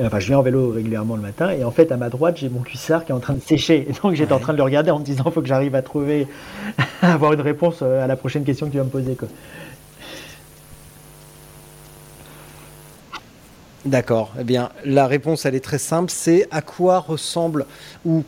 Enfin, 0.00 0.20
je 0.20 0.26
viens 0.26 0.38
en 0.38 0.42
vélo 0.42 0.70
régulièrement 0.70 1.16
le 1.16 1.22
matin 1.22 1.50
et 1.50 1.64
en 1.64 1.70
fait, 1.70 1.92
à 1.92 1.98
ma 1.98 2.08
droite, 2.08 2.38
j'ai 2.38 2.48
mon 2.48 2.60
cuissard 2.60 3.04
qui 3.04 3.12
est 3.12 3.14
en 3.14 3.20
train 3.20 3.34
de 3.34 3.40
sécher. 3.40 3.86
Et 3.88 3.92
donc, 4.02 4.14
j'étais 4.14 4.32
en 4.32 4.38
train 4.38 4.52
de 4.52 4.58
le 4.58 4.62
regarder 4.62 4.90
en 4.90 4.98
me 4.98 5.04
disant, 5.04 5.24
il 5.26 5.32
faut 5.32 5.42
que 5.42 5.48
j'arrive 5.48 5.74
à 5.74 5.82
trouver, 5.82 6.26
à 7.02 7.12
avoir 7.12 7.34
une 7.34 7.42
réponse 7.42 7.82
à 7.82 8.06
la 8.06 8.16
prochaine 8.16 8.44
question 8.44 8.66
que 8.66 8.72
tu 8.72 8.78
vas 8.78 8.84
me 8.84 8.90
poser. 8.90 9.14
Quoi. 9.14 9.28
D'accord. 13.84 14.32
Eh 14.40 14.44
bien, 14.44 14.70
la 14.84 15.06
réponse, 15.06 15.44
elle 15.44 15.56
est 15.56 15.64
très 15.64 15.78
simple. 15.78 16.10
C'est 16.10 16.46
à 16.50 16.62
quoi 16.62 17.00
ressemble, 17.00 17.66
ou 18.06 18.24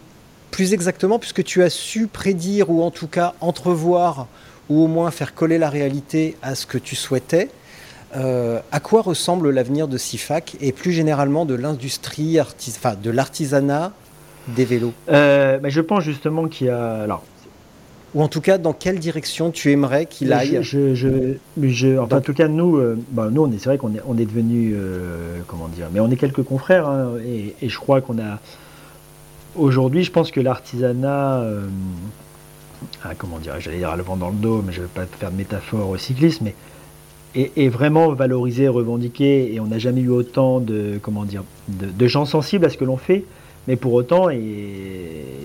plus 0.50 0.74
exactement, 0.74 1.18
puisque 1.18 1.44
tu 1.44 1.62
as 1.62 1.70
su 1.70 2.08
prédire, 2.08 2.70
ou 2.70 2.82
en 2.82 2.90
tout 2.90 3.06
cas 3.06 3.34
entrevoir, 3.40 4.26
ou 4.68 4.82
au 4.82 4.86
moins 4.86 5.10
faire 5.10 5.34
coller 5.34 5.58
la 5.58 5.70
réalité 5.70 6.36
à 6.42 6.54
ce 6.54 6.66
que 6.66 6.76
tu 6.76 6.94
souhaitais, 6.96 7.50
euh, 8.16 8.60
à 8.70 8.80
quoi 8.80 9.02
ressemble 9.02 9.50
l'avenir 9.50 9.88
de 9.88 9.98
SIFAC 9.98 10.56
et 10.60 10.72
plus 10.72 10.92
généralement 10.92 11.44
de 11.44 11.54
l'industrie, 11.54 12.40
enfin, 12.40 12.94
de 13.00 13.10
l'artisanat 13.10 13.92
des 14.48 14.64
vélos? 14.64 14.92
Euh, 15.10 15.58
Je 15.64 15.80
pense 15.80 16.04
justement 16.04 16.46
qu'il 16.46 16.68
y 16.68 16.70
a. 16.70 17.02
Alors, 17.02 17.22
ou 18.14 18.22
en 18.22 18.28
tout 18.28 18.40
cas, 18.40 18.58
dans 18.58 18.72
quelle 18.72 19.00
direction 19.00 19.50
tu 19.50 19.72
aimerais 19.72 20.06
qu'il 20.06 20.32
aille? 20.32 20.60
je, 20.62 20.94
je, 20.94 21.98
En 21.98 22.20
tout 22.20 22.34
cas, 22.34 22.46
nous, 22.46 22.76
euh, 22.76 22.96
bah, 23.10 23.28
nous 23.32 23.50
c'est 23.58 23.64
vrai 23.64 23.78
qu'on 23.78 23.92
est, 23.94 24.02
on 24.06 24.16
est 24.16 24.24
devenu, 24.24 24.76
comment 25.48 25.66
dire, 25.66 25.88
mais 25.92 25.98
on 25.98 26.08
est 26.10 26.16
quelques 26.16 26.44
confrères, 26.44 26.86
hein, 26.88 27.14
et, 27.26 27.56
et, 27.60 27.68
je 27.68 27.78
crois 27.78 28.00
qu'on 28.00 28.18
a, 28.18 28.38
aujourd'hui, 29.56 30.04
je 30.04 30.12
pense 30.12 30.30
que 30.30 30.40
l'artisanat, 30.40 31.44
ah, 33.02 33.14
comment 33.18 33.38
dire, 33.38 33.54
j'allais 33.58 33.78
dire 33.78 33.90
à 33.90 33.96
le 33.96 34.04
vent 34.04 34.16
dans 34.16 34.28
le 34.28 34.36
dos, 34.36 34.62
mais 34.64 34.72
je 34.72 34.82
ne 34.82 34.86
vais 34.86 34.92
pas 34.94 35.06
faire 35.06 35.32
de 35.32 35.36
métaphore 35.36 35.88
au 35.88 35.96
cyclisme, 35.96 36.44
mais 36.44 36.54
est, 37.34 37.68
vraiment 37.68 38.12
valorisé, 38.12 38.68
revendiqué, 38.68 39.52
et 39.54 39.60
on 39.60 39.66
n'a 39.66 39.78
jamais 39.78 40.00
eu 40.00 40.10
autant 40.10 40.60
de, 40.60 40.98
comment 41.02 41.24
dire, 41.24 41.42
de, 41.68 42.06
gens 42.06 42.26
sensibles 42.26 42.64
à 42.64 42.70
ce 42.70 42.76
que 42.76 42.84
l'on 42.84 42.96
fait. 42.96 43.24
Mais 43.66 43.76
pour 43.76 43.94
autant, 43.94 44.28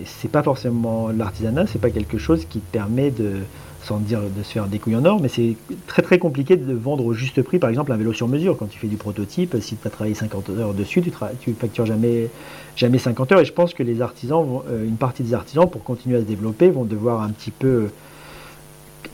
c'est 0.06 0.32
pas 0.32 0.44
forcément 0.44 1.10
l'artisanat, 1.10 1.68
c'est 1.68 1.80
pas 1.80 1.90
quelque 1.90 2.18
chose 2.18 2.46
qui 2.46 2.60
permet 2.60 3.12
de, 3.12 3.38
sans 3.82 3.98
dire 3.98 4.20
de 4.20 4.44
se 4.44 4.52
faire 4.52 4.68
des 4.68 4.78
couilles 4.78 4.98
en 4.98 5.06
or, 5.06 5.22
mais 5.22 5.30
c'est 5.30 5.56
très 5.88 6.02
très 6.02 6.20
compliqué 6.20 6.58
de 6.58 6.74
vendre 6.74 7.06
au 7.06 7.14
juste 7.14 7.42
prix, 7.42 7.60
par 7.60 7.70
exemple, 7.70 7.92
un 7.94 7.98
vélo 7.98 8.12
sur 8.12 8.28
mesure. 8.28 8.58
Quand 8.58 8.68
tu 8.68 8.78
fais 8.78 8.88
du 8.88 8.98
prototype, 8.98 9.56
si 9.62 9.78
tu 9.78 9.88
as 9.88 9.90
travaillé 9.90 10.16
50 10.16 10.50
heures 10.50 10.74
dessus, 10.74 11.02
tu, 11.02 11.12
tu 11.40 11.54
factures 11.54 11.86
jamais, 11.86 12.30
jamais 12.76 12.98
50 12.98 13.32
heures. 13.32 13.40
Et 13.40 13.46
je 13.46 13.54
pense 13.54 13.74
que 13.74 13.84
les 13.84 14.02
artisans, 14.02 14.46
euh, 14.70 14.86
une 14.86 14.98
partie 14.98 15.24
des 15.24 15.34
artisans, 15.34 15.70
pour 15.70 15.84
continuer 15.84 16.18
à 16.18 16.20
se 16.20 16.26
développer, 16.26 16.70
vont 16.70 16.84
devoir 16.84 17.22
un 17.22 17.30
petit 17.30 17.52
peu 17.52 17.88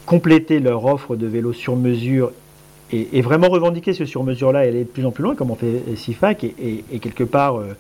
compléter 0.08 0.60
leur 0.60 0.86
offre 0.86 1.16
de 1.16 1.28
vélos 1.28 1.54
sur 1.54 1.76
mesure 1.76 2.32
et, 2.92 3.22
vraiment 3.22 3.50
revendiquer 3.50 3.94
ce 3.94 4.06
sur-mesure-là 4.06 4.66
et 4.66 4.70
aller 4.70 4.84
de 4.84 4.90
plus 4.90 5.06
en 5.06 5.12
plus 5.12 5.24
loin, 5.24 5.36
comme 5.36 5.52
on 5.52 5.56
fait 5.56 5.82
SIFAC, 5.96 6.44
et, 6.44 6.84
quelque 7.00 7.24
part 7.24 7.58
euh, 7.58 7.76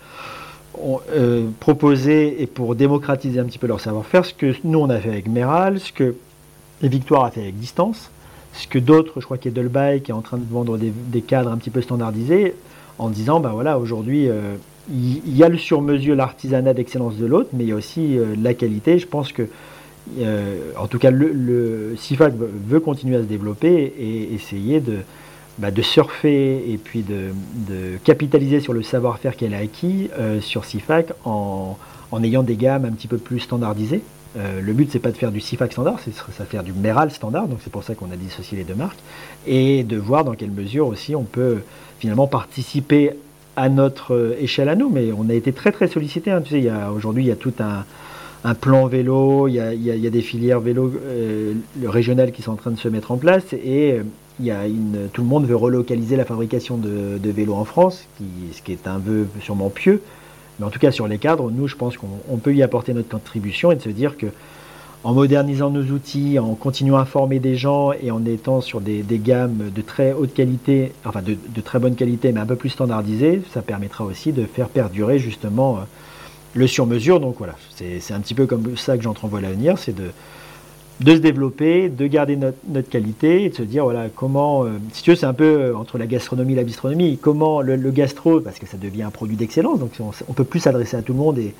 euh, 1.15 1.47
proposer, 1.59 2.41
et 2.41 2.47
pour 2.47 2.75
démocratiser 2.75 3.39
un 3.39 3.45
petit 3.45 3.59
peu 3.59 3.67
leur 3.67 3.79
savoir-faire, 3.79 4.25
ce 4.25 4.33
que 4.33 4.53
nous 4.63 4.79
on 4.79 4.89
a 4.89 4.99
fait 4.99 5.09
avec 5.09 5.27
Meral, 5.27 5.79
ce 5.79 5.91
que 5.91 6.15
Victoire 6.81 7.25
a 7.25 7.31
fait 7.31 7.41
avec 7.41 7.57
Distance, 7.57 8.11
ce 8.53 8.67
que 8.67 8.79
d'autres, 8.79 9.19
je 9.19 9.25
crois 9.25 9.37
qu'il 9.37 9.55
y 9.55 9.59
a 9.59 9.99
qui 9.99 10.11
est 10.11 10.13
en 10.13 10.21
train 10.21 10.37
de 10.37 10.45
vendre 10.49 10.77
des, 10.77 11.21
cadres 11.21 11.51
un 11.51 11.57
petit 11.57 11.69
peu 11.69 11.81
standardisés, 11.81 12.55
en 12.97 13.09
disant, 13.09 13.39
ben 13.39 13.49
voilà, 13.49 13.77
aujourd'hui, 13.77 14.29
euh, 14.29 14.55
il 14.89 15.35
y, 15.35 15.43
a 15.43 15.49
le 15.49 15.57
sur-mesure, 15.57 16.15
l'artisanat 16.15 16.73
d'excellence 16.73 17.17
de 17.17 17.25
l'autre, 17.25 17.49
mais 17.53 17.63
il 17.63 17.69
y 17.69 17.71
a 17.71 17.75
aussi 17.75 18.19
la 18.39 18.53
qualité. 18.53 18.99
Je 18.99 19.07
pense 19.07 19.31
que 19.31 19.47
euh, 20.19 20.71
en 20.77 20.87
tout 20.87 20.99
cas, 20.99 21.11
le, 21.11 21.95
CIFAC 21.97 22.33
veut 22.35 22.79
continuer 22.79 23.17
à 23.17 23.19
se 23.19 23.27
développer 23.27 23.93
et 23.97 24.33
essayer 24.33 24.79
de, 24.79 24.99
bah, 25.57 25.69
surfer 25.81 26.71
et 26.71 26.77
puis 26.77 27.03
de, 27.03 27.97
capitaliser 28.03 28.59
sur 28.59 28.73
le 28.73 28.83
savoir-faire 28.83 29.35
qu'elle 29.35 29.53
a 29.53 29.59
acquis 29.59 30.09
euh, 30.17 30.41
sur 30.41 30.65
CIFAC 30.65 31.11
en, 31.23 31.77
ayant 32.23 32.43
des 32.43 32.55
gammes 32.55 32.85
un 32.85 32.91
petit 32.91 33.07
peu 33.07 33.17
plus 33.17 33.39
standardisées. 33.39 34.01
Euh, 34.37 34.61
le 34.61 34.73
but, 34.73 34.89
c'est 34.91 34.99
pas 34.99 35.11
de 35.11 35.17
faire 35.17 35.31
du 35.31 35.39
CIFAC 35.39 35.71
standard, 35.71 35.99
c'est 36.03 36.11
de 36.11 36.45
faire 36.45 36.63
du 36.63 36.73
Meral 36.73 37.11
standard, 37.11 37.47
donc 37.47 37.59
c'est 37.63 37.71
pour 37.71 37.83
ça 37.83 37.95
qu'on 37.95 38.11
a 38.11 38.15
dissocié 38.15 38.57
les 38.57 38.63
deux 38.63 38.75
marques, 38.75 38.99
et 39.47 39.83
de 39.83 39.97
voir 39.97 40.23
dans 40.25 40.33
quelle 40.33 40.51
mesure 40.51 40.87
aussi 40.87 41.15
on 41.15 41.23
peut 41.23 41.59
finalement 41.99 42.27
participer 42.27 43.11
à 43.55 43.69
notre 43.69 44.35
échelle 44.39 44.69
à 44.69 44.75
nous. 44.75 44.89
Mais 44.89 45.11
on 45.17 45.29
a 45.29 45.33
été 45.33 45.53
très 45.53 45.71
très 45.71 45.87
sollicité. 45.87 46.31
Hein. 46.31 46.41
Aujourd'hui, 46.93 47.23
il 47.23 47.27
y 47.27 47.31
a 47.31 47.37
tout 47.37 47.53
un, 47.59 47.85
un 48.45 48.53
plan 48.53 48.85
vélo, 48.85 49.47
il 49.47 49.55
y 49.55 49.59
a, 49.59 50.09
des 50.11 50.21
filières 50.21 50.59
vélo 50.59 50.93
euh, 51.03 51.53
régionales 51.83 52.31
qui 52.31 52.43
sont 52.43 52.51
en 52.51 52.57
train 52.57 52.69
de 52.69 52.77
se 52.77 52.87
mettre 52.87 53.11
en 53.11 53.17
place 53.17 53.53
et 53.53 53.99
euh, 54.47 55.07
tout 55.13 55.23
le 55.23 55.27
monde 55.27 55.47
veut 55.47 55.55
relocaliser 55.55 56.15
la 56.15 56.25
fabrication 56.25 56.77
de, 56.77 57.19
vélos 57.31 57.55
en 57.55 57.65
France, 57.65 58.07
ce 58.19 58.61
qui 58.61 58.71
est 58.71 58.87
un 58.87 58.99
vœu 58.99 59.27
sûrement 59.41 59.71
pieux. 59.71 59.99
Mais 60.59 60.65
en 60.65 60.69
tout 60.69 60.77
cas, 60.77 60.91
sur 60.91 61.07
les 61.07 61.17
cadres, 61.17 61.49
nous, 61.49 61.67
je 61.67 61.75
pense 61.75 61.97
qu'on 61.97 62.37
peut 62.37 62.53
y 62.53 62.61
apporter 62.61 62.93
notre 62.93 63.09
contribution 63.09 63.71
et 63.71 63.77
de 63.77 63.81
se 63.81 63.89
dire 63.89 64.15
que 64.15 64.27
en 65.03 65.13
modernisant 65.13 65.71
nos 65.71 65.83
outils, 65.83 66.37
en 66.37 66.53
continuant 66.53 66.97
à 66.97 67.05
former 67.05 67.39
des 67.39 67.55
gens 67.55 67.93
et 67.93 68.11
en 68.11 68.23
étant 68.25 68.61
sur 68.61 68.79
des, 68.79 69.03
gammes 69.11 69.71
de 69.75 69.81
très 69.81 70.13
haute 70.13 70.35
qualité, 70.35 70.91
enfin 71.03 71.23
de, 71.23 71.33
de, 71.33 71.61
très 71.61 71.79
bonne 71.79 71.95
qualité, 71.95 72.31
mais 72.31 72.41
un 72.41 72.45
peu 72.45 72.55
plus 72.55 72.69
standardisées, 72.69 73.41
ça 73.53 73.63
permettra 73.63 74.03
aussi 74.03 74.33
de 74.33 74.45
faire 74.45 74.69
perdurer 74.69 75.17
justement 75.17 75.77
euh, 75.77 75.79
le 76.55 76.67
sur-mesure. 76.67 77.19
Donc 77.19 77.35
voilà, 77.37 77.55
c'est 77.75 78.13
un 78.13 78.19
petit 78.19 78.33
peu 78.33 78.47
comme 78.47 78.75
ça 78.75 78.97
que 78.97 79.03
j'entrevois 79.03 79.41
l'avenir, 79.41 79.77
c'est 79.77 79.95
de, 79.95 80.09
se 81.05 81.19
développer, 81.19 81.89
de 81.89 82.07
garder 82.07 82.37
notre, 82.37 82.89
qualité 82.89 83.43
et 83.43 83.49
de 83.49 83.55
se 83.55 83.63
dire 83.63 83.83
voilà 83.83 84.07
comment, 84.13 84.63
euh, 84.63 84.69
si 84.93 85.03
tu 85.03 85.11
veux, 85.11 85.15
c'est 85.15 85.25
un 85.25 85.33
peu 85.33 85.43
euh, 85.43 85.77
entre 85.77 85.97
la 85.97 86.07
gastronomie 86.07 86.53
et 86.53 86.55
la 86.55 86.63
bistronomie, 86.63 87.19
comment 87.21 87.61
le, 87.61 87.77
gastro, 87.91 88.39
parce 88.39 88.57
que 88.57 88.65
ça 88.65 88.77
devient 88.77 89.03
un 89.03 89.11
produit 89.11 89.35
d'excellence, 89.35 89.79
donc 89.79 89.91
on, 89.99 90.33
peut 90.33 90.43
plus 90.43 90.61
s'adresser 90.61 90.97
à 90.97 91.01
tout 91.01 91.13
le 91.13 91.19
monde 91.19 91.37
et, 91.37 91.53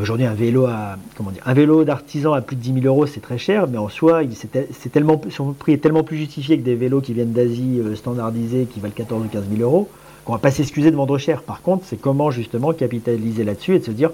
aujourd'hui 0.00 0.24
un 0.24 0.32
vélo 0.32 0.64
à 0.64 0.96
comment 1.18 1.30
dire, 1.30 1.42
un 1.44 1.52
vélo 1.52 1.84
d'artisan 1.84 2.32
à 2.32 2.40
plus 2.40 2.56
de 2.56 2.62
10 2.62 2.80
000 2.80 2.86
euros 2.86 3.04
c'est 3.04 3.20
très 3.20 3.36
cher, 3.36 3.68
mais 3.68 3.76
en 3.76 3.90
soi 3.90 4.22
c'est 4.32 4.90
tellement 4.90 5.20
son 5.28 5.52
prix 5.52 5.74
est 5.74 5.82
tellement 5.82 6.02
plus 6.02 6.16
justifié 6.16 6.56
que 6.56 6.64
des 6.64 6.76
vélos 6.76 7.02
qui 7.02 7.12
viennent 7.12 7.32
d'Asie 7.32 7.78
euh, 7.78 7.94
standardisés 7.94 8.66
qui 8.72 8.80
valent 8.80 8.94
14 8.96 9.26
ou 9.26 9.28
15 9.28 9.44
000 9.54 9.60
euros 9.60 9.90
qu'on 10.24 10.32
va 10.32 10.38
pas 10.38 10.50
s'excuser 10.50 10.90
de 10.90 10.96
vendre 10.96 11.18
cher. 11.18 11.42
Par 11.42 11.62
contre, 11.62 11.84
c'est 11.86 12.00
comment 12.00 12.30
justement 12.30 12.72
capitaliser 12.72 13.44
là-dessus 13.44 13.74
et 13.74 13.78
de 13.78 13.84
se 13.84 13.90
dire 13.90 14.10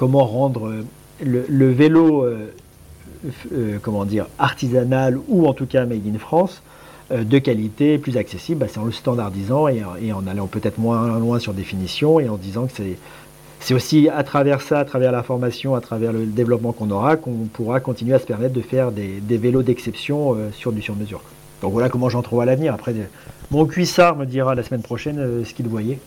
comment 0.00 0.24
rendre 0.24 0.68
euh, 0.68 0.86
le, 1.22 1.70
vélo, 1.70 2.24
euh, 2.24 2.52
euh, 3.52 3.78
comment 3.82 4.06
dire, 4.06 4.26
artisanal 4.38 5.18
ou 5.28 5.46
en 5.46 5.52
tout 5.52 5.66
cas 5.66 5.84
made 5.84 6.06
in 6.06 6.18
France 6.18 6.62
de 7.10 7.38
qualité, 7.38 7.98
plus 7.98 8.16
accessible, 8.16 8.60
bah, 8.60 8.66
c'est 8.70 8.78
en 8.78 8.84
le 8.84 8.92
standardisant 8.92 9.66
et, 9.66 9.82
en 10.12 10.26
allant 10.28 10.46
peut-être 10.46 10.78
moins 10.78 11.18
loin 11.18 11.40
sur 11.40 11.52
définition 11.52 12.20
et 12.20 12.28
en 12.28 12.36
disant 12.36 12.68
que 12.68 12.82
c'est 13.58 13.74
aussi 13.74 14.08
à 14.08 14.22
travers 14.22 14.60
ça, 14.60 14.78
à 14.78 14.84
travers 14.84 15.10
la 15.10 15.24
formation, 15.24 15.74
à 15.74 15.80
travers 15.80 16.12
le 16.12 16.24
développement 16.24 16.70
qu'on 16.70 16.88
aura, 16.92 17.16
qu'on 17.16 17.48
pourra 17.52 17.80
continuer 17.80 18.14
à 18.14 18.20
se 18.20 18.26
permettre 18.26 18.54
de 18.54 18.60
faire 18.60 18.92
des, 18.92 19.20
vélos 19.28 19.64
d'exception 19.64 20.36
sur 20.52 20.70
du 20.70 20.82
sur-mesure. 20.82 21.20
Donc 21.62 21.72
voilà 21.72 21.88
comment 21.88 22.08
j'en 22.10 22.22
trouve 22.22 22.42
à 22.42 22.44
l'avenir. 22.44 22.74
Après, 22.74 22.94
mon 23.50 23.66
cuissard 23.66 24.16
me 24.16 24.26
dira 24.26 24.54
la 24.54 24.62
semaine 24.62 24.82
prochaine 24.82 25.18
euh, 25.18 25.44
ce 25.44 25.54
qu'il 25.54 25.68
voyait. 25.68 25.98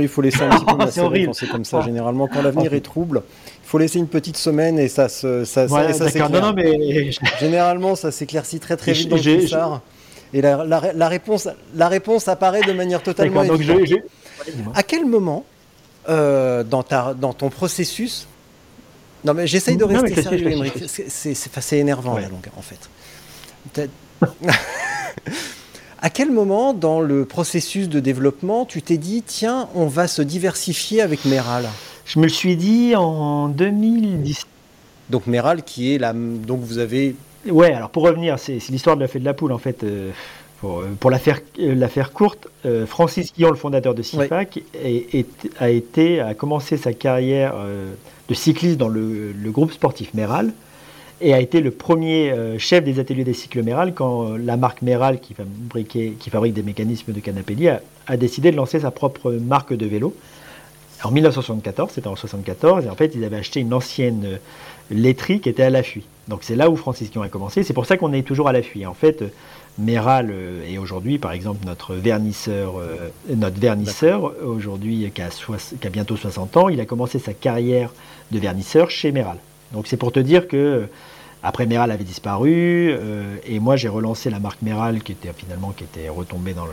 il 0.00 0.08
faut 0.08 0.22
laisser 0.22 0.42
un 0.42 0.50
petit 0.50 0.64
peu 0.64 0.76
macérer 0.84 1.26
quand 1.26 1.32
c'est 1.32 1.48
comme 1.48 1.64
ça. 1.64 1.80
Généralement, 1.80 2.28
quand 2.28 2.42
l'avenir 2.42 2.72
est 2.74 2.80
trouble, 2.80 3.22
il 3.26 3.68
faut 3.68 3.78
laisser 3.78 3.98
une 3.98 4.06
petite 4.06 4.36
semaine 4.36 4.78
et 4.78 4.88
ça 4.88 5.08
se, 5.08 5.44
ça, 5.44 5.66
non, 5.66 6.52
mais... 6.54 7.10
Généralement, 7.40 7.96
ça 7.96 8.10
s'éclaircit 8.10 8.60
très 8.60 8.76
très 8.76 8.92
vite 8.92 9.08
dans 9.08 9.16
le 9.16 9.22
cuissard. 9.22 9.80
Et 10.34 10.40
la, 10.40 11.08
réponse, 11.08 11.48
la 11.74 11.88
réponse 11.88 12.28
apparaît 12.28 12.62
de 12.62 12.72
manière 12.72 13.02
totalement 13.02 13.42
évidente. 13.42 13.88
à 14.74 14.82
quel 14.82 15.04
moment, 15.04 15.44
euh, 16.08 16.64
dans, 16.64 16.82
ta, 16.82 17.14
dans 17.14 17.32
ton 17.32 17.50
processus, 17.50 18.26
non, 19.24 19.34
mais 19.34 19.46
j'essaye 19.46 19.76
de 19.76 19.84
rester 19.84 20.22
sérieux, 20.22 20.70
C'est 21.08 21.78
énervant 21.78 22.14
la 22.14 22.28
longueur, 22.28 22.54
en 22.56 22.62
fait. 22.62 22.88
à 26.02 26.10
quel 26.10 26.30
moment, 26.30 26.74
dans 26.74 27.00
le 27.00 27.24
processus 27.24 27.88
de 27.88 28.00
développement, 28.00 28.64
tu 28.64 28.82
t'es 28.82 28.98
dit, 28.98 29.22
tiens, 29.24 29.68
on 29.74 29.86
va 29.86 30.08
se 30.08 30.22
diversifier 30.22 31.00
avec 31.00 31.24
Meral? 31.24 31.68
Je 32.04 32.18
me 32.18 32.24
le 32.24 32.30
suis 32.30 32.56
dit 32.56 32.94
en 32.96 33.48
2010. 33.48 34.46
Donc 35.10 35.26
Meral, 35.26 35.62
qui 35.62 35.94
est 35.94 35.98
la... 35.98 36.12
Donc 36.12 36.60
vous 36.60 36.78
avez... 36.78 37.14
Ouais, 37.46 37.72
alors 37.72 37.90
pour 37.90 38.04
revenir, 38.04 38.38
c'est 38.38 38.58
l'histoire 38.68 38.96
de 38.96 39.02
la 39.02 39.08
fête 39.08 39.22
de 39.22 39.26
la 39.26 39.34
poule, 39.34 39.52
en 39.52 39.58
fait. 39.58 39.84
Euh, 39.84 40.10
pour, 40.60 40.80
euh, 40.80 40.88
pour 40.98 41.10
euh, 41.10 41.74
la 41.74 41.88
faire 41.88 42.12
courte, 42.12 42.48
Francis 42.86 43.32
Guillon, 43.32 43.50
le 43.50 43.56
fondateur 43.56 43.94
de 43.94 44.02
CIFAC, 44.02 44.62
a, 45.60 45.68
été, 45.70 46.20
a 46.20 46.34
commencé 46.34 46.76
sa 46.76 46.92
carrière 46.92 47.54
de 48.28 48.34
cycliste 48.34 48.78
dans 48.78 48.88
le, 48.88 49.32
groupe 49.46 49.72
sportif 49.72 50.14
Méral 50.14 50.52
et 51.22 51.32
a 51.32 51.40
été 51.40 51.60
le 51.60 51.70
premier 51.70 52.32
euh, 52.32 52.58
chef 52.58 52.84
des 52.84 52.98
ateliers 52.98 53.24
des 53.24 53.32
cycles 53.32 53.62
Méral 53.62 53.94
quand 53.94 54.24
euh, 54.32 54.38
la 54.38 54.56
marque 54.56 54.82
Méral, 54.82 55.20
qui, 55.20 55.34
qui 56.18 56.30
fabrique 56.30 56.52
des 56.52 56.62
mécanismes 56.62 57.12
de 57.12 57.20
canapélie, 57.20 57.68
a, 57.68 58.16
décidé 58.16 58.50
de 58.50 58.56
lancer 58.56 58.80
sa 58.80 58.90
propre 58.90 59.30
marque 59.32 59.72
de 59.72 59.86
vélo. 59.86 60.14
En 61.04 61.10
1974, 61.10 61.92
c'était 61.94 62.06
en 62.06 62.10
1974, 62.10 62.86
et 62.86 62.88
en 62.88 62.94
fait, 62.94 63.12
ils 63.14 63.24
avaient 63.24 63.36
acheté 63.36 63.60
une 63.60 63.72
ancienne 63.72 64.24
euh, 64.24 64.36
laiterie 64.90 65.40
qui 65.40 65.48
était 65.48 65.62
à 65.62 65.70
l'affût. 65.70 66.02
Donc 66.28 66.40
c'est 66.42 66.56
là 66.56 66.70
où 66.70 66.76
Francis 66.76 67.10
Guillon 67.10 67.22
a 67.22 67.28
commencé. 67.28 67.62
C'est 67.62 67.72
pour 67.72 67.86
ça 67.86 67.96
qu'on 67.96 68.12
est 68.12 68.22
toujours 68.22 68.48
à 68.48 68.52
l'affût. 68.52 68.84
En 68.86 68.94
fait, 68.94 69.24
Méral 69.78 70.32
est 70.68 70.78
aujourd'hui, 70.78 71.18
par 71.18 71.32
exemple, 71.32 71.64
notre 71.66 71.94
vernisseur, 71.94 72.74
notre 73.28 73.58
vernisseur 73.58 74.32
aujourd'hui 74.44 75.10
qui, 75.12 75.22
qui 75.80 75.86
a, 75.86 75.90
bientôt 75.90 76.16
60 76.16 76.56
ans. 76.58 76.68
Il 76.68 76.80
a 76.80 76.84
commencé 76.84 77.18
sa 77.18 77.32
carrière 77.32 77.92
de 78.30 78.38
vernisseur 78.38 78.90
chez 78.90 79.10
Méral. 79.10 79.38
Donc 79.72 79.86
c'est 79.86 79.96
pour 79.96 80.12
te 80.12 80.20
dire 80.20 80.46
que 80.46 80.86
après 81.42 81.66
Méral 81.66 81.90
avait 81.90 82.04
disparu 82.04 82.90
euh, 82.90 83.36
et 83.46 83.58
moi 83.58 83.76
j'ai 83.76 83.88
relancé 83.88 84.30
la 84.30 84.38
marque 84.38 84.62
Méral 84.62 85.02
qui 85.02 85.12
était 85.12 85.32
finalement 85.36 85.72
qui 85.76 85.84
était 85.84 86.08
retombée 86.08 86.54
dans 86.54 86.66
le 86.66 86.72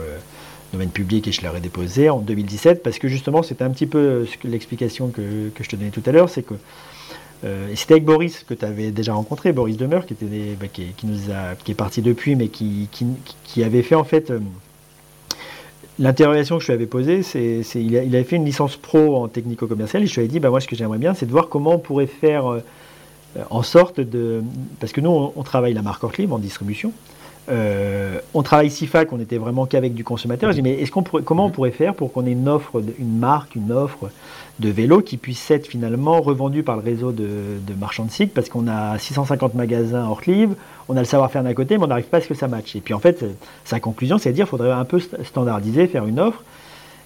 domaine 0.72 0.90
public 0.90 1.26
et 1.26 1.32
je 1.32 1.40
l'ai 1.40 1.48
redéposée 1.48 2.10
en 2.10 2.20
2017 2.20 2.82
parce 2.82 2.98
que 2.98 3.08
justement 3.08 3.42
c'était 3.42 3.64
un 3.64 3.70
petit 3.70 3.86
peu 3.86 4.26
l'explication 4.44 5.08
que, 5.08 5.48
que, 5.54 5.64
je 5.64 5.68
te 5.68 5.76
donnais 5.76 5.90
tout 5.90 6.02
à 6.06 6.12
l'heure, 6.12 6.28
c'est 6.28 6.42
que 6.42 6.54
et 7.42 7.74
c'était 7.74 7.94
avec 7.94 8.04
Boris 8.04 8.44
que 8.46 8.52
tu 8.52 8.66
avais 8.66 8.90
déjà 8.90 9.14
rencontré, 9.14 9.52
Boris 9.52 9.78
Demeur, 9.78 10.04
qui, 10.04 10.12
était 10.12 10.26
bah, 10.60 10.66
qui, 10.70 10.92
nous 11.04 11.32
a, 11.32 11.54
est 11.66 11.74
parti 11.74 12.02
depuis, 12.02 12.36
mais 12.36 12.48
qui, 12.48 12.86
qui, 13.44 13.64
avait 13.64 13.80
fait 13.80 13.94
en 13.94 14.04
fait 14.04 14.30
L'interrogation 16.00 16.56
que 16.56 16.62
je 16.62 16.68
lui 16.68 16.74
avais 16.74 16.86
posée, 16.86 17.22
c'est 17.22 17.60
il, 17.74 17.92
il, 17.92 18.14
avait 18.14 18.24
fait 18.24 18.36
une 18.36 18.44
licence 18.46 18.76
pro 18.76 19.16
en 19.16 19.28
technico-commercial 19.28 20.02
et 20.02 20.06
je 20.06 20.14
lui 20.14 20.20
avais 20.20 20.28
dit, 20.28 20.40
bah, 20.40 20.48
moi 20.48 20.60
ce 20.60 20.66
que 20.66 20.74
j'aimerais 20.74 20.96
bien, 20.96 21.12
c'est 21.12 21.26
de 21.26 21.30
voir 21.30 21.50
comment 21.50 21.74
on 21.74 21.78
pourrait 21.78 22.06
faire 22.06 22.50
euh, 22.50 22.60
en 23.50 23.62
sorte 23.62 24.00
de... 24.00 24.42
Parce 24.80 24.92
que 24.92 25.00
nous, 25.00 25.32
on, 25.34 25.42
travaille 25.42 25.74
la 25.74 25.82
marque 25.82 26.02
Ortlieb 26.02 26.32
en 26.32 26.38
distribution. 26.38 26.92
Euh, 27.48 28.20
on 28.34 28.42
travaille 28.42 28.70
SIFAC, 28.70 29.12
on 29.12 29.20
était 29.20 29.38
vraiment 29.38 29.66
qu'avec 29.66 29.94
du 29.94 30.04
consommateur. 30.04 30.50
J'ai 30.52 30.56
dit, 30.56 30.62
mais 30.62 30.80
est-ce 30.80 30.90
qu'on 30.90 31.02
pourrait, 31.02 31.22
comment 31.22 31.46
on 31.46 31.50
pourrait 31.50 31.70
faire 31.70 31.94
pour 31.94 32.12
qu'on 32.12 32.26
ait 32.26 32.32
une 32.32 32.48
offre, 32.48 32.82
une 32.98 33.18
marque, 33.18 33.56
une 33.56 33.72
offre 33.72 34.10
de 34.60 34.68
vélo 34.68 35.00
qui 35.00 35.16
puisse 35.16 35.50
être 35.50 35.66
finalement 35.66 36.20
revendue 36.20 36.62
par 36.62 36.76
le 36.76 36.82
réseau 36.82 37.12
de, 37.12 37.58
marchands 37.78 38.04
de 38.04 38.10
cycle 38.10 38.32
Parce 38.34 38.48
qu'on 38.48 38.68
a 38.68 38.98
650 38.98 39.54
magasins 39.54 40.06
hors 40.06 40.20
livre, 40.26 40.54
on 40.88 40.96
a 40.96 41.00
le 41.00 41.06
savoir-faire 41.06 41.42
d'un 41.42 41.54
côté, 41.54 41.78
mais 41.78 41.84
on 41.84 41.88
n'arrive 41.88 42.04
pas 42.06 42.18
à 42.18 42.20
ce 42.20 42.28
que 42.28 42.34
ça 42.34 42.46
matche. 42.46 42.76
Et 42.76 42.80
puis 42.80 42.94
en 42.94 43.00
fait, 43.00 43.24
sa 43.64 43.80
conclusion, 43.80 44.18
c'est 44.18 44.30
de 44.30 44.34
dire 44.34 44.44
qu'il 44.44 44.50
faudrait 44.50 44.70
un 44.70 44.84
peu 44.84 45.00
standardiser, 45.24 45.86
faire 45.86 46.04
une 46.04 46.20
offre. 46.20 46.44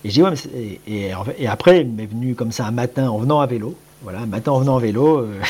Et 0.05 0.11
je 0.11 0.14
dis, 0.14 0.22
ouais, 0.22 0.31
mais 0.31 0.81
et, 0.87 1.12
et, 1.39 1.49
après, 1.49 1.81
il 1.81 1.89
m'est 1.89 2.07
venu 2.07 2.35
comme 2.35 2.53
ça 2.53 2.66
un 2.66 2.70
matin 2.70 3.09
en 3.09 3.18
venant 3.18 3.41
à 3.41 3.47
vélo. 3.47 3.75
Voilà, 4.03 4.20
un 4.20 4.27
matin 4.27 4.53
en 4.53 4.59
venant 4.59 4.77
à 4.77 4.81
vélo, 4.81 5.18
euh, 5.18 5.41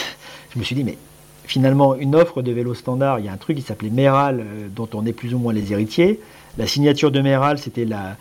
je 0.54 0.58
me 0.58 0.64
suis 0.64 0.74
dit, 0.74 0.84
mais 0.84 0.96
finalement 1.44 1.94
une 1.94 2.14
offre 2.14 2.42
de 2.42 2.52
vélo 2.52 2.74
standard. 2.74 3.18
Il 3.20 3.26
y 3.26 3.28
a 3.28 3.32
un 3.32 3.36
truc 3.36 3.56
qui 3.56 3.62
s'appelait 3.62 3.90
Méral, 3.90 4.40
euh, 4.40 4.68
dont 4.74 4.88
on 4.94 5.04
est 5.06 5.12
plus 5.12 5.34
ou 5.34 5.38
moins 5.38 5.52
les 5.52 5.72
héritiers. 5.72 6.20
La 6.58 6.66
signature 6.66 7.10
de 7.10 7.20
Méral, 7.20 7.58
c'était 7.58 7.84
la, 7.84 8.16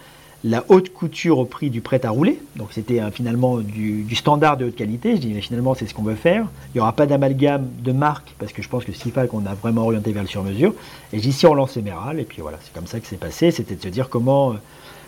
haute 0.67 0.91
couture 0.91 1.37
au 1.37 1.45
prix 1.45 1.69
du 1.69 1.81
prêt 1.81 2.05
à 2.05 2.09
rouler. 2.09 2.39
Donc 2.55 2.69
c'était 2.71 2.99
finalement 3.11 3.59
du, 3.59 4.13
standard 4.15 4.57
de 4.57 4.65
haute 4.65 4.75
qualité. 4.75 5.15
Je 5.15 5.21
dis, 5.21 5.33
mais 5.33 5.41
finalement, 5.41 5.73
c'est 5.73 5.85
ce 5.85 5.93
qu'on 5.93 6.03
veut 6.03 6.15
faire. 6.15 6.47
Il 6.73 6.77
n'y 6.77 6.81
aura 6.81 6.93
pas 6.93 7.05
d'amalgame 7.05 7.67
de 7.79 7.91
marque, 7.91 8.33
parce 8.39 8.51
que 8.51 8.61
je 8.61 8.67
pense 8.67 8.83
que 8.83 8.91
Sifa 8.91 9.27
qu'on 9.27 9.45
a 9.45 9.53
vraiment 9.53 9.83
orienté 9.83 10.11
vers 10.11 10.23
le 10.23 10.27
sur-mesure. 10.27 10.73
Et 11.13 11.19
dis, 11.19 11.31
si 11.31 11.45
on 11.45 11.53
lançait 11.53 11.81
Méral, 11.81 12.19
et 12.19 12.23
puis 12.23 12.41
voilà, 12.41 12.57
c'est 12.61 12.73
comme 12.73 12.87
ça 12.87 12.99
que 12.99 13.07
c'est 13.07 13.19
passé. 13.19 13.51
C'était 13.51 13.75
de 13.75 13.81
se 13.83 13.87
dire 13.87 14.09
comment, 14.09 14.55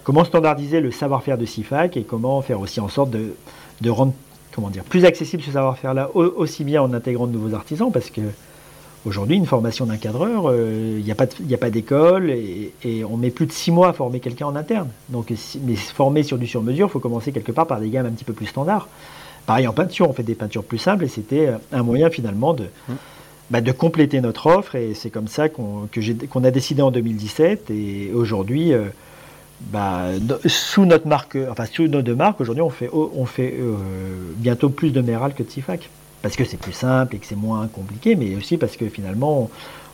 comment 0.03 0.23
standardiser 0.23 0.79
le 0.79 0.91
savoir-faire 0.91 1.37
de 1.37 1.45
SIFAC 1.45 1.97
et 1.97 2.03
comment 2.03 2.41
faire 2.41 2.61
aussi 2.61 2.79
en 2.79 2.87
sorte 2.87 3.09
de, 3.09 3.33
de 3.81 3.89
rendre 3.89 4.13
comment 4.55 4.69
dire, 4.69 4.83
plus 4.83 5.05
accessible 5.05 5.43
ce 5.43 5.51
savoir-faire-là, 5.51 6.11
aussi 6.15 6.63
bien 6.63 6.81
en 6.81 6.93
intégrant 6.93 7.27
de 7.27 7.33
nouveaux 7.33 7.53
artisans, 7.53 7.91
parce 7.91 8.09
que 8.09 8.21
aujourd'hui, 9.05 9.35
une 9.35 9.45
formation 9.45 9.85
d'un 9.85 9.97
cadreur, 9.97 10.53
il 10.55 11.03
n'y 11.03 11.11
a 11.11 11.57
pas 11.57 11.69
d'école 11.69 12.31
et, 12.31 12.71
on 13.09 13.17
met 13.17 13.31
plus 13.31 13.45
de 13.45 13.51
six 13.51 13.71
mois 13.71 13.89
à 13.89 13.93
former 13.93 14.19
quelqu'un 14.19 14.47
en 14.47 14.55
interne. 14.55 14.89
Donc, 15.09 15.31
mais 15.63 15.75
former 15.75 16.23
sur 16.23 16.37
du 16.37 16.47
sur-mesure, 16.47 16.87
il 16.87 16.91
faut 16.91 16.99
commencer 16.99 17.31
quelque 17.31 17.51
part 17.51 17.67
par 17.67 17.79
des 17.79 17.89
gammes 17.89 18.05
un 18.05 18.11
petit 18.11 18.23
peu 18.23 18.33
plus 18.33 18.47
standards. 18.47 18.87
Pareil 19.45 19.67
en 19.67 19.73
peinture, 19.73 20.09
on 20.09 20.13
fait 20.13 20.23
des 20.23 20.33
peintures 20.33 20.63
plus 20.63 20.79
simples 20.79 21.03
et 21.03 21.07
c'était 21.07 21.49
un 21.71 21.83
moyen 21.83 22.09
finalement 22.09 22.53
de, 22.53 22.63
mmh. 22.63 22.93
bah, 23.51 23.61
de 23.61 23.71
compléter 23.71 24.19
notre 24.21 24.47
offre 24.47 24.75
et 24.75 24.95
c'est 24.95 25.11
comme 25.11 25.27
ça 25.27 25.49
qu'on 25.49 25.87
a 26.43 26.51
décidé 26.51 26.81
en 26.81 26.89
2017 26.91 27.69
et 27.69 28.11
aujourd'hui. 28.13 28.73
Euh, 28.73 28.85
bah, 29.61 30.07
sous 30.45 30.85
notre 30.85 31.07
marque, 31.07 31.37
enfin 31.49 31.65
sous 31.65 31.87
nos 31.87 32.01
deux 32.01 32.15
marques, 32.15 32.41
aujourd'hui 32.41 32.61
on 32.61 32.69
fait, 32.69 32.89
fait 33.25 33.55
euh, 33.57 33.75
bientôt 34.37 34.69
plus 34.69 34.91
de 34.91 35.01
Méral 35.01 35.33
que 35.33 35.43
de 35.43 35.49
Sifac. 35.49 35.89
Parce 36.21 36.35
que 36.35 36.43
c'est 36.43 36.57
plus 36.57 36.73
simple 36.73 37.15
et 37.15 37.19
que 37.19 37.25
c'est 37.25 37.35
moins 37.35 37.67
compliqué, 37.67 38.15
mais 38.15 38.35
aussi 38.35 38.57
parce 38.57 38.77
que 38.77 38.89
finalement 38.89 39.49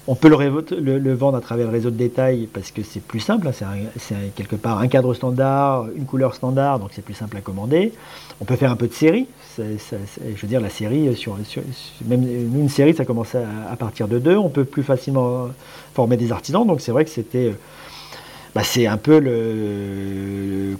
on 0.08 0.16
peut 0.16 0.30
le, 0.30 1.14
vendre 1.14 1.38
à 1.38 1.42
travers 1.42 1.68
le 1.68 1.72
réseau 1.72 1.92
de 1.92 1.96
détail 1.96 2.48
parce 2.52 2.72
que 2.72 2.82
c'est 2.84 3.02
plus 3.02 3.20
simple. 3.20 3.48
Hein. 3.48 3.76
c'est 3.98 4.34
quelque 4.36 4.56
part 4.56 4.80
un 4.80 4.88
cadre 4.88 5.14
standard, 5.14 5.88
une 5.96 6.06
couleur 6.06 6.34
standard, 6.34 6.80
donc 6.80 6.90
c'est 6.94 7.04
plus 7.04 7.14
simple 7.14 7.38
à 7.38 7.42
commander. 7.42 7.94
On 8.40 8.46
peut 8.46 8.56
faire 8.56 8.72
un 8.72 8.76
peu 8.76 8.88
de 8.88 8.94
série. 8.94 9.28
je 9.58 10.42
veux 10.42 10.48
dire, 10.48 10.60
la 10.60 10.70
série, 10.70 11.16
sur, 11.16 11.38
même 12.06 12.24
une 12.24 12.70
série, 12.70 12.96
ça 12.96 13.06
commence 13.06 13.36
à, 13.36 13.76
partir 13.76 14.08
de 14.08 14.18
deux. 14.18 14.38
On 14.38 14.50
peut 14.50 14.66
plus 14.66 14.84
facilement 14.84 15.50
former 15.94 16.18
des 16.18 16.32
artisans. 16.32 16.66
Donc 16.66 16.82
c'est 16.82 16.92
vrai 16.92 17.06
que 17.06 17.12
c'était 17.12 17.54
bah, 18.54 18.64
c'est 18.64 18.86
un 18.86 18.98
peu 18.98 19.22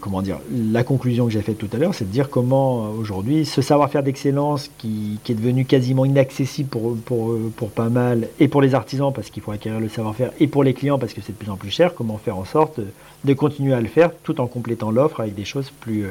comment 0.00 0.22
la 0.50 0.84
conclusion 0.84 1.26
que 1.26 1.32
j'ai 1.32 1.40
faite 1.40 1.56
tout 1.56 1.70
à 1.72 1.78
l'heure, 1.78 1.94
c'est 1.94 2.04
de 2.04 2.10
dire 2.10 2.28
comment 2.28 2.90
aujourd'hui 2.90 3.46
ce 3.46 3.62
savoir-faire 3.62 4.02
d'excellence 4.02 4.70
qui, 4.78 5.18
est 5.28 5.34
devenu 5.34 5.64
quasiment 5.64 6.04
inaccessible 6.04 6.68
pour, 6.68 7.70
pas 7.74 7.88
mal, 7.88 8.28
et 8.40 8.48
pour 8.48 8.60
les 8.60 8.74
artisans 8.74 9.12
parce 9.12 9.30
qu'il 9.30 9.42
faut 9.42 9.52
acquérir 9.52 9.80
le 9.80 9.88
savoir-faire, 9.88 10.32
et 10.38 10.48
pour 10.48 10.64
les 10.64 10.74
clients 10.74 10.98
parce 10.98 11.14
que 11.14 11.22
c'est 11.22 11.32
de 11.32 11.38
plus 11.38 11.50
en 11.50 11.56
plus 11.56 11.70
cher, 11.70 11.94
comment 11.94 12.18
faire 12.18 12.36
en 12.36 12.44
sorte 12.44 12.80
de 13.24 13.34
continuer 13.34 13.72
à 13.72 13.80
le 13.80 13.88
faire 13.88 14.10
tout 14.22 14.40
en 14.40 14.46
complétant 14.46 14.90
l'offre 14.90 15.20
avec 15.20 15.34
des 15.34 15.46
choses 15.46 15.70
plus, 15.80 16.04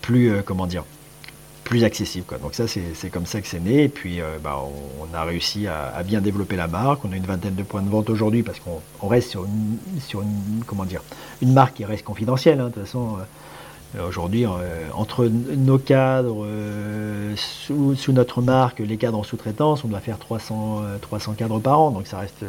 plus 0.00 0.32
comment 0.46 0.66
dire, 0.66 0.84
plus 1.70 1.84
accessible. 1.84 2.26
Quoi. 2.26 2.38
Donc 2.38 2.54
ça, 2.54 2.64
c'est 2.66 3.10
comme 3.10 3.26
ça 3.26 3.40
que 3.40 3.46
c'est 3.46 3.60
né. 3.60 3.84
Et 3.84 3.88
puis, 3.88 4.20
euh, 4.20 4.38
bah, 4.42 4.60
on, 5.00 5.16
a 5.16 5.22
réussi 5.22 5.68
à, 5.68 6.02
bien 6.02 6.20
développer 6.20 6.56
la 6.56 6.66
marque. 6.66 7.04
On 7.04 7.12
a 7.12 7.16
une 7.16 7.24
vingtaine 7.24 7.54
de 7.54 7.62
points 7.62 7.80
de 7.80 7.88
vente 7.88 8.10
aujourd'hui 8.10 8.42
parce 8.42 8.58
qu'on 8.58 9.06
reste 9.06 9.30
sur 10.00 10.22
une, 10.22 10.64
comment 10.66 10.84
dire, 10.84 11.00
une 11.40 11.52
marque 11.52 11.74
qui 11.74 11.84
reste 11.84 12.02
confidentielle. 12.04 12.58
Hein. 12.58 12.66
De 12.66 12.74
toute 12.74 12.82
façon, 12.82 13.18
euh, 13.96 14.08
aujourd'hui, 14.08 14.46
euh, 14.46 14.48
entre 14.94 15.26
nos 15.26 15.78
cadres, 15.78 16.44
sous, 17.36 17.94
sous, 17.94 18.12
notre 18.12 18.42
marque, 18.42 18.80
les 18.80 18.96
cadres 18.96 19.18
en 19.18 19.22
sous-traitance, 19.22 19.84
on 19.84 19.88
doit 19.88 20.00
faire 20.00 20.18
300, 20.18 20.82
300 21.00 21.34
cadres 21.34 21.60
par 21.60 21.78
an. 21.78 21.92
Donc 21.92 22.08
ça 22.08 22.18
reste 22.18 22.44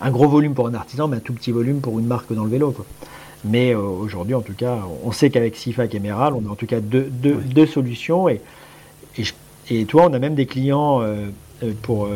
un 0.00 0.10
gros 0.10 0.28
volume 0.28 0.54
pour 0.54 0.66
un 0.66 0.74
artisan, 0.74 1.08
mais 1.08 1.18
un 1.18 1.20
tout 1.20 1.34
petit 1.34 1.52
volume 1.52 1.82
pour 1.82 1.98
une 1.98 2.06
marque 2.06 2.32
dans 2.32 2.44
le 2.44 2.50
vélo. 2.50 2.74
Mais 3.48 3.74
euh, 3.74 3.80
aujourd'hui, 3.80 4.34
en 4.34 4.40
tout 4.40 4.54
cas, 4.54 4.78
on 5.04 5.12
sait 5.12 5.30
qu'avec 5.30 5.56
SIFAC 5.56 5.94
et 5.94 6.00
Meral, 6.00 6.34
on 6.34 6.48
a 6.48 6.52
en 6.52 6.54
tout 6.54 6.66
cas 6.66 6.80
deux, 6.80 7.10
deux, 7.10 7.66
solutions. 7.66 8.28
Et, 8.28 8.40
et, 9.18 9.24
et, 9.70 9.84
toi, 9.84 10.06
on 10.08 10.12
a 10.12 10.18
même 10.18 10.34
des 10.34 10.46
clients 10.46 11.00
euh, 11.02 11.26
euh, 11.62 11.72
pour, 11.82 12.08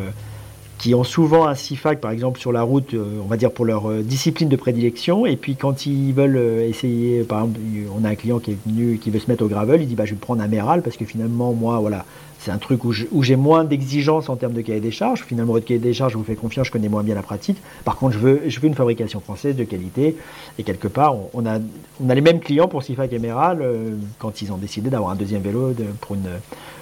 qui 0.78 0.94
ont 0.94 1.04
souvent 1.04 1.46
un 1.46 1.54
CIFAC, 1.54 2.00
par 2.00 2.10
exemple, 2.10 2.40
sur 2.40 2.52
la 2.52 2.62
route, 2.62 2.94
on 2.94 3.26
va 3.26 3.36
dire 3.36 3.52
pour 3.52 3.64
leur 3.64 3.90
discipline 4.02 4.48
de 4.48 4.56
prédilection. 4.56 5.26
Et 5.26 5.36
puis 5.36 5.56
quand 5.56 5.86
ils 5.86 6.12
veulent 6.12 6.62
essayer, 6.62 7.22
par 7.22 7.40
exemple, 7.40 7.60
on 7.94 8.04
a 8.04 8.08
un 8.08 8.14
client 8.14 8.38
qui 8.38 8.52
est 8.52 8.58
venu, 8.66 8.98
qui 8.98 9.10
veut 9.10 9.18
se 9.18 9.30
mettre 9.30 9.44
au 9.44 9.48
gravel, 9.48 9.82
il 9.82 9.88
dit 9.88 9.94
bah, 9.94 10.06
je 10.06 10.12
vais 10.12 10.16
prendre 10.20 10.42
un 10.42 10.48
Meral 10.48 10.82
parce 10.82 10.96
que 10.96 11.04
finalement, 11.04 11.52
moi, 11.52 11.78
voilà, 11.80 12.06
c'est 12.40 12.50
un 12.50 12.58
truc 12.58 12.84
où 12.84 13.22
j'ai 13.22 13.36
moins 13.36 13.64
d'exigences 13.64 14.30
en 14.30 14.36
termes 14.36 14.54
de 14.54 14.62
cahier 14.62 14.80
des 14.80 14.90
charges. 14.90 15.24
Finalement, 15.24 15.52
votre 15.52 15.66
cahier 15.66 15.78
des 15.78 15.92
charges, 15.92 16.12
je 16.12 16.18
vous 16.18 16.24
fais 16.24 16.36
confiance, 16.36 16.68
je 16.68 16.72
connais 16.72 16.88
moins 16.88 17.02
bien 17.02 17.14
la 17.14 17.22
pratique. 17.22 17.58
Par 17.84 17.96
contre, 17.96 18.14
je 18.14 18.18
veux, 18.18 18.42
je 18.46 18.60
veux 18.60 18.66
une 18.66 18.74
fabrication 18.74 19.20
française 19.20 19.56
de 19.56 19.64
qualité. 19.64 20.16
Et 20.58 20.62
quelque 20.62 20.88
part, 20.88 21.16
on, 21.34 21.44
a, 21.44 21.58
on 22.02 22.08
a 22.08 22.14
les 22.14 22.22
mêmes 22.22 22.40
clients 22.40 22.66
pour 22.66 22.82
Sifa 22.82 23.04
Emerald 23.04 23.60
euh, 23.60 23.94
quand 24.18 24.40
ils 24.40 24.50
ont 24.52 24.56
décidé 24.56 24.88
d'avoir 24.88 25.10
un 25.10 25.16
deuxième 25.16 25.42
vélo 25.42 25.74
pour, 26.00 26.16
une, 26.16 26.30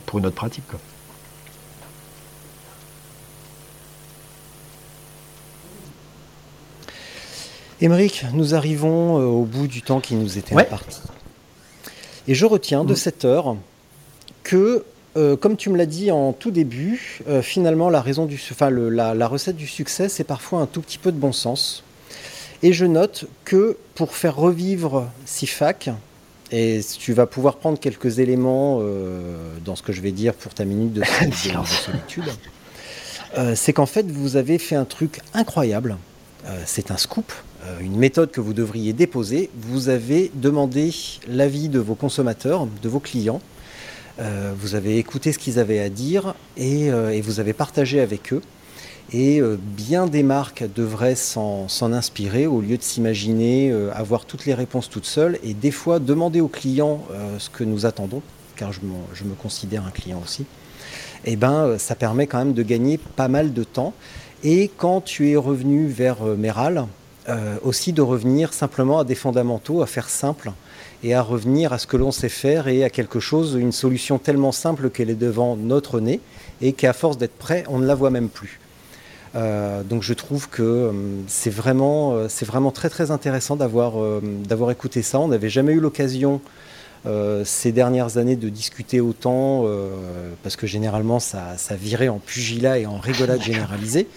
pour 0.07 0.21
une 0.21 0.27
autre 0.27 0.37
pratique. 0.37 0.63
Émeric, 7.81 8.27
nous 8.33 8.55
arrivons 8.55 9.19
euh, 9.19 9.25
au 9.25 9.43
bout 9.43 9.67
du 9.67 9.83
temps 9.83 9.99
qui 9.99 10.15
nous 10.15 10.39
était 10.39 10.55
imparti. 10.55 11.01
Et 12.29 12.35
je 12.35 12.47
retiens 12.47 12.85
de 12.85 12.93
mm. 12.93 12.97
cette 12.97 13.25
heure 13.25 13.57
que 14.45 14.85
euh, 15.19 15.37
comme 15.37 15.57
tu 15.57 15.69
me 15.69 15.77
l'as 15.77 15.87
dit 15.87 16.13
en 16.13 16.33
tout 16.33 16.53
début, 16.53 17.21
euh, 17.29 17.43
finalement, 17.43 17.91
la, 17.91 18.01
raison 18.01 18.25
du, 18.25 18.41
enfin, 18.53 18.71
la, 18.71 19.27
recette 19.27 19.57
du 19.57 19.67
succès, 19.67 20.09
c'est 20.09 20.23
parfois 20.23 20.61
un 20.61 20.67
tout 20.67 20.81
petit 20.81 20.99
peu 20.99 21.11
de 21.11 21.19
bon 21.19 21.33
sens. 21.33 21.83
Et 22.63 22.73
je 22.73 22.87
note 22.87 23.25
que 23.45 23.77
pour 23.97 24.15
faire 24.15 24.37
revivre 24.37 25.09
SIFAC, 25.27 25.91
et 26.53 26.81
tu 26.99 27.13
vas 27.13 27.27
pouvoir 27.27 27.57
prendre 27.57 27.81
quelques 27.81 28.21
éléments 28.21 28.79
euh, 28.81 29.37
dans 29.65 29.75
ce 29.75 29.83
que 29.83 29.93
je 29.93 30.01
vais 30.01 30.13
dire 30.13 30.35
pour 30.35 30.55
ta 30.55 30.65
minute 30.65 30.93
de, 30.93 31.03
solitude, 31.35 32.25
c'est 33.55 33.73
qu'en 33.73 33.87
fait, 33.87 34.09
vous 34.11 34.37
avez 34.37 34.59
fait 34.59 34.77
un 34.77 34.85
truc 34.85 35.21
incroyable. 35.35 35.97
c'est 36.65 36.91
un 36.91 36.97
scoop, 36.97 37.33
une 37.81 37.97
méthode 37.97 38.31
que 38.31 38.41
vous 38.41 38.55
devriez 38.55 38.93
déposer. 38.93 39.51
Vous 39.55 39.89
avez 39.89 40.31
demandé 40.35 40.95
l'avis 41.29 41.69
de 41.69 41.79
vos 41.79 41.95
consommateurs, 41.95 42.67
de 42.83 42.89
vos 42.89 43.01
clients 43.01 43.43
euh, 44.21 44.53
vous 44.59 44.75
avez 44.75 44.99
écouté 44.99 45.33
ce 45.33 45.39
qu'ils 45.39 45.59
avaient 45.59 45.79
à 45.79 45.89
dire 45.89 46.35
et, 46.57 46.91
euh, 46.91 47.21
vous 47.23 47.41
avez 47.41 47.53
partagé 47.53 48.01
avec 48.01 48.33
eux. 48.33 48.43
Et 49.13 49.41
euh, 49.41 49.57
bien 49.59 50.07
des 50.07 50.23
marques 50.23 50.65
devraient 50.75 51.15
s'en 51.15 51.69
inspirer 51.81 52.47
au 52.47 52.61
lieu 52.61 52.77
de 52.77 52.83
s'imaginer 52.83 53.73
avoir 53.95 54.25
toutes 54.25 54.45
les 54.45 54.55
réponses 54.55 54.91
toutes 54.91 55.07
seules 55.07 55.39
et 55.43 55.55
des 55.55 55.71
fois 55.71 55.99
demander 55.99 56.41
aux 56.41 56.49
clients 56.49 57.03
ce 57.39 57.49
que 57.49 57.65
nous 57.65 57.87
attendons, 57.87 58.23
car 58.57 58.73
je, 58.73 58.81
me 58.81 59.35
considère 59.35 59.87
un 59.87 59.91
client 59.91 60.21
aussi. 60.23 60.43
Et 61.25 61.33
eh 61.33 61.37
ben, 61.37 61.79
ça 61.79 61.95
permet 61.95 62.27
quand 62.27 62.39
même 62.39 62.55
de 62.55 62.63
gagner 62.63 62.99
pas 62.99 63.29
mal 63.29 63.53
de 63.53 63.65
temps. 63.65 63.93
Et 64.45 64.71
quand 64.77 65.01
tu 65.01 65.31
es 65.31 65.37
revenu 65.37 65.87
vers 65.87 66.23
Meral, 66.23 66.87
aussi 67.63 67.93
de 67.93 68.03
revenir 68.03 68.53
simplement 68.53 69.01
à 69.01 69.05
des 69.05 69.15
fondamentaux, 69.15 69.83
à 69.83 69.87
faire 69.87 70.09
simple 70.09 70.53
et 71.03 71.15
à 71.15 71.23
revenir 71.23 71.73
à 71.73 71.79
ce 71.79 71.87
que 71.87 71.97
l'on 71.97 72.11
sait 72.11 72.29
faire 72.29 72.69
et 72.69 72.85
à 72.85 72.91
quelque 72.91 73.21
chose, 73.21 73.55
une 73.55 73.73
solution 73.73 74.19
tellement 74.19 74.53
simple 74.53 74.91
qu'elle 74.91 75.11
est 75.11 75.15
devant 75.15 75.57
notre 75.57 76.01
nez 76.01 76.21
et 76.61 76.73
qu'à 76.73 76.93
force 76.93 77.19
d'être 77.19 77.37
prêt, 77.37 77.65
on 77.69 77.79
ne 77.79 77.87
la 77.87 77.95
voit 77.95 78.11
même 78.11 78.29
plus. 78.29 78.61
Euh, 79.35 79.83
donc 79.83 80.03
je 80.03 80.15
trouve 80.15 80.49
que 80.49 80.63
euh, 80.63 80.93
c'est 81.27 81.51
vraiment, 81.51 82.15
euh, 82.15 82.29
vraiment 82.43 82.71
très 82.71 82.89
très 82.89 83.11
intéressant 83.11 83.57
d'avoir, 83.57 83.95
d'avoir 84.23 84.71
écouté 84.71 85.03
ça. 85.03 85.21
On 85.21 85.29
n'avait 85.29 85.51
jamais 85.51 85.73
eu 85.73 85.81
l'occasion 85.81 86.41
ces 87.45 87.73
dernières 87.73 88.19
années 88.19 88.37
de 88.37 88.51
discuter 88.51 89.01
autant, 89.01 89.65
parce 90.43 90.57
que 90.57 90.67
généralement 90.67 91.21
ça 91.21 91.57
virait 91.71 92.09
en 92.09 92.19
pugilat 92.19 92.79
et 92.81 92.85
en 92.85 92.99
rigolade 92.99 93.41
généralisée. 93.41 94.09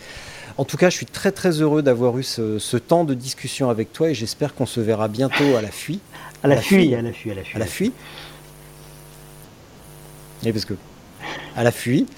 En 0.57 0.65
tout 0.65 0.77
cas, 0.77 0.89
je 0.89 0.95
suis 0.95 1.05
très 1.05 1.31
très 1.31 1.61
heureux 1.61 1.81
d'avoir 1.81 2.17
eu 2.17 2.23
ce, 2.23 2.77
temps 2.77 3.03
de 3.03 3.13
discussion 3.13 3.69
avec 3.69 3.93
toi 3.93 4.09
et 4.09 4.13
j'espère 4.13 4.53
qu'on 4.53 4.65
se 4.65 4.79
verra 4.79 5.07
bientôt 5.07 5.55
à 5.57 5.61
la 5.61 5.71
fuite. 5.71 6.01
À 6.43 6.47
la, 6.47 6.57
fuite, 6.61 6.93
à 6.93 7.01
la 7.01 7.13
fuite, 7.13 7.33
à 7.33 7.35
la 7.35 7.43
fuite. 7.43 7.55
À 7.55 7.59
la 7.59 7.65
fuite. 7.65 7.93
Et 10.43 10.51
parce 10.51 10.65
que 10.65 10.73
à 11.55 11.63
la 11.63 11.71
fuite. 11.71 12.09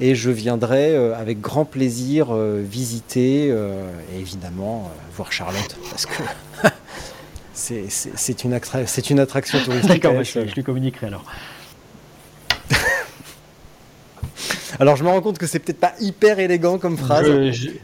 Et 0.00 0.14
je 0.14 0.30
viendrai 0.30 0.96
euh, 0.96 1.14
avec 1.16 1.40
grand 1.40 1.64
plaisir 1.64 2.28
euh, 2.30 2.62
visiter 2.64 3.48
euh, 3.50 3.88
et 4.12 4.18
évidemment 4.20 4.90
voir 5.14 5.30
Charlotte 5.32 5.76
parce 5.90 6.06
que 6.06 6.22
c'est 7.52 8.44
une, 8.44 8.50
une, 9.10 9.20
attraction 9.20 9.58
touristique. 9.64 10.02
D'accord, 10.02 10.24
je, 10.24 10.46
je 10.46 10.54
lui 10.54 10.64
communiquerai 10.64 11.08
alors. 11.08 11.24
Alors 14.80 14.96
je 14.96 15.04
me 15.04 15.10
rends 15.10 15.20
compte 15.20 15.38
que 15.38 15.46
c'est 15.46 15.58
peut-être 15.58 15.78
pas 15.78 15.92
hyper 16.00 16.38
élégant 16.38 16.78
comme 16.78 16.96
phrase, 16.96 17.26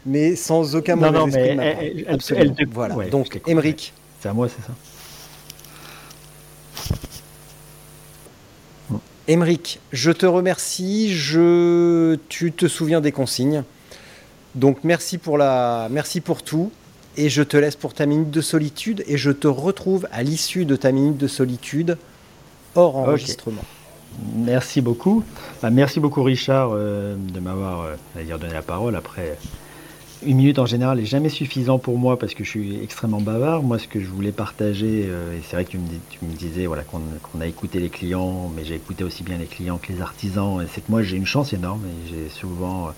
mais 0.05 0.35
sans 0.35 0.75
aucun 0.75 0.95
mauvais 0.95 1.11
non, 1.11 1.19
non, 1.19 1.27
esprit 1.27 1.55
mais 1.55 2.05
Absolument. 2.09 2.55
voilà. 2.71 2.95
Donc, 3.05 3.39
Émeric. 3.47 3.93
C'est 4.19 4.27
à 4.27 4.33
moi, 4.33 4.49
c'est 4.49 4.65
ça. 4.65 4.73
Émeric, 9.29 9.79
je 9.91 10.11
te 10.11 10.25
remercie. 10.25 11.13
Je... 11.13 12.17
Tu 12.29 12.51
te 12.51 12.67
souviens 12.67 12.99
des 12.99 13.11
consignes. 13.11 13.63
Donc 14.55 14.79
merci 14.83 15.19
pour, 15.19 15.37
la... 15.37 15.87
merci 15.91 16.19
pour 16.19 16.41
tout. 16.41 16.71
Et 17.15 17.29
je 17.29 17.43
te 17.43 17.55
laisse 17.55 17.75
pour 17.75 17.93
ta 17.93 18.07
minute 18.07 18.31
de 18.31 18.41
solitude. 18.41 19.03
Et 19.07 19.17
je 19.17 19.29
te 19.29 19.47
retrouve 19.47 20.07
à 20.11 20.23
l'issue 20.23 20.65
de 20.65 20.75
ta 20.75 20.91
minute 20.91 21.17
de 21.17 21.27
solitude 21.27 21.97
hors 22.73 22.97
enregistrement. 22.97 23.61
Merci 24.35 24.81
beaucoup. 24.81 25.23
Bah, 25.61 25.69
merci 25.69 25.99
beaucoup 25.99 26.23
Richard 26.23 26.71
euh, 26.73 27.15
de 27.15 27.39
m'avoir 27.39 27.81
euh, 28.17 28.37
donné 28.37 28.51
la 28.51 28.63
parole. 28.63 28.95
Après, 28.95 29.37
une 30.25 30.37
minute 30.37 30.59
en 30.59 30.65
général 30.65 30.97
n'est 30.97 31.05
jamais 31.05 31.29
suffisant 31.29 31.79
pour 31.79 31.97
moi 31.97 32.19
parce 32.19 32.33
que 32.33 32.43
je 32.43 32.49
suis 32.49 32.79
extrêmement 32.83 33.21
bavard. 33.21 33.63
Moi, 33.63 33.79
ce 33.79 33.87
que 33.87 33.99
je 33.99 34.07
voulais 34.07 34.31
partager, 34.31 35.05
euh, 35.07 35.37
et 35.37 35.41
c'est 35.43 35.55
vrai 35.55 35.65
que 35.65 35.71
tu 35.71 35.77
me, 35.77 36.33
disais 36.33 36.65
voilà, 36.65 36.83
qu'on 36.83 37.41
a 37.41 37.47
écouté 37.47 37.79
les 37.79 37.89
clients, 37.89 38.51
mais 38.55 38.65
j'ai 38.65 38.75
écouté 38.75 39.03
aussi 39.03 39.23
bien 39.23 39.37
les 39.37 39.45
clients 39.45 39.77
que 39.77 39.93
les 39.93 40.01
artisans. 40.01 40.65
C'est 40.73 40.81
que 40.81 40.91
moi, 40.91 41.03
j'ai 41.03 41.17
une 41.17 41.25
chance 41.25 41.53
énorme 41.53 41.83
souvent. 42.29 42.91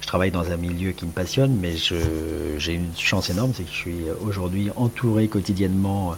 Je 0.00 0.06
travaille 0.06 0.30
dans 0.30 0.50
un 0.50 0.56
milieu 0.56 0.92
qui 0.92 1.04
me 1.06 1.10
passionne, 1.10 1.56
mais 1.60 1.74
j'ai 1.76 2.72
une 2.72 2.96
chance 2.96 3.30
énorme, 3.30 3.52
c'est 3.54 3.64
que 3.64 3.70
je 3.70 3.74
suis 3.74 4.04
aujourd'hui 4.26 4.70
entouré 4.76 5.28
quotidiennement 5.28 6.14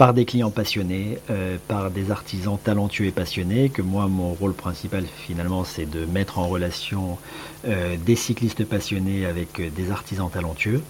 par 0.00 0.14
des 0.14 0.24
clients 0.24 0.50
passionnés, 0.50 1.18
euh, 1.28 1.58
par 1.68 1.90
des 1.90 2.10
artisans 2.10 2.56
talentueux 2.56 3.04
et 3.04 3.10
passionnés, 3.10 3.68
que 3.68 3.82
moi, 3.82 4.08
mon 4.08 4.32
rôle 4.32 4.54
principal, 4.54 5.04
finalement, 5.26 5.62
c'est 5.64 5.84
de 5.84 6.06
mettre 6.06 6.38
en 6.38 6.48
relation 6.48 7.18
euh, 7.18 7.49
des 7.64 8.16
cyclistes 8.16 8.64
passionnés 8.64 9.26
avec 9.26 9.60
euh, 9.60 9.70
des 9.70 9.90
artisans 9.90 10.30
talentueux. 10.30 10.82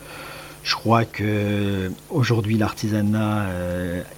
Je 0.62 0.74
crois 0.74 1.06
que 1.06 1.90
aujourd'hui 2.10 2.58
l'artisanat 2.58 3.46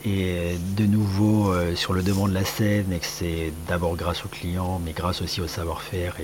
est 0.04 0.58
de 0.76 0.86
nouveau 0.86 1.54
sur 1.76 1.92
le 1.92 2.02
devant 2.02 2.26
de 2.26 2.34
la 2.34 2.44
scène 2.44 2.92
et 2.92 2.98
que 2.98 3.06
c'est 3.06 3.52
d'abord 3.68 3.94
grâce 3.94 4.24
aux 4.24 4.28
clients, 4.28 4.80
mais 4.84 4.90
grâce 4.90 5.22
aussi 5.22 5.40
au 5.40 5.46
savoir-faire 5.46 6.16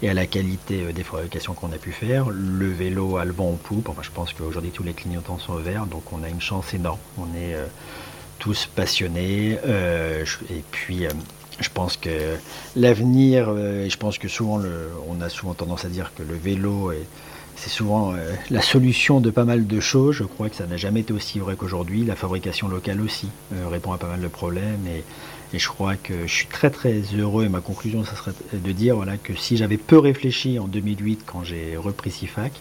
et, 0.00 0.08
à 0.08 0.14
la 0.14 0.26
qualité 0.26 0.92
des 0.92 1.02
fabrications 1.02 1.54
qu'on 1.54 1.72
a 1.72 1.78
pu 1.78 1.90
faire. 1.90 2.30
Le 2.30 2.70
vélo 2.70 3.16
a 3.16 3.24
le 3.24 3.32
vent 3.32 3.48
en 3.48 3.56
poupe. 3.56 3.88
Enfin, 3.88 4.02
je 4.04 4.12
pense 4.12 4.32
qu'aujourd'hui 4.32 4.70
tous 4.70 4.84
les 4.84 4.94
clignotants 4.94 5.40
sont 5.40 5.54
au 5.54 5.58
vert, 5.58 5.86
donc 5.86 6.12
on 6.12 6.22
a 6.22 6.28
une 6.28 6.40
chance 6.40 6.72
énorme. 6.72 7.00
On 7.18 7.26
est 7.36 7.56
tous 8.44 8.66
passionnés. 8.66 9.58
Euh, 9.64 10.24
et 10.50 10.62
puis, 10.70 11.06
euh, 11.06 11.10
je 11.60 11.68
pense 11.72 11.96
que 11.96 12.36
l'avenir, 12.76 13.46
euh, 13.48 13.88
je 13.88 13.96
pense 13.96 14.18
que 14.18 14.28
souvent, 14.28 14.60
on 15.08 15.20
a 15.20 15.28
souvent 15.28 15.54
tendance 15.54 15.84
à 15.84 15.88
dire 15.88 16.12
que 16.16 16.22
le 16.22 16.34
vélo 16.36 16.92
est 16.92 17.06
c'est 17.56 17.70
souvent 17.70 18.14
la 18.50 18.60
solution 18.60 19.20
de 19.20 19.30
pas 19.30 19.44
mal 19.44 19.68
de 19.68 19.78
choses. 19.78 20.16
Je 20.16 20.24
crois 20.24 20.48
que 20.48 20.56
ça 20.56 20.66
n'a 20.66 20.76
jamais 20.76 21.00
été 21.00 21.12
aussi 21.12 21.38
vrai 21.38 21.54
qu'aujourd'hui. 21.54 22.04
La 22.04 22.16
fabrication 22.16 22.66
locale 22.66 23.00
aussi 23.00 23.28
répond 23.70 23.92
à 23.92 23.96
pas 23.96 24.08
mal 24.08 24.20
de 24.20 24.26
problèmes. 24.26 24.84
Et, 24.88 25.04
je 25.56 25.68
crois 25.68 25.94
que 25.94 26.26
je 26.26 26.32
suis 26.32 26.48
très 26.48 26.68
très 26.68 27.00
heureux. 27.16 27.44
Et 27.44 27.48
ma 27.48 27.60
conclusion, 27.60 28.04
ça 28.04 28.16
serait 28.16 28.32
de 28.52 28.72
dire 28.72 28.96
voilà, 28.96 29.16
que 29.16 29.36
si 29.36 29.56
j'avais 29.56 29.76
peu 29.76 29.98
réfléchi 29.98 30.58
en 30.58 30.66
2008 30.66 31.22
quand 31.24 31.44
j'ai 31.44 31.76
repris 31.76 32.10
SIFAC, 32.10 32.52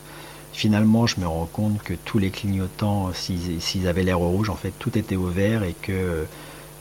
finalement, 0.53 1.07
je 1.07 1.19
me 1.19 1.27
rends 1.27 1.49
compte 1.51 1.81
que 1.83 1.93
tous 2.05 2.19
les 2.19 2.29
clignotants, 2.29 3.11
s'ils 3.13 3.87
avaient 3.87 4.03
l'air 4.03 4.21
au 4.21 4.29
rouge, 4.29 4.49
en 4.49 4.55
fait, 4.55 4.71
tout 4.79 4.97
était 4.97 5.15
au 5.15 5.25
vert 5.25 5.63
et 5.63 5.75
que 5.81 6.25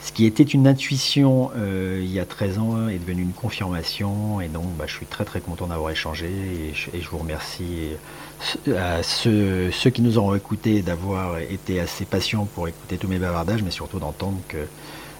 ce 0.02 0.10
qui 0.10 0.26
était 0.26 0.42
une 0.42 0.66
intuition 0.66 1.50
euh, 1.56 2.00
il 2.02 2.12
y 2.12 2.18
a 2.18 2.24
13 2.24 2.58
ans 2.58 2.88
est 2.88 2.98
devenu 2.98 3.22
une 3.22 3.32
confirmation. 3.32 4.40
Et 4.40 4.48
donc, 4.48 4.64
bah, 4.76 4.84
je 4.86 4.94
suis 4.94 5.06
très 5.06 5.24
très 5.24 5.40
content 5.40 5.68
d'avoir 5.68 5.90
échangé 5.90 6.26
et 6.26 6.74
je, 6.74 7.08
vous 7.08 7.18
remercie 7.18 7.90
à 8.76 9.02
ceux, 9.02 9.70
qui 9.92 10.02
nous 10.02 10.18
ont 10.18 10.34
écoutés 10.34 10.82
d'avoir 10.82 11.38
été 11.38 11.78
assez 11.78 12.04
patients 12.04 12.46
pour 12.54 12.66
écouter 12.66 12.96
tous 12.96 13.08
mes 13.08 13.18
bavardages, 13.18 13.62
mais 13.62 13.70
surtout 13.70 14.00
d'entendre 14.00 14.38
que 14.48 14.66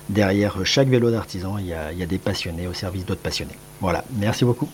derrière 0.08 0.58
chaque 0.64 0.88
vélo 0.88 1.10
d'artisan, 1.10 1.58
il 1.58 1.66
y 1.66 1.72
a 1.74 2.06
des 2.06 2.18
passionnés 2.18 2.66
au 2.66 2.74
service 2.74 3.06
d'autres 3.06 3.20
passionnés. 3.20 3.56
Voilà, 3.80 4.04
merci 4.18 4.44
beaucoup. 4.44 4.68